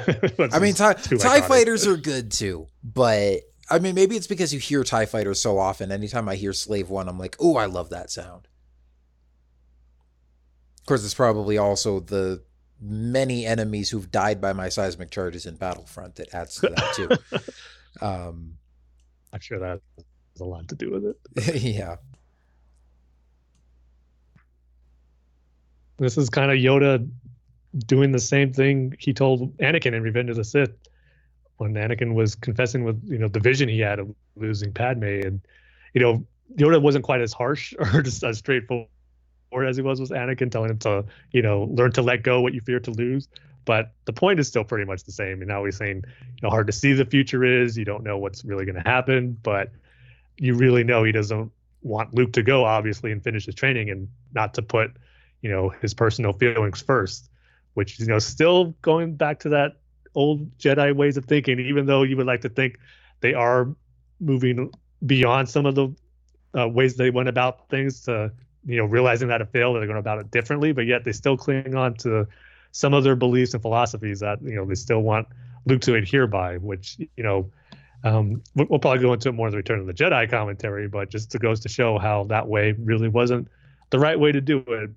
I 0.53 0.59
mean, 0.59 0.74
TIE, 0.74 0.95
TIE 0.95 1.43
fighters 1.43 1.87
are 1.87 1.97
good 1.97 2.33
too, 2.33 2.69
but 2.83 3.41
I 3.70 3.79
mean, 3.81 3.95
maybe 3.95 4.16
it's 4.16 4.27
because 4.27 4.53
you 4.55 4.61
hear 4.61 4.83
TIE 4.83 5.05
fighters 5.05 5.41
so 5.41 5.59
often. 5.59 5.93
Anytime 5.93 6.29
I 6.29 6.37
hear 6.37 6.55
Slave 6.55 6.89
One, 6.89 7.09
I'm 7.09 7.19
like, 7.19 7.37
oh, 7.39 7.57
I 7.57 7.66
love 7.66 7.91
that 7.91 8.11
sound. 8.11 8.49
Of 10.81 10.87
course, 10.87 11.05
it's 11.05 11.15
probably 11.15 11.59
also 11.59 12.01
the 12.01 12.43
many 12.82 13.46
enemies 13.46 13.90
who've 13.90 14.10
died 14.10 14.40
by 14.40 14.52
my 14.52 14.68
seismic 14.68 15.10
charges 15.10 15.46
in 15.46 15.54
Battlefront 15.54 16.16
that 16.16 16.34
adds 16.34 16.56
to 16.56 16.68
that 16.68 16.92
too. 16.94 18.04
um, 18.04 18.54
I'm 19.32 19.40
sure 19.40 19.59
that 19.60 19.80
has 19.96 20.40
a 20.40 20.44
lot 20.44 20.68
to 20.68 20.74
do 20.74 20.90
with 20.90 21.04
it. 21.04 21.54
yeah. 21.62 21.96
This 25.98 26.18
is 26.18 26.28
kind 26.28 26.50
of 26.50 26.59
Yoda 26.59 27.09
doing 27.86 28.12
the 28.12 28.18
same 28.18 28.52
thing 28.52 28.94
he 28.98 29.12
told 29.12 29.56
Anakin 29.59 29.94
in 29.94 30.02
Revenge 30.02 30.30
of 30.30 30.36
the 30.36 30.44
Sith 30.44 30.72
when 31.59 31.74
Anakin 31.74 32.14
was 32.14 32.34
confessing 32.34 32.82
with 32.82 33.00
you 33.06 33.18
know 33.18 33.28
the 33.28 33.40
vision 33.40 33.68
he 33.68 33.78
had 33.78 34.00
of 34.00 34.12
losing 34.36 34.72
Padme, 34.72 35.04
and 35.04 35.40
you 35.94 36.00
know 36.00 36.26
Yoda 36.56 36.82
wasn't 36.82 37.04
quite 37.04 37.20
as 37.20 37.32
harsh 37.32 37.72
or 37.78 38.02
just 38.02 38.24
as 38.24 38.38
straightforward 38.38 38.88
as 39.65 39.77
he 39.77 39.83
was 39.83 40.01
with 40.01 40.11
Anakin, 40.11 40.51
telling 40.51 40.70
him 40.70 40.79
to 40.79 41.05
you 41.33 41.43
know 41.43 41.65
learn 41.70 41.93
to 41.93 42.03
let 42.03 42.23
go 42.23 42.41
what 42.41 42.55
you 42.55 42.61
fear 42.61 42.81
to 42.81 42.91
lose. 42.91 43.29
But 43.65 43.93
the 44.07 44.12
point 44.12 44.41
is 44.41 44.49
still 44.49 44.65
pretty 44.65 44.85
much 44.85 45.05
the 45.05 45.12
same. 45.12 45.41
And 45.41 45.49
now 45.49 45.65
he's 45.65 45.77
saying, 45.77 46.05
you 46.07 46.39
know, 46.43 46.51
hard 46.51 46.66
to 46.66 46.73
see 46.73 46.93
the 46.95 47.05
future 47.05 47.45
is. 47.45 47.79
You 47.79 47.85
don't 47.85 48.03
know 48.03 48.19
what's 48.19 48.45
really 48.45 48.65
going 48.65 48.83
to 48.83 48.89
happen, 48.89 49.39
but 49.43 49.70
you 50.37 50.55
really 50.55 50.83
know 50.83 51.05
he 51.05 51.12
doesn't 51.12 51.53
want 51.83 52.15
Luke 52.15 52.33
to 52.33 52.43
go, 52.43 52.65
obviously, 52.65 53.12
and 53.12 53.23
finish 53.23 53.47
his 53.47 53.55
training, 53.55 53.91
and 53.91 54.09
not 54.35 54.55
to 54.55 54.62
put, 54.62 54.93
you 55.43 55.51
know, 55.51 55.69
his 55.69 55.95
personal 55.95 56.33
feelings 56.33 56.83
first. 56.83 57.29
Which 57.74 57.99
you 58.01 58.07
know, 58.07 58.19
still 58.19 58.74
going 58.83 59.15
back 59.15 59.41
to 59.41 59.51
that 59.51 59.77
old 60.15 60.59
Jedi 60.59 60.95
ways 60.95 61.16
of 61.16 61.24
thinking. 61.24 61.59
Even 61.61 61.87
though 61.87 62.03
you 62.03 62.16
would 62.16 62.27
like 62.27 62.43
to 62.43 62.49
think 62.49 62.79
they 63.20 63.35
are 63.35 63.74
moving 64.20 64.70
beyond 65.05 65.49
some 65.49 65.66
of 65.66 65.74
the 65.74 65.95
uh, 66.59 66.69
ways 66.69 66.97
they 66.97 67.11
went 67.11 67.29
about 67.29 67.69
things 67.69 68.03
to, 68.03 68.33
you 68.64 68.76
know, 68.76 68.84
realizing 68.84 69.28
that 69.28 69.40
it 69.40 69.48
failed, 69.52 69.76
they're 69.76 69.86
going 69.86 69.98
about 69.98 70.18
it 70.18 70.30
differently, 70.30 70.72
but 70.72 70.86
yet 70.86 71.05
they 71.05 71.12
still 71.12 71.36
cling 71.36 71.74
on 71.74 71.94
to 71.94 72.26
some 72.70 72.94
of 72.94 73.05
their 73.05 73.16
beliefs 73.16 73.55
and 73.55 73.62
philosophies 73.62 74.20
that 74.20 74.40
you 74.43 74.55
know 74.55 74.64
they 74.64 74.74
still 74.74 75.01
want 75.01 75.28
Luke 75.66 75.82
to 75.82 75.94
adhere 75.94 76.26
by, 76.26 76.56
which 76.56 76.97
you 76.98 77.22
know 77.22 77.51
um, 78.05 78.43
we'll, 78.55 78.78
probably 78.78 79.01
go 79.01 79.12
into 79.12 79.28
it 79.28 79.32
more 79.32 79.47
in 79.47 79.52
the 79.52 79.59
Return 79.59 79.80
of 79.80 79.86
the 79.86 79.94
Jedi 79.94 80.28
commentary, 80.28 80.89
but 80.89 81.10
just 81.10 81.30
to 81.32 81.39
goes 81.39 81.60
to 81.60 81.68
show 81.68 81.98
how 81.98 82.24
that 82.24 82.48
way 82.48 82.72
really 82.72 83.09
wasn't 83.09 83.48
the 83.90 83.98
right 83.98 84.18
way 84.18 84.32
to 84.32 84.40
do 84.40 84.64
it. 84.66 84.90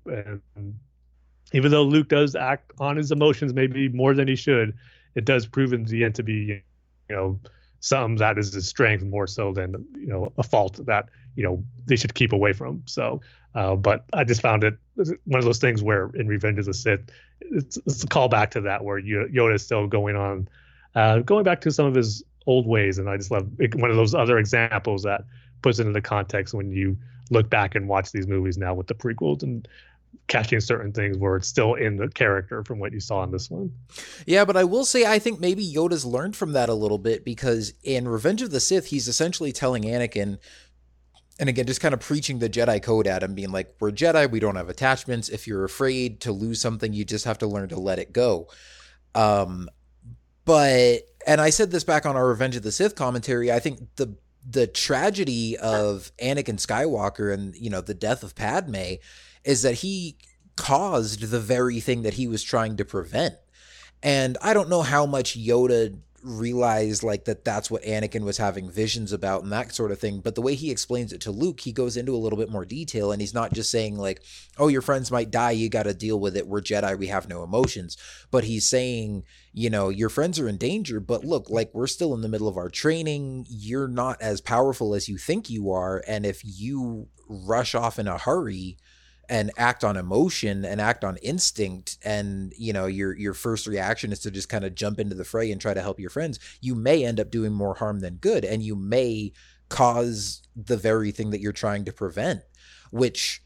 And 0.56 0.78
even 1.52 1.70
though 1.70 1.84
Luke 1.84 2.08
does 2.08 2.34
act 2.34 2.72
on 2.80 2.96
his 2.96 3.12
emotions 3.12 3.52
maybe 3.54 3.88
more 3.88 4.14
than 4.14 4.26
he 4.26 4.34
should, 4.34 4.74
it 5.14 5.24
does 5.24 5.46
prove 5.46 5.72
in 5.72 5.84
the 5.84 6.04
end 6.04 6.16
to 6.16 6.22
be 6.22 6.62
you 7.08 7.16
know 7.16 7.38
something 7.86 8.16
that 8.16 8.36
is 8.36 8.54
a 8.56 8.62
strength 8.62 9.04
more 9.04 9.28
so 9.28 9.52
than 9.52 9.86
you 9.96 10.08
know 10.08 10.32
a 10.38 10.42
fault 10.42 10.84
that 10.86 11.08
you 11.36 11.44
know 11.44 11.62
they 11.86 11.94
should 11.94 12.14
keep 12.14 12.32
away 12.32 12.52
from. 12.52 12.82
So, 12.86 13.20
uh, 13.54 13.76
but 13.76 14.04
I 14.12 14.24
just 14.24 14.40
found 14.42 14.64
it 14.64 14.74
one 14.96 15.38
of 15.38 15.44
those 15.44 15.58
things 15.58 15.82
where 15.82 16.10
in 16.14 16.26
Revenge 16.26 16.58
of 16.58 16.64
the 16.64 16.74
Sith, 16.74 17.08
it's, 17.40 17.76
it's 17.76 18.02
a 18.02 18.06
callback 18.08 18.50
to 18.50 18.60
that 18.62 18.84
where 18.84 19.00
Yoda 19.00 19.54
is 19.54 19.62
still 19.62 19.86
going 19.86 20.16
on, 20.16 20.48
uh, 20.96 21.20
going 21.20 21.44
back 21.44 21.60
to 21.60 21.70
some 21.70 21.86
of 21.86 21.94
his 21.94 22.24
old 22.46 22.66
ways, 22.66 22.98
and 22.98 23.08
I 23.08 23.16
just 23.16 23.30
love 23.30 23.48
it, 23.60 23.74
one 23.76 23.90
of 23.90 23.96
those 23.96 24.14
other 24.14 24.38
examples 24.38 25.04
that 25.04 25.22
puts 25.62 25.78
it 25.78 25.86
into 25.86 26.00
context 26.00 26.54
when 26.54 26.72
you 26.72 26.96
look 27.30 27.48
back 27.48 27.76
and 27.76 27.88
watch 27.88 28.10
these 28.10 28.26
movies 28.26 28.58
now 28.58 28.74
with 28.74 28.88
the 28.88 28.94
prequels 28.94 29.42
and 29.42 29.68
catching 30.28 30.60
certain 30.60 30.92
things 30.92 31.18
where 31.18 31.36
it's 31.36 31.48
still 31.48 31.74
in 31.74 31.96
the 31.96 32.08
character 32.08 32.64
from 32.64 32.78
what 32.78 32.92
you 32.92 33.00
saw 33.00 33.22
in 33.22 33.30
this 33.30 33.50
one. 33.50 33.72
Yeah, 34.26 34.44
but 34.44 34.56
I 34.56 34.64
will 34.64 34.84
say 34.84 35.04
I 35.04 35.18
think 35.18 35.40
maybe 35.40 35.64
Yoda's 35.64 36.04
learned 36.04 36.36
from 36.36 36.52
that 36.52 36.68
a 36.68 36.74
little 36.74 36.98
bit 36.98 37.24
because 37.24 37.74
in 37.82 38.08
Revenge 38.08 38.42
of 38.42 38.50
the 38.50 38.60
Sith, 38.60 38.86
he's 38.86 39.08
essentially 39.08 39.52
telling 39.52 39.84
Anakin, 39.84 40.38
and 41.38 41.48
again, 41.48 41.66
just 41.66 41.80
kind 41.80 41.94
of 41.94 42.00
preaching 42.00 42.38
the 42.38 42.48
Jedi 42.48 42.82
code 42.82 43.06
at 43.06 43.22
him, 43.22 43.34
being 43.34 43.52
like, 43.52 43.74
We're 43.80 43.90
Jedi, 43.90 44.30
we 44.30 44.40
don't 44.40 44.56
have 44.56 44.68
attachments. 44.68 45.28
If 45.28 45.46
you're 45.46 45.64
afraid 45.64 46.20
to 46.22 46.32
lose 46.32 46.60
something, 46.60 46.92
you 46.92 47.04
just 47.04 47.24
have 47.24 47.38
to 47.38 47.46
learn 47.46 47.68
to 47.68 47.78
let 47.78 47.98
it 47.98 48.12
go. 48.12 48.48
Um, 49.14 49.68
but 50.44 51.00
and 51.26 51.40
I 51.40 51.50
said 51.50 51.70
this 51.70 51.84
back 51.84 52.06
on 52.06 52.16
our 52.16 52.28
Revenge 52.28 52.56
of 52.56 52.62
the 52.62 52.72
Sith 52.72 52.94
commentary, 52.94 53.52
I 53.52 53.58
think 53.58 53.80
the 53.96 54.16
the 54.48 54.66
tragedy 54.66 55.56
of 55.58 56.12
Anakin 56.22 56.56
Skywalker 56.56 57.34
and 57.34 57.54
you 57.56 57.68
know 57.68 57.80
the 57.80 57.94
death 57.94 58.22
of 58.22 58.34
Padme 58.34 58.94
is 59.46 59.62
that 59.62 59.74
he 59.74 60.18
caused 60.56 61.30
the 61.30 61.40
very 61.40 61.80
thing 61.80 62.02
that 62.02 62.14
he 62.14 62.26
was 62.26 62.42
trying 62.42 62.76
to 62.76 62.84
prevent. 62.84 63.36
And 64.02 64.36
I 64.42 64.52
don't 64.52 64.68
know 64.68 64.82
how 64.82 65.06
much 65.06 65.38
Yoda 65.38 65.98
realized 66.22 67.04
like 67.04 67.24
that 67.26 67.44
that's 67.44 67.70
what 67.70 67.84
Anakin 67.84 68.24
was 68.24 68.38
having 68.38 68.68
visions 68.68 69.12
about 69.12 69.44
and 69.44 69.52
that 69.52 69.72
sort 69.72 69.92
of 69.92 70.00
thing. 70.00 70.20
But 70.20 70.34
the 70.34 70.42
way 70.42 70.54
he 70.54 70.72
explains 70.72 71.12
it 71.12 71.20
to 71.22 71.30
Luke, 71.30 71.60
he 71.60 71.72
goes 71.72 71.96
into 71.96 72.14
a 72.14 72.18
little 72.18 72.38
bit 72.38 72.50
more 72.50 72.64
detail 72.64 73.12
and 73.12 73.20
he's 73.20 73.34
not 73.34 73.52
just 73.52 73.70
saying 73.70 73.96
like, 73.96 74.20
"Oh, 74.58 74.66
your 74.66 74.82
friends 74.82 75.12
might 75.12 75.30
die, 75.30 75.52
you 75.52 75.68
got 75.68 75.84
to 75.84 75.94
deal 75.94 76.18
with 76.18 76.36
it. 76.36 76.48
We're 76.48 76.60
Jedi, 76.60 76.98
we 76.98 77.06
have 77.06 77.28
no 77.28 77.44
emotions." 77.44 77.96
But 78.32 78.44
he's 78.44 78.68
saying, 78.68 79.22
you 79.52 79.70
know, 79.70 79.88
your 79.88 80.08
friends 80.08 80.40
are 80.40 80.48
in 80.48 80.56
danger, 80.56 80.98
but 80.98 81.24
look, 81.24 81.48
like 81.48 81.70
we're 81.72 81.86
still 81.86 82.12
in 82.14 82.22
the 82.22 82.28
middle 82.28 82.48
of 82.48 82.56
our 82.56 82.70
training. 82.70 83.46
You're 83.48 83.88
not 83.88 84.20
as 84.20 84.40
powerful 84.40 84.94
as 84.94 85.08
you 85.08 85.18
think 85.18 85.48
you 85.48 85.70
are, 85.70 86.02
and 86.08 86.26
if 86.26 86.42
you 86.44 87.08
rush 87.28 87.74
off 87.74 87.98
in 87.98 88.08
a 88.08 88.18
hurry, 88.18 88.78
and 89.28 89.50
act 89.56 89.84
on 89.84 89.96
emotion 89.96 90.64
and 90.64 90.80
act 90.80 91.04
on 91.04 91.16
instinct 91.18 91.98
and 92.04 92.52
you 92.56 92.72
know 92.72 92.86
your 92.86 93.16
your 93.16 93.34
first 93.34 93.66
reaction 93.66 94.12
is 94.12 94.20
to 94.20 94.30
just 94.30 94.48
kind 94.48 94.64
of 94.64 94.74
jump 94.74 94.98
into 94.98 95.14
the 95.14 95.24
fray 95.24 95.50
and 95.50 95.60
try 95.60 95.74
to 95.74 95.82
help 95.82 96.00
your 96.00 96.10
friends 96.10 96.38
you 96.60 96.74
may 96.74 97.04
end 97.04 97.20
up 97.20 97.30
doing 97.30 97.52
more 97.52 97.74
harm 97.74 98.00
than 98.00 98.16
good 98.16 98.44
and 98.44 98.62
you 98.62 98.76
may 98.76 99.32
cause 99.68 100.42
the 100.54 100.76
very 100.76 101.10
thing 101.10 101.30
that 101.30 101.40
you're 101.40 101.52
trying 101.52 101.84
to 101.84 101.92
prevent 101.92 102.42
which 102.90 103.42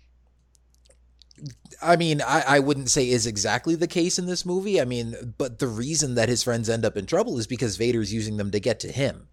I 1.82 1.96
mean, 1.96 2.20
I, 2.20 2.44
I 2.46 2.58
wouldn't 2.58 2.90
say 2.90 3.08
is 3.08 3.26
exactly 3.26 3.74
the 3.74 3.86
case 3.86 4.18
in 4.18 4.26
this 4.26 4.44
movie. 4.44 4.80
I 4.80 4.84
mean, 4.84 5.34
but 5.38 5.58
the 5.58 5.66
reason 5.66 6.14
that 6.14 6.28
his 6.28 6.42
friends 6.42 6.68
end 6.68 6.84
up 6.84 6.96
in 6.96 7.06
trouble 7.06 7.38
is 7.38 7.46
because 7.46 7.76
Vader's 7.76 8.12
using 8.12 8.36
them 8.36 8.50
to 8.50 8.60
get 8.60 8.80
to 8.80 8.92
him. 8.92 9.28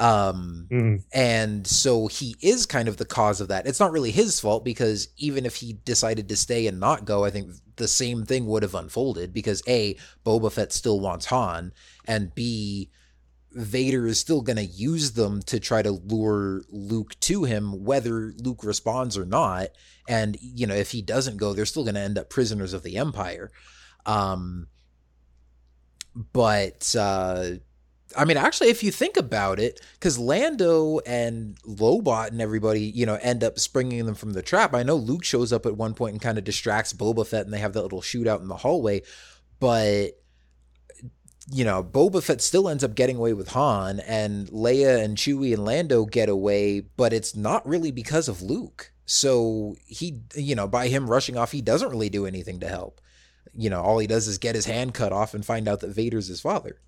Um, 0.00 0.66
Mhm. 0.72 1.04
and 1.12 1.66
so 1.66 2.06
he 2.06 2.34
is 2.40 2.64
kind 2.64 2.88
of 2.88 2.96
the 2.96 3.04
cause 3.04 3.40
of 3.42 3.48
that. 3.48 3.66
It's 3.66 3.78
not 3.78 3.92
really 3.92 4.10
his 4.10 4.40
fault 4.40 4.64
because 4.64 5.08
even 5.18 5.44
if 5.44 5.56
he 5.56 5.74
decided 5.84 6.26
to 6.30 6.36
stay 6.36 6.66
and 6.66 6.80
not 6.80 7.04
go, 7.04 7.24
I 7.24 7.30
think 7.30 7.52
the 7.76 7.86
same 7.86 8.24
thing 8.24 8.46
would 8.46 8.62
have 8.62 8.74
unfolded 8.74 9.34
because 9.34 9.62
A, 9.68 9.96
Boba 10.24 10.50
Fett 10.50 10.72
still 10.72 11.00
wants 11.00 11.26
Han, 11.26 11.72
and 12.06 12.34
B, 12.34 12.88
Vader 13.52 14.06
is 14.06 14.18
still 14.18 14.40
going 14.40 14.56
to 14.56 14.64
use 14.64 15.10
them 15.12 15.42
to 15.42 15.60
try 15.60 15.82
to 15.82 15.90
lure 15.90 16.62
Luke 16.70 17.18
to 17.20 17.44
him, 17.44 17.84
whether 17.84 18.32
Luke 18.38 18.64
responds 18.64 19.18
or 19.18 19.26
not. 19.26 19.68
And, 20.08 20.38
you 20.40 20.66
know, 20.66 20.74
if 20.74 20.92
he 20.92 21.02
doesn't 21.02 21.36
go, 21.36 21.52
they're 21.52 21.66
still 21.66 21.84
going 21.84 21.96
to 21.96 22.00
end 22.00 22.16
up 22.16 22.30
prisoners 22.30 22.72
of 22.72 22.84
the 22.84 22.96
Empire. 22.96 23.50
Um, 24.06 24.68
but, 26.32 26.94
uh, 26.96 27.56
I 28.16 28.24
mean, 28.24 28.36
actually, 28.36 28.68
if 28.68 28.82
you 28.82 28.90
think 28.90 29.16
about 29.16 29.60
it, 29.60 29.80
because 29.94 30.18
Lando 30.18 30.98
and 31.00 31.56
Lobot 31.62 32.28
and 32.28 32.40
everybody, 32.40 32.82
you 32.82 33.06
know, 33.06 33.18
end 33.22 33.44
up 33.44 33.58
springing 33.58 34.06
them 34.06 34.14
from 34.14 34.32
the 34.32 34.42
trap. 34.42 34.74
I 34.74 34.82
know 34.82 34.96
Luke 34.96 35.24
shows 35.24 35.52
up 35.52 35.66
at 35.66 35.76
one 35.76 35.94
point 35.94 36.14
and 36.14 36.22
kind 36.22 36.38
of 36.38 36.44
distracts 36.44 36.92
Boba 36.92 37.26
Fett, 37.26 37.44
and 37.44 37.54
they 37.54 37.58
have 37.58 37.72
that 37.74 37.82
little 37.82 38.00
shootout 38.00 38.40
in 38.40 38.48
the 38.48 38.56
hallway. 38.56 39.02
But 39.58 40.20
you 41.52 41.64
know, 41.64 41.82
Boba 41.82 42.22
Fett 42.22 42.40
still 42.40 42.68
ends 42.68 42.84
up 42.84 42.94
getting 42.94 43.16
away 43.16 43.32
with 43.32 43.48
Han, 43.48 44.00
and 44.00 44.48
Leia 44.48 45.02
and 45.02 45.16
Chewie 45.16 45.52
and 45.52 45.64
Lando 45.64 46.04
get 46.04 46.28
away, 46.28 46.80
but 46.80 47.12
it's 47.12 47.34
not 47.34 47.66
really 47.66 47.90
because 47.90 48.28
of 48.28 48.42
Luke. 48.42 48.92
So 49.06 49.74
he, 49.86 50.20
you 50.36 50.54
know, 50.54 50.68
by 50.68 50.86
him 50.86 51.10
rushing 51.10 51.36
off, 51.36 51.50
he 51.50 51.62
doesn't 51.62 51.90
really 51.90 52.10
do 52.10 52.26
anything 52.26 52.60
to 52.60 52.68
help. 52.68 53.00
You 53.52 53.68
know, 53.68 53.80
all 53.80 53.98
he 53.98 54.06
does 54.06 54.28
is 54.28 54.38
get 54.38 54.54
his 54.54 54.66
hand 54.66 54.94
cut 54.94 55.12
off 55.12 55.34
and 55.34 55.44
find 55.44 55.66
out 55.66 55.80
that 55.80 55.90
Vader's 55.90 56.28
his 56.28 56.40
father. 56.40 56.78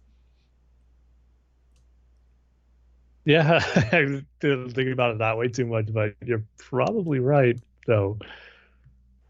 Yeah, 3.25 3.61
I 3.93 4.23
didn't 4.41 4.71
think 4.75 4.91
about 4.93 5.13
it 5.13 5.19
that 5.19 5.39
way 5.39 5.49
too 5.49 5.67
much, 5.67 5.93
but 5.93 6.15
you're 6.25 6.45
probably 6.59 7.21
right, 7.21 7.59
though. 7.87 8.19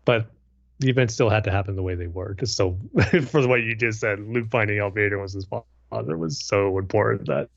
But 0.04 0.30
the 0.78 0.88
events 0.88 1.14
still 1.14 1.30
had 1.30 1.44
to 1.44 1.50
happen 1.50 1.76
the 1.76 1.82
way 1.82 1.94
they 1.94 2.06
were. 2.06 2.34
Just 2.34 2.56
so, 2.56 2.78
for 3.28 3.46
what 3.46 3.62
you 3.62 3.74
just 3.74 4.00
said, 4.00 4.20
Luke 4.20 4.48
finding 4.50 4.80
out 4.80 4.94
Vader 4.94 5.18
was 5.18 5.32
his 5.32 5.46
father 5.90 6.16
was 6.16 6.42
so 6.42 6.78
important 6.78 7.26
that 7.26 7.48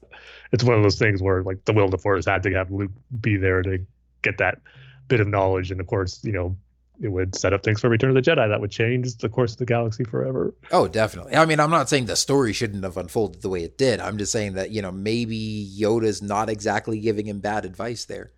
it's 0.51 0.63
one 0.63 0.75
of 0.75 0.83
those 0.83 0.99
things 0.99 1.21
where, 1.21 1.41
like, 1.41 1.63
the 1.65 1.73
will 1.73 1.85
of 1.85 1.91
the 1.91 1.97
Force 1.97 2.25
had 2.25 2.43
to 2.43 2.53
have 2.53 2.69
Luke 2.71 2.91
be 3.21 3.37
there 3.37 3.61
to 3.61 3.79
get 4.21 4.37
that 4.37 4.59
bit 5.07 5.19
of 5.19 5.27
knowledge. 5.27 5.71
And 5.71 5.79
of 5.79 5.87
course, 5.87 6.23
you 6.23 6.31
know, 6.33 6.57
it 7.01 7.09
would 7.09 7.35
set 7.35 7.53
up 7.53 7.63
things 7.63 7.81
for 7.81 7.89
Return 7.89 8.15
of 8.15 8.15
the 8.15 8.29
Jedi 8.29 8.47
that 8.47 8.61
would 8.61 8.71
change 8.71 9.17
the 9.17 9.29
course 9.29 9.53
of 9.53 9.57
the 9.57 9.65
galaxy 9.65 10.03
forever. 10.03 10.53
Oh, 10.71 10.87
definitely. 10.87 11.35
I 11.35 11.45
mean, 11.45 11.59
I'm 11.59 11.69
not 11.69 11.89
saying 11.89 12.05
the 12.05 12.15
story 12.15 12.53
shouldn't 12.53 12.83
have 12.83 12.97
unfolded 12.97 13.41
the 13.41 13.49
way 13.49 13.63
it 13.63 13.77
did. 13.77 13.99
I'm 13.99 14.17
just 14.17 14.31
saying 14.31 14.53
that, 14.53 14.71
you 14.71 14.81
know, 14.81 14.91
maybe 14.91 15.69
Yoda's 15.77 16.21
not 16.21 16.49
exactly 16.49 16.99
giving 16.99 17.27
him 17.27 17.39
bad 17.39 17.65
advice 17.65 18.05
there. 18.05 18.31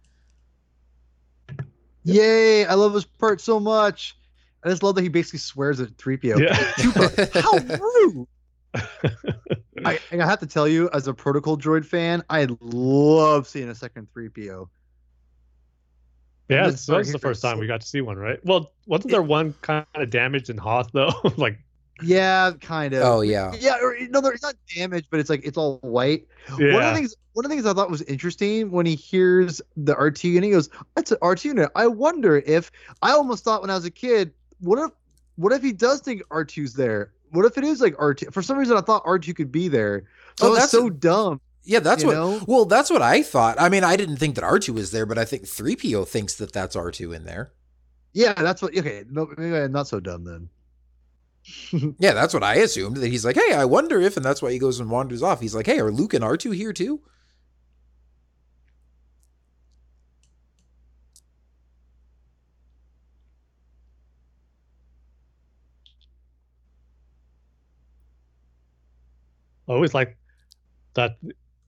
Yay! 2.04 2.66
I 2.66 2.74
love 2.74 2.94
this 2.94 3.04
part 3.04 3.42
so 3.42 3.60
much. 3.60 4.18
I 4.64 4.70
just 4.70 4.82
love 4.82 4.96
that 4.96 5.02
he 5.02 5.10
basically 5.10 5.40
swears 5.40 5.80
at 5.80 5.90
3PO. 5.98 6.40
Yeah. 6.40 7.42
How 7.42 7.58
rude! 7.78 8.28
I, 9.86 10.00
I 10.12 10.16
have 10.16 10.40
to 10.40 10.48
tell 10.48 10.68
you, 10.68 10.90
as 10.94 11.08
a 11.08 11.14
protocol 11.14 11.58
droid 11.58 11.86
fan, 11.86 12.24
I 12.30 12.48
love 12.62 13.48
seeing 13.48 13.70
a 13.70 13.76
second 13.76 14.08
3PO. 14.16 14.68
Yeah, 16.50 16.66
This 16.66 16.76
it's, 16.76 16.86
that's 16.86 17.12
the 17.12 17.20
first 17.20 17.42
time 17.42 17.60
we 17.60 17.68
got 17.68 17.82
to 17.82 17.88
see 17.88 18.02
one, 18.02 18.18
right? 18.18 18.40
Well, 18.46 18.72
wasn't 18.86 19.12
there 19.12 19.22
one 19.22 19.54
kind 19.62 19.86
of 19.96 20.10
damaged 20.10 20.50
in 20.50 20.58
Hoth 20.58 20.92
though? 20.94 21.12
like, 21.38 21.60
Yeah, 22.02 22.52
kind 22.62 22.94
of. 22.94 23.04
Oh, 23.04 23.22
yeah. 23.22 23.54
Yeah, 23.60 23.78
or 23.82 23.98
no, 24.10 24.22
there- 24.22 24.32
it's 24.32 24.44
not 24.44 24.56
damaged, 24.74 25.08
but 25.12 25.20
it's 25.20 25.30
like 25.30 25.44
it's 25.46 25.58
all 25.58 25.80
white. 25.80 26.26
Yeah. 26.58 26.74
One 26.74 26.84
of 26.84 26.90
the 26.90 26.96
things 26.96 27.16
one 27.34 27.46
of 27.46 27.50
the 27.50 27.56
things 27.56 27.66
I 27.68 27.74
thought 27.74 27.92
was 27.92 28.02
interesting 28.04 28.72
when 28.72 28.86
he 28.86 28.96
hears 28.96 29.62
the 29.76 29.94
R2 29.94 30.36
and 30.36 30.46
he 30.46 30.52
goes, 30.52 30.70
That's 30.96 31.12
an 31.12 31.18
R2 31.22 31.46
unit. 31.46 31.70
I 31.76 31.86
wonder 31.88 32.38
if 32.46 32.72
I 33.02 33.12
almost 33.12 33.44
thought 33.44 33.62
when 33.62 33.70
I 33.70 33.76
was 33.76 33.86
a 33.86 33.92
kid, 33.92 34.32
what 34.60 34.80
if 34.80 34.92
what 35.36 35.52
if 35.54 35.62
he 35.62 35.72
does 35.74 36.00
think 36.02 36.24
R2's 36.30 36.74
there? 36.74 37.12
What 37.32 37.46
if 37.46 37.58
it 37.58 37.64
is 37.66 37.82
like 37.82 37.96
R2? 37.98 38.34
For 38.34 38.42
some 38.42 38.58
reason 38.58 38.78
I 38.78 38.82
thought 38.82 39.04
R2 39.04 39.36
could 39.36 39.52
be 39.52 39.68
there. 39.68 40.06
So 40.40 40.48
Oh, 40.48 40.54
that's- 40.54 40.72
so 40.72 40.90
dumb. 40.90 41.42
Yeah, 41.68 41.80
that's 41.80 42.04
You 42.04 42.08
what. 42.08 42.16
know? 42.16 42.40
Well, 42.48 42.66
that's 42.66 42.90
what 42.90 43.02
I 43.02 43.22
thought. 43.22 43.60
I 43.60 43.70
mean, 43.70 43.84
I 43.84 43.96
didn't 43.98 44.18
think 44.18 44.36
that 44.36 44.44
R2 44.44 44.74
was 44.74 44.92
there, 44.92 45.06
but 45.06 45.18
I 45.18 45.26
think 45.26 45.46
3PO 45.46 46.06
thinks 46.06 46.36
that 46.36 46.54
that's 46.54 46.76
R2 46.76 47.12
in 47.14 47.26
there. 47.26 47.52
Yeah, 48.14 48.34
that's 48.34 48.62
what 48.62 48.78
okay, 48.78 49.04
no, 49.10 49.34
maybe 49.38 49.56
I'm 49.56 49.72
not 49.72 49.88
so 49.88 50.00
dumb 50.02 50.24
then. 50.26 50.50
Yeah, 52.00 52.14
that's 52.14 52.34
what 52.34 52.44
I 52.44 52.56
assumed. 52.56 52.98
That 52.98 53.08
he's 53.08 53.26
like, 53.26 53.36
hey, 53.36 53.54
I 53.54 53.66
wonder 53.66 54.00
if, 54.02 54.18
and 54.18 54.26
that's 54.26 54.42
why 54.42 54.52
he 54.52 54.60
goes 54.60 54.80
and 54.80 54.90
wanders 54.90 55.24
off. 55.24 55.42
He's 55.42 55.56
like, 55.56 55.66
hey, 55.66 55.80
are 55.80 55.92
Luke 55.92 56.14
and 56.14 56.24
R2 56.24 56.52
here 56.52 56.74
too? 56.74 57.02
I 69.68 69.74
always 69.74 69.94
like 69.94 70.18
that. 70.96 71.18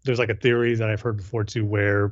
There's 0.10 0.18
like 0.18 0.30
a 0.32 0.36
theory 0.36 0.74
that 0.74 0.90
I've 0.90 1.02
heard 1.02 1.18
before 1.18 1.44
too, 1.44 1.64
where 1.64 2.12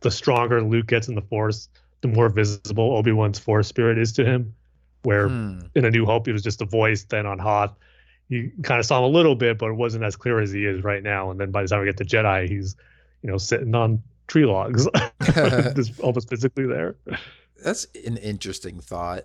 the 0.00 0.10
stronger 0.10 0.62
Luke 0.62 0.86
gets 0.86 1.06
in 1.06 1.14
the 1.14 1.20
Force, 1.20 1.68
the 2.00 2.08
more 2.08 2.30
visible 2.30 2.96
Obi 2.96 3.12
Wan's 3.12 3.38
Force 3.38 3.68
spirit 3.68 3.98
is 3.98 4.10
to 4.14 4.24
him. 4.24 4.54
Where 5.02 5.28
Hmm. 5.28 5.60
in 5.74 5.84
A 5.84 5.90
New 5.90 6.06
Hope, 6.06 6.24
he 6.26 6.32
was 6.32 6.42
just 6.42 6.62
a 6.62 6.64
voice. 6.64 7.04
Then 7.04 7.26
on 7.26 7.38
Hoth, 7.38 7.76
you 8.30 8.50
kind 8.62 8.80
of 8.80 8.86
saw 8.86 8.98
him 8.98 9.04
a 9.04 9.08
little 9.08 9.34
bit, 9.34 9.58
but 9.58 9.68
it 9.68 9.74
wasn't 9.74 10.02
as 10.02 10.16
clear 10.16 10.40
as 10.40 10.50
he 10.50 10.64
is 10.64 10.82
right 10.82 11.02
now. 11.02 11.30
And 11.30 11.38
then 11.38 11.50
by 11.50 11.60
the 11.60 11.68
time 11.68 11.80
we 11.80 11.86
get 11.86 11.98
to 11.98 12.04
Jedi, 12.06 12.48
he's 12.48 12.74
you 13.22 13.30
know 13.30 13.36
sitting 13.36 13.74
on 13.74 14.02
tree 14.28 14.46
logs, 14.46 14.88
just 15.76 16.00
almost 16.00 16.30
physically 16.30 16.66
there. 16.66 16.96
That's 17.62 17.86
an 18.06 18.16
interesting 18.16 18.80
thought. 18.80 19.24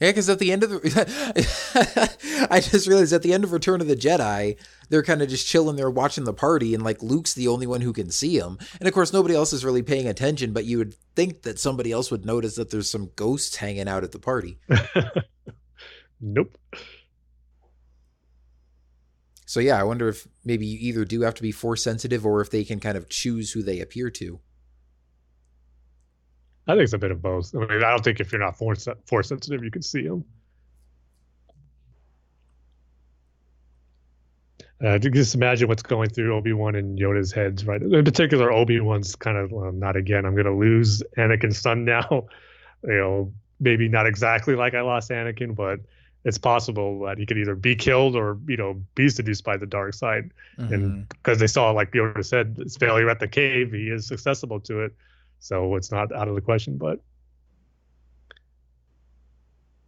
Yeah, 0.00 0.10
because 0.10 0.28
at 0.28 0.40
the 0.40 0.50
end 0.50 0.64
of 0.64 0.70
the, 0.70 2.46
I 2.50 2.60
just 2.60 2.88
realized 2.88 3.12
at 3.12 3.22
the 3.22 3.32
end 3.32 3.44
of 3.44 3.52
Return 3.52 3.80
of 3.80 3.86
the 3.86 3.94
Jedi, 3.94 4.58
they're 4.88 5.04
kind 5.04 5.22
of 5.22 5.28
just 5.28 5.46
chilling 5.46 5.76
there 5.76 5.88
watching 5.90 6.24
the 6.24 6.32
party, 6.32 6.74
and 6.74 6.82
like 6.82 7.00
Luke's 7.02 7.34
the 7.34 7.46
only 7.46 7.66
one 7.66 7.80
who 7.80 7.92
can 7.92 8.10
see 8.10 8.36
him, 8.36 8.58
and 8.80 8.88
of 8.88 8.94
course 8.94 9.12
nobody 9.12 9.34
else 9.36 9.52
is 9.52 9.64
really 9.64 9.82
paying 9.82 10.08
attention. 10.08 10.52
But 10.52 10.64
you 10.64 10.78
would 10.78 10.94
think 11.14 11.42
that 11.42 11.60
somebody 11.60 11.92
else 11.92 12.10
would 12.10 12.26
notice 12.26 12.56
that 12.56 12.70
there's 12.70 12.90
some 12.90 13.12
ghosts 13.14 13.56
hanging 13.56 13.88
out 13.88 14.02
at 14.02 14.10
the 14.10 14.18
party. 14.18 14.58
nope. 16.20 16.58
So 19.46 19.60
yeah, 19.60 19.78
I 19.78 19.84
wonder 19.84 20.08
if 20.08 20.26
maybe 20.44 20.66
you 20.66 20.78
either 20.80 21.04
do 21.04 21.20
have 21.20 21.34
to 21.34 21.42
be 21.42 21.52
force 21.52 21.84
sensitive, 21.84 22.26
or 22.26 22.40
if 22.40 22.50
they 22.50 22.64
can 22.64 22.80
kind 22.80 22.96
of 22.96 23.08
choose 23.08 23.52
who 23.52 23.62
they 23.62 23.78
appear 23.78 24.10
to. 24.10 24.40
I 26.66 26.72
think 26.72 26.84
it's 26.84 26.92
a 26.92 26.98
bit 26.98 27.10
of 27.10 27.20
both. 27.20 27.54
I 27.54 27.58
mean, 27.58 27.84
I 27.84 27.90
don't 27.90 28.02
think 28.02 28.20
if 28.20 28.32
you're 28.32 28.40
not 28.40 28.56
force 28.56 28.88
force 29.06 29.28
sensitive, 29.28 29.62
you 29.62 29.70
can 29.70 29.82
see 29.82 30.04
him. 30.04 30.24
Uh, 34.84 34.98
just 34.98 35.34
imagine 35.34 35.68
what's 35.68 35.82
going 35.82 36.10
through 36.10 36.34
Obi 36.34 36.52
Wan 36.52 36.74
and 36.74 36.98
Yoda's 36.98 37.32
heads, 37.32 37.64
right? 37.64 37.80
In 37.80 38.04
particular, 38.04 38.52
Obi 38.52 38.80
Wan's 38.80 39.14
kind 39.14 39.36
of 39.36 39.52
well, 39.52 39.72
not 39.72 39.96
again. 39.96 40.26
I'm 40.26 40.34
going 40.34 40.46
to 40.46 40.52
lose 40.52 41.02
Anakin's 41.16 41.58
son 41.58 41.84
now. 41.86 42.26
you 42.82 42.96
know, 42.96 43.32
maybe 43.60 43.88
not 43.88 44.06
exactly 44.06 44.54
like 44.54 44.74
I 44.74 44.80
lost 44.80 45.10
Anakin, 45.10 45.54
but 45.54 45.80
it's 46.24 46.38
possible 46.38 47.00
that 47.04 47.18
he 47.18 47.26
could 47.26 47.38
either 47.38 47.54
be 47.54 47.76
killed 47.76 48.16
or 48.16 48.38
you 48.48 48.56
know 48.56 48.82
be 48.94 49.08
seduced 49.08 49.44
by 49.44 49.56
the 49.56 49.66
dark 49.66 49.94
side. 49.94 50.32
And 50.72 51.08
because 51.08 51.38
they 51.38 51.46
saw, 51.46 51.70
like 51.70 51.92
Yoda 51.92 52.24
said, 52.24 52.56
his 52.62 52.76
failure 52.76 53.08
at 53.10 53.20
the 53.20 53.28
cave, 53.28 53.72
he 53.72 53.88
is 53.88 54.10
accessible 54.10 54.60
to 54.60 54.80
it. 54.80 54.94
So 55.44 55.76
it's 55.76 55.92
not 55.92 56.10
out 56.10 56.26
of 56.26 56.34
the 56.34 56.40
question, 56.40 56.78
but 56.78 57.00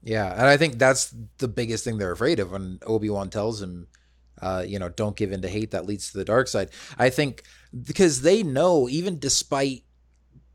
Yeah, 0.03 0.31
and 0.31 0.43
I 0.43 0.59
think 0.59 0.79
that's 0.79 1.15
the 1.39 1.49
biggest 1.49 1.83
thing 1.83 1.97
they're 1.97 2.13
afraid 2.13 2.41
of 2.41 2.53
when 2.53 2.79
Obi 2.87 3.09
Wan 3.09 3.31
tells 3.31 3.63
him, 3.63 3.89
uh, 4.43 4.63
you 4.69 4.79
know, 4.79 4.91
don't 4.91 5.17
give 5.17 5.33
in 5.33 5.41
to 5.41 5.49
hate 5.49 5.71
that 5.71 5.87
leads 5.87 6.13
to 6.13 6.19
the 6.19 6.27
dark 6.27 6.49
side. 6.49 6.69
I 6.99 7.09
think 7.09 7.43
because 7.85 8.21
they 8.21 8.43
know, 8.43 8.87
even 8.91 9.19
despite 9.19 9.85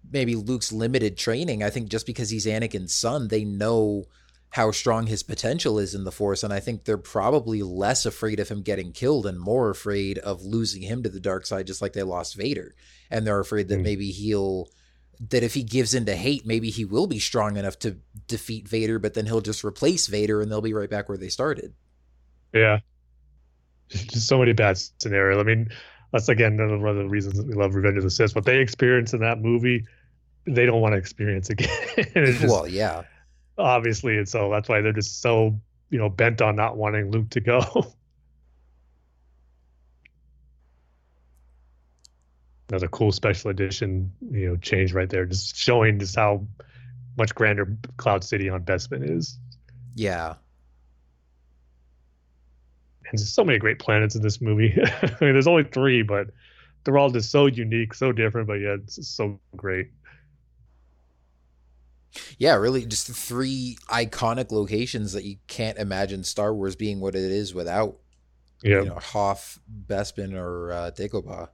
maybe 0.10 0.36
Luke's 0.36 0.72
limited 0.72 1.18
training, 1.18 1.64
I 1.64 1.72
think 1.72 1.90
just 1.90 2.06
because 2.06 2.30
he's 2.30 2.46
Anakin's 2.46 2.94
son, 2.94 3.30
they 3.30 3.44
know 3.44 4.06
how 4.52 4.70
strong 4.70 5.08
his 5.08 5.24
potential 5.24 5.80
is 5.80 5.96
in 5.96 6.04
the 6.04 6.12
Force, 6.12 6.44
and 6.44 6.54
I 6.54 6.60
think 6.60 6.84
they're 6.84 6.98
probably 7.00 7.64
less 7.64 8.06
afraid 8.06 8.40
of 8.40 8.50
him 8.50 8.62
getting 8.62 8.92
killed 8.92 9.26
and 9.26 9.40
more 9.40 9.72
afraid 9.72 10.20
of 10.20 10.44
losing 10.44 10.84
him 10.84 11.02
to 11.02 11.10
the 11.10 11.20
dark 11.20 11.48
side, 11.48 11.66
just 11.66 11.82
like 11.82 11.94
they 11.94 12.04
lost 12.04 12.36
Vader, 12.36 12.76
and 13.10 13.26
they're 13.26 13.40
afraid 13.40 13.68
that 13.70 13.80
Mm. 13.80 13.84
maybe 13.84 14.12
he'll 14.12 14.70
that 15.30 15.44
if 15.44 15.54
he 15.54 15.64
gives 15.64 15.94
in 15.94 16.06
to 16.06 16.16
hate, 16.16 16.46
maybe 16.46 16.70
he 16.70 16.84
will 16.84 17.08
be 17.08 17.20
strong 17.20 17.58
enough 17.58 17.78
to 17.80 17.98
defeat 18.28 18.68
Vader, 18.68 18.98
but 18.98 19.14
then 19.14 19.26
he'll 19.28 19.42
just 19.42 19.64
replace 19.64 20.08
Vader 20.08 20.42
and 20.42 20.52
they'll 20.52 20.62
be 20.62 20.74
right 20.74 20.90
back 20.90 21.08
where 21.10 21.18
they 21.18 21.30
started. 21.30 21.74
Yeah. 22.54 22.80
Just 23.90 24.28
so 24.28 24.40
many 24.40 24.54
bad 24.54 24.80
scenarios. 24.98 25.40
I 25.40 25.44
mean, 25.44 25.70
that's 26.12 26.28
again 26.30 26.58
one 26.58 26.90
of 26.90 26.96
the 26.96 27.08
reasons 27.08 27.38
that 27.38 27.48
we 27.48 27.54
love 27.54 27.76
Revenge 27.76 27.98
of 27.98 28.04
the 28.04 28.10
Sith. 28.10 28.36
What 28.36 28.46
they 28.46 28.60
experience 28.60 29.14
in 29.14 29.20
that 29.20 29.40
movie, 29.40 29.86
they 30.46 30.66
don't 30.66 30.82
want 30.82 30.94
to 30.94 30.98
experience 30.98 31.50
again. 31.50 31.70
just, 32.16 32.44
well, 32.44 32.68
yeah. 32.68 33.04
obviously, 33.58 34.18
and 34.18 34.28
so 34.28 34.50
that's 34.50 34.68
why 34.68 34.82
they're 34.82 34.94
just 34.94 35.22
so 35.22 35.60
you 35.90 36.00
know 36.00 36.10
bent 36.10 36.42
on 36.42 36.56
not 36.56 36.78
wanting 36.78 37.12
Luke 37.12 37.30
to 37.32 37.42
go. 37.42 37.62
Another 42.72 42.88
cool 42.88 43.12
special 43.12 43.52
edition, 43.52 44.10
you 44.32 44.48
know, 44.48 44.56
change 44.56 44.94
right 44.94 45.10
there, 45.10 45.26
just 45.26 45.58
showing 45.58 46.00
just 46.00 46.16
how 46.16 46.48
much 47.18 47.36
grander 47.36 47.76
Cloud 47.98 48.24
City 48.24 48.48
on 48.50 48.64
Bespin 48.64 49.04
is. 49.18 49.38
Yeah. 49.94 50.36
And 53.10 53.20
there's 53.20 53.28
so 53.34 53.44
many 53.44 53.60
great 53.60 53.78
planets 53.78 54.16
in 54.16 54.22
this 54.22 54.40
movie. 54.40 54.74
I 54.82 55.08
mean, 55.20 55.34
there's 55.34 55.48
only 55.48 55.66
three, 55.66 56.02
but 56.02 56.28
they're 56.86 56.98
all 56.98 57.10
just 57.10 57.30
so 57.30 57.48
unique, 57.48 57.94
so 57.94 58.14
different, 58.14 58.48
but 58.48 58.54
yeah, 58.62 58.76
it's 58.82 59.06
so 59.06 59.38
great. 59.58 59.90
Yeah, 62.38 62.56
really 62.56 62.86
just 62.86 63.08
three 63.08 63.78
iconic 63.90 64.50
locations 64.52 65.12
that 65.12 65.26
you 65.26 65.36
can't 65.48 65.78
imagine 65.78 66.24
Star 66.24 66.54
Wars 66.54 66.78
being 66.78 67.02
what 67.02 67.16
it 67.16 67.24
is 67.24 67.54
without, 67.54 67.98
Yeah. 68.64 68.80
you 68.80 68.86
know, 68.86 68.96
Hoth, 68.96 69.60
Bespin, 69.88 70.34
or 70.34 70.72
uh, 70.72 70.92
Dagobah. 70.92 71.50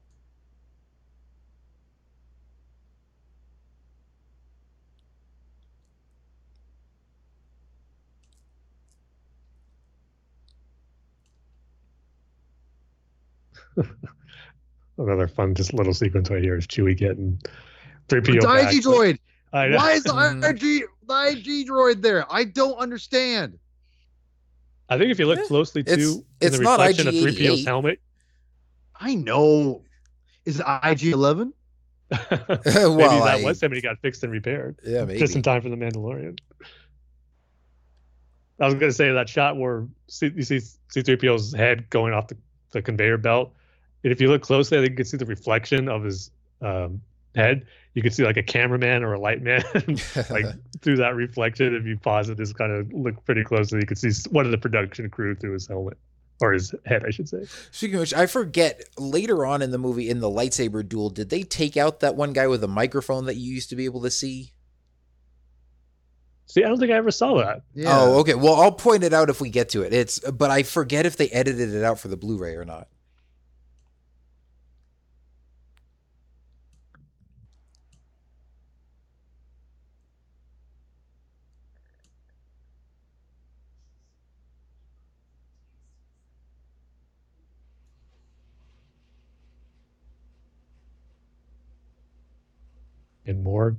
Another 14.97 15.27
fun, 15.27 15.53
just 15.53 15.73
little 15.73 15.93
sequence 15.93 16.29
right 16.29 16.41
here 16.41 16.57
is 16.57 16.65
Chewie 16.67 16.97
getting 16.97 17.39
3PO 18.09 18.35
It's 18.35 18.45
the 18.45 18.51
back. 18.51 18.73
IG 18.73 18.83
droid. 18.83 19.19
I 19.53 19.67
know. 19.67 19.77
Why 19.77 19.91
is 19.91 20.03
the. 20.03 20.11
IG 20.11 20.59
mm. 20.59 20.83
the 21.07 21.29
IG 21.29 21.67
droid 21.67 22.01
there? 22.01 22.25
I 22.31 22.43
don't 22.43 22.77
understand. 22.77 23.59
I 24.89 24.97
think 24.97 25.11
if 25.11 25.19
you 25.19 25.25
look 25.25 25.45
closely 25.47 25.83
too, 25.83 25.91
it's- 25.91 26.15
in 26.15 26.23
it's 26.41 26.57
the 26.57 26.63
not 26.63 26.79
reflection 26.79 27.07
of 27.07 27.13
IG-88. 27.15 27.37
3PO's 27.37 27.65
helmet. 27.65 27.99
I 28.99 29.15
know. 29.15 29.83
Is 30.45 30.59
it 30.59 30.65
IG 30.83 31.07
Eleven? 31.13 31.53
maybe 32.09 32.29
that 32.29 33.39
I, 33.39 33.43
was 33.43 33.61
him 33.61 33.71
and 33.71 33.75
he 33.75 33.81
got 33.81 33.99
fixed 33.99 34.23
and 34.23 34.31
repaired 34.31 34.79
yeah, 34.85 35.03
maybe. 35.03 35.19
just 35.19 35.35
in 35.35 35.41
time 35.41 35.61
for 35.61 35.67
the 35.67 35.75
Mandalorian. 35.75 36.37
I 38.61 38.65
was 38.65 38.75
going 38.75 38.89
to 38.89 38.93
say 38.93 39.11
that 39.11 39.27
shot 39.27 39.57
where 39.57 39.85
C- 40.07 40.31
you 40.33 40.43
see 40.43 40.61
C3PO's 40.95 41.53
head 41.53 41.89
going 41.89 42.13
off 42.13 42.27
the, 42.29 42.37
the 42.71 42.81
conveyor 42.81 43.17
belt. 43.17 43.53
And 44.07 44.13
if 44.13 44.21
you 44.21 44.29
look 44.29 44.41
closely, 44.41 44.77
I 44.77 44.81
think 44.81 44.91
you 44.91 44.95
can 44.95 45.05
see 45.05 45.17
the 45.17 45.25
reflection 45.25 45.89
of 45.89 46.01
his 46.05 46.31
um, 46.61 47.01
head. 47.35 47.65
You 47.93 48.01
can 48.01 48.13
see 48.13 48.23
like 48.23 48.37
a 48.37 48.41
cameraman 48.41 49.03
or 49.03 49.15
a 49.15 49.19
light 49.19 49.41
man 49.41 49.61
like 50.29 50.45
through 50.81 50.95
that 50.95 51.13
reflection. 51.13 51.75
If 51.75 51.83
you 51.85 51.97
pause 51.97 52.29
it, 52.29 52.37
just 52.37 52.57
kind 52.57 52.71
of 52.71 52.89
look 52.93 53.25
pretty 53.25 53.43
closely, 53.43 53.79
you 53.81 53.85
can 53.85 53.97
see 53.97 54.11
one 54.29 54.45
of 54.45 54.51
the 54.51 54.57
production 54.57 55.09
crew 55.09 55.35
through 55.35 55.51
his 55.51 55.67
helmet 55.67 55.97
or 56.39 56.53
his 56.53 56.73
head, 56.85 57.03
I 57.05 57.09
should 57.09 57.27
say. 57.27 57.47
Speaking 57.71 57.95
of 57.95 57.99
which, 57.99 58.13
I 58.13 58.27
forget 58.27 58.81
later 58.97 59.45
on 59.45 59.61
in 59.61 59.71
the 59.71 59.77
movie 59.77 60.09
in 60.09 60.21
the 60.21 60.29
lightsaber 60.29 60.87
duel, 60.87 61.09
did 61.09 61.29
they 61.29 61.43
take 61.43 61.75
out 61.75 61.99
that 61.99 62.15
one 62.15 62.31
guy 62.31 62.47
with 62.47 62.63
a 62.63 62.69
microphone 62.69 63.25
that 63.25 63.35
you 63.35 63.53
used 63.53 63.69
to 63.71 63.75
be 63.75 63.83
able 63.83 64.03
to 64.03 64.09
see? 64.09 64.53
See, 66.45 66.63
I 66.63 66.69
don't 66.69 66.79
think 66.79 66.93
I 66.93 66.95
ever 66.95 67.11
saw 67.11 67.39
that. 67.39 67.63
Yeah. 67.75 67.89
Oh, 67.91 68.19
okay. 68.19 68.35
Well, 68.35 68.55
I'll 68.55 68.71
point 68.71 69.03
it 69.03 69.11
out 69.11 69.29
if 69.29 69.41
we 69.41 69.49
get 69.49 69.67
to 69.71 69.81
it. 69.81 69.93
It's 69.93 70.17
but 70.19 70.49
I 70.49 70.63
forget 70.63 71.05
if 71.05 71.17
they 71.17 71.27
edited 71.27 71.73
it 71.73 71.83
out 71.83 71.99
for 71.99 72.07
the 72.07 72.15
Blu-ray 72.15 72.55
or 72.55 72.63
not. 72.63 72.87
And 93.27 93.43
more 93.43 93.75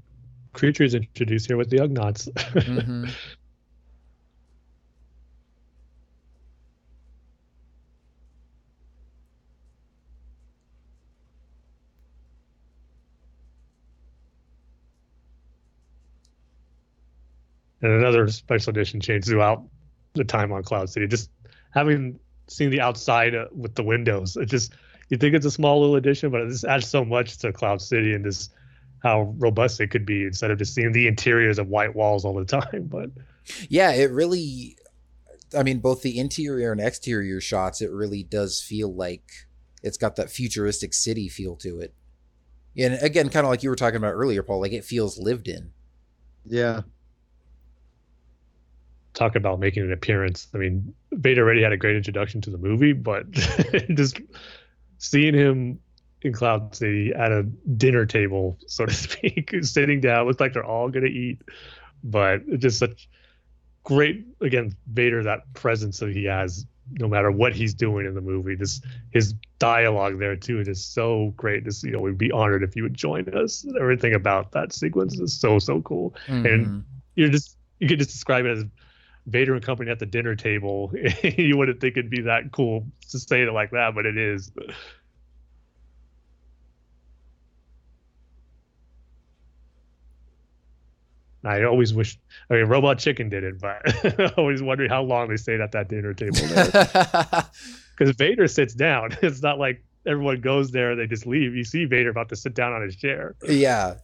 creatures 0.53 0.95
introduced 0.95 1.47
here 1.47 1.57
with 1.57 1.71
the 1.71 1.79
Ugnaughts. 1.79 2.29
Mhm. 2.29 3.11
and 17.83 17.93
another 17.93 18.29
special 18.29 18.71
edition 18.71 19.01
change 19.01 19.27
throughout 19.27 19.63
the 20.15 20.25
time 20.25 20.53
on 20.53 20.63
Cloud 20.63 20.91
City. 20.91 21.07
Just 21.07 21.31
having 21.73 22.19
seen 22.49 22.71
the 22.71 22.81
outside 22.81 23.35
uh, 23.35 23.47
with 23.55 23.75
the 23.75 23.83
windows, 23.83 24.37
it 24.37 24.47
just 24.47 24.73
you 25.09 25.17
think 25.17 25.35
it's 25.35 25.47
a 25.47 25.51
small 25.51 25.81
little 25.81 25.97
addition, 25.97 26.31
but 26.31 26.43
it 26.43 26.49
just 26.49 26.65
adds 26.65 26.89
so 26.89 27.05
much 27.05 27.39
to 27.39 27.53
Cloud 27.53 27.81
City 27.81 28.15
and 28.15 28.25
just 28.25 28.53
how 29.03 29.35
robust 29.39 29.81
it 29.81 29.89
could 29.89 30.05
be 30.05 30.25
instead 30.25 30.51
of 30.51 30.59
just 30.59 30.75
seeing 30.75 30.93
the 30.93 31.07
interiors 31.07 31.59
of 31.59 31.69
white 31.69 31.95
walls 31.95 32.25
all 32.25 32.35
the 32.35 32.45
time. 32.45 32.89
But 32.91 33.11
Yeah, 33.69 33.93
it 33.93 34.11
really. 34.11 34.77
I 35.57 35.63
mean, 35.63 35.79
both 35.79 36.03
the 36.03 36.19
interior 36.19 36.73
and 36.73 36.81
exterior 36.81 37.41
shots, 37.41 37.81
it 37.81 37.91
really 37.91 38.23
does 38.23 38.61
feel 38.61 38.95
like 38.95 39.25
it's 39.83 39.97
got 39.97 40.17
that 40.17 40.31
futuristic 40.31 40.93
city 40.93 41.29
feel 41.29 41.57
to 41.57 41.81
it. 41.81 41.95
And 42.77 42.99
again, 43.03 43.31
kind 43.31 43.47
of 43.47 43.51
like 43.51 43.63
you 43.63 43.71
were 43.71 43.77
talking 43.77 43.97
about 43.97 44.13
earlier, 44.13 44.43
Paul, 44.43 44.61
like 44.61 44.73
it 44.73 44.85
feels 44.85 45.19
lived 45.19 45.49
in. 45.49 45.73
Yeah. 46.45 46.83
talk 49.15 49.37
about 49.37 49.59
making 49.59 49.83
an 49.83 49.93
appearance. 49.93 50.49
I 50.55 50.59
mean, 50.59 50.95
Vader 51.13 51.43
already 51.43 51.63
had 51.63 51.73
a 51.73 51.77
great 51.77 51.97
introduction 51.97 52.41
to 52.43 52.51
the 52.51 52.59
movie, 52.59 52.93
but 52.93 53.31
just 53.95 54.21
seeing 54.99 55.35
him 55.35 55.81
in 56.23 56.33
Cloud 56.33 56.75
City 56.75 57.13
at 57.15 57.31
a 57.33 57.43
dinner 57.77 58.05
table, 58.07 58.59
so 58.67 58.87
to 58.87 58.93
speak, 59.07 59.55
sitting 59.63 60.01
down, 60.01 60.27
looks 60.27 60.41
like 60.41 60.53
they're 60.53 60.65
all 60.65 60.89
gonna 60.89 61.07
eat, 61.07 61.41
but 62.03 62.43
it's 62.49 62.63
just 62.63 62.79
such 62.79 63.09
great 63.85 64.27
again 64.41 64.75
Vader 64.93 65.23
that 65.23 65.53
presence 65.55 65.99
that 66.01 66.15
he 66.15 66.25
has 66.25 66.67
no 66.93 67.07
matter 67.07 67.31
what 67.31 67.55
he's 67.55 67.75
doing 67.75 68.07
in 68.07 68.15
the 68.15 68.21
movie. 68.21 68.55
This 68.55 68.81
his 69.11 69.35
dialogue 69.59 70.19
there 70.19 70.37
too 70.37 70.61
is 70.61 70.85
so 70.85 71.33
great. 71.37 71.65
Just 71.65 71.85
you 71.85 71.91
know, 71.91 72.01
we'd 72.01 72.17
be 72.19 72.33
honored 72.33 72.63
if 72.63 72.75
you 72.77 72.83
would 72.83 72.95
join 72.95 73.29
us. 73.35 73.67
Everything 73.81 74.15
about 74.15 74.53
that 74.53 74.73
sequence 74.73 75.19
is 75.21 75.39
so 75.39 75.59
so 75.59 75.81
cool 75.83 76.15
Mhm. 76.27 76.83
you're 77.15 77.29
just 77.29 77.57
you 77.79 77.89
could 77.89 77.99
just 77.99 78.11
describe 78.11 78.45
it 78.47 78.57
as 78.59 78.65
Vader 79.27 79.53
and 79.55 79.63
company 79.63 79.91
at 79.91 79.99
the 79.99 80.07
dinner 80.07 80.35
table. 80.35 80.91
you 81.23 81.57
wouldn't 81.59 81.81
think 81.81 81.97
it'd 81.99 82.11
be 82.11 82.23
that 82.23 82.51
cool 82.53 82.87
to 83.11 83.19
say 83.19 83.43
it 83.43 83.53
like 83.53 83.71
that, 83.73 83.95
but 83.95 84.07
it 84.07 84.17
is. 84.17 84.51
I 91.45 91.63
always 91.63 91.95
wish. 91.95 92.19
I 92.51 92.55
mean, 92.55 92.65
Robot 92.65 92.99
Chicken 92.99 93.29
did 93.29 93.45
it, 93.45 93.61
but 93.61 93.81
I 94.21 94.33
always 94.37 94.63
wondering 94.63 94.91
how 94.91 95.03
long 95.03 95.29
they 95.29 95.37
stayed 95.37 95.61
at 95.61 95.73
that 95.73 95.89
dinner 95.89 96.13
table 96.13 96.41
because 97.97 98.17
Vader 98.17 98.49
sits 98.49 98.75
down. 98.75 99.17
It's 99.23 99.43
not 99.43 99.59
like 99.59 99.83
everyone 100.07 100.41
goes 100.41 100.71
there 100.71 100.93
and 100.93 101.01
they 101.01 101.07
just 101.07 101.27
leave. 101.27 101.55
You 101.55 101.65
see 101.65 101.85
Vader 101.85 102.11
about 102.11 102.29
to 102.31 102.37
sit 102.37 102.55
down 102.55 102.73
on 102.73 102.83
his 102.83 102.97
chair. 102.97 103.35
yeah. 103.49 103.95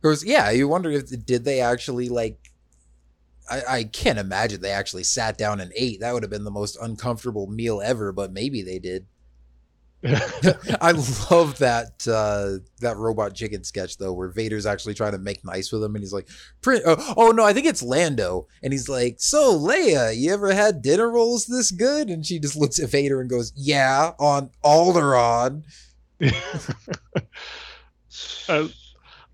Because 0.00 0.24
yeah, 0.24 0.50
you 0.50 0.68
wonder 0.68 0.90
if 0.90 1.24
did 1.24 1.44
they 1.44 1.60
actually 1.60 2.08
like. 2.08 2.38
I, 3.48 3.62
I 3.68 3.84
can't 3.84 4.18
imagine 4.18 4.60
they 4.60 4.72
actually 4.72 5.04
sat 5.04 5.38
down 5.38 5.60
and 5.60 5.72
ate. 5.76 6.00
That 6.00 6.12
would 6.12 6.24
have 6.24 6.30
been 6.30 6.42
the 6.42 6.50
most 6.50 6.76
uncomfortable 6.82 7.46
meal 7.46 7.80
ever, 7.80 8.10
but 8.12 8.32
maybe 8.32 8.62
they 8.62 8.80
did. 8.80 9.06
I 10.80 10.92
love 11.30 11.58
that 11.58 12.06
uh, 12.06 12.58
that 12.80 12.96
robot 12.96 13.34
chicken 13.34 13.64
sketch 13.64 13.96
though, 13.96 14.12
where 14.12 14.28
Vader's 14.28 14.66
actually 14.66 14.94
trying 14.94 15.12
to 15.12 15.18
make 15.18 15.44
nice 15.44 15.72
with 15.72 15.82
him, 15.82 15.94
and 15.94 16.02
he's 16.02 16.12
like, 16.12 16.28
oh, 16.66 17.14
"Oh 17.16 17.30
no, 17.30 17.44
I 17.44 17.52
think 17.52 17.66
it's 17.66 17.82
Lando," 17.82 18.46
and 18.62 18.72
he's 18.72 18.88
like, 18.88 19.16
"So 19.18 19.58
Leia, 19.58 20.16
you 20.16 20.32
ever 20.32 20.52
had 20.52 20.82
dinner 20.82 21.10
rolls 21.10 21.46
this 21.46 21.70
good?" 21.70 22.08
And 22.08 22.24
she 22.26 22.38
just 22.38 22.56
looks 22.56 22.78
at 22.78 22.90
Vader 22.90 23.20
and 23.20 23.30
goes, 23.30 23.52
"Yeah, 23.56 24.12
on 24.18 24.50
Alderaan." 24.62 25.62
uh, 28.48 28.68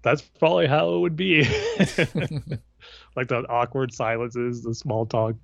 that's 0.03 0.23
probably 0.23 0.69
how 0.69 0.95
it 0.95 1.01
would 1.01 1.17
be. 1.17 1.43
like 3.17 3.29
the 3.29 3.45
awkward 3.49 3.93
silences, 3.93 4.63
the 4.63 4.75
small 4.75 5.07
talk. 5.07 5.35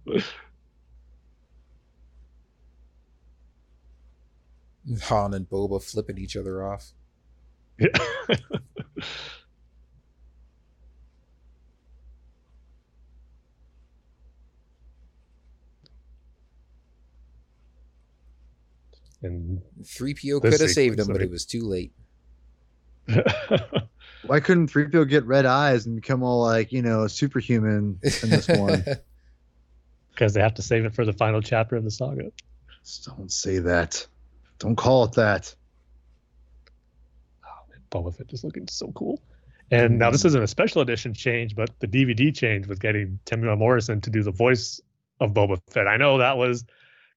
Han 5.05 5.35
and 5.35 5.49
Boba 5.49 5.83
flipping 5.83 6.19
each 6.19 6.37
other 6.37 6.65
off. 6.65 6.93
Yeah. 7.79 7.89
and 19.23 19.61
3PO 19.83 20.43
could 20.43 20.61
have 20.61 20.71
saved 20.71 20.99
him, 20.99 21.07
but 21.09 21.23
it 21.23 21.31
was 21.31 21.45
too 21.45 21.63
late. 21.63 21.93
Why 24.27 24.41
couldn't 24.41 24.71
3PO 24.71 25.09
get 25.09 25.25
red 25.25 25.47
eyes 25.47 25.87
and 25.87 25.97
become 25.97 26.23
all 26.23 26.43
like, 26.43 26.73
you 26.73 26.83
know, 26.83 27.07
superhuman 27.07 27.99
in 28.23 28.31
this 28.31 28.49
one? 28.49 28.85
Because 30.11 30.35
they 30.35 30.41
have 30.41 30.55
to 30.55 30.63
save 30.63 30.85
it 30.85 30.97
for 30.97 31.05
the 31.05 31.13
final 31.13 31.41
chapter 31.41 31.77
of 31.77 31.85
the 31.85 31.93
saga. 31.93 32.33
Just 32.83 33.07
don't 33.07 33.31
say 33.31 33.61
that. 33.61 34.05
Don't 34.59 34.77
call 34.77 35.05
it 35.05 35.13
that. 35.13 35.55
Oh, 37.45 37.71
man, 37.71 37.81
Boba 37.91 38.15
Fett 38.15 38.33
is 38.33 38.45
looking 38.45 38.67
so 38.69 38.93
cool. 38.93 39.21
And 39.71 39.99
now 39.99 40.11
this 40.11 40.25
isn't 40.25 40.43
a 40.43 40.47
special 40.47 40.81
edition 40.81 41.13
change, 41.13 41.55
but 41.55 41.71
the 41.81 41.87
DVD 41.87 42.35
change 42.35 42.67
was 42.67 42.79
getting 42.79 43.19
Temuera 43.27 43.57
Morrison 43.59 44.01
to 44.01 44.11
do 44.11 44.23
the 44.23 44.31
voice 44.31 44.81
of 45.21 45.33
Boba 45.33 45.61
Fett. 45.69 45.87
I 45.87 45.97
know 45.97 46.19
that 46.19 46.39
was 46.39 46.65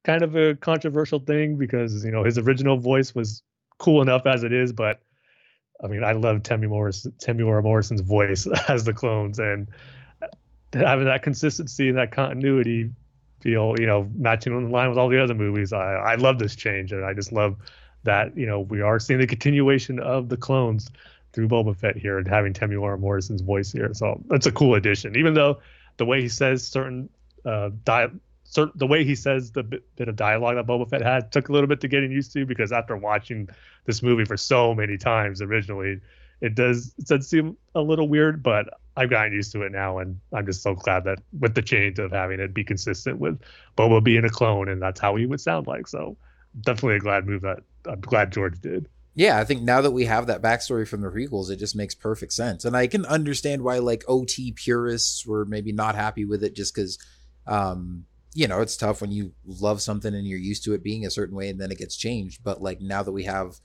kind 0.04 0.22
of 0.22 0.36
a 0.36 0.54
controversial 0.56 1.20
thing 1.20 1.56
because 1.56 2.04
you 2.04 2.10
know 2.10 2.24
his 2.24 2.36
original 2.36 2.76
voice 2.76 3.14
was 3.14 3.42
cool 3.78 4.02
enough 4.02 4.26
as 4.26 4.44
it 4.44 4.52
is, 4.52 4.72
but 4.72 5.00
I 5.82 5.86
mean 5.86 6.04
I 6.04 6.12
love 6.12 6.42
Temi 6.42 6.66
Morrison, 6.66 7.12
Temuera 7.12 7.62
Morrison's 7.62 8.02
voice 8.02 8.46
as 8.68 8.84
the 8.84 8.92
clones, 8.92 9.38
and 9.38 9.68
having 10.74 11.06
that 11.06 11.22
consistency 11.22 11.88
and 11.88 11.98
that 11.98 12.12
continuity 12.12 12.90
feel 13.42 13.74
you 13.78 13.86
know 13.86 14.08
matching 14.14 14.52
the 14.64 14.70
line 14.70 14.88
with 14.88 14.98
all 14.98 15.08
the 15.08 15.22
other 15.22 15.34
movies. 15.34 15.72
I 15.72 15.94
I 15.94 16.14
love 16.14 16.38
this 16.38 16.56
change, 16.56 16.92
and 16.92 17.04
I 17.04 17.12
just 17.12 17.32
love 17.32 17.56
that 18.04 18.36
you 18.36 18.46
know 18.46 18.60
we 18.60 18.80
are 18.80 18.98
seeing 18.98 19.20
the 19.20 19.26
continuation 19.26 19.98
of 19.98 20.28
the 20.28 20.36
clones 20.36 20.90
through 21.32 21.48
Boba 21.48 21.76
Fett 21.76 21.96
here 21.96 22.18
and 22.18 22.28
having 22.28 22.52
Temuera 22.52 22.98
Morrison's 22.98 23.40
voice 23.40 23.72
here. 23.72 23.92
So 23.94 24.22
that's 24.28 24.46
a 24.46 24.52
cool 24.52 24.74
addition, 24.74 25.16
even 25.16 25.34
though 25.34 25.60
the 25.96 26.04
way 26.04 26.20
he 26.20 26.28
says 26.28 26.66
certain 26.66 27.08
uh, 27.44 27.70
di- 27.84 28.10
the 28.74 28.86
way 28.86 29.02
he 29.02 29.14
says 29.14 29.50
the 29.52 29.62
bit, 29.62 29.82
bit, 29.96 30.08
of 30.08 30.16
dialogue 30.16 30.56
that 30.56 30.66
Boba 30.66 30.88
Fett 30.88 31.00
had 31.00 31.32
took 31.32 31.48
a 31.48 31.52
little 31.52 31.66
bit 31.66 31.80
to 31.80 31.88
getting 31.88 32.12
used 32.12 32.32
to 32.34 32.44
because 32.44 32.70
after 32.70 32.96
watching 32.96 33.48
this 33.86 34.02
movie 34.02 34.26
for 34.26 34.36
so 34.36 34.74
many 34.74 34.98
times 34.98 35.40
originally, 35.40 36.00
it 36.40 36.54
does 36.54 36.94
it 36.98 37.06
does 37.06 37.28
seem 37.28 37.56
a 37.74 37.80
little 37.80 38.08
weird, 38.08 38.42
but 38.42 38.68
I've 38.96 39.10
gotten 39.10 39.32
used 39.32 39.52
to 39.52 39.62
it 39.62 39.72
now, 39.72 39.98
and 39.98 40.20
I'm 40.32 40.46
just 40.46 40.62
so 40.62 40.74
glad 40.74 41.04
that 41.04 41.18
with 41.38 41.54
the 41.54 41.62
change 41.62 41.98
of 41.98 42.12
having 42.12 42.40
it 42.40 42.52
be 42.52 42.64
consistent 42.64 43.18
with 43.18 43.40
Boba 43.76 44.02
being 44.04 44.24
a 44.24 44.30
clone, 44.30 44.68
and 44.68 44.82
that's 44.82 45.00
how 45.00 45.16
he 45.16 45.26
would 45.26 45.40
sound 45.40 45.66
like. 45.66 45.86
So 45.88 46.16
definitely 46.60 46.96
a 46.96 47.00
glad 47.00 47.26
move 47.26 47.42
that 47.42 47.60
I'm 47.86 48.00
glad 48.00 48.32
George 48.32 48.60
did. 48.60 48.88
Yeah, 49.14 49.38
I 49.38 49.44
think 49.44 49.62
now 49.62 49.82
that 49.82 49.90
we 49.90 50.06
have 50.06 50.26
that 50.26 50.40
backstory 50.40 50.88
from 50.88 51.02
the 51.02 51.08
prequels, 51.08 51.50
it 51.50 51.56
just 51.56 51.76
makes 51.76 51.94
perfect 51.94 52.32
sense, 52.32 52.64
and 52.64 52.76
I 52.76 52.86
can 52.86 53.06
understand 53.06 53.62
why 53.62 53.78
like 53.78 54.04
OT 54.08 54.52
purists 54.52 55.26
were 55.26 55.44
maybe 55.44 55.72
not 55.72 55.94
happy 55.94 56.24
with 56.24 56.42
it, 56.44 56.54
just 56.54 56.74
because, 56.74 56.98
um, 57.46 58.04
you 58.34 58.48
know, 58.48 58.60
it's 58.60 58.76
tough 58.76 59.00
when 59.00 59.12
you 59.12 59.32
love 59.44 59.82
something 59.82 60.14
and 60.14 60.26
you're 60.26 60.38
used 60.38 60.64
to 60.64 60.74
it 60.74 60.82
being 60.82 61.04
a 61.06 61.10
certain 61.10 61.36
way, 61.36 61.48
and 61.48 61.60
then 61.60 61.70
it 61.70 61.78
gets 61.78 61.96
changed. 61.96 62.42
But 62.42 62.62
like 62.62 62.80
now 62.80 63.02
that 63.02 63.12
we 63.12 63.24
have, 63.24 63.60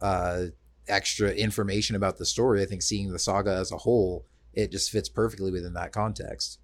uh, 0.00 0.46
extra 0.88 1.30
information 1.30 1.96
about 1.96 2.18
the 2.18 2.26
story, 2.26 2.62
I 2.62 2.66
think 2.66 2.82
seeing 2.82 3.12
the 3.12 3.18
saga 3.18 3.52
as 3.52 3.72
a 3.72 3.76
whole 3.76 4.24
it 4.56 4.72
just 4.72 4.90
fits 4.90 5.08
perfectly 5.08 5.52
within 5.52 5.74
that 5.74 5.92
context. 5.92 6.58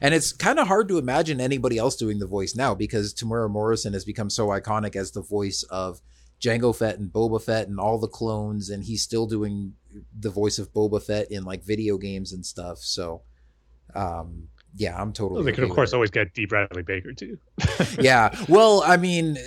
And 0.00 0.14
it's 0.14 0.32
kind 0.32 0.58
of 0.58 0.66
hard 0.66 0.88
to 0.88 0.98
imagine 0.98 1.40
anybody 1.40 1.78
else 1.78 1.96
doing 1.96 2.18
the 2.18 2.26
voice 2.26 2.56
now 2.56 2.74
because 2.74 3.14
Temuera 3.14 3.50
Morrison 3.50 3.92
has 3.92 4.04
become 4.04 4.30
so 4.30 4.48
iconic 4.48 4.96
as 4.96 5.12
the 5.12 5.22
voice 5.22 5.62
of 5.64 6.00
Jango 6.40 6.76
Fett 6.76 6.98
and 6.98 7.12
Boba 7.12 7.42
Fett 7.42 7.68
and 7.68 7.78
all 7.78 7.98
the 7.98 8.08
clones, 8.08 8.68
and 8.70 8.84
he's 8.84 9.02
still 9.02 9.26
doing 9.26 9.74
the 10.18 10.30
voice 10.30 10.58
of 10.58 10.72
Boba 10.72 11.02
Fett 11.02 11.30
in 11.30 11.44
like 11.44 11.64
video 11.64 11.98
games 11.98 12.32
and 12.32 12.44
stuff. 12.44 12.78
So, 12.78 13.22
um, 13.94 14.48
yeah, 14.74 15.00
I'm 15.00 15.12
totally. 15.12 15.38
Well, 15.38 15.44
they 15.44 15.52
could, 15.52 15.64
of 15.64 15.70
course, 15.70 15.94
always 15.94 16.10
get 16.10 16.34
D. 16.34 16.44
Bradley 16.44 16.82
Baker 16.82 17.12
too. 17.12 17.38
yeah, 17.98 18.36
well, 18.48 18.82
I 18.84 18.98
mean, 18.98 19.38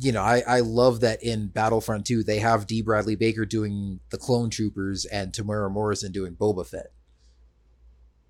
you 0.00 0.12
know, 0.12 0.22
I, 0.22 0.42
I 0.46 0.60
love 0.60 1.00
that 1.00 1.22
in 1.22 1.48
Battlefront 1.48 2.06
2, 2.06 2.24
they 2.24 2.38
have 2.38 2.66
D. 2.66 2.80
Bradley 2.80 3.16
Baker 3.16 3.44
doing 3.44 4.00
the 4.08 4.16
clone 4.16 4.48
troopers 4.48 5.04
and 5.04 5.32
Temuera 5.32 5.70
Morrison 5.70 6.10
doing 6.10 6.34
Boba 6.34 6.66
Fett. 6.66 6.92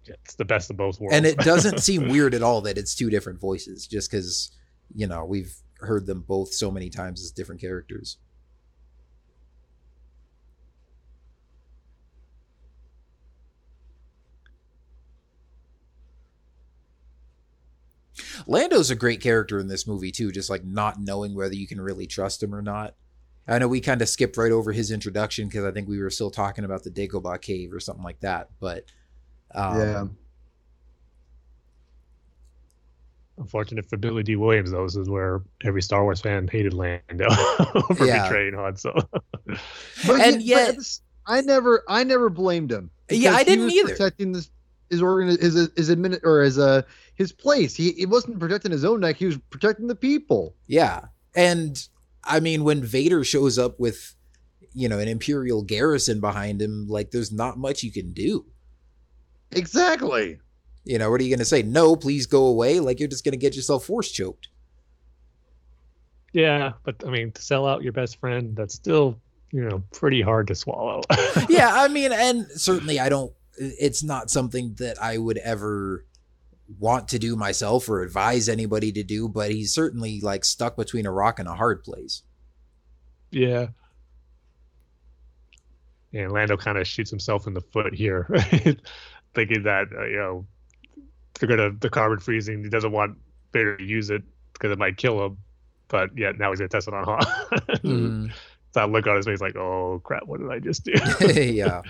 It's 0.04 0.34
the 0.34 0.44
best 0.44 0.70
of 0.70 0.76
both 0.76 1.00
worlds. 1.00 1.14
And 1.14 1.24
it 1.24 1.38
doesn't 1.38 1.78
seem 1.82 2.08
weird 2.08 2.34
at 2.34 2.42
all 2.42 2.62
that 2.62 2.76
it's 2.76 2.96
two 2.96 3.08
different 3.08 3.40
voices, 3.40 3.86
just 3.86 4.10
because, 4.10 4.50
you 4.92 5.06
know, 5.06 5.24
we've 5.24 5.54
heard 5.78 6.06
them 6.06 6.24
both 6.26 6.52
so 6.52 6.72
many 6.72 6.90
times 6.90 7.22
as 7.22 7.30
different 7.30 7.60
characters. 7.60 8.18
Lando's 18.46 18.90
a 18.90 18.96
great 18.96 19.20
character 19.20 19.58
in 19.58 19.68
this 19.68 19.86
movie 19.86 20.10
too, 20.10 20.32
just 20.32 20.50
like 20.50 20.64
not 20.64 21.00
knowing 21.00 21.34
whether 21.34 21.54
you 21.54 21.66
can 21.66 21.80
really 21.80 22.06
trust 22.06 22.42
him 22.42 22.54
or 22.54 22.62
not. 22.62 22.94
I 23.48 23.58
know 23.58 23.68
we 23.68 23.80
kind 23.80 24.00
of 24.00 24.08
skipped 24.08 24.36
right 24.36 24.52
over 24.52 24.72
his 24.72 24.90
introduction 24.90 25.48
because 25.48 25.64
I 25.64 25.72
think 25.72 25.88
we 25.88 25.98
were 26.00 26.10
still 26.10 26.30
talking 26.30 26.64
about 26.64 26.84
the 26.84 26.90
Dagobah 26.90 27.40
cave 27.40 27.72
or 27.72 27.80
something 27.80 28.04
like 28.04 28.20
that. 28.20 28.50
But 28.60 28.84
um, 29.52 29.78
yeah. 29.78 30.04
Unfortunate 33.38 33.88
for 33.88 33.96
Billy 33.96 34.22
Dee 34.22 34.36
Williams, 34.36 34.70
though, 34.70 34.84
this 34.84 34.96
is 34.96 35.08
where 35.08 35.42
every 35.64 35.82
Star 35.82 36.04
Wars 36.04 36.20
fan 36.20 36.46
hated 36.46 36.74
Lando 36.74 37.30
for 37.96 38.06
yeah. 38.06 38.24
betraying 38.24 38.54
Han. 38.54 38.76
So, 38.76 38.94
but 40.06 40.20
and 40.20 40.42
yet, 40.42 40.76
I 41.26 41.40
never, 41.40 41.82
I 41.88 42.04
never 42.04 42.28
blamed 42.28 42.70
him. 42.70 42.90
Yeah, 43.10 43.34
I 43.34 43.42
didn't 43.42 43.70
either. 43.70 43.88
Protecting 43.88 44.32
this 44.32 44.50
his 44.90 45.00
organ 45.00 45.28
his 45.28 45.70
his 45.76 45.88
admin 45.88 46.20
or 46.24 46.42
his 46.42 46.58
uh 46.58 46.82
his 47.14 47.32
place. 47.32 47.74
He 47.74 47.92
he 47.92 48.06
wasn't 48.06 48.40
protecting 48.40 48.72
his 48.72 48.84
own 48.84 49.00
neck. 49.00 49.16
He 49.16 49.26
was 49.26 49.38
protecting 49.50 49.86
the 49.86 49.94
people. 49.94 50.56
Yeah, 50.66 51.06
and 51.34 51.82
I 52.24 52.40
mean 52.40 52.64
when 52.64 52.82
Vader 52.82 53.24
shows 53.24 53.58
up 53.58 53.78
with 53.78 54.14
you 54.74 54.88
know 54.88 54.98
an 54.98 55.08
imperial 55.08 55.62
garrison 55.62 56.20
behind 56.20 56.60
him, 56.60 56.86
like 56.88 57.12
there's 57.12 57.32
not 57.32 57.58
much 57.58 57.82
you 57.82 57.92
can 57.92 58.12
do. 58.12 58.44
Exactly. 59.52 60.38
You 60.84 60.98
know 60.98 61.10
what 61.10 61.20
are 61.20 61.24
you 61.24 61.30
going 61.30 61.38
to 61.38 61.44
say? 61.44 61.62
No, 61.62 61.94
please 61.94 62.26
go 62.26 62.46
away. 62.46 62.80
Like 62.80 62.98
you're 62.98 63.08
just 63.08 63.24
going 63.24 63.32
to 63.32 63.38
get 63.38 63.54
yourself 63.54 63.84
force 63.84 64.10
choked. 64.10 64.48
Yeah, 66.32 66.72
but 66.84 66.96
I 67.06 67.10
mean 67.10 67.32
to 67.32 67.42
sell 67.42 67.66
out 67.66 67.82
your 67.82 67.92
best 67.92 68.18
friend, 68.18 68.56
that's 68.56 68.74
still 68.74 69.20
you 69.52 69.62
know 69.62 69.82
pretty 69.92 70.22
hard 70.22 70.48
to 70.48 70.54
swallow. 70.54 71.02
yeah, 71.48 71.70
I 71.72 71.88
mean, 71.88 72.12
and 72.12 72.46
certainly 72.52 72.98
I 72.98 73.08
don't 73.08 73.32
it's 73.60 74.02
not 74.02 74.30
something 74.30 74.74
that 74.78 75.00
I 75.00 75.18
would 75.18 75.36
ever 75.38 76.06
want 76.78 77.08
to 77.08 77.18
do 77.18 77.36
myself 77.36 77.88
or 77.88 78.02
advise 78.02 78.48
anybody 78.48 78.90
to 78.92 79.02
do, 79.02 79.28
but 79.28 79.50
he's 79.50 79.74
certainly 79.74 80.20
like 80.20 80.44
stuck 80.44 80.76
between 80.76 81.06
a 81.06 81.12
rock 81.12 81.38
and 81.38 81.48
a 81.48 81.54
hard 81.54 81.82
place. 81.82 82.22
Yeah. 83.30 83.68
And 86.12 86.32
Lando 86.32 86.56
kind 86.56 86.78
of 86.78 86.86
shoots 86.86 87.10
himself 87.10 87.46
in 87.46 87.54
the 87.54 87.60
foot 87.60 87.94
here, 87.94 88.26
thinking 89.34 89.62
that 89.62 89.88
uh, 89.96 90.06
you 90.06 90.16
know 90.16 90.46
they're 91.38 91.48
gonna 91.48 91.70
the 91.70 91.90
carbon 91.90 92.18
freezing. 92.18 92.64
He 92.64 92.70
doesn't 92.70 92.90
want 92.90 93.16
Vader 93.52 93.76
to 93.76 93.84
use 93.84 94.10
it 94.10 94.22
because 94.54 94.72
it 94.72 94.78
might 94.78 94.96
kill 94.96 95.24
him, 95.24 95.38
but 95.86 96.10
yeah, 96.16 96.32
now 96.36 96.50
he's 96.50 96.58
gonna 96.58 96.68
test 96.68 96.88
it 96.88 96.94
on 96.94 97.04
Han. 97.04 97.20
mm. 97.84 98.32
that 98.72 98.90
look 98.90 99.06
on 99.06 99.16
his 99.16 99.26
face, 99.26 99.40
like, 99.40 99.54
oh 99.54 100.00
crap, 100.02 100.24
what 100.26 100.40
did 100.40 100.50
I 100.50 100.58
just 100.58 100.84
do? 100.84 100.94
yeah. 101.40 101.82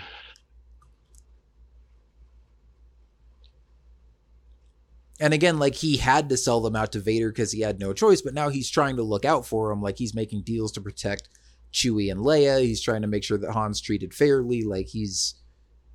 And 5.21 5.33
again, 5.33 5.59
like 5.59 5.75
he 5.75 5.97
had 5.97 6.27
to 6.29 6.35
sell 6.37 6.59
them 6.61 6.75
out 6.75 6.91
to 6.93 6.99
Vader 6.99 7.29
because 7.31 7.51
he 7.51 7.61
had 7.61 7.79
no 7.79 7.93
choice, 7.93 8.21
but 8.21 8.33
now 8.33 8.49
he's 8.49 8.69
trying 8.69 8.95
to 8.97 9.03
look 9.03 9.23
out 9.23 9.45
for 9.45 9.71
him. 9.71 9.81
Like 9.81 9.97
he's 9.97 10.15
making 10.15 10.41
deals 10.41 10.71
to 10.73 10.81
protect 10.81 11.29
Chewie 11.71 12.11
and 12.11 12.21
Leia. 12.21 12.59
He's 12.61 12.81
trying 12.81 13.03
to 13.03 13.07
make 13.07 13.23
sure 13.23 13.37
that 13.37 13.53
Han's 13.53 13.79
treated 13.79 14.13
fairly. 14.13 14.63
Like 14.63 14.87
he's 14.87 15.35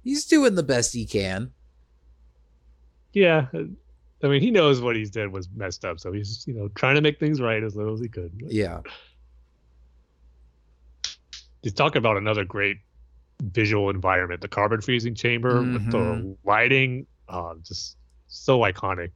he's 0.04 0.24
doing 0.26 0.54
the 0.54 0.62
best 0.62 0.94
he 0.94 1.04
can. 1.04 1.50
Yeah. 3.12 3.48
I 4.22 4.28
mean, 4.28 4.40
he 4.40 4.50
knows 4.50 4.80
what 4.80 4.94
he's 4.96 5.10
did 5.10 5.32
was 5.32 5.48
messed 5.54 5.84
up, 5.84 5.98
so 6.00 6.12
he's 6.12 6.44
you 6.46 6.54
know 6.54 6.68
trying 6.76 6.94
to 6.94 7.00
make 7.00 7.18
things 7.18 7.40
right 7.40 7.62
as 7.62 7.74
little 7.74 7.94
as 7.94 8.00
he 8.00 8.08
could. 8.08 8.30
Yeah. 8.46 8.80
you 11.62 11.70
talk 11.72 11.96
about 11.96 12.16
another 12.16 12.44
great 12.44 12.76
visual 13.42 13.90
environment. 13.90 14.40
The 14.40 14.48
carbon 14.48 14.80
freezing 14.80 15.14
chamber 15.16 15.60
with 15.62 15.90
the 15.90 15.98
Mhm. 15.98 16.36
lighting, 16.44 17.06
uh, 17.28 17.54
just 17.64 17.96
so 18.28 18.60
iconic. 18.60 19.10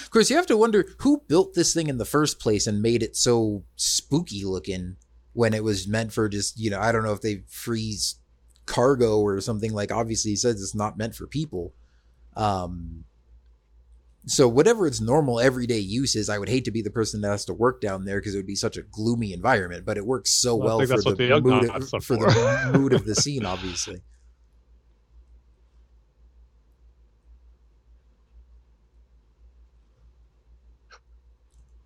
Of 0.00 0.10
course, 0.10 0.30
you 0.30 0.36
have 0.36 0.46
to 0.46 0.56
wonder 0.56 0.86
who 1.00 1.22
built 1.28 1.54
this 1.54 1.74
thing 1.74 1.88
in 1.88 1.98
the 1.98 2.04
first 2.04 2.40
place 2.40 2.66
and 2.66 2.80
made 2.80 3.02
it 3.02 3.16
so 3.16 3.64
spooky 3.76 4.44
looking 4.44 4.96
when 5.34 5.52
it 5.54 5.64
was 5.64 5.86
meant 5.86 6.12
for 6.12 6.28
just, 6.28 6.58
you 6.58 6.70
know, 6.70 6.80
I 6.80 6.92
don't 6.92 7.04
know 7.04 7.12
if 7.12 7.20
they 7.20 7.42
freeze 7.48 8.16
cargo 8.64 9.18
or 9.20 9.40
something 9.40 9.72
like 9.72 9.90
obviously 9.90 10.30
he 10.30 10.36
says 10.36 10.62
it's 10.62 10.74
not 10.74 10.96
meant 10.96 11.14
for 11.14 11.26
people. 11.26 11.74
Um 12.36 13.04
so 14.24 14.46
whatever 14.46 14.86
its 14.86 15.00
normal 15.00 15.40
everyday 15.40 15.80
use 15.80 16.14
is, 16.14 16.30
I 16.30 16.38
would 16.38 16.48
hate 16.48 16.64
to 16.66 16.70
be 16.70 16.80
the 16.80 16.90
person 16.90 17.20
that 17.22 17.30
has 17.30 17.44
to 17.46 17.54
work 17.54 17.80
down 17.80 18.04
there 18.04 18.20
because 18.20 18.34
it 18.34 18.38
would 18.38 18.46
be 18.46 18.54
such 18.54 18.76
a 18.76 18.82
gloomy 18.82 19.32
environment, 19.32 19.84
but 19.84 19.96
it 19.98 20.06
works 20.06 20.30
so 20.30 20.54
Well, 20.54 20.78
well 20.78 20.86
for 20.86 21.02
the, 21.14 21.40
mood 21.40 21.84
for 21.90 22.00
for. 22.00 22.16
the 22.18 22.70
mood 22.78 22.92
of 22.92 23.04
the 23.04 23.16
scene 23.16 23.44
obviously. 23.44 24.00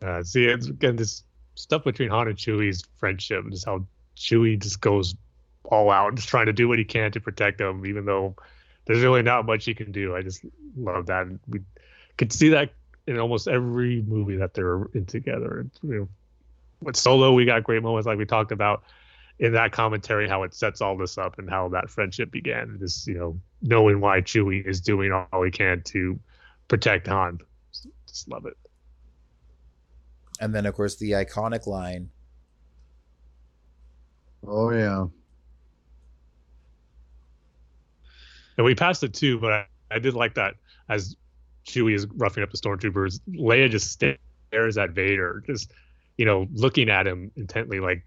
Uh, 0.03 0.23
see, 0.23 0.47
it's 0.47 0.67
again 0.67 0.97
this 0.97 1.23
stuff 1.55 1.85
between 1.85 2.11
Han 2.11 2.29
and 2.29 2.37
Chewie's 2.37 2.85
friendship, 2.99 3.43
and 3.43 3.53
just 3.53 3.67
how 3.67 3.87
Chewie 4.17 4.61
just 4.61 4.81
goes 4.81 5.15
all 5.65 5.91
out, 5.91 6.15
just 6.15 6.29
trying 6.29 6.47
to 6.47 6.53
do 6.53 6.69
what 6.69 6.79
he 6.79 6.85
can 6.85 7.13
to 7.13 7.21
protect 7.21 7.61
him, 7.61 7.87
even 7.87 8.05
though 8.05 8.37
there's 8.85 9.03
really 9.03 9.23
not 9.23 9.47
much 9.47 9.65
he 9.65 9.75
can 9.75 9.93
do. 9.93 10.15
I 10.15 10.23
just 10.23 10.45
love 10.77 11.07
that. 11.07 11.27
And 11.27 11.41
we 11.49 11.61
could 12.17 12.33
see 12.33 12.51
that 12.51 12.71
in 13.07 13.19
almost 13.19 13.49
every 13.49 14.03
movie 14.03 14.37
that 14.37 14.55
they're 14.55 14.85
in 14.95 15.07
together. 15.07 15.67
You 15.83 15.95
know, 15.95 16.09
with 16.81 16.97
Solo, 16.97 17.33
we 17.33 17.45
got 17.45 17.65
great 17.65 17.83
moments 17.83 18.07
like 18.07 18.19
we 18.19 18.27
talked 18.27 18.53
about 18.53 18.85
in 19.39 19.53
that 19.53 19.73
commentary, 19.73 20.29
how 20.29 20.45
it 20.45 20.55
sets 20.55 20.81
all 20.81 20.97
this 20.97 21.19
up 21.19 21.39
and 21.39 21.49
how 21.51 21.69
that 21.69 21.91
friendship 21.91 22.31
began. 22.31 22.77
Just 22.79 23.07
you 23.07 23.15
know, 23.15 23.41
knowing 23.63 24.01
why 24.01 24.21
Chewie 24.21 24.65
is 24.67 24.81
doing 24.81 25.13
all 25.13 25.43
he 25.43 25.51
can 25.51 25.83
to 25.87 26.19
protect 26.69 27.07
Han. 27.07 27.41
Just 28.07 28.29
love 28.29 28.47
it. 28.47 28.57
And 30.41 30.55
then 30.55 30.67
of 30.67 30.75
course 30.75 30.97
the 30.97 31.13
iconic 31.13 31.67
line 31.67 32.11
Oh 34.47 34.71
yeah. 34.71 35.07
And 38.57 38.65
we 38.65 38.75
passed 38.75 39.03
it 39.03 39.13
too, 39.13 39.39
but 39.39 39.53
I, 39.53 39.67
I 39.91 39.99
did 39.99 40.15
like 40.15 40.35
that 40.35 40.55
as 40.89 41.17
Chewie 41.67 41.95
is 41.95 42.07
roughing 42.07 42.43
up 42.43 42.51
the 42.51 42.57
stormtroopers. 42.57 43.21
Leia 43.29 43.71
just 43.71 43.91
stares 43.91 44.79
at 44.79 44.91
Vader, 44.91 45.43
just 45.47 45.73
you 46.17 46.25
know, 46.25 46.47
looking 46.53 46.89
at 46.89 47.07
him 47.07 47.31
intently, 47.37 47.81
like 47.81 48.07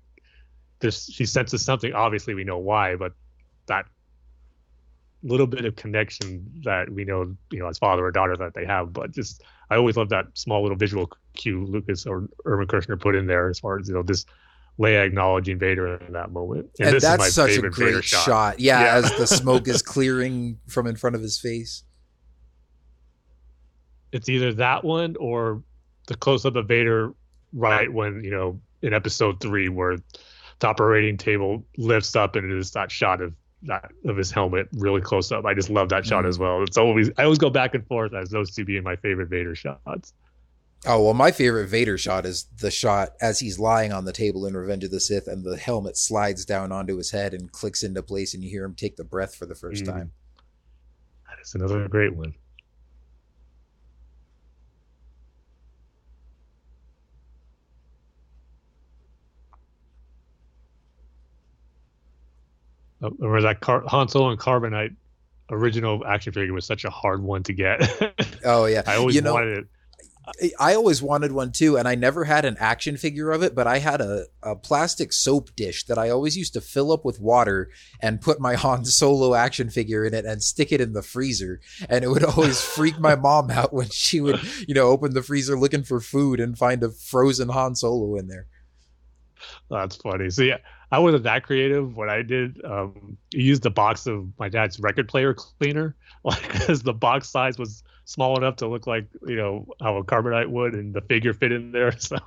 there's 0.80 1.06
she 1.11 1.26
senses 1.26 1.64
something. 1.64 1.93
Obviously, 1.93 2.34
we 2.34 2.43
know 2.43 2.57
why, 2.57 2.95
but 2.95 3.14
that 3.68 3.85
little 5.23 5.47
bit 5.47 5.65
of 5.65 5.75
connection 5.75 6.49
that 6.63 6.89
we 6.89 7.03
know, 7.03 7.35
you 7.51 7.59
know, 7.59 7.67
as 7.67 7.77
father 7.77 8.05
or 8.05 8.11
daughter 8.11 8.37
that 8.37 8.53
they 8.53 8.65
have. 8.65 8.93
But 8.93 9.11
just 9.11 9.43
I 9.69 9.75
always 9.75 9.97
love 9.97 10.09
that 10.09 10.25
small 10.33 10.61
little 10.61 10.77
visual 10.77 11.11
cue 11.35 11.65
Lucas 11.65 12.05
or 12.05 12.27
Irvin 12.45 12.67
Kershner 12.67 12.99
put 12.99 13.15
in 13.15 13.27
there 13.27 13.49
as 13.49 13.59
far 13.59 13.77
as 13.79 13.87
you 13.87 13.93
know 13.93 14.03
this 14.03 14.25
Leia 14.79 15.05
acknowledging 15.05 15.59
Vader 15.59 15.95
in 15.97 16.13
that 16.13 16.31
moment. 16.31 16.69
and, 16.79 16.93
this 16.95 17.03
that's 17.03 17.25
is 17.27 17.37
my 17.37 17.47
such 17.47 17.57
a 17.57 17.69
great 17.69 18.01
shot. 18.03 18.59
Yeah, 18.61 18.79
Yeah. 18.81 18.93
as 18.95 19.17
the 19.17 19.27
smoke 19.27 19.67
is 19.67 19.81
clearing 19.93 20.57
from 20.67 20.87
in 20.87 20.95
front 20.95 21.17
of 21.17 21.21
his 21.21 21.37
face. 21.37 21.83
it's 24.11 24.29
either 24.29 24.53
that 24.53 24.83
one 24.83 25.15
or 25.19 25.61
the 26.07 26.15
close 26.15 26.45
up 26.45 26.55
of 26.55 26.67
Vader 26.67 27.13
right 27.53 27.91
when, 27.91 28.23
you 28.23 28.31
know, 28.31 28.59
in 28.81 28.93
episode 28.93 29.39
three 29.39 29.69
where 29.69 29.97
the 30.59 30.67
operating 30.67 31.17
table 31.17 31.65
lifts 31.77 32.15
up 32.15 32.35
and 32.35 32.51
it 32.51 32.57
is 32.57 32.71
that 32.71 32.91
shot 32.91 33.21
of 33.21 33.33
that 33.64 33.91
of 34.06 34.15
his 34.18 34.31
helmet 34.31 34.68
really 34.73 35.02
close 35.02 35.31
up. 35.31 35.45
I 35.45 35.53
just 35.53 35.69
love 35.69 35.90
that 35.90 36.06
shot 36.06 36.23
Mhm. 36.23 36.30
as 36.30 36.40
well. 36.40 36.64
It's 36.64 36.77
always 36.77 37.10
I 37.18 37.23
always 37.23 37.40
go 37.40 37.49
back 37.49 37.76
and 37.76 37.86
forth 37.88 38.14
as 38.14 38.30
those 38.30 38.52
two 38.56 38.64
being 38.65 38.84
my 38.84 38.95
favorite 38.95 39.27
Vader 39.30 39.56
shots. 39.56 40.14
Oh 40.88 41.03
well, 41.03 41.14
my 41.14 41.31
favorite 41.31 41.68
Vader 41.68 41.98
shot 41.98 42.26
is 42.26 42.45
the 42.61 42.72
shot 42.72 43.10
as 43.19 43.40
he's 43.41 43.60
lying 43.60 43.91
on 43.91 44.06
the 44.06 44.14
table 44.14 44.45
in 44.45 44.56
Revenge 44.56 44.86
of 44.86 44.91
the 44.91 45.02
Sith, 45.02 45.27
and 45.27 45.44
the 45.44 45.57
helmet 45.57 45.98
slides 45.98 46.45
down 46.45 46.72
onto 46.72 46.95
his 46.95 47.11
head 47.11 47.34
and 47.34 47.52
clicks 47.52 47.84
into 47.84 48.02
place, 48.02 48.34
and 48.34 48.44
you 48.45 48.49
hear 48.49 48.64
him 48.64 48.76
take 48.76 48.95
the 48.95 49.03
breath 49.03 49.36
for 49.36 49.45
the 49.45 49.56
1st 49.56 49.84
Mhm. 49.84 49.88
time. 49.88 50.11
That 51.27 51.40
is 51.41 51.53
another 51.53 51.86
great 51.90 52.15
one. 52.15 52.34
Uh, 63.01 63.09
Or 63.21 63.41
that 63.41 63.59
Car- 63.61 63.84
Han 63.88 64.07
Solo 64.07 64.30
and 64.30 64.39
Carbonite 64.39 64.95
original 65.51 66.05
action 66.05 66.31
figure 66.34 66.53
was 66.53 66.65
such 66.65 66.85
a 66.85 66.89
hard 66.89 67.23
one 67.23 67.43
to 67.43 67.53
get. 67.53 67.81
Oh 68.45 68.65
yeah, 68.65 68.84
I 68.88 68.95
always 68.95 69.15
you 69.15 69.21
know, 69.21 69.34
wanted 69.34 69.57
it. 69.59 69.67
I 70.59 70.76
always 70.76 71.01
wanted 71.01 71.31
one 71.31 71.51
too, 71.51 71.77
and 71.77 71.88
I 71.88 71.95
never 71.95 72.23
had 72.23 72.45
an 72.45 72.55
action 72.59 72.95
figure 72.97 73.31
of 73.31 73.41
it, 73.43 73.53
but 73.55 73.67
I 73.67 73.80
had 73.80 73.99
a, 73.99 74.26
a 74.43 74.55
plastic 74.55 75.11
soap 75.11 75.49
dish 75.55 75.85
that 75.88 75.97
I 75.97 76.09
always 76.09 76.38
used 76.38 76.53
to 76.53 76.61
fill 76.61 76.91
up 76.91 77.03
with 77.03 77.19
water 77.19 77.69
and 78.01 78.21
put 78.21 78.39
my 78.39 78.53
Han 78.63 78.85
Solo 78.85 79.34
action 79.34 79.69
figure 79.69 80.05
in 80.05 80.13
it 80.13 80.23
and 80.26 80.41
stick 80.43 80.71
it 80.71 80.80
in 80.81 80.93
the 80.93 81.01
freezer. 81.01 81.59
And 81.89 82.05
it 82.05 82.09
would 82.09 82.23
always 82.23 82.61
freak 82.76 82.99
my 82.99 83.15
mom 83.15 83.49
out 83.51 83.73
when 83.73 83.89
she 83.89 84.21
would, 84.21 84.39
you 84.67 84.73
know, 84.76 84.88
open 84.88 85.13
the 85.13 85.23
freezer 85.23 85.57
looking 85.59 85.84
for 85.84 85.99
food 85.99 86.39
and 86.39 86.57
find 86.57 86.81
a 86.84 86.91
frozen 86.91 87.49
Han 87.49 87.76
Solo 87.76 88.15
in 88.15 88.27
there. 88.27 88.45
That's 89.69 89.95
funny. 89.95 90.30
So 90.30 90.43
yeah, 90.43 90.57
I 90.91 90.99
wasn't 90.99 91.24
that 91.24 91.44
creative. 91.44 91.95
What 91.95 92.10
I 92.10 92.22
did, 92.24 92.64
um, 92.66 93.18
I 93.34 93.38
used 93.38 93.64
the 93.64 93.70
box 93.70 94.07
of 94.07 94.28
my 94.40 94.49
dad's 94.49 94.80
record 94.80 95.07
player 95.07 95.34
cleaner, 95.34 95.95
like 96.24 96.41
because 96.52 96.82
the 96.84 96.94
box 96.94 97.30
size 97.30 97.60
was 97.60 97.84
small 98.06 98.36
enough 98.38 98.56
to 98.57 98.68
look 98.68 98.88
like 98.88 99.07
you 99.28 99.36
know 99.36 99.68
how 99.82 99.98
a 99.98 100.03
carbonite 100.03 100.49
would, 100.49 100.74
and 100.74 100.94
the 100.94 101.02
figure 101.02 101.34
fit 101.34 101.52
in 101.52 101.72
there. 101.72 101.91
So 101.99 102.18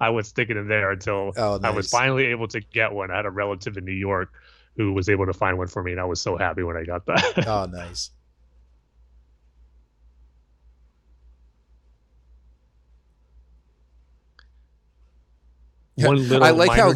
I 0.00 0.08
would 0.10 0.24
stick 0.26 0.50
it 0.50 0.56
in 0.56 0.68
there 0.68 0.92
until 0.92 1.32
Oh, 1.36 1.58
I 1.62 1.70
was 1.70 1.90
finally 1.90 2.26
able 2.26 2.48
to 2.48 2.60
get 2.60 2.92
one. 2.92 3.10
I 3.10 3.16
had 3.16 3.26
a 3.26 3.30
relative 3.30 3.76
in 3.76 3.84
New 3.84 3.92
York 3.92 4.32
who 4.76 4.92
was 4.92 5.08
able 5.08 5.26
to 5.26 5.32
find 5.32 5.58
one 5.58 5.66
for 5.68 5.82
me, 5.82 5.92
and 5.92 6.00
I 6.00 6.04
was 6.04 6.20
so 6.20 6.36
happy 6.36 6.62
when 6.62 6.76
I 6.76 6.84
got 6.84 7.06
that. 7.06 7.44
Oh, 7.48 7.64
nice. 7.64 8.10
One 15.96 16.28
little 16.28 16.44
I 16.44 16.50
like 16.50 16.72
how 16.72 16.92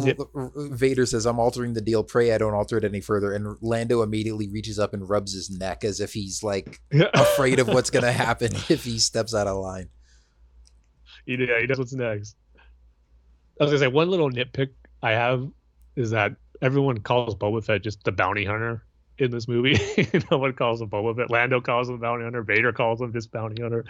Vader 0.55 1.05
says, 1.05 1.25
"I'm 1.25 1.39
altering 1.39 1.73
the 1.73 1.81
deal. 1.81 2.03
Pray 2.03 2.33
I 2.33 2.37
don't 2.37 2.53
alter 2.53 2.77
it 2.77 2.83
any 2.83 3.01
further." 3.01 3.33
And 3.33 3.57
Lando 3.61 4.03
immediately 4.03 4.47
reaches 4.47 4.77
up 4.77 4.93
and 4.93 5.09
rubs 5.09 5.33
his 5.33 5.49
neck 5.49 5.83
as 5.83 5.99
if 5.99 6.13
he's 6.13 6.43
like 6.43 6.79
afraid 7.13 7.59
of 7.59 7.67
what's 7.67 7.89
going 7.89 8.05
to 8.05 8.11
happen 8.11 8.51
if 8.69 8.83
he 8.83 8.99
steps 8.99 9.33
out 9.33 9.47
of 9.47 9.57
line. 9.57 9.89
yeah, 11.25 11.59
he 11.59 11.65
knows 11.65 11.79
what's 11.79 11.93
next. 11.93 12.35
I 13.59 13.63
was 13.63 13.71
gonna 13.71 13.79
say 13.79 13.87
one 13.87 14.09
little 14.09 14.29
nitpick 14.29 14.69
I 15.01 15.11
have 15.11 15.47
is 15.95 16.11
that 16.11 16.35
everyone 16.61 16.99
calls 16.99 17.35
Boba 17.35 17.63
Fett 17.63 17.83
just 17.83 18.03
the 18.03 18.11
bounty 18.11 18.45
hunter 18.45 18.83
in 19.17 19.31
this 19.31 19.47
movie. 19.47 19.79
no 20.31 20.37
one 20.37 20.53
calls 20.53 20.81
him 20.81 20.89
Boba 20.89 21.15
Fett. 21.15 21.31
Lando 21.31 21.59
calls 21.59 21.89
him 21.89 21.99
bounty 21.99 22.23
hunter. 22.23 22.43
Vader 22.43 22.71
calls 22.71 23.01
him 23.01 23.11
just 23.13 23.31
bounty 23.31 23.61
hunter. 23.61 23.85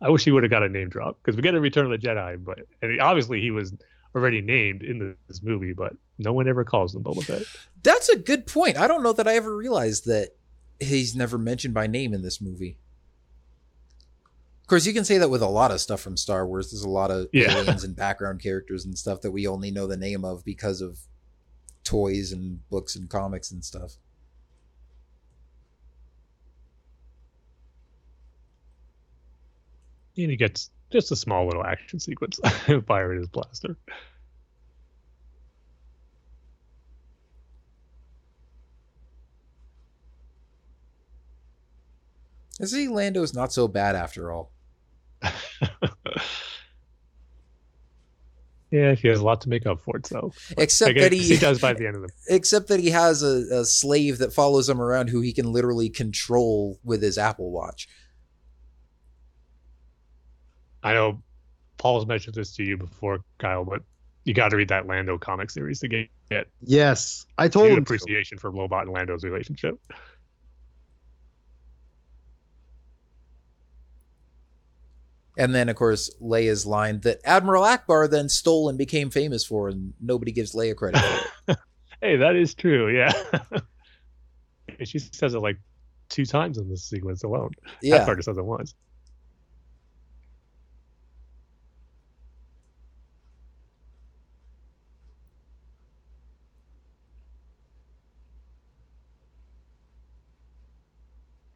I 0.00 0.10
wish 0.10 0.24
he 0.24 0.30
would 0.30 0.42
have 0.42 0.50
got 0.50 0.62
a 0.62 0.68
name 0.68 0.88
drop 0.88 1.18
because 1.22 1.36
we 1.36 1.42
get 1.42 1.54
a 1.54 1.60
Return 1.60 1.90
of 1.90 1.98
the 1.98 2.06
Jedi, 2.06 2.42
but 2.42 2.60
and 2.82 3.00
obviously 3.00 3.40
he 3.40 3.50
was 3.50 3.74
already 4.14 4.40
named 4.40 4.82
in 4.82 5.16
this 5.28 5.42
movie, 5.42 5.72
but 5.72 5.94
no 6.18 6.32
one 6.32 6.48
ever 6.48 6.64
calls 6.64 6.94
him 6.94 7.02
Boba 7.02 7.24
Fett. 7.24 7.42
That's 7.82 8.08
a 8.08 8.16
good 8.16 8.46
point. 8.46 8.76
I 8.78 8.86
don't 8.86 9.02
know 9.02 9.12
that 9.12 9.26
I 9.28 9.34
ever 9.36 9.56
realized 9.56 10.06
that 10.06 10.30
he's 10.80 11.14
never 11.14 11.36
mentioned 11.38 11.74
by 11.74 11.86
name 11.86 12.14
in 12.14 12.22
this 12.22 12.40
movie. 12.40 12.78
Of 14.62 14.68
course, 14.68 14.86
you 14.86 14.94
can 14.94 15.04
say 15.04 15.18
that 15.18 15.28
with 15.28 15.42
a 15.42 15.48
lot 15.48 15.70
of 15.72 15.80
stuff 15.80 16.00
from 16.00 16.16
Star 16.16 16.46
Wars. 16.46 16.70
There's 16.70 16.82
a 16.84 16.88
lot 16.88 17.10
of 17.10 17.28
Yeah. 17.32 17.54
aliens 17.54 17.84
and 17.84 17.94
background 17.94 18.40
characters 18.40 18.84
and 18.86 18.96
stuff 18.96 19.20
that 19.20 19.30
we 19.30 19.46
only 19.46 19.70
know 19.70 19.86
the 19.86 19.96
name 19.96 20.24
of 20.24 20.42
because 20.44 20.80
of 20.80 21.00
toys 21.82 22.32
and 22.32 22.66
books 22.70 22.96
and 22.96 23.10
comics 23.10 23.50
and 23.50 23.62
stuff. 23.62 23.96
And 30.16 30.30
he 30.30 30.36
gets 30.36 30.70
just 30.94 31.10
a 31.10 31.16
small 31.16 31.44
little 31.44 31.64
action 31.64 31.98
sequence 31.98 32.38
firing 32.86 33.18
his 33.18 33.26
blaster. 33.28 33.76
I 42.62 42.66
see 42.66 42.86
Lando's 42.86 43.34
not 43.34 43.52
so 43.52 43.66
bad 43.66 43.96
after 43.96 44.30
all. 44.30 44.52
yeah, 48.70 48.94
he 48.94 49.08
has 49.08 49.18
a 49.18 49.24
lot 49.24 49.40
to 49.40 49.48
make 49.48 49.66
up 49.66 49.80
for 49.80 49.96
it, 49.96 50.06
so 50.06 50.32
Except 50.56 50.96
that 50.96 51.10
he 51.10 51.18
he, 51.18 51.36
does 51.38 51.60
by 51.60 51.72
the 51.72 51.88
end 51.88 51.96
of 51.96 52.02
the 52.02 52.10
except 52.28 52.68
that 52.68 52.78
he 52.78 52.90
has 52.90 53.24
a, 53.24 53.60
a 53.62 53.64
slave 53.64 54.18
that 54.18 54.32
follows 54.32 54.68
him 54.68 54.80
around 54.80 55.08
who 55.08 55.20
he 55.22 55.32
can 55.32 55.50
literally 55.52 55.88
control 55.88 56.78
with 56.84 57.02
his 57.02 57.18
Apple 57.18 57.50
Watch. 57.50 57.88
I 60.84 60.92
know 60.92 61.22
Paul's 61.78 62.06
mentioned 62.06 62.34
this 62.36 62.54
to 62.56 62.62
you 62.62 62.76
before, 62.76 63.18
Kyle, 63.38 63.64
but 63.64 63.80
you 64.24 64.34
got 64.34 64.50
to 64.50 64.56
read 64.56 64.68
that 64.68 64.86
Lando 64.86 65.18
comic 65.18 65.50
series 65.50 65.80
to 65.80 65.88
get, 65.88 66.08
get 66.30 66.46
Yes, 66.62 67.26
I 67.36 67.48
told 67.48 67.68
good 67.68 67.78
him. 67.78 67.84
to. 67.84 67.94
appreciation 67.94 68.38
for 68.38 68.52
Lobot 68.52 68.82
and 68.82 68.90
Lando's 68.92 69.24
relationship. 69.24 69.78
And 75.36 75.54
then, 75.54 75.68
of 75.68 75.74
course, 75.76 76.14
Leia's 76.22 76.64
line 76.64 77.00
that 77.00 77.18
Admiral 77.24 77.64
Ackbar 77.64 78.08
then 78.08 78.28
stole 78.28 78.68
and 78.68 78.78
became 78.78 79.10
famous 79.10 79.44
for, 79.44 79.68
and 79.68 79.92
nobody 80.00 80.30
gives 80.32 80.54
Leia 80.54 80.76
credit. 80.76 81.02
Hey, 82.02 82.16
that 82.16 82.36
is 82.36 82.54
true. 82.54 82.94
Yeah. 82.94 83.12
She 84.84 84.98
says 84.98 85.32
it 85.34 85.38
like 85.38 85.56
two 86.10 86.26
times 86.26 86.58
in 86.58 86.68
this 86.68 86.84
sequence 86.84 87.22
alone. 87.22 87.52
Yeah. 87.80 87.98
That 87.98 88.04
part 88.04 88.18
just 88.18 88.26
says 88.26 88.36
it 88.36 88.44
once. 88.44 88.74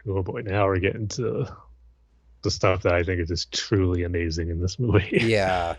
Oh 0.08 0.22
boy, 0.22 0.42
now 0.42 0.66
we're 0.66 0.78
getting 0.78 1.06
to 1.08 1.46
the 2.42 2.50
stuff 2.50 2.82
that 2.84 2.94
I 2.94 3.02
think 3.02 3.20
is 3.20 3.28
just 3.28 3.52
truly 3.52 4.04
amazing 4.04 4.48
in 4.48 4.60
this 4.60 4.78
movie. 4.78 5.18
Yeah. 5.22 5.74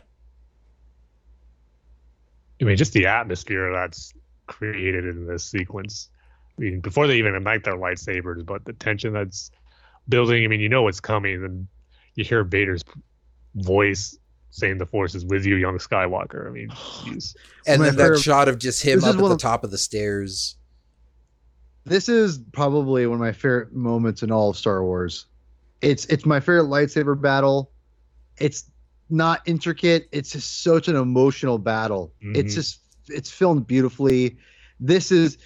I 2.61 2.65
mean, 2.65 2.75
just 2.75 2.91
the 2.93 3.05
atmosphere 3.07 3.71
that's 3.71 4.13
created 4.47 5.05
in 5.05 5.25
this 5.25 5.45
sequence. 5.45 6.09
I 6.57 6.61
mean, 6.61 6.81
before 6.81 7.07
they 7.07 7.17
even 7.17 7.33
ignite 7.35 7.63
their 7.63 7.75
lightsabers, 7.77 8.45
but 8.45 8.65
the 8.65 8.73
tension 8.73 9.13
that's 9.13 9.49
building. 10.09 10.43
I 10.43 10.47
mean, 10.47 10.59
you 10.59 10.67
know 10.67 10.83
what's 10.83 10.99
coming, 10.99 11.43
and 11.45 11.67
you 12.15 12.25
hear 12.25 12.43
Vader's 12.43 12.83
voice 13.55 14.17
saying, 14.51 14.77
"The 14.77 14.85
Force 14.85 15.15
is 15.15 15.23
with 15.23 15.45
you, 15.45 15.55
young 15.55 15.77
Skywalker." 15.77 16.47
I 16.47 16.51
mean, 16.51 16.67
jeez. 16.69 17.33
And 17.65 17.79
My 17.81 17.91
then 17.91 18.11
that 18.11 18.19
shot 18.19 18.49
of 18.49 18.59
just 18.59 18.83
him 18.83 18.95
This 18.99 19.05
up 19.07 19.15
at 19.15 19.21
the 19.21 19.25
of- 19.31 19.37
top 19.39 19.63
of 19.63 19.71
the 19.71 19.77
stairs. 19.77 20.57
This 21.89 22.07
is 22.07 22.37
probably 22.51 23.07
one 23.07 23.15
of 23.15 23.19
my 23.19 23.31
favorite 23.31 23.73
moments 23.73 24.21
in 24.21 24.31
all 24.31 24.51
of 24.51 24.57
Star 24.57 24.83
Wars. 24.83 25.25
It's 25.81 26.05
it's 26.05 26.25
my 26.25 26.39
favorite 26.39 26.65
lightsaber 26.65 27.19
battle. 27.19 27.71
It's 28.37 28.69
not 29.09 29.41
intricate. 29.47 30.07
It's 30.11 30.31
just 30.33 30.61
such 30.63 30.87
an 30.87 30.95
emotional 30.95 31.57
battle. 31.57 32.13
It's 32.21 32.53
Mhm. 32.53 32.55
just 32.55 32.79
it's 33.07 33.31
filmed 33.31 33.65
beautifully. 33.65 34.37
This 34.79 35.11
is 35.11 35.37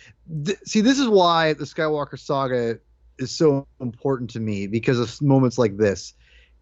th- 0.46 0.58
see 0.66 0.82
this 0.82 1.00
is 1.00 1.08
why 1.08 1.54
the 1.54 1.64
Skywalker 1.64 2.20
saga 2.20 2.80
is 3.18 3.32
so 3.32 3.66
important 3.80 4.30
to 4.32 4.40
me 4.42 4.68
because 4.68 5.00
of 5.00 5.22
moments 5.22 5.58
like 5.58 5.78
this. 5.78 6.14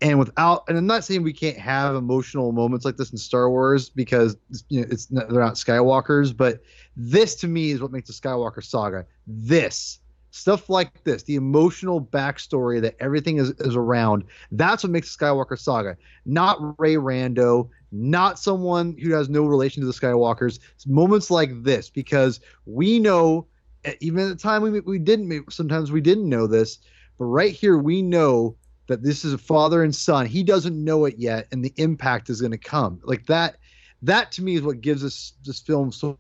And 0.02 0.18
without 0.18 0.64
and 0.68 0.78
I'm 0.78 0.88
not 0.88 1.04
saying 1.04 1.22
we 1.22 1.34
can't 1.34 1.58
have 1.58 1.96
emotional 1.96 2.52
moments 2.52 2.86
like 2.86 2.98
this 2.98 3.12
in 3.12 3.18
Star 3.18 3.50
Wars 3.50 3.90
because 3.90 4.36
you 4.70 4.82
know 4.82 4.88
it's 4.90 5.12
not, 5.12 5.30
they're 5.30 5.42
not 5.42 5.54
Skywalkers, 5.54 6.36
but 6.36 6.62
this 6.96 7.36
to 7.36 7.48
me 7.48 7.72
is 7.72 7.82
what 7.82 7.92
makes 7.92 8.08
the 8.08 8.14
Skywalker 8.14 8.64
saga. 8.64 9.06
This 9.28 10.00
stuff 10.32 10.70
like 10.70 11.04
this, 11.04 11.24
the 11.24 11.36
emotional 11.36 12.02
backstory 12.02 12.82
that 12.82 12.96
everything 13.00 13.38
is, 13.38 13.52
is 13.60 13.76
around, 13.76 14.24
that's 14.52 14.84
what 14.84 14.92
makes 14.92 15.16
the 15.16 15.26
Skywalker 15.26 15.60
saga. 15.60 15.98
Not 16.26 16.80
Rey 16.80 16.96
Rando, 16.96 17.70
not 17.92 18.40
someone 18.40 18.98
who 18.98 19.12
has 19.12 19.30
no 19.30 19.44
relation 19.44 19.82
to 19.82 19.88
the 19.88 19.94
Skywalkers. 19.94 20.60
It's 20.74 20.88
moments 20.88 21.30
like 21.30 21.64
this 21.64 21.90
because 21.90 22.40
we 22.66 22.98
know, 22.98 23.46
even 24.00 24.24
at 24.24 24.30
the 24.30 24.36
time 24.36 24.64
we 24.64 24.80
we 24.80 24.98
didn't, 24.98 25.52
sometimes 25.52 25.92
we 25.92 26.02
didn't 26.02 26.28
know 26.28 26.48
this, 26.48 26.80
but 27.20 27.26
right 27.26 27.54
here 27.54 27.78
we 27.78 28.02
know 28.02 28.56
that 28.88 29.04
this 29.04 29.24
is 29.24 29.34
a 29.34 29.38
father 29.38 29.84
and 29.84 29.96
son. 29.96 30.26
He 30.26 30.44
doesn't 30.44 30.82
know 30.84 31.06
it 31.06 31.16
yet, 31.18 31.48
and 31.52 31.64
the 31.64 31.74
impact 31.78 32.30
is 32.30 32.42
going 32.42 32.52
to 32.52 32.58
come. 32.58 33.00
Like 33.04 33.26
that. 33.28 33.58
That 34.04 34.32
to 34.34 34.44
me 34.44 34.56
is 34.56 34.64
what 34.64 34.82
gives 34.82 35.04
this 35.04 35.34
this 35.46 35.60
film 35.60 35.92
so 35.92 36.18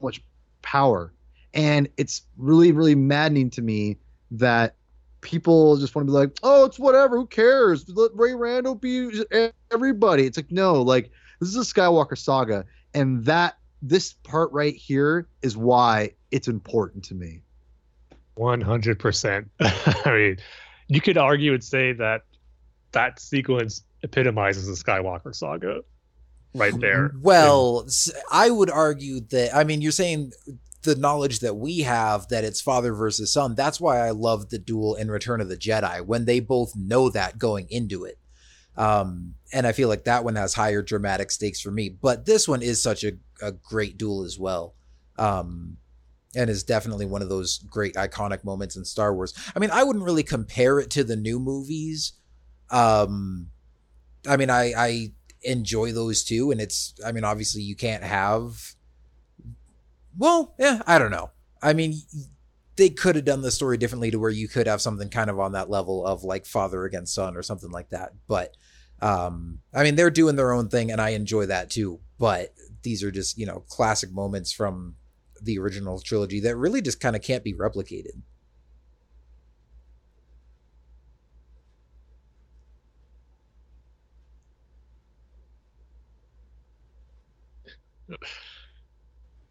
much 0.00 0.22
power 0.60 1.12
and 1.54 1.88
it's 1.96 2.22
really 2.36 2.72
really 2.72 2.94
maddening 2.94 3.50
to 3.50 3.62
me 3.62 3.96
that 4.30 4.74
people 5.20 5.76
just 5.76 5.94
want 5.94 6.06
to 6.06 6.12
be 6.12 6.16
like 6.16 6.38
oh 6.42 6.64
it's 6.64 6.78
whatever 6.78 7.16
who 7.16 7.26
cares 7.26 7.88
let 7.90 8.10
rey 8.14 8.30
rando 8.30 8.80
be 8.80 9.24
everybody 9.70 10.24
it's 10.24 10.36
like 10.36 10.50
no 10.50 10.80
like 10.80 11.10
this 11.40 11.48
is 11.48 11.56
a 11.56 11.74
skywalker 11.74 12.16
saga 12.16 12.64
and 12.94 13.24
that 13.24 13.58
this 13.82 14.12
part 14.12 14.50
right 14.52 14.74
here 14.74 15.26
is 15.42 15.56
why 15.56 16.10
it's 16.30 16.48
important 16.48 17.04
to 17.04 17.14
me 17.14 17.42
One 18.34 18.60
hundred 18.60 18.98
percent. 18.98 19.50
I 19.60 20.02
mean, 20.06 20.36
you 20.94 21.00
could 21.00 21.18
argue 21.18 21.54
and 21.54 21.64
say 21.64 21.92
that 21.92 22.22
that 22.92 23.20
sequence 23.20 23.82
epitomizes 24.02 24.66
the 24.66 24.84
Skywalker 24.84 25.34
saga, 25.34 25.80
right 26.54 26.78
there. 26.80 27.12
Well, 27.20 27.86
I 28.30 28.50
would 28.50 28.70
argue 28.70 29.20
that, 29.30 29.54
I 29.54 29.64
mean, 29.64 29.80
you're 29.80 29.92
saying 29.92 30.32
the 30.82 30.96
knowledge 30.96 31.40
that 31.40 31.54
we 31.54 31.80
have 31.80 32.28
that 32.28 32.44
it's 32.44 32.60
father 32.60 32.92
versus 32.92 33.32
son. 33.32 33.54
That's 33.54 33.80
why 33.80 33.98
I 33.98 34.10
love 34.10 34.50
the 34.50 34.58
duel 34.58 34.96
in 34.96 35.10
Return 35.10 35.40
of 35.40 35.48
the 35.48 35.56
Jedi 35.56 36.04
when 36.04 36.24
they 36.24 36.40
both 36.40 36.74
know 36.76 37.08
that 37.10 37.38
going 37.38 37.68
into 37.70 38.04
it. 38.04 38.18
Um, 38.76 39.34
and 39.52 39.66
I 39.66 39.72
feel 39.72 39.88
like 39.88 40.04
that 40.04 40.24
one 40.24 40.36
has 40.36 40.54
higher 40.54 40.82
dramatic 40.82 41.30
stakes 41.30 41.60
for 41.60 41.70
me, 41.70 41.88
but 41.88 42.26
this 42.26 42.48
one 42.48 42.62
is 42.62 42.82
such 42.82 43.04
a, 43.04 43.12
a 43.40 43.52
great 43.52 43.98
duel 43.98 44.24
as 44.24 44.38
well. 44.38 44.74
Um, 45.18 45.76
and 46.34 46.48
is 46.48 46.62
definitely 46.62 47.06
one 47.06 47.22
of 47.22 47.28
those 47.28 47.58
great 47.70 47.94
iconic 47.94 48.44
moments 48.44 48.76
in 48.76 48.84
Star 48.84 49.14
Wars. 49.14 49.34
I 49.54 49.58
mean, 49.58 49.70
I 49.70 49.84
wouldn't 49.84 50.04
really 50.04 50.22
compare 50.22 50.78
it 50.78 50.90
to 50.90 51.04
the 51.04 51.16
new 51.16 51.38
movies. 51.38 52.14
Um, 52.70 53.48
I 54.26 54.36
mean, 54.36 54.50
I, 54.50 54.72
I 54.76 55.12
enjoy 55.42 55.92
those 55.92 56.24
too. 56.24 56.50
And 56.50 56.60
it's, 56.60 56.94
I 57.04 57.12
mean, 57.12 57.24
obviously 57.24 57.62
you 57.62 57.76
can't 57.76 58.02
have, 58.02 58.74
well, 60.16 60.54
yeah, 60.58 60.82
I 60.86 60.98
don't 60.98 61.10
know. 61.10 61.30
I 61.62 61.74
mean, 61.74 61.94
they 62.76 62.88
could 62.88 63.16
have 63.16 63.24
done 63.24 63.42
the 63.42 63.50
story 63.50 63.76
differently 63.76 64.10
to 64.10 64.18
where 64.18 64.30
you 64.30 64.48
could 64.48 64.66
have 64.66 64.80
something 64.80 65.10
kind 65.10 65.28
of 65.28 65.38
on 65.38 65.52
that 65.52 65.68
level 65.68 66.06
of 66.06 66.24
like 66.24 66.46
father 66.46 66.84
against 66.84 67.14
son 67.14 67.36
or 67.36 67.42
something 67.42 67.70
like 67.70 67.90
that. 67.90 68.12
But, 68.26 68.56
um, 69.02 69.58
I 69.74 69.82
mean, 69.82 69.96
they're 69.96 70.10
doing 70.10 70.36
their 70.36 70.52
own 70.52 70.68
thing 70.68 70.90
and 70.90 71.00
I 71.00 71.10
enjoy 71.10 71.46
that 71.46 71.70
too. 71.70 72.00
But 72.18 72.54
these 72.82 73.02
are 73.02 73.10
just, 73.10 73.36
you 73.36 73.44
know, 73.44 73.64
classic 73.68 74.12
moments 74.12 74.52
from 74.52 74.96
the 75.42 75.58
original 75.58 76.00
trilogy 76.00 76.40
that 76.40 76.56
really 76.56 76.82
just 76.82 77.00
kind 77.00 77.16
of 77.16 77.22
can't 77.22 77.44
be 77.44 77.54
replicated. 77.54 78.20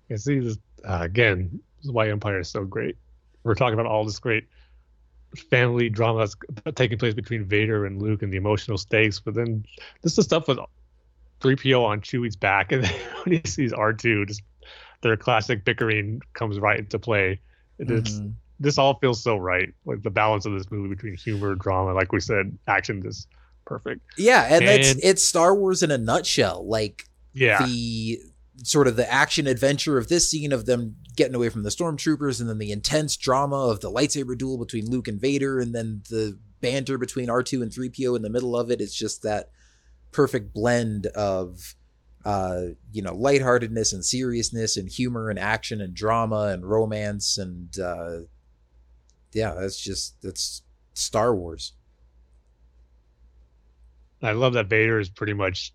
You 0.10 0.18
see 0.18 0.40
this 0.40 0.58
uh, 0.84 1.00
again. 1.02 1.62
This 1.78 1.86
is 1.86 1.92
why 1.92 2.10
Empire 2.10 2.40
is 2.40 2.50
so 2.50 2.66
great. 2.66 2.98
We're 3.44 3.56
talking 3.56 3.74
about 3.74 3.86
all 3.86 4.06
this 4.06 4.20
great 4.20 4.48
family 5.50 5.90
drama 5.90 6.20
that's 6.20 6.36
taking 6.76 6.98
place 6.98 7.14
between 7.14 7.46
Vader 7.46 7.86
and 7.86 8.02
Luke 8.02 8.22
and 8.22 8.32
the 8.32 8.38
emotional 8.38 8.78
stakes, 8.78 9.20
but 9.20 9.34
then 9.34 9.66
this 10.02 10.18
is 10.18 10.26
stuff 10.26 10.48
with 10.48 10.60
3PO 11.40 11.84
on 11.84 12.02
Chewie's 12.02 12.36
back, 12.36 12.72
and 12.72 12.84
then 12.84 12.94
when 13.24 13.40
he 13.40 13.50
sees 13.50 13.72
R2, 13.72 14.28
just 14.28 14.42
their 15.02 15.18
classic 15.18 15.66
bickering 15.66 16.22
comes 16.34 16.60
right 16.60 16.80
into 16.80 17.00
play. 17.00 17.40
Mhm. 17.80 18.34
this 18.60 18.78
all 18.78 18.94
feels 19.00 19.24
so 19.24 19.38
right. 19.38 19.74
Like 19.86 20.04
the 20.04 20.12
balance 20.12 20.46
of 20.46 20.54
this 20.54 20.70
movie 20.70 20.94
between 20.94 21.16
humor, 21.16 21.56
drama, 21.56 21.94
like 21.96 22.12
we 22.12 22.20
said, 22.20 22.56
action 22.68 23.02
is 23.06 23.26
perfect. 23.66 24.02
Yeah, 24.20 24.44
and, 24.54 24.64
it's 24.64 24.92
And- 24.92 25.00
it's 25.04 25.24
Star 25.26 25.56
Wars 25.56 25.82
in 25.82 25.90
a 25.90 25.98
nutshell. 25.98 26.64
Like 26.68 27.06
Yeah, 27.34 27.66
the 27.66 28.20
sort 28.64 28.88
of 28.88 28.96
the 28.98 29.12
action 29.12 29.48
adventure 29.48 29.98
of 29.98 30.10
this 30.10 30.30
scene 30.30 30.52
of 30.52 30.68
them 30.68 30.98
getting 31.16 31.34
away 31.34 31.50
from 31.50 31.64
the 31.64 31.70
stormtroopers 31.72 32.40
and 32.40 32.48
then 32.48 32.60
the 32.60 32.72
intense 32.72 33.18
drama 33.18 33.56
of 33.56 33.80
the 33.80 33.90
lightsaber 33.90 34.38
duel 34.38 34.60
between 34.60 34.88
Luke 34.92 35.08
and 35.08 35.20
Vader 35.20 35.60
and 35.60 35.74
then 35.74 36.04
the 36.12 36.38
banter 36.60 37.00
between 37.00 37.30
R2 37.30 37.64
and 37.64 37.72
3PO 37.72 38.16
in 38.16 38.22
the 38.22 38.30
middle 38.30 38.56
of 38.56 38.70
it 38.70 38.80
it's 38.80 38.94
just 38.94 39.24
that 39.24 39.50
perfect 40.12 40.54
blend 40.54 41.08
of 41.08 41.74
uh 42.26 42.62
you 42.92 43.02
know 43.02 43.16
lightheartedness 43.16 43.94
and 43.94 44.06
seriousness 44.06 44.78
and 44.78 44.90
humor 44.90 45.30
and 45.30 45.40
action 45.40 45.82
and 45.82 45.94
drama 45.94 46.50
and 46.54 46.66
romance 46.66 47.38
and 47.38 47.80
uh 47.80 48.20
yeah 49.34 49.54
that's 49.54 49.80
just 49.80 50.22
that's 50.22 50.62
Star 50.94 51.34
Wars 51.34 51.74
I 54.24 54.34
love 54.34 54.54
that 54.54 54.68
Vader 54.68 55.00
is 55.00 55.10
pretty 55.10 55.34
much 55.34 55.74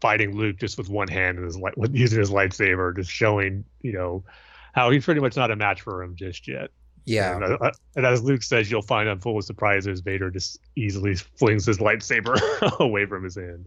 fighting 0.00 0.36
Luke 0.36 0.56
just 0.58 0.78
with 0.78 0.88
one 0.88 1.08
hand 1.08 1.38
and 1.38 1.44
his 1.44 1.58
light 1.58 1.76
with 1.76 1.94
using 1.94 2.18
his 2.18 2.30
lightsaber, 2.30 2.94
just 2.96 3.10
showing 3.10 3.64
you 3.82 3.92
know 3.92 4.24
how 4.72 4.90
he's 4.90 5.04
pretty 5.04 5.20
much 5.20 5.36
not 5.36 5.50
a 5.50 5.56
match 5.56 5.82
for 5.82 6.02
him 6.02 6.14
just 6.16 6.46
yet. 6.46 6.70
yeah 7.04 7.34
And, 7.36 7.44
uh, 7.44 7.70
and 7.96 8.06
as 8.06 8.22
Luke 8.22 8.42
says, 8.42 8.70
you'll 8.70 8.82
find 8.82 9.08
I'm 9.08 9.18
full 9.20 9.38
of 9.38 9.44
surprises. 9.44 10.00
Vader 10.00 10.30
just 10.30 10.58
easily 10.76 11.14
flings 11.14 11.66
his 11.66 11.78
lightsaber 11.78 12.38
away 12.80 13.06
from 13.06 13.24
his 13.24 13.36
hand. 13.36 13.66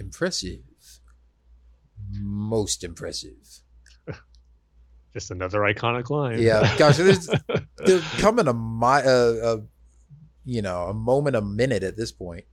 Impressive 0.00 0.60
most 2.22 2.82
impressive 2.82 3.36
Just 5.12 5.32
another 5.32 5.60
iconic 5.60 6.08
line. 6.08 6.40
Yeah, 6.40 6.76
gosh, 6.78 6.96
there's 6.96 7.28
they're 7.78 8.00
coming 8.18 8.46
a, 8.46 8.54
mi- 8.54 9.08
a, 9.08 9.56
a 9.56 9.62
you 10.44 10.62
know, 10.62 10.84
a 10.84 10.94
moment 10.94 11.34
a 11.34 11.40
minute 11.40 11.82
at 11.82 11.96
this 11.96 12.12
point. 12.12 12.44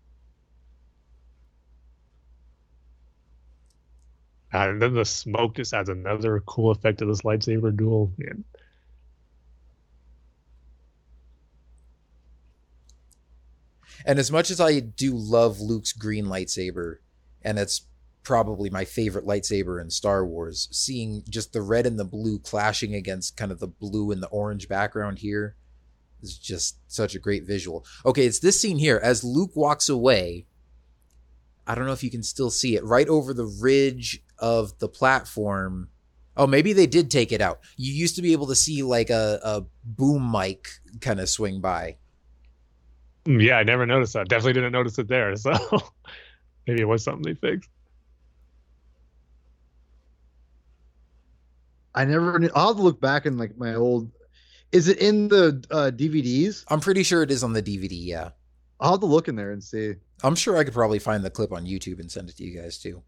And 4.51 4.81
then 4.81 4.95
the 4.95 5.05
smoke 5.05 5.55
just 5.55 5.73
adds 5.73 5.89
another 5.89 6.41
cool 6.47 6.71
effect 6.71 6.99
to 6.99 7.05
this 7.05 7.21
lightsaber 7.21 7.75
duel. 7.75 8.11
Man. 8.17 8.43
And 14.05 14.19
as 14.19 14.31
much 14.31 14.49
as 14.49 14.61
I 14.61 14.79
do 14.79 15.15
love 15.15 15.59
Luke's 15.59 15.91
green 15.91 16.25
lightsaber, 16.25 16.97
and 17.47 17.57
it's 17.57 17.87
probably 18.23 18.69
my 18.69 18.83
favorite 18.83 19.25
lightsaber 19.25 19.81
in 19.81 19.89
Star 19.89 20.25
Wars, 20.25 20.67
seeing 20.69 21.23
just 21.29 21.53
the 21.53 21.61
red 21.61 21.85
and 21.85 21.97
the 21.97 22.03
blue 22.03 22.39
clashing 22.39 22.93
against 22.93 23.37
kind 23.37 23.53
of 23.53 23.59
the 23.59 23.67
blue 23.67 24.11
and 24.11 24.21
the 24.21 24.27
orange 24.27 24.67
background 24.67 25.19
here 25.19 25.55
is 26.21 26.37
just 26.37 26.75
such 26.91 27.15
a 27.15 27.19
great 27.19 27.45
visual. 27.45 27.85
Okay, 28.05 28.25
it's 28.25 28.39
this 28.39 28.59
scene 28.59 28.77
here 28.79 28.99
as 29.01 29.23
Luke 29.23 29.55
walks 29.55 29.87
away. 29.87 30.45
I 31.65 31.73
don't 31.73 31.85
know 31.85 31.93
if 31.93 32.03
you 32.03 32.11
can 32.11 32.21
still 32.23 32.49
see 32.49 32.75
it 32.75 32.83
right 32.83 33.07
over 33.07 33.33
the 33.33 33.45
ridge 33.45 34.21
of 34.37 34.77
the 34.79 34.89
platform. 34.89 35.87
Oh, 36.35 36.47
maybe 36.47 36.73
they 36.73 36.85
did 36.85 37.09
take 37.09 37.31
it 37.31 37.39
out. 37.39 37.61
You 37.77 37.93
used 37.93 38.17
to 38.17 38.21
be 38.21 38.33
able 38.33 38.47
to 38.47 38.55
see 38.55 38.83
like 38.83 39.09
a, 39.09 39.39
a 39.41 39.63
boom 39.85 40.29
mic 40.29 40.67
kind 40.99 41.21
of 41.21 41.29
swing 41.29 41.61
by. 41.61 41.95
Mm, 43.25 43.41
Yeah, 43.41 43.57
I 43.57 43.63
never 43.63 43.85
noticed 43.85 44.13
that. 44.13 44.27
Definitely 44.27 44.53
didn't 44.53 44.73
notice 44.73 44.99
it 44.99 45.07
there. 45.07 45.33
So 45.37 45.53
maybe 46.67 46.81
it 46.81 46.87
was 46.87 47.03
something 47.03 47.23
they 47.23 47.33
fixed. 47.33 47.69
I 51.95 52.05
never. 52.05 52.37
knew- 52.37 52.51
I'll 52.53 52.67
have 52.67 52.75
to 52.77 52.83
look 52.83 53.01
back 53.01 53.25
in 53.25 53.37
like 53.37 53.57
my 53.57 53.73
old. 53.73 54.11
Is 54.71 54.87
it 54.87 54.99
in 54.99 55.29
the 55.29 55.63
uh, 55.71 55.91
DVDs? 55.91 56.63
I'm 56.67 56.79
pretty 56.81 57.01
sure 57.01 57.23
it 57.23 57.31
is 57.31 57.43
on 57.43 57.53
the 57.53 57.63
DVD, 57.63 57.89
yeah. 57.91 58.29
I'll 58.79 58.91
have 58.91 58.99
to 58.99 59.05
look 59.05 59.27
in 59.27 59.35
there 59.35 59.51
and 59.51 59.63
see. 59.63 59.95
I'm 60.23 60.35
sure 60.35 60.57
I 60.57 60.63
could 60.63 60.73
probably 60.73 60.99
find 60.99 61.23
the 61.23 61.29
clip 61.29 61.51
on 61.51 61.65
YouTube 61.65 61.99
and 61.99 62.11
send 62.11 62.29
it 62.29 62.37
to 62.37 62.43
you 62.43 62.61
guys 62.61 62.77
too. 62.77 63.01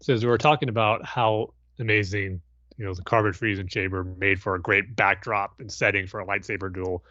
So 0.00 0.14
as 0.14 0.24
we 0.24 0.30
were 0.30 0.38
talking 0.38 0.68
about 0.68 1.04
how 1.04 1.52
amazing, 1.78 2.40
you 2.78 2.84
know, 2.84 2.94
the 2.94 3.02
carbon 3.02 3.32
freezing 3.34 3.68
chamber 3.68 4.02
made 4.02 4.40
for 4.40 4.54
a 4.54 4.60
great 4.60 4.96
backdrop 4.96 5.60
and 5.60 5.70
setting 5.70 6.06
for 6.06 6.20
a 6.20 6.26
lightsaber 6.26 6.72
duel. 6.72 7.04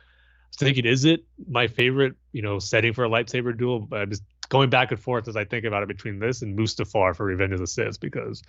I 0.50 0.66
was 0.66 0.68
thinking, 0.68 0.86
is 0.86 1.06
it 1.06 1.24
my 1.48 1.68
favorite, 1.68 2.16
you 2.32 2.42
know, 2.42 2.60
setting 2.60 2.94
for 2.94 3.06
a 3.06 3.10
lightsaber 3.10 3.58
duel? 3.58 3.80
But 3.80 4.02
I'm 4.02 4.10
just 4.10 4.24
going 4.50 4.70
back 4.70 4.92
and 4.92 5.00
forth 5.00 5.28
as 5.28 5.36
I 5.36 5.46
think 5.46 5.66
about 5.66 5.84
it 5.84 5.88
between 5.88 6.20
this 6.20 6.42
and 6.42 6.58
Mustafar 6.58 7.16
for 7.16 7.26
Revenge 7.26 7.54
of 7.54 7.60
the 7.60 7.68
Sith 7.68 8.00
because 8.00 8.42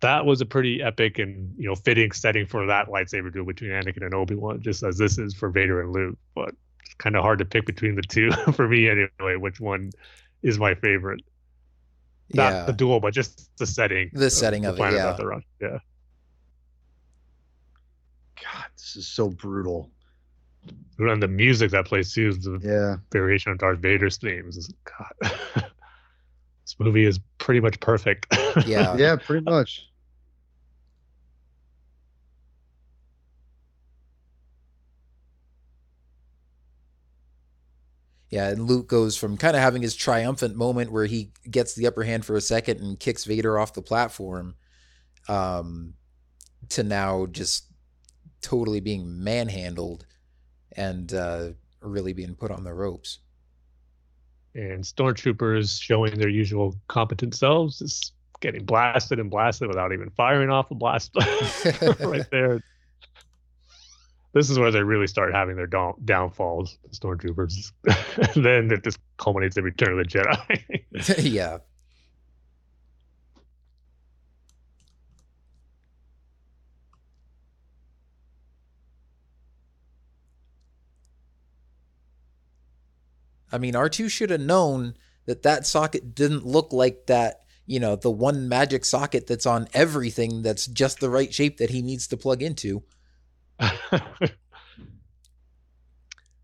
that 0.00 0.24
was 0.24 0.40
a 0.40 0.46
pretty 0.46 0.82
epic 0.82 1.18
and 1.18 1.54
you 1.58 1.68
know 1.68 1.74
fitting 1.74 2.12
setting 2.12 2.46
for 2.46 2.66
that 2.66 2.88
lightsaber 2.88 3.32
duel 3.32 3.46
between 3.46 3.70
Anakin 3.70 4.04
and 4.04 4.14
Obi 4.14 4.34
Wan, 4.34 4.60
just 4.60 4.82
as 4.82 4.98
this 4.98 5.18
is 5.18 5.34
for 5.34 5.50
Vader 5.50 5.80
and 5.80 5.92
Luke. 5.92 6.18
But 6.34 6.54
it's 6.80 6.94
kind 6.98 7.16
of 7.16 7.22
hard 7.22 7.38
to 7.40 7.44
pick 7.44 7.66
between 7.66 7.96
the 7.96 8.02
two 8.02 8.30
for 8.52 8.68
me 8.68 8.88
anyway. 8.88 9.36
Which 9.36 9.60
one 9.60 9.90
is 10.42 10.58
my 10.58 10.74
favorite? 10.74 11.22
Not 12.32 12.52
yeah. 12.52 12.64
the 12.64 12.72
duel, 12.72 13.00
but 13.00 13.14
just 13.14 13.56
the 13.58 13.66
setting. 13.66 14.10
The 14.12 14.30
setting 14.30 14.64
of 14.64 14.74
it, 14.74 14.78
planet 14.78 14.98
yeah. 14.98 15.06
that 15.06 15.16
they're. 15.16 15.32
Yeah. 15.60 15.78
God, 18.42 18.66
this 18.76 18.96
is 18.96 19.08
so 19.08 19.28
brutal. 19.28 19.90
And 20.98 21.22
the 21.22 21.28
music 21.28 21.70
that 21.72 21.84
plays 21.86 22.12
too 22.12 22.28
is 22.30 22.38
the 22.40 22.58
Yeah. 22.62 22.96
variation 23.12 23.52
of 23.52 23.58
Darth 23.58 23.78
Vader's 23.80 24.16
themes. 24.16 24.56
Is- 24.56 24.72
God, 24.84 25.12
this 26.64 26.76
movie 26.78 27.04
is 27.04 27.20
pretty 27.38 27.60
much 27.60 27.78
perfect. 27.80 28.26
yeah. 28.66 28.96
Yeah, 28.96 29.16
pretty 29.16 29.44
much. 29.44 29.86
Yeah, 38.28 38.48
and 38.48 38.66
Luke 38.66 38.88
goes 38.88 39.16
from 39.16 39.36
kind 39.36 39.54
of 39.54 39.62
having 39.62 39.82
his 39.82 39.94
triumphant 39.94 40.56
moment 40.56 40.90
where 40.90 41.06
he 41.06 41.30
gets 41.48 41.74
the 41.74 41.86
upper 41.86 42.02
hand 42.02 42.24
for 42.24 42.34
a 42.34 42.40
second 42.40 42.80
and 42.80 42.98
kicks 42.98 43.24
Vader 43.24 43.58
off 43.58 43.72
the 43.72 43.82
platform, 43.82 44.56
um, 45.28 45.94
to 46.70 46.82
now 46.82 47.26
just 47.26 47.66
totally 48.42 48.80
being 48.80 49.22
manhandled 49.22 50.06
and 50.76 51.12
uh, 51.14 51.48
really 51.80 52.12
being 52.12 52.34
put 52.34 52.50
on 52.50 52.64
the 52.64 52.72
ropes. 52.74 53.18
and 54.54 54.82
stormtroopers 54.84 55.80
showing 55.80 56.18
their 56.18 56.28
usual 56.28 56.74
competent 56.88 57.34
selves, 57.34 57.78
just 57.78 58.12
getting 58.40 58.64
blasted 58.64 59.18
and 59.18 59.30
blasted 59.30 59.68
without 59.68 59.92
even 59.92 60.10
firing 60.10 60.50
off 60.50 60.70
a 60.70 60.74
blast 60.74 61.10
right 62.00 62.26
there. 62.30 62.60
This 64.34 64.50
is 64.50 64.58
where 64.58 64.70
they 64.70 64.82
really 64.82 65.06
start 65.06 65.32
having 65.32 65.56
their 65.56 65.66
down- 65.66 65.94
downfalls, 66.04 66.76
the 66.84 66.90
stormtroopers. 66.94 67.72
then 68.42 68.70
it 68.70 68.84
just 68.84 68.98
culminates 69.16 69.56
in 69.56 69.64
Return 69.64 69.98
of 69.98 69.98
the 69.98 70.04
Jedi. 70.04 71.22
yeah. 71.32 71.58
I 83.52 83.58
mean, 83.58 83.74
R2 83.74 84.10
should 84.10 84.30
have 84.30 84.40
known 84.40 84.94
that 85.26 85.42
that 85.42 85.66
socket 85.66 86.14
didn't 86.14 86.46
look 86.46 86.72
like 86.72 87.06
that, 87.06 87.42
you 87.66 87.80
know, 87.80 87.96
the 87.96 88.10
one 88.10 88.48
magic 88.48 88.84
socket 88.84 89.26
that's 89.26 89.46
on 89.46 89.68
everything 89.72 90.42
that's 90.42 90.66
just 90.66 91.00
the 91.00 91.10
right 91.10 91.32
shape 91.32 91.58
that 91.58 91.70
he 91.70 91.82
needs 91.82 92.06
to 92.08 92.16
plug 92.16 92.42
into. 92.42 92.82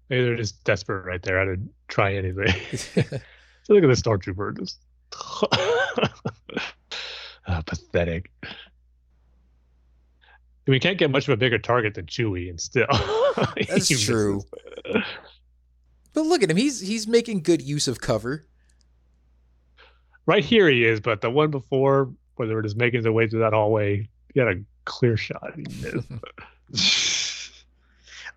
Maybe 0.08 0.24
they're 0.24 0.36
just 0.36 0.62
desperate 0.64 1.06
right 1.06 1.22
there. 1.22 1.40
I 1.40 1.44
didn't 1.44 1.70
try 1.88 2.14
anything. 2.14 2.48
so 3.62 3.72
look 3.72 3.84
at 3.84 3.88
the 3.88 3.94
stormtrooper. 3.94 4.58
Just 4.58 4.78
Ah, 7.46 7.62
pathetic. 7.66 8.30
We 10.66 10.78
can't 10.78 10.96
get 10.96 11.10
much 11.10 11.26
of 11.26 11.34
a 11.34 11.36
bigger 11.36 11.58
target 11.58 11.94
than 11.94 12.06
Chewie, 12.06 12.48
and 12.48 12.60
still. 12.60 12.86
That's 13.68 13.88
true. 14.04 14.42
But 16.12 16.26
look 16.26 16.42
at 16.42 16.50
him. 16.50 16.56
He's 16.56 16.80
he's 16.80 17.06
making 17.06 17.42
good 17.42 17.62
use 17.62 17.88
of 17.88 18.00
cover. 18.00 18.44
Right 20.26 20.44
here 20.44 20.68
he 20.68 20.84
is, 20.84 21.00
but 21.00 21.20
the 21.20 21.30
one 21.30 21.50
before, 21.50 22.12
where 22.36 22.46
they 22.46 22.54
were 22.54 22.62
just 22.62 22.76
making 22.76 23.02
their 23.02 23.12
way 23.12 23.26
through 23.26 23.40
that 23.40 23.52
hallway, 23.52 24.08
he 24.32 24.40
had 24.40 24.48
a 24.48 24.60
clear 24.84 25.16
shot. 25.16 25.52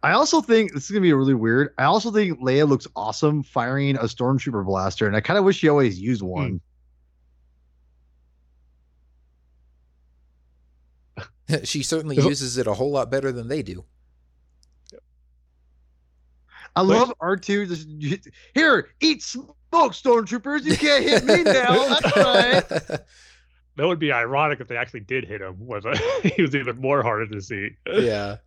I 0.04 0.12
also 0.12 0.42
think 0.42 0.74
this 0.74 0.86
is 0.86 0.92
gonna 0.92 1.02
be 1.02 1.14
really 1.14 1.34
weird. 1.34 1.74
I 1.78 1.84
also 1.86 2.12
think 2.12 2.40
Leia 2.40 2.68
looks 2.68 2.88
awesome 2.96 3.44
firing 3.44 3.96
a 3.98 4.04
stormtrooper 4.04 4.66
blaster, 4.66 5.08
and 5.08 5.16
I 5.16 5.22
kind 5.22 5.38
of 5.38 5.46
wish 5.46 5.58
she 5.58 5.70
always 5.70 6.00
used 6.00 6.22
hmm. 6.22 6.28
one. 6.28 6.62
she 11.64 11.84
certainly 11.84 12.16
uses 12.16 12.58
it 12.58 12.68
a 12.68 12.74
whole 12.74 12.92
lot 12.92 13.12
better 13.12 13.32
than 13.32 13.48
they 13.48 13.62
do. 13.62 13.86
I 16.76 16.82
Wait. 16.82 16.98
love 16.98 17.14
R 17.20 17.38
two. 17.38 17.66
Just 17.66 17.88
here, 18.54 18.90
eat 19.00 19.24
smoke, 19.24 19.56
stormtroopers. 19.72 20.64
You 20.64 20.76
can't 20.76 21.04
hit 21.04 21.26
me 21.26 21.44
now. 21.44 22.00
That's 22.00 22.18
right. 22.18 22.68
that 23.78 23.88
would 23.88 24.00
be 24.00 24.12
ironic 24.12 24.60
if 24.60 24.68
they 24.68 24.78
actually 24.78 25.02
did 25.02 25.26
hit 25.26 25.42
him. 25.42 25.56
Was 25.60 25.86
he 26.24 26.42
was 26.42 26.56
even 26.56 26.80
more 26.80 27.02
harder 27.02 27.28
to 27.28 27.42
see. 27.42 27.70
yeah. 27.88 28.38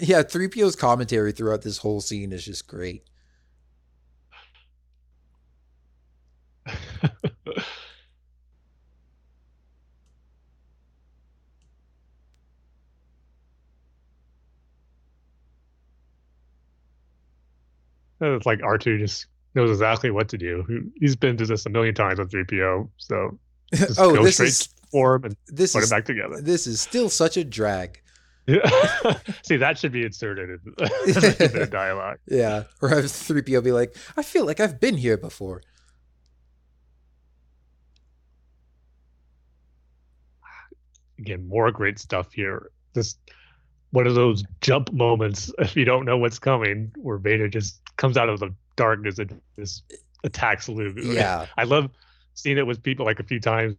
yeah, 0.00 0.22
3PO's 0.22 0.76
commentary 0.76 1.32
throughout 1.32 1.62
this 1.62 1.78
whole 1.78 2.00
scene 2.00 2.32
is 2.32 2.44
just 2.44 2.66
great. 2.66 3.04
It's 18.32 18.46
like 18.46 18.60
R2 18.60 18.98
just 19.00 19.26
knows 19.54 19.70
exactly 19.70 20.10
what 20.10 20.28
to 20.30 20.38
do. 20.38 20.64
He- 20.68 21.00
He's 21.00 21.16
been 21.16 21.36
through 21.36 21.48
this 21.48 21.66
a 21.66 21.70
million 21.70 21.94
times 21.94 22.18
with 22.18 22.30
3PO, 22.30 22.88
so 22.96 23.38
just 23.74 23.98
oh, 24.00 24.14
go 24.14 24.22
this 24.24 24.34
straight 24.34 24.48
is 24.48 24.68
for 24.90 25.16
him 25.16 25.24
and 25.24 25.36
this 25.48 25.72
put 25.72 25.82
is 25.82 25.90
him 25.92 25.96
back 25.98 26.04
together. 26.04 26.40
this 26.40 26.66
is 26.66 26.80
still 26.80 27.08
such 27.10 27.36
a 27.36 27.44
drag. 27.44 28.00
See, 29.42 29.56
that 29.56 29.78
should 29.78 29.90
be 29.92 30.04
inserted 30.04 30.60
in, 30.66 30.74
in 31.46 31.52
their 31.52 31.66
dialogue. 31.66 32.18
Yeah, 32.28 32.64
or 32.82 32.90
have 32.90 33.04
3PO 33.04 33.64
be 33.64 33.72
like, 33.72 33.96
"I 34.18 34.22
feel 34.22 34.44
like 34.44 34.60
I've 34.60 34.78
been 34.78 34.98
here 34.98 35.16
before." 35.16 35.62
Again, 41.18 41.46
more 41.48 41.70
great 41.70 41.98
stuff 41.98 42.32
here. 42.32 42.70
Just 42.94 43.18
one 43.90 44.06
of 44.06 44.14
those 44.14 44.42
jump 44.60 44.92
moments 44.92 45.52
if 45.58 45.76
you 45.76 45.84
don't 45.84 46.04
know 46.04 46.18
what's 46.18 46.38
coming, 46.38 46.92
where 46.96 47.18
Vader 47.18 47.48
just 47.48 47.80
comes 47.96 48.16
out 48.16 48.28
of 48.28 48.40
the 48.40 48.54
darkness 48.76 49.18
and 49.18 49.40
just 49.58 49.84
attacks 50.24 50.68
Luke. 50.68 50.96
Yeah. 51.02 51.46
I 51.56 51.64
love 51.64 51.90
seeing 52.34 52.58
it 52.58 52.66
with 52.66 52.82
people 52.82 53.06
like 53.06 53.20
a 53.20 53.24
few 53.24 53.40
times. 53.40 53.76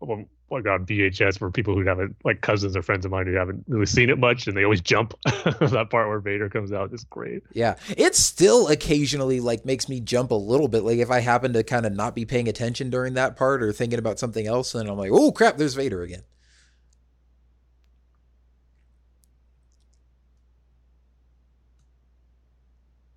Well, 0.00 0.24
like 0.50 0.66
on 0.66 0.86
VHS 0.86 1.38
for 1.38 1.50
people 1.50 1.74
who 1.74 1.84
haven't 1.84 2.16
like 2.24 2.40
cousins 2.40 2.76
or 2.76 2.82
friends 2.82 3.04
of 3.04 3.10
mine 3.10 3.26
who 3.26 3.34
haven't 3.34 3.64
really 3.66 3.86
seen 3.86 4.10
it 4.10 4.18
much, 4.18 4.46
and 4.46 4.56
they 4.56 4.62
always 4.64 4.80
jump 4.80 5.14
that 5.24 5.88
part 5.90 6.08
where 6.08 6.20
Vader 6.20 6.48
comes 6.48 6.72
out 6.72 6.92
is 6.92 7.04
great. 7.04 7.42
Yeah, 7.52 7.76
it 7.96 8.14
still 8.14 8.68
occasionally 8.68 9.40
like 9.40 9.64
makes 9.64 9.88
me 9.88 10.00
jump 10.00 10.30
a 10.30 10.36
little 10.36 10.68
bit. 10.68 10.84
Like 10.84 10.98
if 10.98 11.10
I 11.10 11.20
happen 11.20 11.52
to 11.54 11.62
kind 11.62 11.86
of 11.86 11.92
not 11.92 12.14
be 12.14 12.24
paying 12.24 12.48
attention 12.48 12.90
during 12.90 13.14
that 13.14 13.36
part 13.36 13.62
or 13.62 13.72
thinking 13.72 13.98
about 13.98 14.18
something 14.18 14.46
else, 14.46 14.74
and 14.74 14.88
I'm 14.88 14.98
like, 14.98 15.10
oh 15.12 15.32
crap, 15.32 15.56
there's 15.56 15.74
Vader 15.74 16.02
again. 16.02 16.22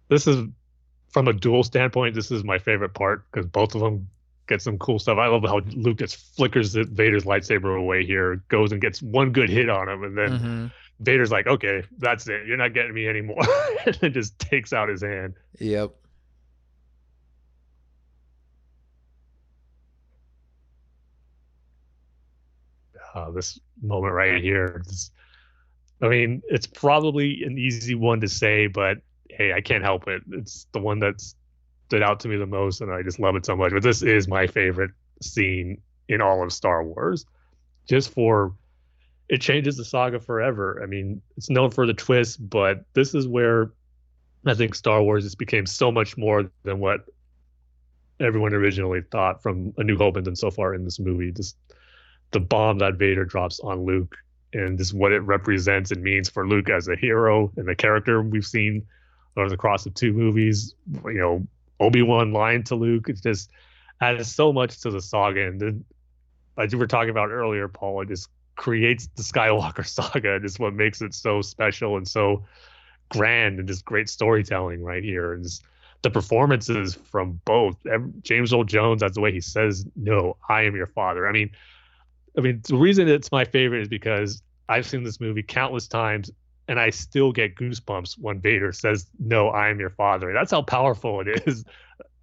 This 0.10 0.28
is 0.28 0.46
from 1.10 1.28
a 1.28 1.34
duel 1.34 1.64
standpoint. 1.64 2.16
This 2.16 2.32
is 2.32 2.44
my 2.44 2.60
favorite 2.60 2.94
part 2.94 3.30
because 3.32 3.46
both 3.46 3.76
of 3.76 3.82
them 3.82 4.08
get 4.48 4.62
some 4.62 4.78
cool 4.78 5.00
stuff. 5.00 5.18
I 5.18 5.28
love 5.28 5.44
how 5.44 5.60
Luke 5.76 6.00
just 6.00 6.36
flickers 6.36 6.74
Vader's 6.74 7.26
lightsaber 7.26 7.78
away 7.78 8.06
here, 8.06 8.38
goes 8.48 8.72
and 8.72 8.82
gets 8.82 9.02
one 9.02 9.32
good 9.32 9.50
hit 9.50 9.70
on 9.70 9.90
him, 9.90 10.04
and 10.04 10.18
then 10.18 10.30
mm-hmm. 10.30 10.66
Vader's 11.00 11.32
like, 11.32 11.48
"Okay, 11.48 11.84
that's 11.98 12.28
it. 12.28 12.48
You're 12.48 12.58
not 12.58 12.74
getting 12.74 12.94
me 12.94 13.08
anymore," 13.08 13.44
and 14.02 14.14
just 14.14 14.40
takes 14.40 14.74
out 14.74 14.90
his 14.90 15.02
hand. 15.02 15.36
Yep. 15.60 15.92
Uh, 23.14 23.32
this 23.32 23.60
moment 23.82 24.14
right 24.14 24.42
here. 24.42 24.82
This, 24.86 25.12
I 26.02 26.08
mean, 26.08 26.44
it's 26.48 26.68
probably 26.68 27.44
an 27.44 27.58
easy 27.58 27.96
one 27.96 28.22
to 28.22 28.28
say, 28.28 28.68
but 28.68 29.00
hey, 29.30 29.54
I 29.54 29.62
can't 29.62 29.84
help 29.84 30.08
it. 30.08 30.22
It's 30.32 30.68
the 30.72 30.80
one 30.80 31.00
that's 31.00 31.36
stood 31.88 32.04
out 32.04 32.20
to 32.22 32.28
me 32.28 32.36
the 32.38 32.46
most, 32.46 32.82
and 32.82 32.92
I 32.92 33.02
just 33.02 33.20
love 33.20 33.36
it 33.36 33.46
so 33.46 33.56
much. 33.56 33.72
But 33.72 33.84
this 33.84 34.02
is 34.02 34.28
my 34.28 34.48
favorite 34.48 34.92
scene 35.22 35.82
in 36.10 36.22
all 36.22 36.44
of 36.44 36.52
Star 36.52 36.84
Wars, 36.84 37.26
just 37.88 38.14
for 38.14 38.54
it 39.30 39.42
changes 39.42 39.78
the 39.78 39.86
saga 39.86 40.20
forever. 40.20 40.82
I 40.84 40.86
mean, 40.86 41.22
it's 41.36 41.50
known 41.50 41.72
for 41.72 41.86
the 41.86 41.94
twist, 41.94 42.50
but 42.50 42.86
this 42.94 43.14
is 43.14 43.28
where 43.28 43.72
I 44.46 44.54
think 44.54 44.76
Star 44.76 45.02
Wars 45.02 45.24
just 45.24 45.38
became 45.38 45.66
so 45.66 45.92
much 45.92 46.18
more 46.18 46.50
than 46.64 46.80
what 46.80 47.06
everyone 48.20 48.54
originally 48.54 49.02
thought 49.12 49.44
from 49.44 49.74
A 49.78 49.84
New 49.84 49.98
Hope 49.98 50.16
and 50.16 50.26
then 50.26 50.36
so 50.36 50.50
far 50.50 50.74
in 50.74 50.84
this 50.84 51.00
movie. 51.00 51.32
Just 51.32 51.58
the 52.32 52.40
bomb 52.40 52.80
that 52.80 52.96
Vader 52.96 53.26
drops 53.26 53.60
on 53.60 53.86
Luke 53.86 54.16
and 54.54 54.78
just 54.78 54.94
what 54.94 55.12
it 55.12 55.20
represents 55.20 55.92
and 55.92 56.02
means 56.02 56.30
for 56.30 56.48
Luke 56.48 56.70
as 56.70 56.88
a 56.88 56.96
hero 56.96 57.52
and 57.58 57.68
the 57.68 57.76
character 57.76 58.22
we've 58.22 58.46
seen 58.46 58.86
over 59.38 59.50
the 59.50 59.58
course 59.58 59.86
of 59.86 59.94
two 59.94 60.14
movies. 60.14 60.74
You 61.06 61.14
know, 61.14 61.48
Obi 61.80 62.02
Wan 62.02 62.34
lying 62.34 62.64
to 62.64 62.76
Luke. 62.76 63.08
It 63.10 63.22
just 63.22 63.52
adds 64.02 64.34
so 64.34 64.52
much 64.52 64.82
to 64.82 64.92
the 64.92 65.02
saga, 65.02 65.48
and 65.48 65.60
then, 65.60 65.86
as 66.58 66.74
you 66.74 66.80
were 66.80 66.88
talking 66.88 67.12
about 67.12 67.30
earlier, 67.30 67.68
Paul, 67.68 68.02
it 68.02 68.10
just 68.10 68.30
creates 68.56 69.08
the 69.16 69.24
Skywalker 69.24 69.86
saga. 69.88 70.36
It 70.36 70.46
is 70.46 70.60
what 70.60 70.74
makes 70.74 71.02
it 71.02 71.14
so 71.14 71.42
special 71.42 71.98
and 71.98 72.08
so 72.08 72.44
grand, 73.10 73.60
and 73.60 73.68
just 73.68 73.86
great 73.86 74.10
storytelling 74.10 74.84
right 74.84 75.04
here. 75.04 75.34
And 75.34 75.44
just 75.44 75.64
the 76.02 76.10
performances 76.10 76.96
from 76.96 77.40
both 77.46 77.78
James 78.24 78.54
Earl 78.54 78.64
Jones, 78.64 79.02
that's 79.02 79.16
the 79.16 79.22
way 79.22 79.32
he 79.32 79.42
says, 79.42 79.86
"No, 79.96 80.36
I 80.50 80.64
am 80.64 80.76
your 80.76 80.88
father." 80.88 81.28
I 81.28 81.32
mean, 81.32 81.52
I 82.38 82.42
mean, 82.42 82.62
the 82.68 82.76
reason 82.76 83.08
it's 83.08 83.32
my 83.32 83.46
favorite 83.46 83.82
is 83.82 83.88
because 83.88 84.42
I've 84.70 84.86
seen 84.86 85.04
this 85.04 85.20
movie 85.20 85.44
countless 85.44 85.88
times 85.88 86.32
and 86.68 86.80
I 86.80 86.90
still 86.90 87.32
get 87.32 87.56
goosebumps 87.56 88.16
when 88.20 88.40
Vader 88.42 88.72
says, 88.72 89.08
"No, 89.20 89.50
I 89.50 89.70
am 89.70 89.80
your 89.80 89.90
father." 89.92 90.34
That's 90.34 90.52
how 90.52 90.62
powerful 90.62 91.22
it 91.22 91.44
is. 91.48 91.64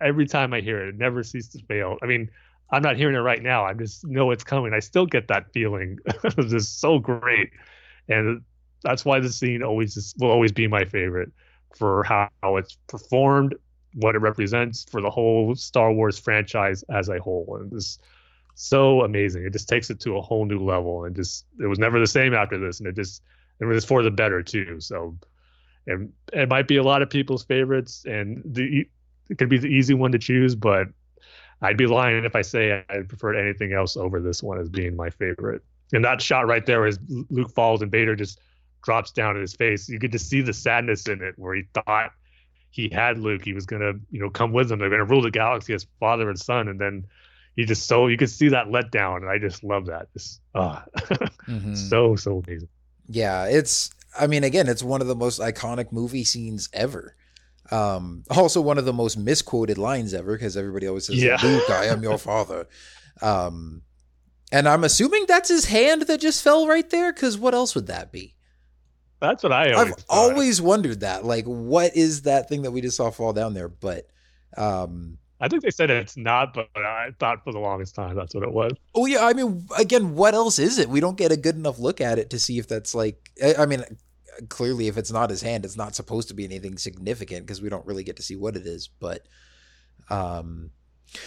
Every 0.01 0.27
time 0.27 0.53
I 0.53 0.61
hear 0.61 0.85
it, 0.85 0.89
it 0.91 0.99
never 0.99 1.23
ceases 1.23 1.53
to 1.53 1.66
fail. 1.66 1.99
I 2.03 2.07
mean, 2.07 2.31
I'm 2.71 2.83
not 2.83 2.97
hearing 2.97 3.15
it 3.16 3.21
right 3.21 3.43
now. 3.43 3.65
I 3.65 3.73
just 3.73 4.05
know 4.07 4.31
it's 4.31 4.45
coming. 4.45 4.75
I 4.75 4.81
still 4.81 5.07
get 5.07 5.29
that 5.29 5.53
feeling. 5.53 5.99
it's 6.25 6.51
just 6.51 6.81
so 6.81 6.99
great, 6.99 7.51
and 8.09 8.43
that's 8.83 9.05
why 9.05 9.21
the 9.21 9.31
scene 9.31 9.62
always 9.62 9.97
is, 9.97 10.15
will 10.19 10.31
always 10.31 10.53
be 10.53 10.66
my 10.66 10.85
favorite 10.85 11.33
for 11.75 12.05
how, 12.05 12.29
it's 12.57 12.77
performed, 12.87 13.55
what 13.95 14.15
it 14.15 14.19
represents 14.19 14.85
for 14.89 15.01
the 15.01 15.11
whole 15.11 15.55
Star 15.57 15.93
Wars 15.93 16.19
franchise 16.19 16.85
as 16.91 17.09
a 17.09 17.19
whole, 17.19 17.59
and 17.61 17.73
so 18.55 19.03
amazing. 19.03 19.45
It 19.45 19.53
just 19.53 19.69
takes 19.69 19.91
it 19.91 20.01
to 20.01 20.16
a 20.16 20.21
whole 20.21 20.45
new 20.45 20.62
level, 20.62 21.05
and 21.05 21.16
just 21.16 21.47
it 21.61 21.66
was 21.66 21.79
never 21.79 21.99
the 21.99 22.07
same 22.07 22.35
after 22.35 22.59
this, 22.59 22.81
and 22.81 22.89
it 22.89 22.95
just 22.95 23.23
it 23.60 23.64
was 23.64 23.85
for 23.85 24.02
the 24.02 24.10
better 24.10 24.43
too. 24.43 24.81
So 24.81 25.16
it, 25.86 26.09
it 26.32 26.48
might 26.48 26.68
be 26.68 26.76
a 26.76 26.82
lot 26.82 27.02
of 27.02 27.10
people's 27.10 27.44
favorites, 27.44 28.05
and 28.06 28.43
the 28.44 28.86
it 29.31 29.39
could 29.39 29.48
be 29.48 29.59
the 29.59 29.68
easy 29.68 29.94
one 29.94 30.12
to 30.12 30.18
choose, 30.18 30.55
but 30.55 30.89
I'd 31.62 31.76
be 31.76 31.86
lying 31.86 32.24
if 32.24 32.36
I 32.36 32.43
say 32.43 32.85
I 32.89 32.98
preferred 33.09 33.36
anything 33.36 33.72
else 33.72 33.97
over 33.97 34.20
this 34.20 34.43
one 34.43 34.59
as 34.59 34.68
being 34.68 34.97
my 34.97 35.10
favorite. 35.10 35.62
And 35.93 36.05
that 36.05 36.20
shot 36.20 36.47
right 36.47 36.64
there 36.66 36.86
is 36.86 36.98
Luke 37.31 37.55
falls 37.55 37.81
and 37.81 37.90
Vader 37.90 38.16
just 38.16 38.40
drops 38.82 39.10
down 39.12 39.36
in 39.36 39.40
his 39.40 39.55
face. 39.55 39.89
You 39.89 39.98
get 39.98 40.12
to 40.12 40.18
see 40.18 40.43
the 40.43 40.52
sadness 40.52 41.06
in 41.09 41.22
it 41.22 41.35
where 41.39 41.55
he 41.55 41.62
thought 41.72 42.12
he 42.70 42.89
had 42.89 43.18
Luke, 43.18 43.44
he 43.44 43.52
was 43.52 43.66
gonna, 43.66 43.93
you 44.10 44.20
know, 44.20 44.28
come 44.28 44.52
with 44.52 44.70
him. 44.70 44.81
They're 44.81 44.90
gonna 44.90 45.05
rule 45.05 45.22
the 45.22 45.31
galaxy 45.31 45.72
as 45.74 45.86
father 46.01 46.28
and 46.28 46.39
son, 46.39 46.68
and 46.68 46.81
then 46.81 47.06
he 47.55 47.64
just 47.64 47.86
so 47.86 48.09
you 48.09 48.16
could 48.16 48.31
see 48.31 48.48
that 48.48 48.66
letdown, 48.66 49.18
and 49.18 49.31
I 49.31 49.39
just 49.39 49.62
love 49.62 49.86
that. 49.86 50.12
Just 50.12 50.40
ah, 50.56 50.85
mm-hmm. 50.97 51.74
so 51.74 52.16
so 52.16 52.43
amazing. 52.44 52.68
Yeah, 53.09 53.47
it's 53.47 53.90
I 54.18 54.26
mean 54.26 54.44
again, 54.44 54.68
it's 54.68 54.82
one 54.82 55.01
of 55.01 55.06
the 55.06 55.16
most 55.16 55.40
iconic 55.40 55.93
movie 55.93 56.24
scenes 56.24 56.68
ever. 56.72 57.16
Um 57.70 58.24
also 58.31 58.60
one 58.60 58.78
of 58.78 58.85
the 58.85 58.93
most 58.93 59.16
misquoted 59.16 59.78
lines 59.78 60.14
ever 60.14 60.35
because 60.35 60.56
everybody 60.56 60.86
always 60.86 61.06
says 61.06 61.22
yeah. 61.22 61.39
Luke, 61.43 61.68
I 61.70 61.86
am 61.86 62.02
your 62.02 62.18
father. 62.18 62.66
Um 63.22 63.82
and 64.52 64.68
I'm 64.68 64.85
assuming 64.85 65.24
that's 65.26 65.48
his 65.48 65.64
hand 65.64 66.02
that 66.02 66.20
just 66.20 66.43
fell 66.43 66.66
right 66.68 66.89
there 66.90 67.12
cuz 67.12 67.36
what 67.39 67.55
else 67.55 67.74
would 67.74 67.86
that 67.89 68.12
be? 68.12 68.35
That's 69.20 69.43
what 69.43 69.52
I 69.52 69.72
always 69.72 69.93
I've 69.93 69.98
thought. 70.01 70.05
always 70.09 70.60
wondered 70.62 71.01
that. 71.01 71.24
Like 71.24 71.47
what 71.47 71.97
is 71.97 72.22
that 72.22 72.48
thing 72.48 72.62
that 72.62 72.70
we 72.72 72.81
just 72.81 72.97
saw 72.97 73.10
fall 73.10 73.32
down 73.32 73.55
there? 73.55 73.68
But 73.68 74.06
um 74.56 75.18
I 75.40 75.48
think 75.48 75.62
they 75.62 75.70
said 75.70 75.90
it's 75.90 76.16
not, 76.16 76.55
but 76.55 76.69
I 76.77 77.11
thought 77.19 77.43
for 77.44 77.52
the 77.52 77.59
longest 77.59 77.94
time 77.94 78.15
that's 78.15 78.35
what 78.35 78.44
it 78.44 78.52
was. 78.52 78.73
Oh 78.94 79.06
yeah, 79.06 79.27
I 79.27 79.32
mean, 79.32 79.66
again, 79.77 80.15
what 80.15 80.35
else 80.35 80.59
is 80.59 80.78
it? 80.78 80.89
We 80.89 81.01
don't 81.01 81.19
get 81.19 81.32
a 81.32 81.36
good 81.36 81.56
enough 81.56 81.78
look 81.78 82.01
at 82.01 82.19
it 82.19 82.31
to 82.31 82.39
see 82.39 82.59
if 82.59 82.69
that's 82.69 82.94
like. 82.94 83.31
I 83.59 83.66
mean, 83.66 83.85
clearly, 84.48 84.89
if 84.89 84.97
it's 84.97 85.12
not 85.12 85.31
his 85.31 85.43
hand, 85.43 85.65
it's 85.65 85.77
not 85.77 85.94
supposed 85.94 86.28
to 86.28 86.35
be 86.35 86.44
anything 86.44 86.78
significant 86.78 87.47
because 87.47 87.61
we 87.61 87.69
don't 87.69 87.86
really 87.86 88.05
get 88.05 88.16
to 88.16 88.23
see 88.23 88.36
what 88.36 88.56
it 88.56 88.66
is. 88.66 88.89
But, 88.89 89.27
um, 90.09 90.70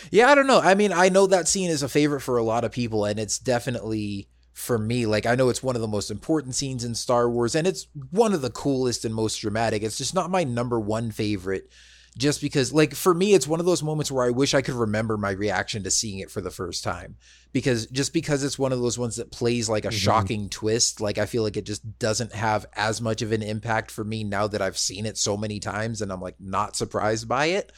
yeah, 0.09 0.29
I 0.29 0.35
don't 0.35 0.47
know. 0.47 0.61
I 0.61 0.73
mean, 0.75 0.93
I 0.93 1.09
know 1.09 1.27
that 1.27 1.47
scene 1.47 1.69
is 1.69 1.83
a 1.83 1.89
favorite 1.89 2.21
for 2.21 2.37
a 2.37 2.43
lot 2.43 2.63
of 2.63 2.71
people, 2.71 3.05
and 3.05 3.19
it's 3.19 3.39
definitely 3.39 4.29
for 4.53 4.77
me. 4.77 5.05
Like, 5.05 5.25
I 5.25 5.35
know 5.35 5.49
it's 5.49 5.63
one 5.63 5.75
of 5.75 5.81
the 5.81 5.87
most 5.87 6.09
important 6.09 6.55
scenes 6.55 6.83
in 6.83 6.95
Star 6.95 7.29
Wars, 7.29 7.55
and 7.55 7.67
it's 7.67 7.87
one 8.11 8.33
of 8.33 8.41
the 8.41 8.49
coolest 8.49 9.05
and 9.05 9.13
most 9.13 9.41
dramatic. 9.41 9.83
It's 9.83 9.97
just 9.97 10.15
not 10.15 10.31
my 10.31 10.43
number 10.43 10.79
one 10.79 11.11
favorite 11.11 11.69
just 12.17 12.41
because 12.41 12.73
like 12.73 12.95
for 12.95 13.13
me 13.13 13.33
it's 13.33 13.47
one 13.47 13.59
of 13.59 13.65
those 13.65 13.83
moments 13.83 14.11
where 14.11 14.25
I 14.25 14.31
wish 14.31 14.53
I 14.53 14.61
could 14.61 14.73
remember 14.73 15.17
my 15.17 15.31
reaction 15.31 15.83
to 15.83 15.91
seeing 15.91 16.19
it 16.19 16.31
for 16.31 16.41
the 16.41 16.49
first 16.49 16.83
time 16.83 17.15
because 17.53 17.85
just 17.87 18.11
because 18.11 18.43
it's 18.43 18.57
one 18.57 18.73
of 18.73 18.81
those 18.81 18.97
ones 18.97 19.17
that 19.17 19.31
plays 19.31 19.69
like 19.69 19.85
a 19.85 19.89
mm-hmm. 19.89 19.97
shocking 19.97 20.49
twist 20.49 20.99
like 20.99 21.17
I 21.17 21.25
feel 21.25 21.43
like 21.43 21.57
it 21.57 21.65
just 21.65 21.99
doesn't 21.99 22.33
have 22.33 22.65
as 22.75 23.01
much 23.01 23.21
of 23.21 23.31
an 23.31 23.43
impact 23.43 23.91
for 23.91 24.03
me 24.03 24.23
now 24.23 24.47
that 24.47 24.61
I've 24.61 24.77
seen 24.77 25.05
it 25.05 25.17
so 25.17 25.37
many 25.37 25.59
times 25.59 26.01
and 26.01 26.11
I'm 26.11 26.21
like 26.21 26.39
not 26.39 26.75
surprised 26.75 27.27
by 27.27 27.47
it 27.47 27.71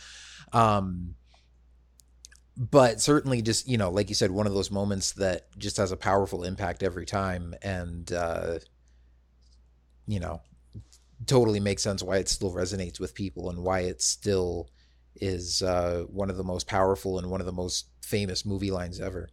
um 0.53 1.15
but 2.57 3.01
certainly 3.01 3.41
just 3.41 3.67
you 3.67 3.77
know 3.77 3.89
like 3.89 4.09
you 4.09 4.15
said 4.15 4.31
one 4.31 4.47
of 4.47 4.53
those 4.53 4.71
moments 4.71 5.13
that 5.13 5.47
just 5.57 5.77
has 5.77 5.91
a 5.91 5.97
powerful 5.97 6.43
impact 6.43 6.81
every 6.81 7.05
time 7.05 7.55
and 7.61 8.11
uh 8.13 8.59
you 10.07 10.19
know 10.19 10.41
totally 11.25 11.59
makes 11.59 11.83
sense 11.83 12.03
why 12.03 12.17
it 12.17 12.29
still 12.29 12.53
resonates 12.53 12.99
with 12.99 13.13
people 13.13 13.49
and 13.49 13.63
why 13.63 13.81
it 13.81 14.01
still 14.01 14.69
is 15.15 15.61
uh, 15.61 16.05
one 16.09 16.29
of 16.29 16.37
the 16.37 16.43
most 16.43 16.67
powerful 16.67 17.19
and 17.19 17.29
one 17.29 17.41
of 17.41 17.45
the 17.45 17.53
most 17.53 17.87
famous 18.01 18.45
movie 18.45 18.71
lines 18.71 18.99
ever. 18.99 19.29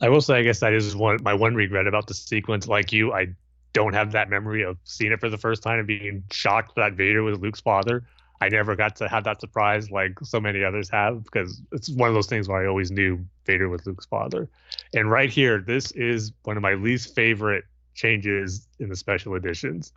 I 0.00 0.08
will 0.08 0.20
say, 0.20 0.38
I 0.38 0.42
guess 0.42 0.60
that 0.60 0.72
is 0.72 0.94
one 0.94 1.18
my 1.22 1.34
one 1.34 1.54
regret 1.54 1.86
about 1.86 2.06
the 2.06 2.14
sequence. 2.14 2.68
Like 2.68 2.92
you, 2.92 3.12
I 3.12 3.28
don't 3.72 3.94
have 3.94 4.12
that 4.12 4.30
memory 4.30 4.62
of 4.62 4.78
seeing 4.84 5.12
it 5.12 5.20
for 5.20 5.28
the 5.28 5.38
first 5.38 5.62
time 5.62 5.78
and 5.78 5.86
being 5.86 6.22
shocked 6.30 6.76
that 6.76 6.94
Vader 6.94 7.22
was 7.22 7.38
Luke's 7.38 7.60
father. 7.60 8.04
I 8.40 8.48
never 8.48 8.76
got 8.76 8.94
to 8.96 9.08
have 9.08 9.24
that 9.24 9.40
surprise 9.40 9.90
like 9.90 10.12
so 10.22 10.40
many 10.40 10.62
others 10.62 10.88
have 10.90 11.24
because 11.24 11.60
it's 11.72 11.88
one 11.88 12.08
of 12.08 12.14
those 12.14 12.28
things 12.28 12.48
where 12.48 12.62
I 12.62 12.68
always 12.68 12.92
knew 12.92 13.24
Vader 13.44 13.68
was 13.68 13.84
Luke's 13.84 14.06
father. 14.06 14.48
And 14.94 15.10
right 15.10 15.28
here, 15.28 15.60
this 15.60 15.90
is 15.92 16.32
one 16.44 16.56
of 16.56 16.62
my 16.62 16.74
least 16.74 17.16
favorite 17.16 17.64
changes 17.98 18.66
in 18.78 18.88
the 18.88 18.96
special 18.96 19.34
editions 19.34 19.92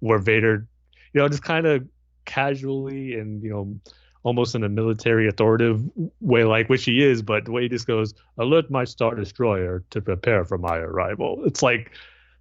where 0.00 0.18
Vader, 0.18 0.66
you 1.12 1.20
know, 1.20 1.28
just 1.28 1.42
kind 1.42 1.66
of 1.66 1.86
casually 2.24 3.14
and, 3.18 3.42
you 3.42 3.50
know, 3.50 3.64
almost 4.22 4.54
in 4.54 4.62
a 4.64 4.68
military 4.68 5.28
authoritative 5.28 5.82
way, 6.20 6.44
like 6.44 6.68
which 6.68 6.84
he 6.84 7.02
is, 7.02 7.22
but 7.22 7.44
the 7.44 7.52
way 7.52 7.62
he 7.62 7.68
just 7.68 7.86
goes, 7.86 8.14
alert 8.36 8.70
my 8.70 8.84
Star 8.84 9.14
Destroyer 9.14 9.82
to 9.90 10.00
prepare 10.00 10.44
for 10.44 10.58
my 10.58 10.76
arrival. 10.76 11.42
It's 11.46 11.62
like 11.62 11.90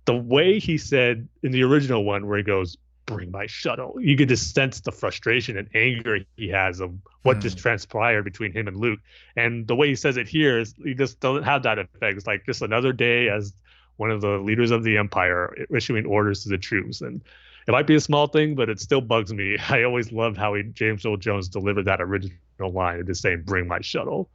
the 0.05 0.15
way 0.15 0.59
he 0.59 0.77
said 0.77 1.27
in 1.43 1.51
the 1.51 1.63
original 1.63 2.03
one 2.03 2.27
where 2.27 2.37
he 2.37 2.43
goes, 2.43 2.77
bring 3.05 3.31
my 3.31 3.47
shuttle. 3.47 3.95
You 4.01 4.17
could 4.17 4.27
just 4.27 4.53
sense 4.53 4.81
the 4.81 4.91
frustration 4.91 5.57
and 5.57 5.69
anger 5.73 6.19
he 6.35 6.49
has 6.49 6.81
of 6.81 6.91
what 7.23 7.39
just 7.39 7.57
Hmm. 7.57 7.61
transpired 7.61 8.23
between 8.23 8.51
him 8.51 8.67
and 8.67 8.75
Luke. 8.75 8.99
And 9.37 9.65
the 9.65 9.75
way 9.75 9.87
he 9.87 9.95
says 9.95 10.17
it 10.17 10.27
here 10.27 10.59
is 10.59 10.75
he 10.83 10.93
just 10.93 11.21
doesn't 11.21 11.43
have 11.43 11.63
that 11.63 11.79
effect. 11.79 12.17
It's 12.17 12.27
like 12.27 12.45
just 12.45 12.61
another 12.61 12.91
day 12.91 13.29
as 13.29 13.53
one 13.97 14.11
of 14.11 14.21
the 14.21 14.37
leaders 14.37 14.71
of 14.71 14.83
the 14.83 14.97
Empire 14.97 15.53
issuing 15.75 16.05
orders 16.05 16.43
to 16.43 16.49
the 16.49 16.57
troops. 16.57 17.01
And 17.01 17.21
it 17.67 17.71
might 17.71 17.87
be 17.87 17.95
a 17.95 17.99
small 17.99 18.27
thing, 18.27 18.55
but 18.55 18.69
it 18.69 18.79
still 18.79 19.01
bugs 19.01 19.33
me. 19.33 19.57
I 19.69 19.83
always 19.83 20.11
loved 20.11 20.37
how 20.37 20.53
he, 20.53 20.63
James 20.63 21.05
Earl 21.05 21.17
Jones 21.17 21.49
delivered 21.49 21.85
that 21.85 22.01
original 22.01 22.37
line 22.71 22.99
of 22.99 23.07
just 23.07 23.21
saying, 23.21 23.43
bring 23.45 23.67
my 23.67 23.81
shuttle. 23.81 24.29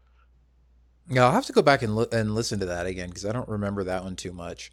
Yeah, 1.08 1.24
I'll 1.24 1.32
have 1.32 1.46
to 1.46 1.52
go 1.52 1.62
back 1.62 1.82
and, 1.82 1.96
li- 1.96 2.06
and 2.12 2.34
listen 2.34 2.60
to 2.60 2.66
that 2.66 2.86
again 2.86 3.08
because 3.08 3.26
I 3.26 3.32
don't 3.32 3.48
remember 3.48 3.84
that 3.84 4.04
one 4.04 4.16
too 4.16 4.32
much. 4.32 4.72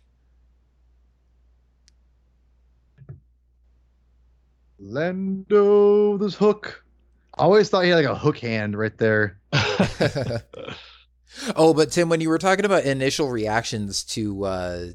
Lando, 4.77 6.17
this 6.17 6.35
hook. 6.35 6.83
I 7.37 7.43
always 7.43 7.69
thought 7.69 7.83
he 7.83 7.89
had 7.89 7.97
like 7.97 8.05
a 8.05 8.15
hook 8.15 8.37
hand 8.37 8.77
right 8.77 8.97
there. 8.97 9.39
oh, 11.55 11.73
but 11.73 11.91
Tim, 11.91 12.09
when 12.09 12.21
you 12.21 12.29
were 12.29 12.37
talking 12.37 12.65
about 12.65 12.85
initial 12.85 13.29
reactions 13.29 14.03
to 14.03 14.45
uh 14.45 14.85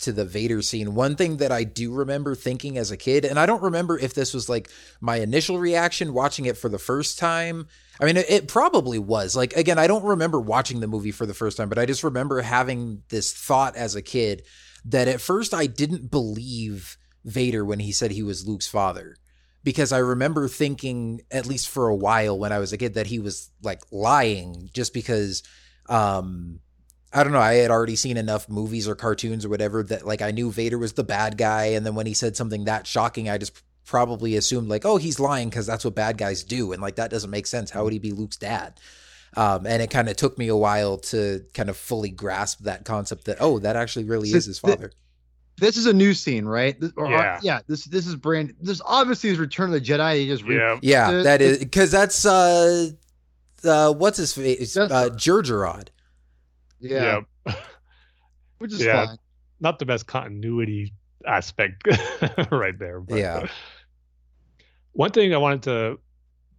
to 0.00 0.12
the 0.12 0.24
Vader 0.24 0.62
scene, 0.62 0.94
one 0.94 1.14
thing 1.14 1.36
that 1.38 1.52
I 1.52 1.64
do 1.64 1.92
remember 1.92 2.34
thinking 2.34 2.78
as 2.78 2.90
a 2.90 2.96
kid, 2.96 3.24
and 3.24 3.38
I 3.38 3.44
don't 3.44 3.62
remember 3.62 3.98
if 3.98 4.14
this 4.14 4.32
was 4.32 4.48
like 4.48 4.70
my 5.00 5.16
initial 5.16 5.58
reaction 5.58 6.14
watching 6.14 6.46
it 6.46 6.56
for 6.56 6.68
the 6.68 6.78
first 6.78 7.18
time. 7.18 7.68
I 8.00 8.06
mean, 8.06 8.16
it, 8.16 8.30
it 8.30 8.48
probably 8.48 8.98
was. 8.98 9.36
Like 9.36 9.54
again, 9.54 9.78
I 9.78 9.86
don't 9.86 10.04
remember 10.04 10.40
watching 10.40 10.80
the 10.80 10.86
movie 10.86 11.12
for 11.12 11.26
the 11.26 11.34
first 11.34 11.56
time, 11.56 11.68
but 11.68 11.78
I 11.78 11.86
just 11.86 12.04
remember 12.04 12.40
having 12.40 13.02
this 13.10 13.32
thought 13.32 13.76
as 13.76 13.94
a 13.94 14.02
kid 14.02 14.42
that 14.86 15.08
at 15.08 15.20
first 15.20 15.54
I 15.54 15.66
didn't 15.66 16.10
believe 16.10 16.96
Vader 17.24 17.64
when 17.64 17.80
he 17.80 17.92
said 17.92 18.10
he 18.10 18.22
was 18.22 18.46
Luke's 18.46 18.68
father 18.68 19.16
because 19.64 19.90
I 19.92 19.98
remember 19.98 20.46
thinking, 20.46 21.22
at 21.30 21.46
least 21.46 21.68
for 21.68 21.88
a 21.88 21.96
while 21.96 22.38
when 22.38 22.52
I 22.52 22.58
was 22.58 22.72
a 22.72 22.76
kid, 22.78 22.94
that 22.94 23.06
he 23.08 23.18
was 23.18 23.50
like 23.62 23.80
lying 23.90 24.70
just 24.72 24.94
because, 24.94 25.42
um, 25.88 26.60
I 27.12 27.24
don't 27.24 27.32
know, 27.32 27.40
I 27.40 27.54
had 27.54 27.70
already 27.70 27.96
seen 27.96 28.16
enough 28.16 28.48
movies 28.48 28.86
or 28.86 28.94
cartoons 28.94 29.44
or 29.44 29.48
whatever 29.48 29.82
that 29.84 30.06
like 30.06 30.20
I 30.22 30.30
knew 30.32 30.50
Vader 30.52 30.78
was 30.78 30.92
the 30.92 31.04
bad 31.04 31.38
guy. 31.38 31.66
And 31.66 31.84
then 31.86 31.94
when 31.94 32.06
he 32.06 32.14
said 32.14 32.36
something 32.36 32.64
that 32.64 32.86
shocking, 32.86 33.28
I 33.30 33.38
just 33.38 33.60
probably 33.86 34.36
assumed 34.36 34.68
like, 34.68 34.84
oh, 34.84 34.96
he's 34.96 35.18
lying 35.20 35.48
because 35.48 35.66
that's 35.66 35.84
what 35.84 35.94
bad 35.94 36.18
guys 36.18 36.42
do. 36.44 36.72
And 36.72 36.82
like 36.82 36.96
that 36.96 37.10
doesn't 37.10 37.30
make 37.30 37.46
sense. 37.46 37.70
How 37.70 37.84
would 37.84 37.92
he 37.92 37.98
be 37.98 38.12
Luke's 38.12 38.36
dad? 38.36 38.78
Um, 39.36 39.66
and 39.66 39.82
it 39.82 39.90
kind 39.90 40.08
of 40.08 40.16
took 40.16 40.38
me 40.38 40.48
a 40.48 40.56
while 40.56 40.98
to 40.98 41.44
kind 41.54 41.68
of 41.68 41.76
fully 41.76 42.10
grasp 42.10 42.60
that 42.60 42.84
concept 42.84 43.24
that, 43.24 43.38
oh, 43.40 43.58
that 43.60 43.76
actually 43.76 44.04
really 44.04 44.28
So 44.28 44.36
is 44.36 44.46
his 44.46 44.60
the- 44.60 44.68
father. 44.68 44.92
This 45.56 45.76
is 45.76 45.86
a 45.86 45.92
new 45.92 46.14
scene, 46.14 46.44
right? 46.46 46.78
This, 46.80 46.92
or, 46.96 47.08
Yeah. 47.08 47.38
yeah. 47.42 47.60
This 47.68 47.84
this 47.84 48.06
is 48.06 48.16
brand. 48.16 48.54
This 48.60 48.80
obviously 48.84 49.30
is 49.30 49.38
Return 49.38 49.66
of 49.66 49.72
the 49.72 49.80
Jedi. 49.80 50.12
They 50.14 50.26
just 50.26 50.42
re- 50.44 50.56
yeah. 50.56 50.78
Yeah, 50.82 51.10
The- 51.12 51.22
that 51.22 51.40
is 51.42 51.58
because 51.58 51.90
that's 51.92 52.24
uh, 52.26 52.90
uh, 53.64 53.92
what's 53.92 54.18
his 54.18 54.32
face? 54.32 54.76
Uh, 54.76 54.86
That's- 54.88 55.10
Jerjerrod. 55.22 55.88
yeah, 56.80 57.20
yeah. 57.46 57.54
which 58.58 58.72
is 58.72 58.80
Yeah. 58.84 59.06
fine. 59.06 59.18
not 59.60 59.78
the 59.78 59.86
best 59.86 60.06
continuity 60.06 60.92
aspect 61.26 61.86
right 62.50 62.78
there. 62.78 63.00
But 63.00 63.18
Yeah. 63.18 63.46
One 64.92 65.10
thing 65.10 65.32
I 65.34 65.38
wanted 65.38 65.62
to 65.64 65.98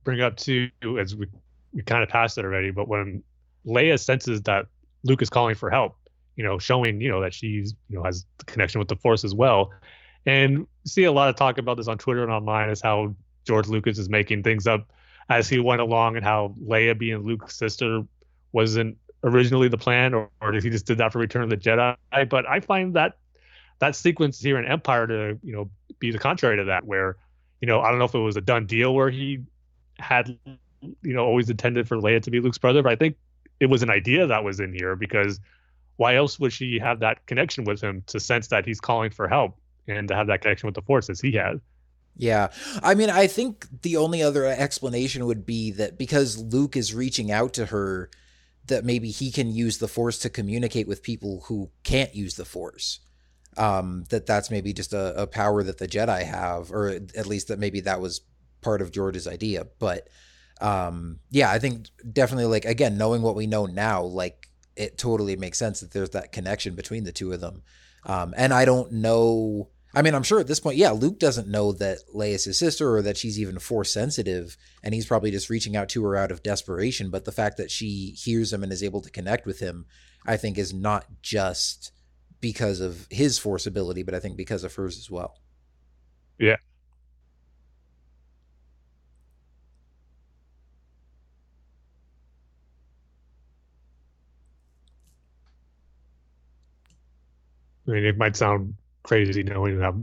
bring 0.03 0.22
up 0.22 0.38
too, 0.38 0.69
as 0.99 1.15
we 1.15 1.27
we 1.73 1.81
kind 1.84 2.01
of 2.03 2.09
passed 2.09 2.38
it 2.38 2.45
already, 2.45 2.72
but 2.72 2.88
when 2.88 3.22
Leia 3.65 3.99
senses 3.99 4.41
that 4.43 4.67
Luke 5.03 5.22
is 5.22 5.30
calling 5.30 5.55
for 5.55 5.69
help, 5.69 5.97
you 6.36 6.44
know, 6.44 6.60
showing 6.60 7.02
you 7.02 7.10
know 7.10 7.22
that 7.22 7.34
she's 7.34 7.76
you 7.90 7.98
know 7.98 8.03
has 8.03 8.26
connection 8.45 8.80
with 8.80 8.88
the 8.88 8.95
Force 8.95 9.24
as 9.24 9.34
well, 9.34 9.72
and 10.26 10.68
see 10.86 11.03
a 11.03 11.12
lot 11.12 11.30
of 11.30 11.36
talk 11.36 11.57
about 11.57 11.78
this 11.78 11.88
on 11.88 11.98
Twitter 11.98 12.24
and 12.24 12.32
online 12.32 12.70
is 12.70 12.82
how 12.82 13.16
George 13.45 13.68
Lucas 13.68 13.98
is 13.98 14.10
making 14.10 14.44
things 14.44 14.68
up 14.68 14.91
as 15.30 15.49
he 15.49 15.60
went 15.60 15.82
along, 15.82 16.16
and 16.16 16.26
how 16.26 16.53
Leia 16.64 16.98
being 16.98 17.18
Luke's 17.20 17.57
sister 17.57 18.03
wasn't 18.52 18.98
originally 19.24 19.68
the 19.68 19.78
plan, 19.78 20.14
or, 20.14 20.30
or 20.41 20.53
he 20.53 20.70
just 20.70 20.86
did 20.86 20.98
that 20.99 21.12
for 21.12 21.20
Return 21.20 21.44
of 21.44 21.49
the 21.49 21.57
Jedi. 21.57 21.95
But 22.30 22.48
I 22.48 22.60
find 22.60 22.94
that 22.95 23.18
that 23.80 23.95
sequence 23.95 24.40
here 24.40 24.57
in 24.57 24.66
Empire 24.66 25.07
to 25.07 25.40
you 25.44 25.53
know 25.53 25.70
be 25.99 26.12
the 26.12 26.20
contrary 26.20 26.57
to 26.57 26.66
that, 26.66 26.86
where 26.86 27.18
you 27.62 27.68
know 27.68 27.82
I 27.82 27.90
don't 27.90 27.99
know 27.99 28.06
if 28.06 28.16
it 28.16 28.20
was 28.20 28.38
a 28.38 28.41
done 28.41 28.66
deal 28.66 28.94
where 28.94 29.10
he 29.10 29.40
had 29.99 30.38
you 30.82 31.14
know 31.14 31.26
always 31.26 31.49
intended 31.49 31.88
for 31.88 31.98
Leia 31.98 32.22
to 32.22 32.32
be 32.32 32.40
Luke's 32.40 32.57
brother, 32.57 32.84
but 32.84 32.91
I 32.91 32.95
think 32.95 33.16
it 33.60 33.68
was 33.68 33.84
an 33.84 33.90
idea 33.90 34.28
that 34.28 34.44
was 34.44 34.60
in 34.60 34.74
here 34.74 34.95
because 34.95 35.40
why 35.97 36.15
else 36.15 36.39
would 36.39 36.53
she 36.53 36.80
have 36.80 36.99
that 36.99 37.26
connection 37.26 37.63
with 37.63 37.81
him 37.81 38.03
to 38.07 38.19
sense 38.19 38.47
that 38.47 38.65
he's 38.65 38.80
calling 38.80 39.11
for 39.11 39.27
help 39.27 39.57
and 39.88 40.07
to 40.07 40.15
have 40.15 40.27
that 40.27 40.41
connection 40.41 40.67
with 40.67 40.76
the 40.76 40.81
Force 40.81 41.09
as 41.09 41.22
he 41.22 41.31
had? 41.31 41.61
Yeah. 42.17 42.49
I 42.81 42.95
mean, 42.95 43.09
I 43.09 43.27
think 43.27 43.67
the 43.81 43.97
only 43.97 44.23
other 44.23 44.45
explanation 44.45 45.26
would 45.26 45.45
be 45.45 45.72
that 45.72 45.97
because 45.97 46.38
Luke 46.38 46.76
is 46.76 46.93
reaching 46.93 47.31
out 47.31 47.53
to 47.53 47.67
her, 47.67 48.09
that 48.67 48.84
maybe 48.84 49.11
he 49.11 49.31
can 49.31 49.51
use 49.51 49.77
the 49.77 49.88
Force 49.88 50.19
to 50.19 50.30
communicate 50.30 50.88
with 50.88 51.03
people 51.03 51.43
who 51.47 51.69
can't 51.84 52.15
use 52.15 52.35
the 52.35 52.45
Force. 52.45 52.99
Um, 53.57 54.03
that 54.09 54.26
that's 54.26 54.51
maybe 54.51 54.73
just 54.73 54.91
a, 54.91 55.22
a 55.22 55.27
power 55.27 55.63
that 55.63 55.77
the 55.77 55.88
Jedi 55.88 56.23
have, 56.26 56.72
or 56.72 56.89
at 56.89 57.26
least 57.26 57.47
that 57.47 57.59
maybe 57.59 57.80
that 57.81 58.01
was 58.01 58.22
part 58.61 58.81
of 58.81 58.91
George's 58.91 59.27
idea. 59.27 59.65
But 59.80 60.09
um, 60.59 61.19
yeah, 61.30 61.51
I 61.51 61.59
think 61.59 61.88
definitely 62.11 62.47
like 62.47 62.65
again, 62.65 62.97
knowing 62.97 63.22
what 63.22 63.35
we 63.35 63.47
know 63.47 63.65
now, 63.65 64.03
like 64.03 64.49
it 64.76 64.97
totally 64.97 65.35
makes 65.35 65.57
sense 65.57 65.80
that 65.80 65.91
there's 65.91 66.11
that 66.11 66.31
connection 66.31 66.76
between 66.76 67.03
the 67.03 67.11
two 67.11 67.31
of 67.31 67.41
them. 67.41 67.64
Um, 68.06 68.34
and 68.38 68.53
I 68.53 68.65
don't 68.65 68.91
know. 68.91 69.69
I 69.93 70.02
mean, 70.02 70.14
I'm 70.14 70.23
sure 70.23 70.39
at 70.39 70.47
this 70.47 70.60
point, 70.60 70.77
yeah, 70.77 70.91
Luke 70.91 71.19
doesn't 71.19 71.47
know 71.47 71.72
that 71.73 71.99
Leia's 72.14 72.43
his 72.43 72.57
sister 72.57 72.95
or 72.95 73.02
that 73.02 73.18
she's 73.18 73.39
even 73.39 73.60
force 73.60 73.93
sensitive, 73.93 74.57
and 74.84 74.93
he's 74.93 75.06
probably 75.06 75.31
just 75.31 75.49
reaching 75.49 75.76
out 75.76 75.89
to 75.89 76.03
her 76.03 76.15
out 76.18 76.31
of 76.31 76.43
desperation. 76.43 77.10
But 77.10 77.26
the 77.26 77.31
fact 77.31 77.57
that 77.57 77.72
she 77.72 78.14
hears 78.18 78.52
him 78.52 78.61
and 78.61 78.73
is 78.73 78.84
able 78.84 79.02
to 79.02 79.10
connect 79.10 79.45
with 79.45 79.60
him, 79.60 79.85
I 80.26 80.35
think, 80.38 80.57
is 80.57 80.73
not 80.73 81.06
just 81.22 81.93
because 82.41 82.81
of 82.81 83.07
his 83.10 83.39
force 83.39 83.65
ability, 83.65 84.03
but 84.03 84.14
I 84.14 84.19
think 84.19 84.35
because 84.35 84.64
of 84.64 84.76
hers 84.76 84.97
as 84.97 85.10
well. 85.10 85.39
I 97.88 97.91
mean, 97.91 98.06
it 98.06 98.18
might 98.18 98.36
sound 98.36 98.76
crazy 99.03 99.44
knowing 99.44 99.80
that 99.80 99.94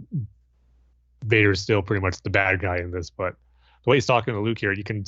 Vader's 1.24 1.60
still 1.60 1.82
pretty 1.82 2.00
much 2.00 2.20
the 2.22 2.30
bad 2.30 2.60
guy 2.60 2.78
in 2.78 2.90
this, 2.90 3.10
but 3.10 3.34
the 3.84 3.90
way 3.90 3.96
he's 3.96 4.06
talking 4.06 4.34
to 4.34 4.40
Luke 4.40 4.58
here, 4.58 4.72
you 4.72 4.84
can, 4.84 5.04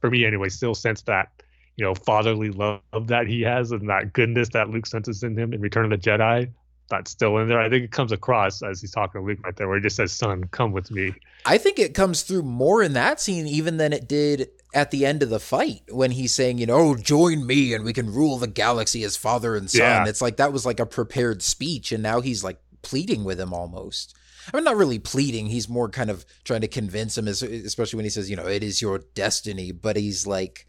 for 0.00 0.10
me 0.10 0.24
anyway, 0.24 0.48
still 0.48 0.74
sense 0.74 1.02
that, 1.02 1.28
you 1.76 1.84
know, 1.84 1.94
fatherly 1.94 2.50
love 2.50 2.80
that 3.06 3.26
he 3.28 3.42
has 3.42 3.70
and 3.70 3.88
that 3.88 4.12
goodness 4.12 4.48
that 4.50 4.70
Luke 4.70 4.86
senses 4.86 5.22
in 5.22 5.36
him 5.38 5.52
in 5.52 5.60
Return 5.60 5.84
of 5.84 5.90
the 5.90 6.10
Jedi. 6.10 6.50
That's 6.88 7.10
still 7.10 7.36
in 7.38 7.48
there. 7.48 7.60
I 7.60 7.68
think 7.68 7.84
it 7.84 7.90
comes 7.90 8.12
across 8.12 8.62
as 8.62 8.80
he's 8.80 8.90
talking 8.90 9.20
to 9.20 9.26
Luke 9.26 9.40
right 9.44 9.54
there, 9.56 9.68
where 9.68 9.76
he 9.76 9.82
just 9.82 9.96
says, 9.96 10.10
"Son, 10.10 10.44
come 10.50 10.72
with 10.72 10.90
me." 10.90 11.12
I 11.44 11.58
think 11.58 11.78
it 11.78 11.94
comes 11.94 12.22
through 12.22 12.42
more 12.42 12.82
in 12.82 12.94
that 12.94 13.20
scene 13.20 13.46
even 13.46 13.76
than 13.76 13.92
it 13.92 14.08
did 14.08 14.48
at 14.74 14.90
the 14.90 15.04
end 15.04 15.22
of 15.22 15.28
the 15.30 15.40
fight 15.40 15.82
when 15.90 16.12
he's 16.12 16.34
saying, 16.34 16.58
you 16.58 16.66
know, 16.66 16.76
"Oh, 16.76 16.94
join 16.96 17.46
me 17.46 17.74
and 17.74 17.84
we 17.84 17.92
can 17.92 18.12
rule 18.12 18.38
the 18.38 18.46
galaxy 18.46 19.04
as 19.04 19.16
father 19.16 19.54
and 19.54 19.70
son. 19.70 19.80
Yeah. 19.80 20.06
It's 20.06 20.22
like 20.22 20.38
that 20.38 20.52
was 20.52 20.64
like 20.64 20.80
a 20.80 20.86
prepared 20.86 21.42
speech, 21.42 21.92
and 21.92 22.02
now 22.02 22.20
he's 22.20 22.42
like 22.42 22.58
pleading 22.82 23.24
with 23.24 23.38
him 23.38 23.52
almost. 23.52 24.14
I 24.52 24.56
mean, 24.56 24.64
not 24.64 24.76
really 24.76 24.98
pleading. 24.98 25.46
He's 25.46 25.68
more 25.68 25.90
kind 25.90 26.08
of 26.08 26.24
trying 26.44 26.62
to 26.62 26.68
convince 26.68 27.18
him, 27.18 27.28
es- 27.28 27.42
especially 27.42 27.98
when 27.98 28.06
he 28.06 28.10
says, 28.10 28.30
you 28.30 28.36
know, 28.36 28.46
it 28.46 28.62
is 28.62 28.80
your 28.80 29.00
destiny. 29.14 29.72
But 29.72 29.96
he's 29.96 30.26
like 30.26 30.64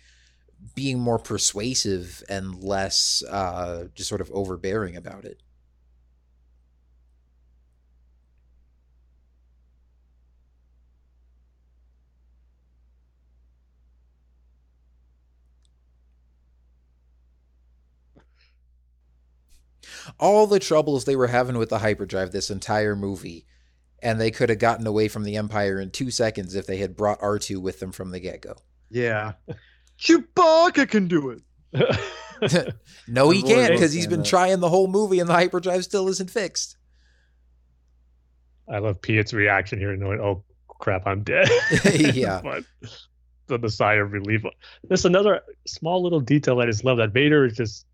being 0.76 1.00
more 1.00 1.20
persuasive 1.20 2.22
and 2.28 2.62
less 2.62 3.24
uh, 3.30 3.86
just 3.96 4.10
sort 4.10 4.20
of 4.20 4.30
overbearing 4.32 4.98
about 4.98 5.24
it. 5.24 5.42
All 20.20 20.48
the 20.48 20.60
troubles 20.60 21.06
they 21.06 21.16
were 21.16 21.28
having 21.28 21.58
with 21.58 21.70
the 21.70 21.80
hyperdrive 21.80 22.32
this 22.32 22.50
entire 22.50 22.96
movie 22.96 23.46
and 24.02 24.20
they 24.20 24.32
could 24.32 24.50
have 24.50 24.60
gotten 24.60 24.88
away 24.88 25.08
from 25.10 25.24
the 25.24 25.36
empire 25.36 25.80
in 25.80 25.92
two 25.92 26.10
seconds 26.10 26.56
if 26.56 26.66
they 26.66 26.78
had 26.78 26.96
brought 26.96 27.20
r2 27.20 27.58
with 27.62 27.80
them 27.82 27.92
from 27.92 28.12
the 28.12 28.20
get-go 28.20 28.56
Yeah. 28.90 29.34
Chewbacca 30.00 30.90
can 30.90 31.08
do 31.10 31.32
it. 31.32 31.42
no 33.08 33.30
he 33.30 33.44
can't 33.44 33.74
because 33.74 33.92
he's 33.92 34.08
been 34.08 34.24
trying 34.24 34.60
the 34.62 34.70
whole 34.70 34.88
movie 34.88 35.20
and 35.20 35.28
the 35.30 35.34
hyperdrive 35.34 35.84
still 35.84 36.08
isn't 36.08 36.32
fixed 36.32 36.78
I 38.72 38.78
love 38.80 39.02
Piett's 39.02 39.34
reaction 39.34 39.80
here, 39.80 39.96
knowing, 39.96 40.20
"Oh 40.22 40.44
crap, 40.68 41.08
I'm 41.08 41.24
dead." 41.24 41.50
Yeah. 42.14 42.40
but 42.44 42.64
the, 43.48 43.58
the 43.58 43.70
sigh 43.70 43.96
of 43.96 44.12
relief. 44.12 44.44
There's 44.84 45.06
another 45.06 45.42
small 45.66 46.04
little 46.04 46.20
detail 46.20 46.62
I 46.62 46.68
just 46.68 46.84
love 46.86 46.98
that 46.98 47.12
Vader 47.12 47.46
is 47.46 47.54
just, 47.58 47.88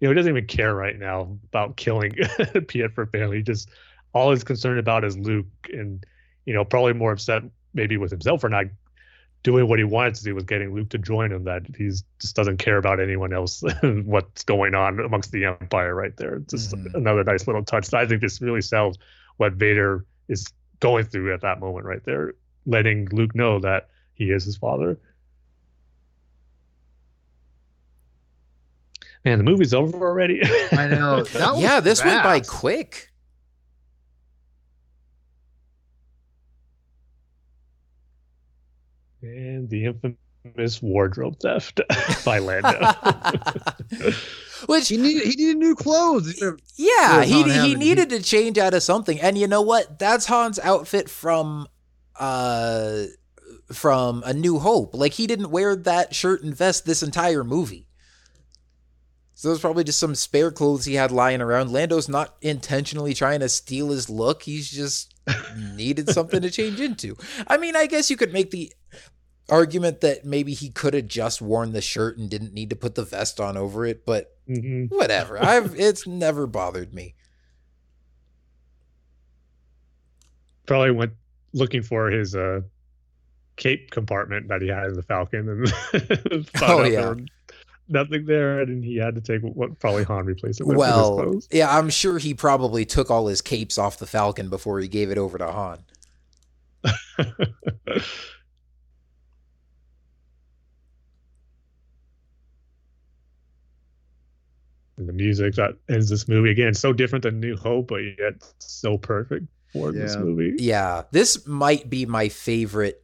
you 0.00 0.08
know, 0.08 0.12
he 0.12 0.14
doesn't 0.14 0.30
even 0.30 0.46
care 0.46 0.74
right 0.74 0.98
now 0.98 1.38
about 1.44 1.76
killing 1.76 2.10
Piett 2.12 2.94
for 2.94 3.06
family. 3.06 3.38
He 3.38 3.42
just 3.42 3.68
all 4.12 4.30
he's 4.30 4.44
concerned 4.44 4.78
about 4.78 5.04
is 5.04 5.16
Luke, 5.16 5.46
and 5.72 6.04
you 6.46 6.54
know, 6.54 6.64
probably 6.64 6.94
more 6.94 7.12
upset 7.12 7.42
maybe 7.74 7.96
with 7.96 8.10
himself 8.10 8.40
for 8.40 8.48
not 8.48 8.66
doing 9.42 9.68
what 9.68 9.78
he 9.78 9.84
wanted 9.84 10.14
to 10.16 10.24
do 10.24 10.34
with 10.34 10.46
getting 10.46 10.74
Luke 10.74 10.88
to 10.90 10.98
join 10.98 11.30
him. 11.30 11.44
That 11.44 11.62
he's 11.76 12.02
just 12.18 12.34
doesn't 12.34 12.56
care 12.56 12.78
about 12.78 12.98
anyone 12.98 13.32
else, 13.32 13.62
what's 13.82 14.42
going 14.42 14.74
on 14.74 14.98
amongst 15.00 15.32
the 15.32 15.44
Empire 15.44 15.94
right 15.94 16.16
there. 16.16 16.38
Just 16.40 16.72
mm-hmm. 16.72 16.96
another 16.96 17.22
nice 17.22 17.46
little 17.46 17.64
touch. 17.64 17.92
I 17.92 18.06
think 18.06 18.22
this 18.22 18.40
really 18.40 18.62
sells 18.62 18.98
what 19.36 19.52
Vader 19.54 20.06
is 20.28 20.46
going 20.80 21.04
through 21.04 21.34
at 21.34 21.42
that 21.42 21.60
moment 21.60 21.84
right 21.84 22.02
there, 22.04 22.34
letting 22.64 23.06
Luke 23.12 23.34
know 23.34 23.58
that 23.60 23.88
he 24.14 24.30
is 24.30 24.44
his 24.44 24.56
father. 24.56 24.98
Man, 29.24 29.38
the 29.38 29.44
movie's 29.44 29.74
over 29.74 29.98
already. 29.98 30.40
I 30.72 30.88
know. 30.88 31.24
yeah, 31.56 31.80
this 31.80 32.00
fast. 32.00 32.04
went 32.06 32.24
by 32.24 32.40
quick. 32.40 33.08
And 39.22 39.68
the 39.68 39.84
infamous 39.84 40.80
wardrobe 40.80 41.38
theft 41.40 41.82
by 42.24 42.38
Lando. 42.38 42.70
Which 44.64 44.88
he 44.88 44.96
needed, 44.96 45.24
he 45.24 45.36
needed 45.36 45.58
new 45.58 45.74
clothes. 45.74 46.42
Yeah, 46.76 47.22
he 47.24 47.42
he 47.42 47.74
needed 47.74 48.08
to 48.10 48.22
change 48.22 48.56
out 48.56 48.72
of 48.72 48.82
something. 48.82 49.20
And 49.20 49.36
you 49.36 49.46
know 49.46 49.60
what? 49.60 49.98
That's 49.98 50.24
Han's 50.24 50.58
outfit 50.58 51.10
from 51.10 51.68
uh 52.18 53.04
from 53.70 54.22
A 54.24 54.32
New 54.32 54.58
Hope. 54.58 54.94
Like 54.94 55.12
he 55.12 55.26
didn't 55.26 55.50
wear 55.50 55.76
that 55.76 56.14
shirt 56.14 56.42
and 56.42 56.56
vest 56.56 56.86
this 56.86 57.02
entire 57.02 57.44
movie. 57.44 57.89
So 59.40 59.48
there's 59.48 59.62
probably 59.62 59.84
just 59.84 59.98
some 59.98 60.14
spare 60.14 60.50
clothes 60.50 60.84
he 60.84 60.96
had 60.96 61.10
lying 61.10 61.40
around. 61.40 61.72
Lando's 61.72 62.10
not 62.10 62.36
intentionally 62.42 63.14
trying 63.14 63.40
to 63.40 63.48
steal 63.48 63.88
his 63.88 64.10
look. 64.10 64.42
He's 64.42 64.70
just 64.70 65.14
needed 65.56 66.10
something 66.10 66.42
to 66.42 66.50
change 66.50 66.78
into. 66.78 67.16
I 67.46 67.56
mean, 67.56 67.74
I 67.74 67.86
guess 67.86 68.10
you 68.10 68.18
could 68.18 68.34
make 68.34 68.50
the 68.50 68.70
argument 69.48 70.02
that 70.02 70.26
maybe 70.26 70.52
he 70.52 70.68
could 70.68 70.92
have 70.92 71.08
just 71.08 71.40
worn 71.40 71.72
the 71.72 71.80
shirt 71.80 72.18
and 72.18 72.28
didn't 72.28 72.52
need 72.52 72.68
to 72.68 72.76
put 72.76 72.96
the 72.96 73.02
vest 73.02 73.40
on 73.40 73.56
over 73.56 73.86
it, 73.86 74.04
but 74.04 74.36
mm-hmm. 74.46 74.94
whatever. 74.94 75.38
I've 75.42 75.74
it's 75.74 76.06
never 76.06 76.46
bothered 76.46 76.92
me. 76.92 77.14
Probably 80.66 80.90
went 80.90 81.14
looking 81.54 81.80
for 81.80 82.10
his 82.10 82.34
uh 82.34 82.60
cape 83.56 83.90
compartment 83.90 84.48
that 84.48 84.60
he 84.60 84.68
had 84.68 84.88
in 84.88 84.94
the 84.96 85.02
Falcon 85.02 85.48
and 85.48 86.46
oh 86.60 86.84
yeah 86.84 87.14
nothing 87.90 88.24
there, 88.26 88.60
and 88.60 88.84
he 88.84 88.96
had 88.96 89.14
to 89.14 89.20
take 89.20 89.42
what 89.42 89.78
probably 89.78 90.04
Han 90.04 90.24
replaced 90.24 90.60
it 90.60 90.66
with. 90.66 90.76
Well, 90.76 91.40
yeah, 91.50 91.76
I'm 91.76 91.90
sure 91.90 92.18
he 92.18 92.34
probably 92.34 92.84
took 92.84 93.10
all 93.10 93.26
his 93.26 93.42
capes 93.42 93.78
off 93.78 93.98
the 93.98 94.06
Falcon 94.06 94.48
before 94.48 94.80
he 94.80 94.88
gave 94.88 95.10
it 95.10 95.18
over 95.18 95.38
to 95.38 95.50
Han. 95.50 95.84
and 105.00 105.08
the 105.08 105.12
music 105.12 105.54
that 105.54 105.74
ends 105.88 106.08
this 106.08 106.28
movie 106.28 106.50
again 106.50 106.74
so 106.74 106.92
different 106.92 107.24
than 107.24 107.40
New 107.40 107.56
Hope, 107.56 107.88
but 107.88 108.00
yet 108.18 108.34
so 108.58 108.96
perfect 108.96 109.46
for 109.72 109.92
yeah. 109.92 110.02
this 110.02 110.16
movie. 110.16 110.54
Yeah, 110.58 111.02
this 111.10 111.46
might 111.46 111.90
be 111.90 112.06
my 112.06 112.28
favorite 112.28 113.02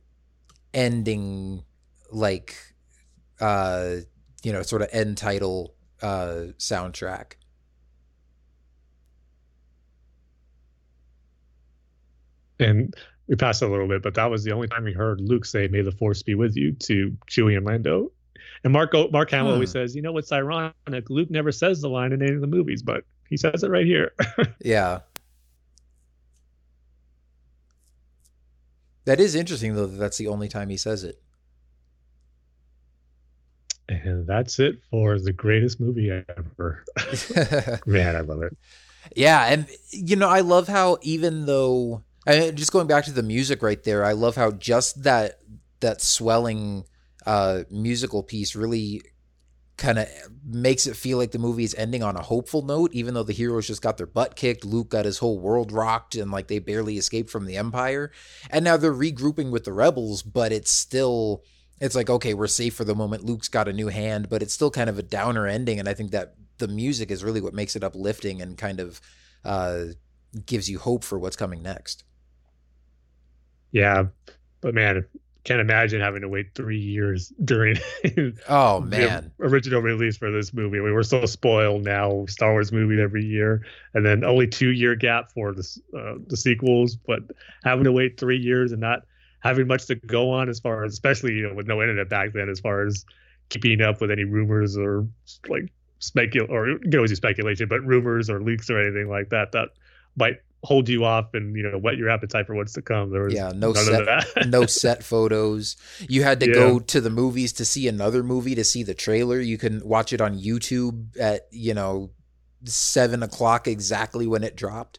ending, 0.72 1.64
like 2.12 2.56
uh 3.40 3.96
you 4.46 4.52
know, 4.52 4.62
sort 4.62 4.80
of 4.80 4.88
end 4.92 5.18
title 5.18 5.74
uh, 6.02 6.52
soundtrack. 6.56 7.32
And 12.60 12.94
we 13.26 13.34
passed 13.34 13.62
a 13.62 13.66
little 13.66 13.88
bit, 13.88 14.04
but 14.04 14.14
that 14.14 14.30
was 14.30 14.44
the 14.44 14.52
only 14.52 14.68
time 14.68 14.84
we 14.84 14.92
heard 14.92 15.20
Luke 15.20 15.44
say, 15.44 15.66
"May 15.66 15.82
the 15.82 15.90
Force 15.90 16.22
be 16.22 16.36
with 16.36 16.56
you" 16.56 16.74
to 16.74 17.16
Chewie 17.28 17.56
and 17.56 17.66
Lando. 17.66 18.12
And 18.62 18.72
Mark 18.72 18.92
Mark 19.10 19.32
Hamill 19.32 19.54
always 19.54 19.70
hmm. 19.70 19.78
says, 19.78 19.96
"You 19.96 20.02
know 20.02 20.12
what's 20.12 20.30
ironic? 20.30 20.74
Luke 21.10 21.28
never 21.28 21.50
says 21.50 21.80
the 21.80 21.88
line 21.88 22.12
in 22.12 22.22
any 22.22 22.36
of 22.36 22.40
the 22.40 22.46
movies, 22.46 22.82
but 22.82 23.02
he 23.28 23.36
says 23.36 23.64
it 23.64 23.68
right 23.68 23.84
here." 23.84 24.12
yeah. 24.64 25.00
That 29.06 29.18
is 29.18 29.34
interesting, 29.34 29.74
though. 29.74 29.86
That 29.86 29.96
that's 29.96 30.18
the 30.18 30.28
only 30.28 30.46
time 30.46 30.68
he 30.68 30.76
says 30.76 31.02
it. 31.02 31.20
And 33.88 34.26
that's 34.26 34.58
it 34.58 34.80
for 34.90 35.18
the 35.18 35.32
greatest 35.32 35.80
movie 35.80 36.10
ever. 36.10 36.84
Man, 37.86 38.16
I 38.16 38.20
love 38.20 38.42
it. 38.42 38.56
Yeah, 39.14 39.44
and 39.46 39.66
you 39.90 40.16
know, 40.16 40.28
I 40.28 40.40
love 40.40 40.66
how 40.66 40.98
even 41.02 41.46
though 41.46 42.02
I 42.26 42.50
just 42.50 42.72
going 42.72 42.88
back 42.88 43.04
to 43.04 43.12
the 43.12 43.22
music 43.22 43.62
right 43.62 43.82
there, 43.84 44.04
I 44.04 44.12
love 44.12 44.34
how 44.34 44.50
just 44.50 45.04
that 45.04 45.38
that 45.80 46.00
swelling 46.00 46.84
uh 47.26 47.62
musical 47.70 48.22
piece 48.22 48.56
really 48.56 49.02
kind 49.76 49.98
of 49.98 50.08
makes 50.44 50.86
it 50.86 50.96
feel 50.96 51.18
like 51.18 51.32
the 51.32 51.38
movie 51.38 51.64
is 51.64 51.74
ending 51.74 52.02
on 52.02 52.16
a 52.16 52.22
hopeful 52.22 52.62
note, 52.62 52.92
even 52.94 53.14
though 53.14 53.22
the 53.22 53.32
heroes 53.32 53.66
just 53.66 53.82
got 53.82 53.98
their 53.98 54.06
butt 54.06 54.34
kicked. 54.34 54.64
Luke 54.64 54.88
got 54.88 55.04
his 55.04 55.18
whole 55.18 55.38
world 55.38 55.70
rocked 55.70 56.14
and 56.14 56.30
like 56.30 56.48
they 56.48 56.58
barely 56.58 56.96
escaped 56.96 57.30
from 57.30 57.44
the 57.44 57.56
Empire. 57.56 58.10
And 58.50 58.64
now 58.64 58.76
they're 58.76 58.92
regrouping 58.92 59.50
with 59.50 59.64
the 59.64 59.72
rebels, 59.72 60.22
but 60.22 60.50
it's 60.50 60.70
still 60.70 61.44
it's 61.80 61.94
like 61.94 62.10
okay 62.10 62.34
we're 62.34 62.46
safe 62.46 62.74
for 62.74 62.84
the 62.84 62.94
moment. 62.94 63.24
Luke's 63.24 63.48
got 63.48 63.68
a 63.68 63.72
new 63.72 63.88
hand 63.88 64.28
but 64.28 64.42
it's 64.42 64.54
still 64.54 64.70
kind 64.70 64.90
of 64.90 64.98
a 64.98 65.02
downer 65.02 65.46
ending. 65.46 65.78
And 65.78 65.88
i 65.88 65.94
think 65.94 66.10
that 66.12 66.34
the 66.58 66.68
music 66.68 67.10
is 67.10 67.22
really 67.22 67.40
what 67.40 67.54
makes 67.54 67.76
it 67.76 67.84
uplifting 67.84 68.40
and 68.40 68.56
kind 68.56 68.80
of 68.80 69.00
uh, 69.44 69.84
gives 70.46 70.68
you 70.70 70.78
hope 70.78 71.04
for 71.04 71.18
what's 71.18 71.36
coming 71.36 71.62
next. 71.62 72.04
Yeah 73.72 74.04
but 74.60 74.74
man 74.74 75.06
can't 75.46 75.60
imagine 75.60 76.00
having 76.00 76.22
to 76.22 76.28
wait 76.28 76.48
three 76.56 76.78
years 76.78 77.32
during 77.44 77.76
oh 78.48 78.80
man. 78.80 79.30
original 79.38 79.80
release 79.80 80.16
for 80.16 80.32
this 80.32 80.52
movie. 80.52 80.80
We 80.80 80.90
were 80.90 81.04
so 81.04 81.24
spoiled 81.24 81.84
now 81.84 82.26
star 82.26 82.50
wars 82.50 82.72
movie 82.72 83.00
every 83.00 83.24
year 83.24 83.64
and 83.94 84.04
then 84.04 84.24
only 84.24 84.48
two 84.48 84.70
year 84.70 84.96
gap 84.96 85.30
for 85.30 85.54
the, 85.54 85.80
uh, 85.96 86.14
the 86.26 86.36
sequels 86.36 86.96
but 86.96 87.20
having 87.62 87.84
to 87.84 87.92
wait 87.92 88.18
three 88.18 88.38
years 88.38 88.72
and 88.72 88.80
not 88.80 89.02
having 89.40 89.66
much 89.66 89.86
to 89.86 89.94
go 89.94 90.30
on 90.30 90.48
as 90.48 90.60
far 90.60 90.84
as, 90.84 90.92
especially 90.92 91.34
you 91.34 91.48
know, 91.48 91.54
with 91.54 91.66
no 91.66 91.80
internet 91.80 92.08
back 92.08 92.32
then, 92.32 92.48
as 92.48 92.60
far 92.60 92.86
as 92.86 93.04
keeping 93.48 93.80
up 93.80 94.00
with 94.00 94.10
any 94.10 94.24
rumors 94.24 94.76
or 94.76 95.06
like 95.48 95.70
specul 96.00 96.48
or 96.50 96.68
you 96.68 96.78
can 96.78 96.96
always 96.96 97.10
do 97.10 97.16
speculation, 97.16 97.68
but 97.68 97.84
rumors 97.84 98.28
or 98.28 98.42
leaks 98.42 98.70
or 98.70 98.80
anything 98.80 99.08
like 99.08 99.30
that 99.30 99.52
that 99.52 99.68
might 100.16 100.36
hold 100.64 100.88
you 100.88 101.04
off 101.04 101.32
and 101.34 101.54
you 101.54 101.62
know 101.62 101.78
whet 101.78 101.96
your 101.96 102.10
appetite 102.10 102.46
for 102.46 102.54
what's 102.54 102.72
to 102.72 102.82
come. 102.82 103.10
There 103.10 103.22
was 103.22 103.34
yeah, 103.34 103.52
no 103.54 103.72
set, 103.72 104.26
no 104.46 104.66
set 104.66 105.04
photos. 105.04 105.76
You 106.08 106.22
had 106.22 106.40
to 106.40 106.48
yeah. 106.48 106.54
go 106.54 106.78
to 106.80 107.00
the 107.00 107.10
movies 107.10 107.52
to 107.54 107.64
see 107.64 107.86
another 107.86 108.22
movie 108.22 108.54
to 108.54 108.64
see 108.64 108.82
the 108.82 108.94
trailer. 108.94 109.38
You 109.40 109.58
can 109.58 109.86
watch 109.86 110.12
it 110.12 110.20
on 110.20 110.38
YouTube 110.38 111.18
at 111.18 111.46
you 111.50 111.74
know 111.74 112.10
seven 112.64 113.22
o'clock 113.22 113.68
exactly 113.68 114.26
when 114.26 114.42
it 114.42 114.56
dropped. 114.56 114.98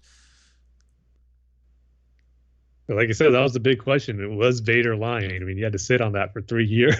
Like 2.89 3.09
I 3.09 3.13
said, 3.13 3.33
that 3.33 3.41
was 3.41 3.53
the 3.53 3.59
big 3.59 3.79
question. 3.79 4.21
It 4.21 4.31
was 4.31 4.61
Vader 4.61 4.95
lying. 4.95 5.35
I 5.41 5.45
mean, 5.45 5.57
you 5.57 5.63
had 5.63 5.73
to 5.73 5.79
sit 5.79 6.01
on 6.01 6.13
that 6.13 6.33
for 6.33 6.41
three 6.41 6.65
years, 6.67 6.95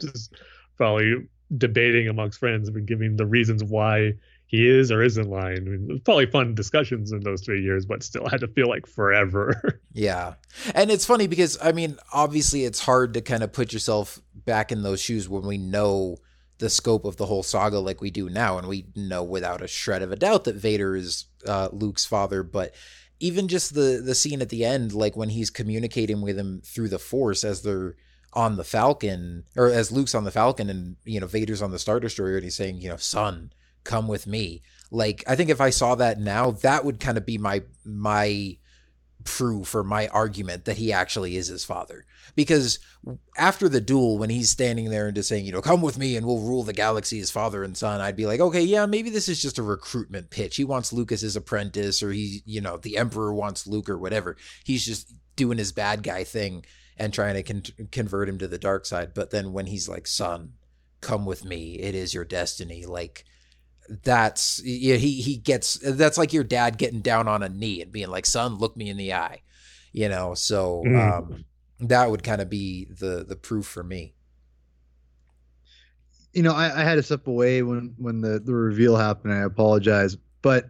just 0.00 0.34
probably 0.76 1.26
debating 1.56 2.08
amongst 2.08 2.38
friends 2.38 2.68
and 2.68 2.86
giving 2.86 3.16
the 3.16 3.26
reasons 3.26 3.64
why 3.64 4.14
he 4.46 4.68
is 4.68 4.92
or 4.92 5.02
isn't 5.02 5.28
lying. 5.28 5.58
I 5.58 5.60
mean, 5.60 5.86
it 5.88 5.92
was 5.92 6.00
probably 6.02 6.26
fun 6.26 6.54
discussions 6.54 7.12
in 7.12 7.20
those 7.20 7.42
three 7.42 7.62
years, 7.62 7.86
but 7.86 8.02
still 8.02 8.28
had 8.28 8.40
to 8.40 8.48
feel 8.48 8.68
like 8.68 8.86
forever. 8.86 9.80
yeah. 9.92 10.34
And 10.74 10.90
it's 10.90 11.06
funny 11.06 11.26
because, 11.26 11.58
I 11.62 11.72
mean, 11.72 11.98
obviously 12.12 12.64
it's 12.64 12.80
hard 12.80 13.14
to 13.14 13.20
kind 13.20 13.42
of 13.42 13.52
put 13.52 13.72
yourself 13.72 14.20
back 14.34 14.70
in 14.70 14.82
those 14.82 15.00
shoes 15.00 15.28
when 15.28 15.46
we 15.46 15.58
know 15.58 16.18
the 16.58 16.70
scope 16.70 17.04
of 17.04 17.16
the 17.16 17.26
whole 17.26 17.42
saga 17.42 17.78
like 17.78 18.00
we 18.00 18.10
do 18.10 18.28
now. 18.28 18.58
And 18.58 18.68
we 18.68 18.86
know 18.94 19.22
without 19.22 19.62
a 19.62 19.66
shred 19.66 20.02
of 20.02 20.12
a 20.12 20.16
doubt 20.16 20.44
that 20.44 20.56
Vader 20.56 20.94
is 20.94 21.24
uh, 21.46 21.70
Luke's 21.72 22.04
father. 22.04 22.42
But 22.42 22.74
even 23.20 23.48
just 23.48 23.74
the 23.74 24.02
the 24.04 24.14
scene 24.14 24.42
at 24.42 24.48
the 24.48 24.64
end, 24.64 24.92
like 24.92 25.16
when 25.16 25.30
he's 25.30 25.50
communicating 25.50 26.20
with 26.20 26.38
him 26.38 26.60
through 26.64 26.88
the 26.88 26.98
Force 26.98 27.44
as 27.44 27.62
they're 27.62 27.96
on 28.32 28.56
the 28.56 28.64
Falcon, 28.64 29.44
or 29.56 29.68
as 29.68 29.92
Luke's 29.92 30.14
on 30.14 30.24
the 30.24 30.30
Falcon, 30.30 30.68
and 30.68 30.96
you 31.04 31.20
know 31.20 31.26
Vader's 31.26 31.62
on 31.62 31.70
the 31.70 31.78
Star 31.78 32.00
Destroyer, 32.00 32.36
and 32.36 32.44
he's 32.44 32.56
saying, 32.56 32.80
you 32.80 32.88
know, 32.88 32.96
son, 32.96 33.52
come 33.84 34.08
with 34.08 34.26
me. 34.26 34.62
Like 34.90 35.24
I 35.26 35.36
think 35.36 35.50
if 35.50 35.60
I 35.60 35.70
saw 35.70 35.94
that 35.94 36.18
now, 36.18 36.50
that 36.50 36.84
would 36.84 37.00
kind 37.00 37.16
of 37.16 37.24
be 37.24 37.38
my 37.38 37.62
my 37.84 38.58
proof 39.24 39.74
or 39.74 39.82
my 39.82 40.08
argument 40.08 40.64
that 40.66 40.76
he 40.76 40.92
actually 40.92 41.36
is 41.36 41.48
his 41.48 41.64
father. 41.64 42.04
Because 42.34 42.78
after 43.36 43.68
the 43.68 43.80
duel, 43.80 44.18
when 44.18 44.30
he's 44.30 44.50
standing 44.50 44.90
there 44.90 45.06
and 45.06 45.14
just 45.14 45.28
saying, 45.28 45.44
you 45.44 45.52
know, 45.52 45.60
come 45.60 45.82
with 45.82 45.98
me 45.98 46.16
and 46.16 46.26
we'll 46.26 46.40
rule 46.40 46.62
the 46.62 46.72
galaxy 46.72 47.20
as 47.20 47.30
father 47.30 47.62
and 47.62 47.76
son, 47.76 48.00
I'd 48.00 48.16
be 48.16 48.26
like, 48.26 48.40
okay, 48.40 48.62
yeah, 48.62 48.86
maybe 48.86 49.10
this 49.10 49.28
is 49.28 49.40
just 49.40 49.58
a 49.58 49.62
recruitment 49.62 50.30
pitch. 50.30 50.56
He 50.56 50.64
wants 50.64 50.92
Lucas 50.92 51.22
as 51.22 51.36
apprentice, 51.36 52.02
or 52.02 52.12
he, 52.12 52.42
you 52.46 52.60
know, 52.60 52.76
the 52.76 52.96
Emperor 52.96 53.32
wants 53.34 53.66
Luke 53.66 53.88
or 53.88 53.98
whatever. 53.98 54.36
He's 54.64 54.84
just 54.84 55.12
doing 55.36 55.58
his 55.58 55.72
bad 55.72 56.02
guy 56.02 56.24
thing 56.24 56.64
and 56.96 57.12
trying 57.12 57.34
to 57.34 57.42
con- 57.42 57.88
convert 57.90 58.28
him 58.28 58.38
to 58.38 58.48
the 58.48 58.58
dark 58.58 58.86
side. 58.86 59.12
But 59.14 59.30
then 59.30 59.52
when 59.52 59.66
he's 59.66 59.88
like, 59.88 60.06
son, 60.06 60.54
come 61.00 61.26
with 61.26 61.44
me, 61.44 61.74
it 61.80 61.94
is 61.94 62.14
your 62.14 62.24
destiny. 62.24 62.86
Like, 62.86 63.24
that's 64.02 64.62
yeah, 64.64 64.96
he 64.96 65.20
he 65.20 65.36
gets 65.36 65.74
that's 65.74 66.16
like 66.16 66.32
your 66.32 66.42
dad 66.42 66.78
getting 66.78 67.02
down 67.02 67.28
on 67.28 67.42
a 67.42 67.50
knee 67.50 67.82
and 67.82 67.92
being 67.92 68.08
like 68.08 68.24
son 68.24 68.56
look 68.56 68.74
me 68.78 68.88
in 68.88 68.96
the 68.96 69.12
eye 69.12 69.42
you 69.94 70.08
know. 70.08 70.34
So 70.34 70.82
Mm. 70.84 71.18
um, 71.18 71.44
that 71.80 72.10
would 72.10 72.22
kind 72.22 72.40
of 72.40 72.48
be 72.48 72.86
the 72.86 73.24
the 73.26 73.36
proof 73.36 73.66
for 73.66 73.82
me. 73.82 74.14
you 76.34 76.42
know, 76.42 76.52
I, 76.52 76.80
I 76.80 76.84
had 76.84 76.96
to 76.96 77.02
step 77.02 77.26
away 77.26 77.62
when 77.62 77.94
when 77.96 78.20
the 78.20 78.40
the 78.40 78.54
reveal 78.54 78.96
happened. 78.96 79.32
I 79.32 79.42
apologize, 79.42 80.16
but 80.42 80.68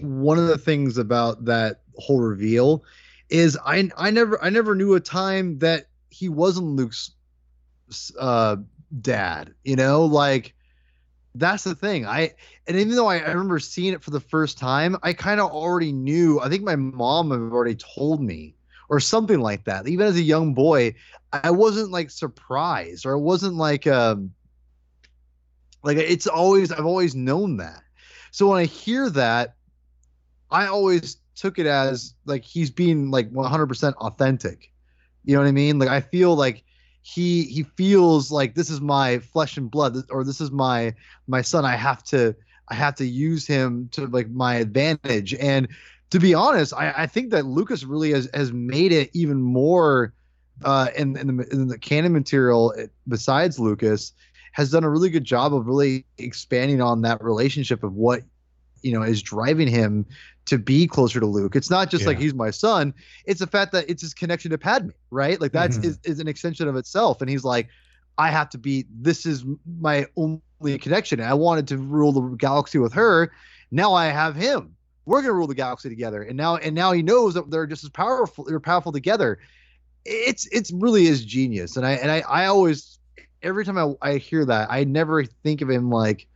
one 0.00 0.38
of 0.38 0.46
the 0.46 0.56
things 0.56 0.96
about 0.96 1.44
that 1.46 1.80
whole 1.96 2.20
reveal 2.20 2.84
is 3.28 3.58
I 3.66 3.90
I 3.96 4.10
never 4.10 4.42
I 4.42 4.48
never 4.48 4.74
knew 4.74 4.94
a 4.94 5.00
time 5.00 5.58
that 5.58 5.86
he 6.10 6.28
wasn't 6.28 6.66
Luke's 6.66 7.10
uh, 8.18 8.56
dad. 9.00 9.54
You 9.64 9.76
know, 9.76 10.04
like 10.04 10.54
that's 11.34 11.64
the 11.64 11.74
thing. 11.74 12.06
I 12.06 12.34
and 12.68 12.76
even 12.76 12.94
though 12.94 13.08
I, 13.08 13.18
I 13.18 13.30
remember 13.30 13.58
seeing 13.58 13.92
it 13.92 14.04
for 14.04 14.12
the 14.12 14.20
first 14.20 14.56
time, 14.56 14.96
I 15.02 15.14
kind 15.14 15.40
of 15.40 15.50
already 15.50 15.92
knew. 15.92 16.38
I 16.38 16.48
think 16.48 16.62
my 16.62 16.76
mom 16.76 17.32
had 17.32 17.40
already 17.40 17.74
told 17.74 18.22
me 18.22 18.54
or 18.92 19.00
something 19.00 19.40
like 19.40 19.64
that. 19.64 19.88
Even 19.88 20.06
as 20.06 20.16
a 20.16 20.22
young 20.22 20.52
boy, 20.52 20.94
I 21.32 21.50
wasn't 21.50 21.90
like 21.90 22.10
surprised 22.10 23.06
or 23.06 23.14
I 23.14 23.18
wasn't 23.18 23.54
like 23.54 23.86
um 23.86 24.34
like 25.82 25.96
it's 25.96 26.26
always 26.26 26.70
I've 26.70 26.84
always 26.84 27.14
known 27.14 27.56
that. 27.56 27.82
So 28.32 28.48
when 28.48 28.58
I 28.58 28.66
hear 28.66 29.08
that, 29.08 29.54
I 30.50 30.66
always 30.66 31.16
took 31.34 31.58
it 31.58 31.64
as 31.64 32.12
like 32.26 32.44
he's 32.44 32.70
being 32.70 33.10
like 33.10 33.32
100% 33.32 33.94
authentic. 33.94 34.70
You 35.24 35.36
know 35.36 35.40
what 35.40 35.48
I 35.48 35.52
mean? 35.52 35.78
Like 35.78 35.88
I 35.88 36.02
feel 36.02 36.36
like 36.36 36.62
he 37.00 37.44
he 37.44 37.62
feels 37.62 38.30
like 38.30 38.54
this 38.54 38.68
is 38.68 38.82
my 38.82 39.20
flesh 39.20 39.56
and 39.56 39.70
blood 39.70 39.96
or 40.10 40.22
this 40.22 40.42
is 40.42 40.50
my 40.50 40.94
my 41.26 41.40
son. 41.40 41.64
I 41.64 41.76
have 41.76 42.04
to 42.04 42.36
I 42.68 42.74
have 42.74 42.96
to 42.96 43.06
use 43.06 43.46
him 43.46 43.88
to 43.92 44.06
like 44.06 44.28
my 44.28 44.56
advantage. 44.56 45.32
And 45.32 45.68
to 46.12 46.20
be 46.20 46.34
honest, 46.34 46.74
I, 46.74 46.92
I 46.94 47.06
think 47.06 47.30
that 47.30 47.46
Lucas 47.46 47.84
really 47.84 48.12
has, 48.12 48.28
has 48.34 48.52
made 48.52 48.92
it 48.92 49.08
even 49.14 49.40
more 49.40 50.12
uh, 50.62 50.88
in, 50.94 51.16
in, 51.16 51.38
the, 51.38 51.48
in 51.50 51.68
the 51.68 51.78
canon 51.78 52.12
material 52.12 52.74
eh, 52.76 52.88
besides 53.08 53.58
Lucas 53.58 54.12
has 54.52 54.70
done 54.70 54.84
a 54.84 54.90
really 54.90 55.08
good 55.08 55.24
job 55.24 55.54
of 55.54 55.66
really 55.66 56.04
expanding 56.18 56.82
on 56.82 57.00
that 57.00 57.24
relationship 57.24 57.82
of 57.82 57.94
what 57.94 58.22
you 58.82 58.92
know 58.92 59.00
is 59.00 59.22
driving 59.22 59.66
him 59.66 60.04
to 60.44 60.58
be 60.58 60.86
closer 60.86 61.18
to 61.18 61.24
Luke. 61.24 61.56
It's 61.56 61.70
not 61.70 61.88
just 61.88 62.04
like 62.06 62.18
he's 62.18 62.34
my 62.34 62.50
son; 62.50 62.92
it's 63.24 63.40
the 63.40 63.46
fact 63.46 63.72
that 63.72 63.88
it's 63.88 64.02
his 64.02 64.12
connection 64.12 64.50
to 64.50 64.58
Padme, 64.58 64.90
right? 65.10 65.40
Like 65.40 65.52
that's 65.52 65.78
Mhm. 65.78 65.84
is, 65.84 65.98
is 66.04 66.20
an 66.20 66.28
extension 66.28 66.68
of 66.68 66.76
itself, 66.76 67.22
and 67.22 67.30
he's 67.30 67.44
like, 67.44 67.68
I 68.18 68.28
have 68.30 68.50
to 68.50 68.58
be. 68.58 68.84
This 68.94 69.24
is 69.24 69.46
my 69.80 70.04
only 70.16 70.76
connection. 70.78 71.22
I 71.22 71.32
wanted 71.32 71.66
to 71.68 71.78
rule 71.78 72.12
the 72.12 72.36
galaxy 72.36 72.76
with 72.76 72.92
her. 72.92 73.32
Now 73.70 73.94
I 73.94 74.08
have 74.08 74.36
him. 74.36 74.76
We're 75.04 75.20
gonna 75.22 75.34
rule 75.34 75.46
the 75.46 75.54
galaxy 75.54 75.88
together, 75.88 76.22
and 76.22 76.36
now 76.36 76.56
and 76.56 76.74
now 76.74 76.92
he 76.92 77.02
knows 77.02 77.34
that 77.34 77.50
they're 77.50 77.66
just 77.66 77.84
as 77.84 77.90
powerful. 77.90 78.44
They're 78.44 78.60
powerful 78.60 78.92
together. 78.92 79.38
It's 80.04 80.46
it's 80.46 80.70
really 80.72 81.06
is 81.06 81.24
genius, 81.24 81.76
and 81.76 81.86
I 81.86 81.92
and 81.92 82.10
I 82.10 82.20
I 82.20 82.46
always 82.46 82.98
every 83.42 83.64
time 83.64 83.78
I, 83.78 83.94
I 84.02 84.16
hear 84.18 84.44
that, 84.44 84.70
I 84.70 84.84
never 84.84 85.24
think 85.24 85.60
of 85.60 85.70
him 85.70 85.90
like, 85.90 86.26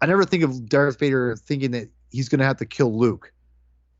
I 0.00 0.06
never 0.06 0.24
think 0.24 0.42
of 0.42 0.68
Darth 0.68 0.98
Vader 0.98 1.36
thinking 1.36 1.70
that 1.72 1.88
he's 2.10 2.28
going 2.28 2.40
to 2.40 2.44
have 2.44 2.56
to 2.58 2.66
kill 2.66 2.96
Luke. 2.98 3.32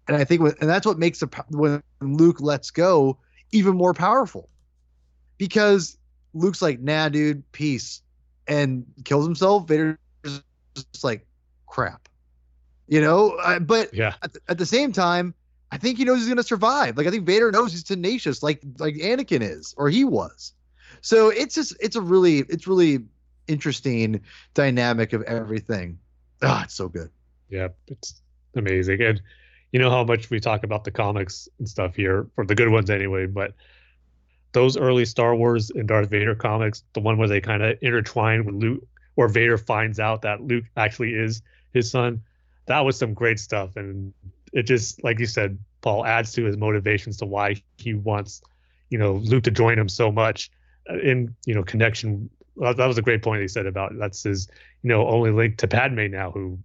And 0.09 0.17
I 0.17 0.25
think, 0.25 0.41
and 0.41 0.69
that's 0.69 0.87
what 0.87 0.99
makes 0.99 1.21
the, 1.21 1.29
when 1.51 1.83
Luke 2.01 2.41
lets 2.41 2.71
go 2.71 3.19
even 3.53 3.77
more 3.77 3.95
powerful 3.95 4.49
because 5.39 5.97
Luke's 6.35 6.63
like, 6.63 6.81
nah, 6.81 7.09
dude, 7.09 7.51
peace, 7.53 8.03
and 8.49 8.85
kills 9.05 9.25
himself. 9.25 9.69
Vader's 9.69 9.99
just 10.75 11.05
like, 11.05 11.25
crap, 11.67 12.09
you 12.91 13.01
know? 13.01 13.39
I, 13.43 13.59
but 13.59 13.95
Yeah. 13.95 14.15
at 14.23 14.35
the, 14.35 14.41
at 14.49 14.59
the 14.59 14.67
same 14.67 14.93
time, 14.93 15.33
I 15.73 15.79
think 15.79 15.97
he 15.97 16.05
knows 16.05 16.19
he's 16.19 16.27
going 16.27 16.37
to 16.37 16.43
survive. 16.43 16.99
Like 16.99 17.07
I 17.07 17.11
think 17.11 17.25
Vader 17.25 17.51
knows 17.51 17.73
he's 17.73 17.85
tenacious, 17.85 18.43
like 18.43 18.61
like 18.79 18.97
Anakin 18.97 19.41
is, 19.41 19.75
or 19.79 19.89
he 19.89 20.05
was. 20.05 20.53
So 21.01 21.31
it's 21.31 21.55
just 21.55 21.75
it's 21.81 21.97
a 21.97 22.01
really 22.03 22.41
it's 22.41 22.67
really 22.67 23.05
interesting 23.47 24.21
dynamic 24.53 25.13
of 25.13 25.23
everything. 25.23 25.99
Ah, 26.43 26.65
it's 26.65 26.75
so 26.75 26.89
good. 26.89 27.11
Yeah, 27.49 27.69
it's 27.87 28.21
amazing. 28.57 29.01
And 29.01 29.23
you 29.73 29.79
know 29.79 29.91
how 29.91 30.03
much 30.05 30.29
we 30.31 30.41
talk 30.41 30.65
about 30.65 30.83
the 30.85 30.91
comics 30.91 31.49
and 31.59 31.69
stuff 31.69 31.95
here, 31.95 32.27
for 32.35 32.45
the 32.45 32.55
good 32.57 32.69
ones 32.71 32.91
anyway, 32.91 33.27
but 33.27 33.55
those 34.53 34.77
early 34.77 35.05
Star 35.05 35.37
Wars 35.37 35.71
and 35.71 35.87
Darth 35.87 36.11
Vader 36.11 36.35
comics, 36.35 36.83
the 36.95 37.01
one 37.01 37.17
where 37.19 37.29
they 37.29 37.41
kind 37.41 37.63
of 37.63 37.79
intertwine 37.83 38.45
with 38.45 38.57
Luke, 38.57 38.83
or 39.15 39.29
Vader 39.29 39.57
finds 39.57 40.01
out 40.01 40.23
that 40.23 40.41
Luke 40.43 40.65
actually 40.77 41.15
is 41.15 41.43
his 41.73 41.89
son, 41.91 42.23
that 42.67 42.81
was 42.81 42.99
some 42.99 43.15
great 43.15 43.39
stuff. 43.39 43.77
And 43.77 44.13
it 44.53 44.65
just, 44.65 45.03
like 45.03 45.19
you 45.19 45.27
said, 45.27 45.59
Paul 45.81 46.05
adds 46.05 46.33
to 46.33 46.45
his 46.45 46.57
motivations 46.57 47.17
to 47.19 47.27
why 47.27 47.63
he 47.79 47.95
wants, 47.95 48.43
you 48.91 48.99
know, 48.99 49.15
Luke 49.15 49.45
to 49.45 49.51
join 49.51 49.79
him 49.79 49.89
so 49.89 50.13
much 50.13 50.51
uh, 50.89 50.99
in, 50.99 51.35
you 51.47 51.55
know, 51.55 51.63
connection. 51.63 52.31
That 52.57 52.87
was 52.87 52.99
a 52.99 53.03
great 53.03 53.23
point 53.23 53.41
he 53.41 53.49
said 53.49 53.67
about 53.67 53.93
that's 53.99 54.23
his, 54.23 54.49
you 54.83 54.89
know, 54.89 55.07
only 55.09 55.31
link 55.31 55.57
to 55.59 55.69
Padme 55.69 56.11
now, 56.11 56.31
who 56.31 56.59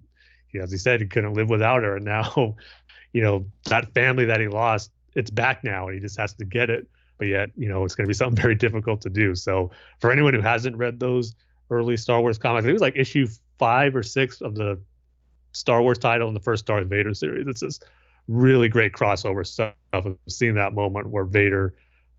you 0.55 0.59
know, 0.59 0.63
as 0.63 0.72
he 0.72 0.77
said, 0.77 1.01
he 1.01 1.07
couldn't 1.07 1.34
live 1.34 1.49
without 1.49 1.84
her. 1.84 1.97
And 1.97 2.05
now, 2.05 2.55
you 3.13 3.22
know, 3.22 3.45
that 3.65 3.93
family 3.93 4.23
that 4.26 4.39
he 4.39 4.47
lost, 4.47 4.89
it's 5.13 5.30
back 5.30 5.65
now, 5.65 5.88
and 5.88 5.95
he 5.95 5.99
just 5.99 6.17
has 6.17 6.34
to 6.35 6.45
get 6.45 6.69
it. 6.69 6.88
But 7.17 7.27
yet, 7.27 7.49
you 7.57 7.67
know, 7.67 7.84
it's 7.84 7.93
going 7.93 8.05
to 8.05 8.07
be 8.07 8.13
something 8.17 8.41
very 8.41 8.55
difficult 8.55 9.01
to 9.01 9.09
do. 9.09 9.35
So, 9.35 9.72
for 9.99 10.11
anyone 10.11 10.34
who 10.34 10.39
hasn't 10.39 10.77
read 10.77 10.97
those 10.99 11.35
early 11.69 11.97
Star 11.97 12.22
Wars 12.22 12.38
comics, 12.38 12.65
it 12.65 12.72
was 12.72 12.81
like 12.81 12.95
issue 12.95 13.27
five 13.59 13.95
or 13.97 14.03
six 14.03 14.39
of 14.41 14.55
the 14.55 14.80
Star 15.56 15.82
Wars 15.82 15.98
title 15.98 16.27
in 16.27 16.34
the 16.34 16.40
first 16.40 16.65
Darth 16.65 16.88
Vader 16.88 17.14
series. 17.14 17.48
It's 17.48 17.61
just 17.61 17.86
really 18.27 18.68
great 18.68 18.94
crossover 18.94 19.45
stuff. 19.45 19.73
Of 19.94 20.18
seeing 20.27 20.56
that 20.56 20.73
moment 20.73 21.07
where 21.07 21.23
Vader 21.23 21.73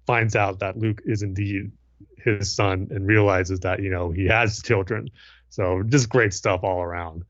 finds 0.06 0.34
out 0.34 0.60
that 0.60 0.78
Luke 0.78 1.02
is 1.04 1.22
indeed 1.22 1.70
his 2.16 2.54
son 2.54 2.88
and 2.90 3.06
realizes 3.06 3.60
that 3.60 3.82
you 3.82 3.90
know 3.90 4.10
he 4.10 4.26
has 4.26 4.62
children. 4.62 5.10
So, 5.50 5.82
just 5.82 6.08
great 6.08 6.32
stuff 6.32 6.60
all 6.64 6.82
around. 6.82 7.24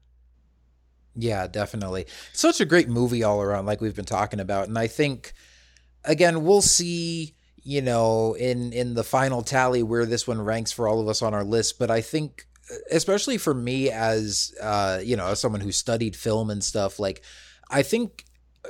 Yeah, 1.16 1.46
definitely. 1.46 2.06
Such 2.32 2.60
a 2.60 2.64
great 2.64 2.88
movie 2.88 3.22
all 3.22 3.42
around, 3.42 3.66
like 3.66 3.80
we've 3.80 3.96
been 3.96 4.04
talking 4.04 4.38
about. 4.38 4.68
And 4.68 4.78
I 4.78 4.86
think, 4.86 5.32
again, 6.04 6.44
we'll 6.44 6.62
see, 6.62 7.34
you 7.62 7.82
know, 7.82 8.34
in 8.34 8.72
in 8.72 8.94
the 8.94 9.04
final 9.04 9.42
tally 9.42 9.82
where 9.82 10.06
this 10.06 10.28
one 10.28 10.40
ranks 10.40 10.72
for 10.72 10.86
all 10.86 11.00
of 11.00 11.08
us 11.08 11.22
on 11.22 11.34
our 11.34 11.44
list. 11.44 11.78
But 11.78 11.90
I 11.90 12.00
think, 12.00 12.46
especially 12.90 13.38
for 13.38 13.54
me 13.54 13.90
as, 13.90 14.54
uh, 14.60 15.00
you 15.02 15.16
know, 15.16 15.26
as 15.28 15.40
someone 15.40 15.60
who 15.60 15.72
studied 15.72 16.16
film 16.16 16.50
and 16.50 16.62
stuff, 16.62 16.98
like, 16.98 17.22
I 17.70 17.82
think, 17.82 18.24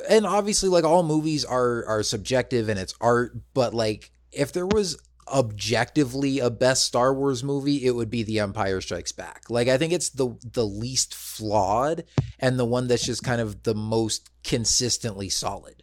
and 0.09 0.27
obviously, 0.27 0.69
like 0.69 0.85
all 0.85 1.03
movies 1.03 1.45
are 1.45 1.85
are 1.87 2.03
subjective 2.03 2.69
and 2.69 2.79
it's 2.79 2.95
art, 3.01 3.37
but 3.55 3.75
like, 3.75 4.11
if 4.33 4.53
there 4.53 4.67
was 4.67 4.99
objectively 5.29 6.39
a 6.39 6.51
best 6.51 6.85
Star 6.85 7.13
Wars 7.13 7.43
movie, 7.43 7.85
it 7.85 7.93
would 7.93 8.11
be 8.11 8.23
The 8.23 8.41
Empire 8.41 8.81
Strikes 8.81 9.13
Back. 9.13 9.45
Like 9.49 9.69
I 9.69 9.79
think 9.79 9.93
it's 9.93 10.11
the 10.11 10.37
the 10.53 10.67
least 10.67 11.15
flawed 11.15 12.05
and 12.39 12.59
the 12.59 12.65
one 12.65 12.87
that's 12.89 13.05
just 13.05 13.25
kind 13.25 13.41
of 13.41 13.63
the 13.63 13.75
most 13.75 14.31
consistently 14.45 15.29
solid. 15.29 15.83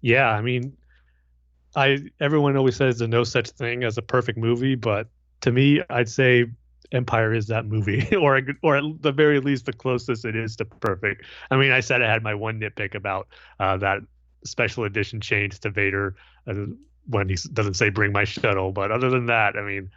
Yeah, 0.00 0.28
I 0.28 0.42
mean, 0.42 0.76
I 1.74 1.98
everyone 2.20 2.56
always 2.56 2.76
says 2.76 2.98
there's 2.98 3.10
no 3.10 3.24
such 3.24 3.50
thing 3.50 3.82
as 3.82 3.98
a 3.98 4.02
perfect 4.02 4.38
movie, 4.38 4.74
but 4.74 5.08
to 5.46 5.52
me, 5.52 5.80
I'd 5.88 6.08
say 6.08 6.46
Empire 6.90 7.32
is 7.32 7.46
that 7.46 7.66
movie, 7.66 8.16
or 8.20 8.40
or 8.62 8.76
at 8.78 8.84
the 9.00 9.12
very 9.12 9.38
least 9.38 9.66
the 9.66 9.72
closest 9.72 10.24
it 10.24 10.34
is 10.34 10.56
to 10.56 10.64
perfect. 10.64 11.22
I 11.52 11.56
mean, 11.56 11.70
I 11.70 11.78
said 11.78 12.02
I 12.02 12.10
had 12.10 12.24
my 12.24 12.34
one 12.34 12.60
nitpick 12.60 12.96
about 12.96 13.28
uh, 13.60 13.76
that 13.76 14.00
special 14.44 14.82
edition 14.82 15.20
change 15.20 15.60
to 15.60 15.70
Vader 15.70 16.16
uh, 16.48 16.54
when 17.08 17.28
he 17.28 17.36
doesn't 17.52 17.74
say 17.74 17.90
"Bring 17.90 18.10
my 18.10 18.24
shuttle," 18.24 18.72
but 18.72 18.90
other 18.90 19.08
than 19.08 19.26
that, 19.26 19.56
I 19.56 19.62
mean, 19.62 19.88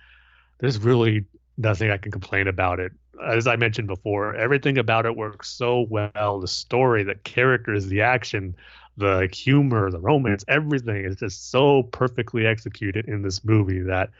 there's 0.60 0.78
really 0.78 1.26
nothing 1.58 1.90
I 1.90 1.98
can 1.98 2.12
complain 2.12 2.48
about 2.48 2.80
it. 2.80 2.92
As 3.28 3.48
I 3.48 3.56
mentioned 3.56 3.88
before, 3.88 4.36
everything 4.36 4.78
about 4.78 5.08
it 5.08 5.16
works 5.16 5.50
so 5.50 5.88
well. 5.90 6.40
The 6.40 6.48
story, 6.48 7.02
the 7.04 7.16
characters, 7.16 7.88
the 7.88 8.02
action, 8.02 8.56
the 8.98 9.28
humor, 9.34 9.90
the 9.90 10.00
romance, 10.00 10.46
everything 10.48 11.06
is 11.06 11.16
just 11.16 11.50
so 11.50 11.84
perfectly 11.84 12.46
executed 12.46 13.08
in 13.08 13.24
this 13.24 13.44
movie 13.44 13.80
that 13.80 14.12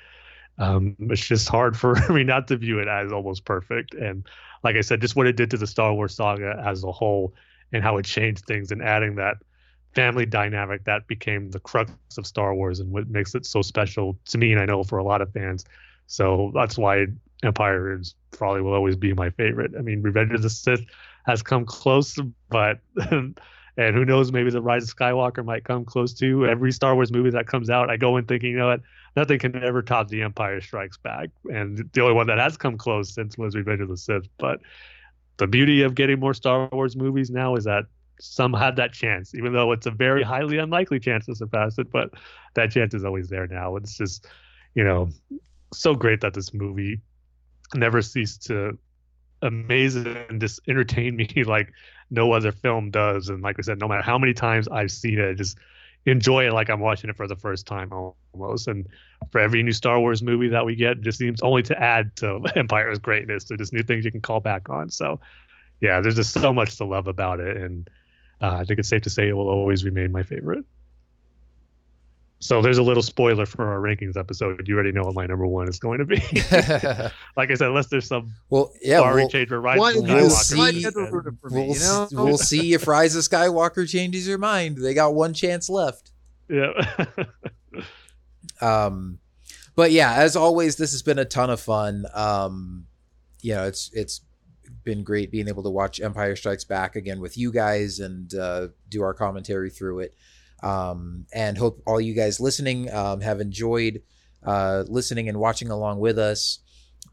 um, 0.60 0.96
it's 1.00 1.26
just 1.26 1.48
hard 1.48 1.78
for 1.78 1.96
me 2.10 2.24
not 2.24 2.48
to 2.50 2.58
view 2.58 2.80
it 2.80 2.88
as 2.88 3.12
almost 3.12 3.46
perfect. 3.46 3.94
And 3.96 4.26
like 4.64 4.76
I 4.76 4.82
said, 4.82 5.02
just 5.02 5.16
what 5.16 5.26
it 5.26 5.36
did 5.36 5.50
to 5.52 5.58
the 5.58 5.68
Star 5.68 5.94
Wars 5.94 6.16
saga 6.16 6.62
as 6.66 6.84
a 6.84 6.92
whole 6.92 7.34
and 7.72 7.84
how 7.84 7.98
it 7.98 8.06
changed 8.06 8.46
things 8.46 8.72
and 8.72 8.84
adding 8.84 9.16
that 9.16 9.38
family 9.96 10.26
dynamic 10.26 10.84
that 10.84 11.08
became 11.08 11.50
the 11.50 11.60
crux 11.60 11.92
of 12.18 12.28
Star 12.28 12.54
Wars 12.54 12.80
and 12.80 12.92
what 12.92 13.10
makes 13.10 13.34
it 13.36 13.46
so 13.46 13.62
special 13.62 14.18
to 14.26 14.38
me 14.38 14.52
and 14.52 14.62
I 14.62 14.66
know 14.66 14.84
for 14.84 15.00
a 15.00 15.04
lot 15.04 15.22
of 15.22 15.32
fans. 15.32 15.66
So 16.08 16.52
that's 16.54 16.78
why 16.78 17.08
Empire 17.44 17.98
is 17.98 18.16
probably 18.32 18.62
will 18.62 18.74
always 18.74 18.96
be 18.96 19.14
my 19.14 19.30
favorite. 19.30 19.72
I 19.78 19.82
mean, 19.82 20.02
Revenge 20.02 20.34
of 20.34 20.42
the 20.42 20.50
Sith 20.50 20.82
has 21.26 21.42
come 21.42 21.66
close, 21.66 22.18
but 22.50 22.80
and 23.12 23.96
who 23.96 24.04
knows, 24.04 24.32
maybe 24.32 24.50
the 24.50 24.62
Rise 24.62 24.84
of 24.84 24.96
Skywalker 24.96 25.46
might 25.46 25.64
come 25.64 25.86
close 25.86 26.14
to 26.16 26.46
Every 26.48 26.72
Star 26.72 26.96
Wars 26.96 27.12
movie 27.14 27.30
that 27.30 27.48
comes 27.48 27.70
out, 27.70 27.90
I 27.90 27.98
go 27.98 28.18
in 28.18 28.26
thinking, 28.26 28.52
you 28.52 28.58
know 28.58 28.68
what, 28.68 28.82
nothing 29.16 29.40
can 29.40 29.62
ever 29.64 29.82
top 29.82 30.08
The 30.08 30.22
Empire 30.22 30.62
Strikes 30.62 30.98
Back, 30.98 31.30
and 31.52 31.90
the 31.94 32.02
only 32.02 32.14
one 32.14 32.28
that 32.28 32.40
has 32.40 32.58
come 32.58 32.78
close 32.78 33.14
since 33.14 33.38
was 33.38 33.56
Revenge 33.56 33.82
of 33.82 33.90
the 33.90 33.98
Sith. 33.98 34.28
But 34.38 34.60
the 35.38 35.48
beauty 35.48 35.82
of 35.84 35.96
getting 35.96 36.20
more 36.20 36.34
Star 36.34 36.70
Wars 36.72 36.96
movies 36.96 37.30
now 37.30 37.56
is 37.56 37.64
that 37.64 37.86
some 38.20 38.54
have 38.54 38.76
that 38.76 38.94
chance, 38.94 39.34
even 39.34 39.54
though 39.54 39.72
it's 39.72 39.86
a 39.86 39.92
very 39.92 40.24
highly 40.24 40.58
unlikely 40.58 41.00
chance 41.00 41.26
to 41.26 41.36
surpass 41.36 41.78
it. 41.78 41.90
But 41.92 42.12
that 42.56 42.72
chance 42.72 42.94
is 42.94 43.06
always 43.06 43.30
there 43.30 43.48
now. 43.48 43.78
It's 43.78 43.98
just, 43.98 44.28
you 44.76 44.84
know, 44.84 45.10
so 45.74 45.96
great 45.96 46.22
that 46.22 46.34
this 46.34 46.54
movie 46.54 47.00
never 47.76 48.02
ceased 48.02 48.44
to 48.48 48.78
amaze 49.42 49.96
and 49.96 50.42
just 50.42 50.60
entertain 50.68 51.16
me 51.36 51.44
like 51.46 51.72
no 52.10 52.34
other 52.34 52.52
film 52.52 52.92
does. 52.92 53.30
And 53.30 53.42
like 53.42 53.56
I 53.60 53.62
said, 53.62 53.80
no 53.80 53.88
matter 53.88 54.02
how 54.02 54.18
many 54.18 54.34
times 54.34 54.68
I've 54.68 54.92
seen 54.92 55.20
it, 55.20 55.36
just 55.36 55.58
enjoy 56.06 56.48
it 56.48 56.54
like 56.54 56.70
I'm 56.70 56.80
watching 56.80 57.10
it 57.10 57.16
for 57.16 57.28
the 57.28 57.36
first 57.36 57.68
time 57.68 57.92
almost. 58.34 58.68
And 58.68 58.88
for 59.32 59.40
every 59.40 59.64
new 59.64 59.72
Star 59.72 60.00
Wars 60.00 60.22
movie 60.22 60.50
that 60.50 60.66
we 60.66 60.76
get, 60.76 61.02
just 61.02 61.18
seems 61.18 61.42
only 61.42 61.64
to 61.64 61.82
add 61.82 62.16
to 62.18 62.42
Empire's 62.56 63.00
greatness. 63.00 63.46
To 63.46 63.58
just 63.58 63.74
new 63.74 63.84
things 63.84 64.06
you 64.06 64.12
can 64.12 64.22
call 64.22 64.40
back 64.40 64.70
on. 64.70 64.90
So, 64.90 65.20
yeah, 65.82 66.02
there's 66.02 66.16
just 66.16 66.34
so 66.34 66.54
much 66.54 66.78
to 66.78 66.86
love 66.86 67.08
about 67.08 67.40
it, 67.40 67.58
and 67.58 67.90
uh, 68.42 68.58
I 68.60 68.66
think 68.66 68.80
it's 68.80 68.90
safe 68.90 69.04
to 69.04 69.10
say 69.10 69.28
it 69.28 69.34
will 69.34 69.50
always 69.50 69.86
remain 69.86 70.12
my 70.12 70.24
favorite. 70.24 70.66
So 72.42 72.62
there's 72.62 72.78
a 72.78 72.84
little 72.84 73.04
spoiler 73.04 73.46
for 73.46 73.68
our 73.68 73.80
rankings 73.80 74.16
episode. 74.16 74.66
You 74.66 74.76
already 74.76 74.94
know 74.94 75.04
what 75.04 75.14
my 75.14 75.26
number 75.26 75.46
one 75.46 75.68
is 75.68 75.78
going 75.78 76.00
to 76.00 76.06
be. 76.06 76.16
like 77.36 77.52
I 77.52 77.56
said, 77.56 77.68
unless 77.68 77.88
there's 77.88 78.08
some 78.08 78.34
well, 78.50 78.72
yeah, 78.82 79.02
we'll, 79.14 79.28
change 79.28 79.52
or 79.52 79.60
Rise 79.60 79.78
we'll, 79.78 80.04
we'll 80.04 80.30
see. 80.30 80.58
We'll, 80.58 80.72
you 80.72 81.80
know? 81.80 82.08
we'll 82.12 82.38
see 82.38 82.74
if 82.74 82.88
Rise 82.88 83.16
of 83.16 83.24
Skywalker 83.24 83.88
changes 83.88 84.26
your 84.26 84.38
mind. 84.38 84.78
They 84.78 84.94
got 84.94 85.14
one 85.14 85.34
chance 85.34 85.70
left. 85.70 86.12
Yeah. 86.50 86.72
um, 88.62 89.20
but 89.76 89.92
yeah, 89.92 90.14
as 90.14 90.38
always, 90.38 90.78
this 90.78 90.92
has 90.94 91.02
been 91.02 91.20
a 91.20 91.26
ton 91.26 91.50
of 91.50 91.60
fun. 91.60 92.06
Um, 92.14 92.88
you 93.42 93.54
know, 93.54 93.66
it's 93.66 93.92
it's 93.94 94.22
been 94.86 95.04
great 95.04 95.30
being 95.30 95.50
able 95.50 95.64
to 95.64 95.70
watch 95.70 96.00
Empire 96.00 96.38
Strikes 96.38 96.64
Back 96.64 96.96
again 96.96 97.20
with 97.20 97.38
you 97.38 97.52
guys 97.52 98.00
and 98.00 98.34
uh, 98.34 98.70
do 98.88 99.04
our 99.04 99.14
commentary 99.14 99.70
through 99.70 100.00
it. 100.00 100.16
Um, 100.62 101.26
and 101.34 101.58
hope 101.58 101.82
all 101.86 102.02
you 102.02 102.14
guys 102.14 102.40
listening 102.40 102.94
um, 102.94 103.22
have 103.22 103.40
enjoyed 103.40 104.02
uh, 104.44 104.84
listening 104.88 105.30
and 105.30 105.40
watching 105.40 105.70
along 105.70 106.00
with 106.00 106.20
us. 106.20 106.60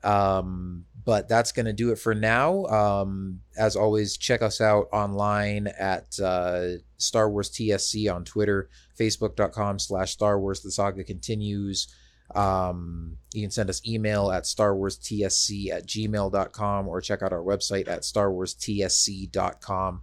Um, 0.02 0.84
but 1.04 1.28
that's 1.28 1.52
going 1.52 1.66
to 1.66 1.72
do 1.72 1.92
it 1.92 1.98
for 1.98 2.14
now. 2.14 2.64
Um, 2.66 3.40
as 3.56 3.76
always, 3.76 4.16
check 4.16 4.42
us 4.42 4.60
out 4.60 4.88
online 4.92 5.68
at 5.68 6.18
uh, 6.18 6.78
Star 6.96 7.30
Wars 7.30 7.50
TSC 7.50 8.12
on 8.12 8.24
Twitter, 8.24 8.68
facebook.com 8.98 9.78
slash 9.78 10.10
Star 10.10 10.40
Wars 10.40 10.62
The 10.62 10.72
Saga 10.72 11.04
Continues. 11.04 11.86
Um, 12.34 13.18
you 13.32 13.42
can 13.42 13.52
send 13.52 13.70
us 13.70 13.86
email 13.86 14.32
at 14.32 14.42
starwarstsc 14.44 15.70
at 15.70 15.86
gmail.com 15.86 16.88
or 16.88 17.00
check 17.00 17.22
out 17.22 17.32
our 17.32 17.42
website 17.42 17.88
at 17.88 18.02
starwarstsc.com. 18.02 20.02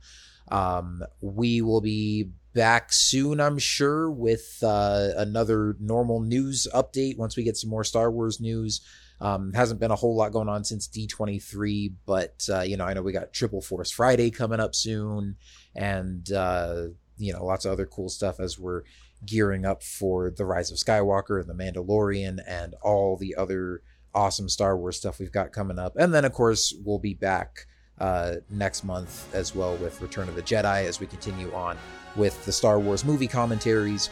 Um, 0.49 1.03
we 1.22 1.61
will 1.61 1.82
be 1.82 2.30
back 2.54 2.94
soon, 2.94 3.40
I'm 3.40 3.58
sure, 3.58 4.10
with 4.10 4.60
uh, 4.64 5.10
another 5.18 5.76
normal 5.80 6.22
news 6.22 6.68
update 6.74 7.18
once 7.18 7.36
we 7.36 7.44
get 7.44 7.58
some 7.58 7.70
more 7.70 7.84
Star 7.84 8.12
Wars 8.12 8.40
news. 8.40 8.82
Um, 9.22 9.54
hasn't 9.54 9.80
been 9.80 9.92
a 9.92 9.96
whole 9.96 10.16
lot 10.16 10.34
going 10.34 10.50
on 10.50 10.64
since 10.64 10.88
D23, 10.88 11.94
but 12.06 12.48
uh, 12.52 12.62
you 12.62 12.76
know, 12.78 12.86
I 12.86 12.94
know 12.94 13.02
we 13.02 13.14
got 13.14 13.34
Triple 13.34 13.62
Force 13.62 13.92
Friday 13.92 14.32
coming 14.32 14.60
up 14.60 14.76
soon, 14.76 15.38
and 15.76 16.30
uh, 16.32 16.88
you 17.18 17.32
know, 17.32 17.46
lots 17.46 17.66
of 17.66 17.72
other 17.72 17.86
cool 17.86 18.10
stuff 18.10 18.40
as 18.40 18.60
we're 18.60 18.84
gearing 19.26 19.66
up 19.66 19.82
for 19.82 20.30
the 20.30 20.46
Rise 20.46 20.72
of 20.72 20.78
Skywalker 20.78 21.40
and 21.40 21.50
the 21.50 21.54
Mandalorian 21.54 22.40
and 22.46 22.76
all 22.82 23.16
the 23.16 23.36
other 23.36 23.82
awesome 24.14 24.50
Star 24.50 24.78
Wars 24.78 24.98
stuff 24.98 25.20
we've 25.20 25.32
got 25.32 25.54
coming 25.54 25.80
up. 25.80 25.96
And 25.96 26.14
then, 26.14 26.26
of 26.26 26.34
course, 26.34 26.74
we'll 26.84 27.00
be 27.00 27.14
back 27.14 27.66
uh, 27.99 28.36
next 28.49 28.84
month 28.84 29.34
as 29.34 29.56
well 29.56 29.76
with 29.78 30.02
Return 30.02 30.28
of 30.30 30.36
the 30.36 30.41
Jedi 30.41 30.86
as 30.86 30.99
we 30.99 31.07
continue 31.07 31.53
on 31.53 31.78
with 32.15 32.44
the 32.45 32.52
Star 32.52 32.80
Wars 32.80 33.06
movie 33.06 33.28
commentaries. 33.28 34.10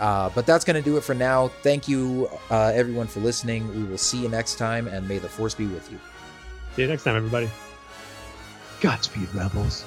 Uh, 0.00 0.30
but 0.34 0.46
that's 0.46 0.64
going 0.64 0.82
to 0.82 0.82
do 0.82 0.96
it 0.96 1.04
for 1.04 1.14
now. 1.14 1.48
Thank 1.62 1.86
you, 1.86 2.30
uh, 2.50 2.72
everyone, 2.74 3.06
for 3.06 3.20
listening. 3.20 3.68
We 3.76 3.84
will 3.84 3.98
see 3.98 4.22
you 4.22 4.28
next 4.28 4.56
time, 4.56 4.88
and 4.88 5.06
may 5.06 5.18
the 5.18 5.28
Force 5.28 5.54
be 5.54 5.66
with 5.66 5.90
you. 5.92 5.98
See 6.74 6.82
you 6.82 6.88
next 6.88 7.04
time, 7.04 7.16
everybody. 7.16 7.50
Godspeed, 8.80 9.28
Rebels. 9.34 9.84